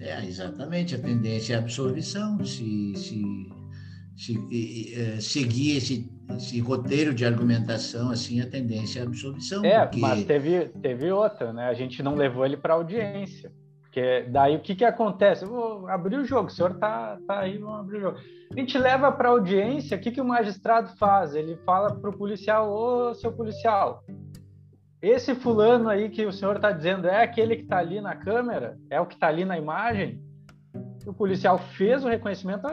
É, 0.00 0.24
exatamente, 0.26 0.94
a 0.94 0.98
tendência 0.98 1.54
é 1.54 1.56
a 1.56 1.60
absolvição. 1.60 2.44
Se, 2.44 2.94
se, 2.96 3.52
se 4.16 4.38
é, 4.94 5.20
seguir 5.20 5.76
esse 5.76 6.14
esse 6.36 6.58
roteiro 6.60 7.14
de 7.14 7.24
argumentação, 7.24 8.10
assim, 8.10 8.40
a 8.40 8.46
tendência 8.48 9.00
é 9.00 9.02
a 9.02 9.06
absolvição. 9.06 9.64
É, 9.64 9.80
porque... 9.80 10.00
mas 10.00 10.24
teve, 10.24 10.68
teve 10.80 11.10
outra, 11.10 11.52
né? 11.52 11.68
A 11.68 11.74
gente 11.74 12.02
não 12.02 12.14
levou 12.14 12.44
ele 12.44 12.56
para 12.56 12.74
audiência. 12.74 13.52
Porque 13.82 14.26
daí 14.28 14.56
o 14.56 14.60
que, 14.60 14.74
que 14.74 14.84
acontece? 14.84 15.44
Eu 15.44 15.50
vou 15.50 15.88
abrir 15.88 16.16
o 16.16 16.24
jogo, 16.24 16.48
o 16.48 16.50
senhor 16.50 16.74
tá, 16.78 17.18
tá 17.26 17.40
aí, 17.40 17.58
vamos 17.58 17.80
abrir 17.80 17.98
o 17.98 18.00
jogo. 18.00 18.18
A 18.52 18.58
gente 18.58 18.76
leva 18.76 19.12
para 19.12 19.28
audiência, 19.28 19.96
o 19.96 20.00
que, 20.00 20.10
que 20.10 20.20
o 20.20 20.24
magistrado 20.24 20.88
faz? 20.96 21.34
Ele 21.34 21.56
fala 21.64 21.94
para 21.94 22.10
o 22.10 22.16
policial, 22.16 22.72
ô 22.72 23.14
seu 23.14 23.32
policial, 23.32 24.02
esse 25.00 25.34
fulano 25.34 25.88
aí 25.88 26.08
que 26.08 26.24
o 26.24 26.32
senhor 26.32 26.56
está 26.56 26.72
dizendo 26.72 27.06
é 27.06 27.22
aquele 27.22 27.56
que 27.56 27.62
está 27.62 27.78
ali 27.78 28.00
na 28.00 28.16
câmera? 28.16 28.76
É 28.90 29.00
o 29.00 29.06
que 29.06 29.14
está 29.14 29.28
ali 29.28 29.44
na 29.44 29.58
imagem? 29.58 30.20
O 31.06 31.12
policial 31.12 31.58
fez 31.58 32.04
o 32.04 32.08
reconhecimento, 32.08 32.66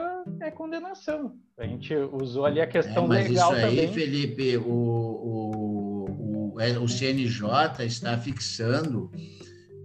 é 0.44 0.50
condenação. 0.50 1.36
A 1.58 1.66
gente 1.66 1.94
usou 1.94 2.44
ali 2.44 2.60
a 2.60 2.66
questão 2.66 3.04
é, 3.04 3.08
mas 3.08 3.28
legal 3.28 3.52
isso 3.52 3.64
aí, 3.64 3.76
também. 3.76 3.92
Felipe, 3.92 4.56
o, 4.56 4.62
o, 4.70 6.54
o, 6.54 6.60
é, 6.60 6.78
o 6.78 6.88
CNJ 6.88 7.84
está 7.86 8.16
fixando 8.18 9.10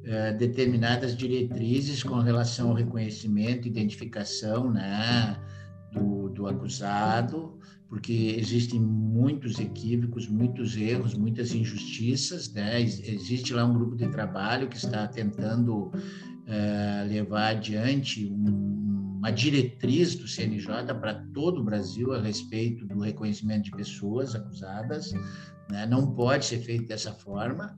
é, 0.03 0.34
determinadas 0.34 1.15
diretrizes 1.15 2.01
com 2.03 2.15
relação 2.15 2.69
ao 2.69 2.75
reconhecimento, 2.75 3.67
identificação, 3.67 4.71
né, 4.71 5.38
do, 5.91 6.29
do 6.29 6.47
acusado, 6.47 7.59
porque 7.89 8.35
existem 8.38 8.79
muitos 8.79 9.59
equívocos, 9.59 10.27
muitos 10.27 10.75
erros, 10.75 11.13
muitas 11.13 11.53
injustiças, 11.53 12.51
né? 12.51 12.81
Existe 12.81 13.53
lá 13.53 13.63
um 13.63 13.73
grupo 13.73 13.95
de 13.95 14.07
trabalho 14.09 14.67
que 14.67 14.75
está 14.75 15.07
tentando 15.07 15.91
é, 16.45 17.05
levar 17.07 17.49
adiante 17.49 18.25
um, 18.27 18.86
uma 19.27 19.31
diretriz 19.31 20.15
do 20.15 20.25
CNJ 20.25 20.93
para 21.01 21.15
todo 21.33 21.59
o 21.59 21.63
Brasil 21.63 22.13
a 22.13 22.21
respeito 22.21 22.85
do 22.85 23.01
reconhecimento 23.01 23.63
de 23.63 23.71
pessoas 23.71 24.33
acusadas, 24.33 25.11
né? 25.69 25.85
não 25.85 26.13
pode 26.13 26.45
ser 26.45 26.59
feito 26.59 26.87
dessa 26.87 27.11
forma. 27.11 27.75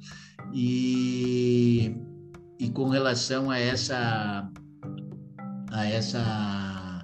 E, 0.53 1.95
e 2.59 2.69
com 2.69 2.89
relação 2.89 3.49
a 3.49 3.57
essa, 3.57 4.47
a 5.71 5.85
essa 5.87 7.03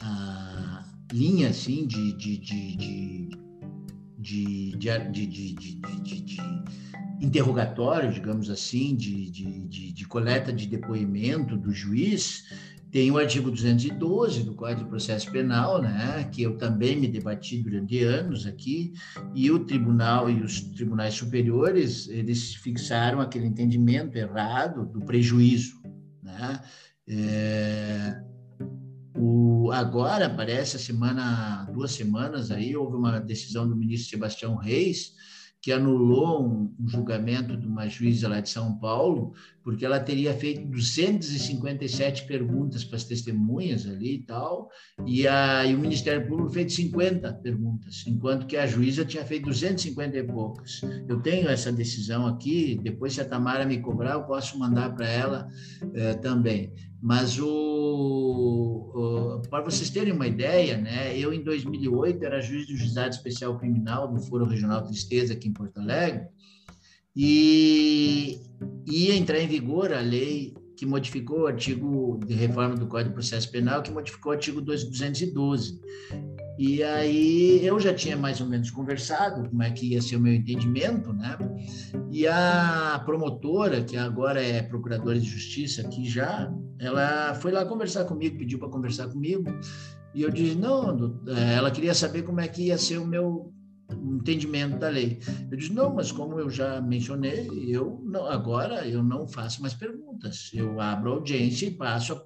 a 0.00 0.84
linha 1.12 1.50
assim, 1.50 1.86
de, 1.86 2.16
de, 2.16 2.38
de, 2.38 2.76
de 2.76 3.30
de, 4.18 4.76
de, 4.76 5.26
de, 5.26 5.54
de, 6.22 6.36
interrogatório, 7.20 8.12
digamos 8.12 8.50
assim, 8.50 8.94
de, 8.94 10.06
coleta 10.06 10.52
de 10.52 10.66
depoimento 10.66 11.56
do 11.56 11.72
juiz, 11.72 12.44
tem 12.90 13.10
o 13.10 13.18
artigo 13.18 13.50
212 13.50 14.42
do 14.42 14.54
Código 14.54 14.82
de 14.82 14.88
Processo 14.88 15.30
Penal, 15.30 15.80
né, 15.80 16.28
que 16.32 16.42
eu 16.42 16.56
também 16.56 16.98
me 16.98 17.06
debati 17.06 17.62
durante 17.62 18.02
anos 18.02 18.46
aqui, 18.46 18.92
e 19.34 19.50
o 19.50 19.64
tribunal 19.64 20.28
e 20.28 20.42
os 20.42 20.60
tribunais 20.60 21.14
superiores, 21.14 22.08
eles 22.08 22.54
fixaram 22.54 23.20
aquele 23.20 23.46
entendimento 23.46 24.16
errado 24.16 24.86
do 24.86 25.00
prejuízo, 25.00 25.80
né? 26.22 26.60
É, 27.08 28.20
o, 29.16 29.70
agora, 29.72 30.28
parece, 30.28 30.76
a 30.76 30.80
semana, 30.80 31.64
duas 31.72 31.92
semanas 31.92 32.50
aí, 32.50 32.76
houve 32.76 32.96
uma 32.96 33.20
decisão 33.20 33.68
do 33.68 33.76
ministro 33.76 34.10
Sebastião 34.10 34.56
Reis 34.56 35.12
que 35.62 35.72
anulou 35.72 36.42
um, 36.42 36.74
um, 36.80 36.88
julgamento 36.88 37.54
de 37.56 37.66
uma 37.66 37.86
juíza 37.86 38.28
lá 38.28 38.40
de 38.40 38.48
São 38.48 38.78
Paulo, 38.78 39.34
porque 39.62 39.84
ela 39.84 40.00
teria 40.00 40.32
feito 40.32 40.66
257 40.66 42.26
perguntas 42.26 42.82
para 42.82 42.96
as 42.96 43.04
testemunhas 43.04 43.86
ali 43.86 44.14
e 44.14 44.22
tal, 44.22 44.70
e, 45.06 45.28
a, 45.28 45.66
e 45.66 45.74
o 45.74 45.78
Ministério 45.78 46.26
Público 46.26 46.50
fez 46.50 46.74
50 46.74 47.34
perguntas, 47.34 48.04
enquanto 48.06 48.46
que 48.46 48.56
a 48.56 48.66
juíza 48.66 49.04
tinha 49.04 49.24
feito 49.24 49.44
250 49.44 50.16
e 50.16 50.22
poucas. 50.24 50.80
Eu 51.06 51.20
tenho 51.20 51.48
essa 51.48 51.70
decisão 51.70 52.26
aqui, 52.26 52.80
depois 52.82 53.12
se 53.12 53.20
a 53.20 53.24
Tamara 53.24 53.66
me 53.66 53.78
cobrar, 53.80 54.12
eu 54.12 54.22
posso 54.22 54.58
mandar 54.58 54.94
para 54.94 55.08
ela 55.08 55.48
eh, 55.94 56.14
também. 56.14 56.72
Mas 57.02 57.38
o, 57.38 57.46
o 58.94 59.42
para 59.48 59.64
vocês 59.64 59.88
terem 59.90 60.12
uma 60.12 60.26
ideia, 60.26 60.76
né, 60.76 61.16
eu 61.18 61.32
em 61.32 61.42
2008 61.42 62.22
era 62.22 62.40
juiz 62.40 62.66
do 62.66 62.76
Juizado 62.76 63.14
Especial 63.14 63.56
Criminal 63.58 64.12
do 64.12 64.20
Foro 64.20 64.44
Regional 64.44 64.84
Tristeza 64.84 65.32
aqui 65.32 65.48
em 65.48 65.52
Porto 65.52 65.78
Alegre 65.78 66.28
e 67.16 68.40
ia 68.86 69.16
entrar 69.16 69.40
em 69.40 69.48
vigor 69.48 69.92
a 69.92 70.00
lei 70.00 70.54
que 70.76 70.86
modificou 70.86 71.40
o 71.40 71.46
artigo 71.46 72.18
de 72.26 72.32
reforma 72.32 72.74
do 72.74 72.86
Código 72.86 73.10
de 73.10 73.14
Processo 73.14 73.50
Penal, 73.50 73.82
que 73.82 73.90
modificou 73.90 74.32
o 74.32 74.34
artigo 74.34 74.62
212. 74.62 75.78
E 76.58 76.82
aí 76.82 77.60
eu 77.62 77.78
já 77.78 77.92
tinha 77.92 78.16
mais 78.16 78.40
ou 78.40 78.46
menos 78.46 78.70
conversado 78.70 79.46
como 79.48 79.62
é 79.62 79.70
que 79.70 79.92
ia 79.92 80.00
ser 80.00 80.16
o 80.16 80.20
meu 80.20 80.32
entendimento, 80.32 81.12
né? 81.12 81.36
E 82.10 82.26
a 82.26 83.02
promotora, 83.04 83.84
que 83.84 83.96
agora 83.96 84.42
é 84.42 84.62
procuradora 84.62 85.18
de 85.18 85.28
justiça 85.28 85.82
aqui 85.82 86.08
já, 86.08 86.50
ela 86.80 87.34
foi 87.34 87.52
lá 87.52 87.64
conversar 87.64 88.04
comigo, 88.06 88.38
pediu 88.38 88.58
para 88.58 88.68
conversar 88.68 89.08
comigo. 89.08 89.44
E 90.14 90.22
eu 90.22 90.30
disse: 90.30 90.56
não, 90.56 91.20
eh, 91.28 91.54
ela 91.54 91.70
queria 91.70 91.94
saber 91.94 92.22
como 92.22 92.40
é 92.40 92.48
que 92.48 92.62
ia 92.62 92.78
ser 92.78 92.98
o 92.98 93.06
meu 93.06 93.52
entendimento 93.90 94.78
da 94.78 94.88
lei. 94.88 95.20
Eu 95.50 95.56
disse: 95.56 95.72
não, 95.72 95.94
mas 95.94 96.10
como 96.10 96.40
eu 96.40 96.48
já 96.48 96.80
mencionei, 96.80 97.48
eu 97.68 98.00
não, 98.04 98.26
agora 98.26 98.88
eu 98.88 99.02
não 99.02 99.28
faço 99.28 99.60
mais 99.60 99.74
perguntas. 99.74 100.50
Eu 100.54 100.80
abro 100.80 101.10
a 101.10 101.14
audiência 101.16 101.66
e 101.66 101.70
passo 101.70 102.14
a 102.14 102.22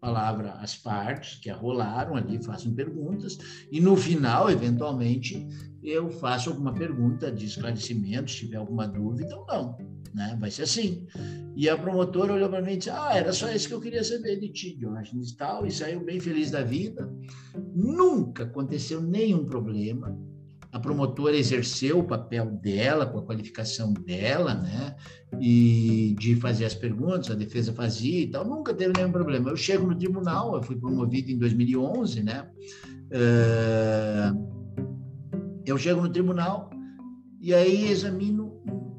palavra 0.00 0.52
às 0.52 0.74
partes 0.74 1.38
que 1.38 1.50
arrolaram 1.50 2.16
ali, 2.16 2.42
façam 2.42 2.72
perguntas, 2.72 3.36
e 3.70 3.80
no 3.80 3.96
final, 3.96 4.50
eventualmente, 4.50 5.46
eu 5.82 6.10
faço 6.10 6.50
alguma 6.50 6.72
pergunta 6.72 7.30
de 7.30 7.46
esclarecimento, 7.46 8.30
se 8.30 8.38
tiver 8.38 8.56
alguma 8.56 8.86
dúvida 8.86 9.36
ou 9.36 9.46
não. 9.46 9.97
Né? 10.14 10.36
Vai 10.40 10.50
ser 10.50 10.62
assim. 10.62 11.06
E 11.56 11.68
a 11.68 11.76
promotora 11.76 12.32
olhou 12.32 12.48
para 12.48 12.62
mim 12.62 12.72
e 12.72 12.76
disse: 12.76 12.90
Ah, 12.90 13.10
era 13.14 13.32
só 13.32 13.50
isso 13.50 13.68
que 13.68 13.74
eu 13.74 13.80
queria 13.80 14.04
saber 14.04 14.38
de 14.40 14.48
ti, 14.50 14.76
Diógenes, 14.76 15.32
tal, 15.32 15.66
e 15.66 15.70
saiu 15.70 16.04
bem 16.04 16.20
feliz 16.20 16.50
da 16.50 16.62
vida. 16.62 17.10
Nunca 17.74 18.44
aconteceu 18.44 19.00
nenhum 19.00 19.44
problema 19.44 20.16
a 20.70 20.78
promotora 20.78 21.36
exerceu 21.36 21.98
o 21.98 22.04
papel 22.04 22.46
dela, 22.46 23.06
com 23.06 23.18
a 23.18 23.22
qualificação 23.22 23.92
dela, 23.92 24.54
né? 24.54 24.94
E 25.40 26.14
de 26.18 26.36
fazer 26.36 26.66
as 26.66 26.74
perguntas, 26.74 27.30
a 27.30 27.34
defesa 27.34 27.72
fazia 27.72 28.20
e 28.20 28.26
tal, 28.26 28.44
nunca 28.44 28.74
teve 28.74 28.92
nenhum 28.96 29.10
problema. 29.10 29.50
Eu 29.50 29.56
chego 29.56 29.86
no 29.86 29.96
tribunal, 29.96 30.54
eu 30.54 30.62
fui 30.62 30.76
promovido 30.76 31.30
em 31.30 31.38
2011, 31.38 32.22
né? 32.22 32.46
Uh, 33.10 34.48
eu 35.64 35.78
chego 35.78 36.02
no 36.02 36.10
tribunal 36.10 36.68
e 37.40 37.54
aí 37.54 37.90
examino 37.90 38.47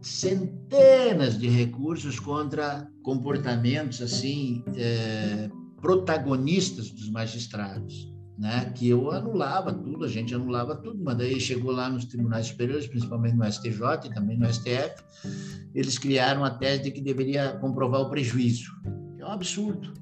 centenas 0.01 1.37
de 1.37 1.47
recursos 1.47 2.19
contra 2.19 2.89
comportamentos 3.03 4.01
assim 4.01 4.63
eh, 4.75 5.49
protagonistas 5.81 6.91
dos 6.91 7.09
magistrados 7.09 8.09
né, 8.39 8.71
que 8.73 8.87
eu 8.87 9.11
anulava 9.11 9.73
tudo, 9.73 10.05
a 10.05 10.07
gente 10.07 10.33
anulava 10.33 10.73
tudo, 10.73 11.03
mas 11.03 11.17
daí 11.17 11.41
chegou 11.41 11.73
lá 11.73 11.89
nos 11.89 12.05
tribunais 12.05 12.47
superiores, 12.47 12.87
principalmente 12.87 13.35
no 13.35 13.51
STJ 13.51 13.81
e 14.05 14.13
também 14.13 14.37
no 14.37 14.51
STF, 14.51 15.03
eles 15.75 15.97
criaram 15.97 16.45
a 16.45 16.49
tese 16.49 16.83
de 16.83 16.91
que 16.91 17.01
deveria 17.01 17.57
comprovar 17.57 17.99
o 17.99 18.09
prejuízo, 18.09 18.71
que 19.13 19.21
é 19.21 19.25
um 19.25 19.31
absurdo. 19.31 19.93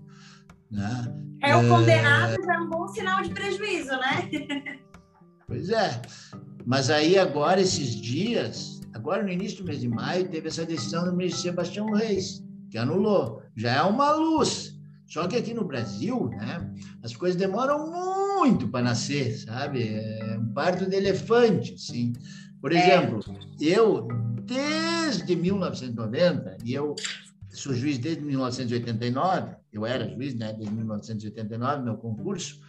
Né? 0.70 1.16
É 1.42 1.56
o 1.56 1.68
condenado 1.68 2.40
é... 2.40 2.46
já 2.46 2.54
é 2.54 2.60
um 2.60 2.70
bom 2.70 2.88
sinal 2.90 3.24
de 3.24 3.32
prejuízo, 3.32 3.92
né? 3.92 4.30
pois 5.48 5.72
é, 5.72 6.00
mas 6.64 6.92
aí 6.92 7.18
agora, 7.18 7.60
esses 7.60 7.96
dias, 7.96 8.77
agora 8.98 9.24
no 9.24 9.30
início 9.30 9.60
do 9.60 9.66
mês 9.66 9.80
de 9.80 9.88
maio, 9.88 10.28
teve 10.28 10.48
essa 10.48 10.66
decisão 10.66 11.06
do 11.06 11.16
ministro 11.16 11.44
Sebastião 11.44 11.92
Reis, 11.92 12.44
que 12.70 12.78
anulou. 12.78 13.44
Já 13.56 13.76
é 13.76 13.82
uma 13.84 14.12
luz. 14.14 14.76
Só 15.06 15.28
que 15.28 15.38
aqui 15.38 15.54
no 15.54 15.64
Brasil, 15.64 16.30
né, 16.30 16.74
as 17.04 17.16
coisas 17.16 17.40
demoram 17.40 17.92
muito 18.40 18.68
para 18.68 18.84
nascer, 18.84 19.38
sabe? 19.38 19.88
É 19.88 20.38
um 20.38 20.52
parto 20.52 20.90
de 20.90 20.96
elefante, 20.96 21.76
assim. 21.76 22.12
Por 22.60 22.74
é. 22.74 22.78
exemplo, 22.78 23.24
é. 23.30 23.46
eu, 23.62 24.08
desde 24.44 25.36
1990, 25.36 26.58
e 26.66 26.74
eu 26.74 26.96
sou 27.50 27.74
juiz 27.74 28.00
desde 28.00 28.24
1989, 28.24 29.56
eu 29.72 29.86
era 29.86 30.10
juiz, 30.10 30.34
né, 30.34 30.54
desde 30.54 30.74
1989, 30.74 31.84
meu 31.84 31.98
concurso. 31.98 32.60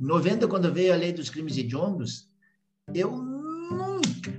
90, 0.00 0.46
quando 0.46 0.72
veio 0.72 0.92
a 0.92 0.96
lei 0.96 1.12
dos 1.12 1.30
crimes 1.30 1.56
hediondos, 1.56 2.28
eu 2.94 3.10
nunca, 3.10 4.30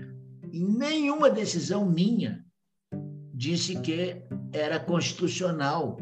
em 0.56 0.66
nenhuma 0.66 1.30
decisão 1.30 1.86
minha, 1.86 2.42
disse 3.34 3.78
que 3.82 4.24
era 4.54 4.80
constitucional 4.80 5.98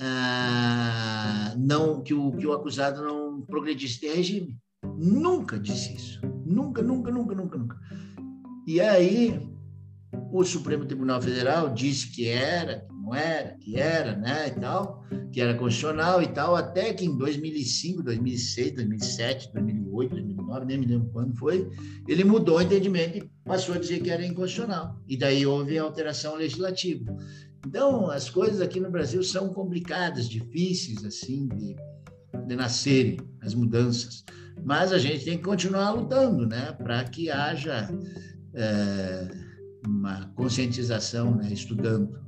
ah, 0.00 1.54
não 1.58 2.00
que 2.00 2.14
o, 2.14 2.30
que 2.36 2.46
o 2.46 2.52
acusado 2.52 3.02
não 3.02 3.42
progredisse 3.42 4.00
de 4.00 4.06
regime. 4.06 4.56
Nunca 4.96 5.58
disse 5.58 5.92
isso. 5.92 6.20
Nunca, 6.46 6.82
nunca, 6.82 7.10
nunca, 7.10 7.34
nunca, 7.34 7.58
nunca. 7.58 7.76
E 8.64 8.80
aí 8.80 9.44
o 10.30 10.44
Supremo 10.44 10.86
Tribunal 10.86 11.20
Federal 11.20 11.74
disse 11.74 12.12
que 12.12 12.28
era, 12.28 12.86
não 13.08 13.14
era, 13.14 13.56
que 13.58 13.76
era, 13.76 14.14
né, 14.16 14.48
e 14.48 14.60
tal, 14.60 15.04
que 15.32 15.40
era 15.40 15.54
constitucional 15.54 16.22
e 16.22 16.28
tal, 16.28 16.54
até 16.54 16.92
que 16.92 17.04
em 17.04 17.16
2005, 17.16 18.02
2006, 18.02 18.74
2007, 18.74 19.50
2008, 19.54 20.10
2009, 20.10 20.66
nem 20.66 20.78
me 20.78 20.86
lembro 20.86 21.08
quando 21.10 21.34
foi, 21.36 21.68
ele 22.06 22.24
mudou 22.24 22.58
o 22.58 22.60
entendimento 22.60 23.18
e 23.18 23.30
passou 23.44 23.74
a 23.74 23.78
dizer 23.78 24.00
que 24.02 24.10
era 24.10 24.24
inconstitucional. 24.24 25.00
E 25.08 25.16
daí 25.16 25.46
houve 25.46 25.78
alteração 25.78 26.36
legislativa. 26.36 27.16
Então, 27.66 28.10
as 28.10 28.28
coisas 28.28 28.60
aqui 28.60 28.78
no 28.78 28.90
Brasil 28.90 29.22
são 29.22 29.48
complicadas, 29.48 30.28
difíceis, 30.28 31.04
assim, 31.04 31.48
de, 31.48 31.76
de 32.46 32.56
nascerem, 32.56 33.18
as 33.40 33.54
mudanças. 33.54 34.24
Mas 34.64 34.92
a 34.92 34.98
gente 34.98 35.24
tem 35.24 35.38
que 35.38 35.44
continuar 35.44 35.92
lutando, 35.92 36.46
né, 36.46 36.72
para 36.72 37.04
que 37.04 37.30
haja 37.30 37.88
é, 38.54 39.28
uma 39.86 40.26
conscientização, 40.34 41.34
né, 41.36 41.52
estudando. 41.52 42.18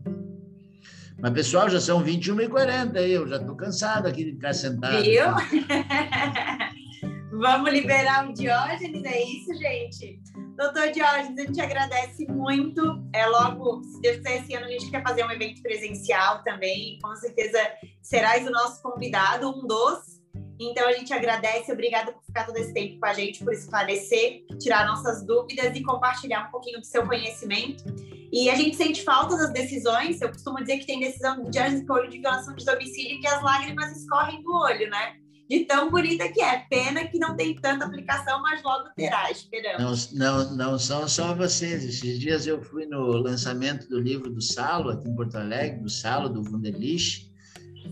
Mas, 1.23 1.33
pessoal, 1.33 1.69
já 1.69 1.81
são 1.81 2.03
21 2.03 2.41
e 2.41 2.49
40 2.49 2.99
aí, 2.99 3.13
eu 3.13 3.29
já 3.29 3.37
estou 3.37 3.55
cansado 3.55 4.09
aqui 4.09 4.25
de 4.25 4.33
ficar 4.33 4.55
sentado. 4.55 5.03
Viu? 5.03 5.27
Vamos 7.39 7.73
liberar 7.73 8.29
o 8.29 8.33
Diógenes, 8.33 9.05
é 9.05 9.23
isso, 9.23 9.55
gente? 9.55 10.21
Doutor 10.57 10.91
Diógenes, 10.91 11.39
a 11.39 11.47
gente 11.47 11.61
agradece 11.61 12.27
muito. 12.27 12.83
É 13.15 13.27
logo, 13.27 13.83
se 13.85 14.01
Deus 14.01 14.17
quiser, 14.19 14.43
esse 14.43 14.55
ano 14.55 14.67
a 14.67 14.71
gente 14.71 14.91
quer 14.91 15.03
fazer 15.03 15.25
um 15.25 15.31
evento 15.31 15.63
presencial 15.63 16.43
também. 16.43 16.99
Com 17.03 17.15
certeza 17.17 17.59
serás 18.03 18.47
o 18.47 18.51
nosso 18.51 18.83
convidado, 18.83 19.49
um 19.49 19.67
dos. 19.67 20.20
Então 20.61 20.87
a 20.87 20.93
gente 20.93 21.11
agradece, 21.13 21.73
obrigada 21.73 22.13
por 22.13 22.23
ficar 22.23 22.45
todo 22.45 22.57
esse 22.59 22.75
tempo 22.75 23.01
com 23.01 23.07
a 23.07 23.15
gente, 23.15 23.43
por 23.43 23.53
esclarecer, 23.53 24.45
tirar 24.59 24.87
nossas 24.87 25.25
dúvidas 25.25 25.75
e 25.75 25.83
compartilhar 25.83 26.47
um 26.47 26.51
pouquinho 26.51 26.81
do 26.81 26.87
seu 26.87 27.07
conhecimento. 27.07 27.83
E 28.31 28.51
a 28.51 28.55
gente 28.55 28.77
sente 28.77 29.03
falta 29.03 29.37
das 29.37 29.53
decisões. 29.53 30.21
Eu 30.21 30.29
costumo 30.29 30.59
dizer 30.59 30.79
que 30.79 30.87
tem 30.87 31.01
decisão 31.01 31.43
de 31.43 31.51
Diógenes 31.51 31.81
de 31.81 32.19
violação 32.19 32.55
de 32.55 32.65
domicílio 32.65 33.21
que 33.21 33.27
as 33.27 33.43
lágrimas 33.43 33.97
escorrem 33.97 34.43
do 34.43 34.53
olho, 34.53 34.89
né? 34.91 35.17
de 35.51 35.65
tão 35.65 35.91
bonita 35.91 36.29
que 36.29 36.41
é. 36.41 36.65
Pena 36.71 37.09
que 37.09 37.19
não 37.19 37.35
tem 37.37 37.57
tanta 37.57 37.85
aplicação, 37.85 38.41
mas 38.41 38.63
logo 38.63 38.89
terá, 38.95 39.29
esperamos. 39.33 40.13
Não, 40.13 40.45
não, 40.45 40.57
não 40.57 40.79
são 40.79 41.09
só 41.09 41.35
vocês. 41.35 41.85
Esses 41.85 42.21
dias 42.21 42.47
eu 42.47 42.63
fui 42.63 42.87
no 42.87 43.17
lançamento 43.17 43.89
do 43.89 43.99
livro 43.99 44.31
do 44.31 44.41
Salo, 44.41 44.91
aqui 44.91 45.09
em 45.09 45.17
Porto 45.17 45.35
Alegre, 45.35 45.81
do 45.81 45.91
Salo, 45.91 46.29
do 46.29 46.41
Wunderlich, 46.41 47.30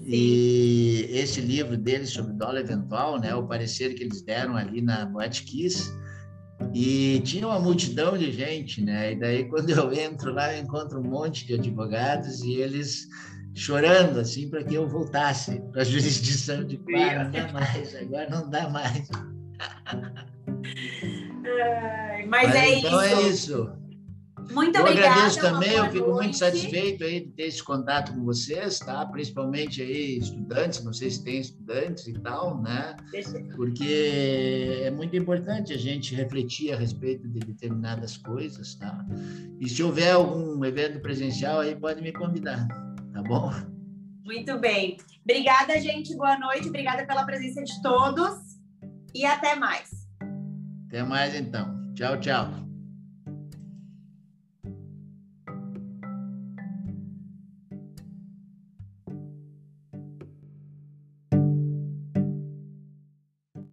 e 0.05 1.07
esse 1.11 1.41
livro 1.41 1.77
dele 1.77 2.07
sobre 2.07 2.33
dólar 2.33 2.61
eventual, 2.61 3.21
né, 3.21 3.35
o 3.35 3.47
parecer 3.47 3.95
que 3.95 4.03
eles 4.03 4.23
deram 4.23 4.57
ali 4.57 4.81
na 4.81 5.05
Boate 5.05 5.45
Kiss, 5.45 5.93
e 6.75 7.21
tinha 7.21 7.47
uma 7.47 7.61
multidão 7.61 8.17
de 8.17 8.33
gente, 8.33 8.83
né? 8.83 9.13
E 9.13 9.17
daí 9.17 9.45
quando 9.49 9.71
eu 9.71 9.93
entro 9.93 10.33
lá, 10.33 10.53
eu 10.55 10.63
encontro 10.63 11.01
um 11.01 11.05
monte 11.05 11.47
de 11.47 11.55
advogados 11.55 12.43
e 12.43 12.55
eles 12.55 13.07
chorando 13.55 14.19
assim 14.21 14.49
para 14.49 14.63
que 14.63 14.75
eu 14.75 14.89
voltasse 14.89 15.61
para 15.73 15.83
a 15.83 15.85
jurisdição 15.87 16.65
de 16.65 16.79
pá, 16.79 17.25
não 17.25 17.31
dá 17.31 17.53
mais, 17.53 17.95
agora 17.97 18.31
não 18.31 18.51
dá 18.51 18.69
mais. 18.69 19.09
mas, 22.29 22.49
mas, 22.49 22.55
é 22.55 22.79
então 22.79 23.03
isso. 23.03 23.15
é 23.15 23.23
isso. 23.29 23.78
Muito 24.51 24.77
eu 24.77 24.83
obrigada. 24.83 25.11
agradeço 25.11 25.41
também, 25.41 25.73
eu 25.73 25.85
fico 25.91 26.07
noite. 26.07 26.23
muito 26.23 26.37
satisfeito 26.39 27.05
aí 27.05 27.21
de 27.21 27.31
ter 27.33 27.45
esse 27.45 27.63
contato 27.63 28.13
com 28.13 28.25
vocês, 28.25 28.79
tá? 28.79 29.05
Principalmente 29.07 29.83
aí 29.83 30.19
estudantes, 30.19 30.83
não 30.83 30.93
sei 30.93 31.11
se 31.11 31.23
tem 31.23 31.41
estudantes 31.41 32.07
e 32.07 32.15
tal, 32.15 32.61
né? 32.63 32.97
Porque 33.57 34.83
é 34.85 34.91
muito 34.91 35.17
importante 35.17 35.73
a 35.73 35.79
gente 35.79 36.15
refletir 36.15 36.73
a 36.73 36.77
respeito 36.77 37.29
de 37.29 37.41
determinadas 37.41 38.17
coisas, 38.17 38.75
tá? 38.75 39.05
E 39.61 39.69
se 39.69 39.83
houver 39.83 40.13
algum 40.13 40.65
evento 40.65 41.01
presencial 41.01 41.61
aí, 41.61 41.77
pode 41.77 42.01
me 42.01 42.13
convidar, 42.13 42.67
tá 43.13 43.23
bom? 43.23 43.51
Muito 44.25 44.59
bem. 44.59 44.99
Obrigada, 45.25 45.81
gente. 45.81 46.15
Boa 46.17 46.39
noite. 46.39 46.69
Obrigada 46.69 47.07
pela 47.07 47.25
presença 47.25 47.63
de 47.63 47.83
todos 47.83 48.35
e 49.15 49.25
até 49.25 49.57
mais. 49.57 49.91
Até 50.87 51.03
mais 51.03 51.35
então. 51.35 51.93
Tchau, 51.95 52.19
tchau. 52.21 52.68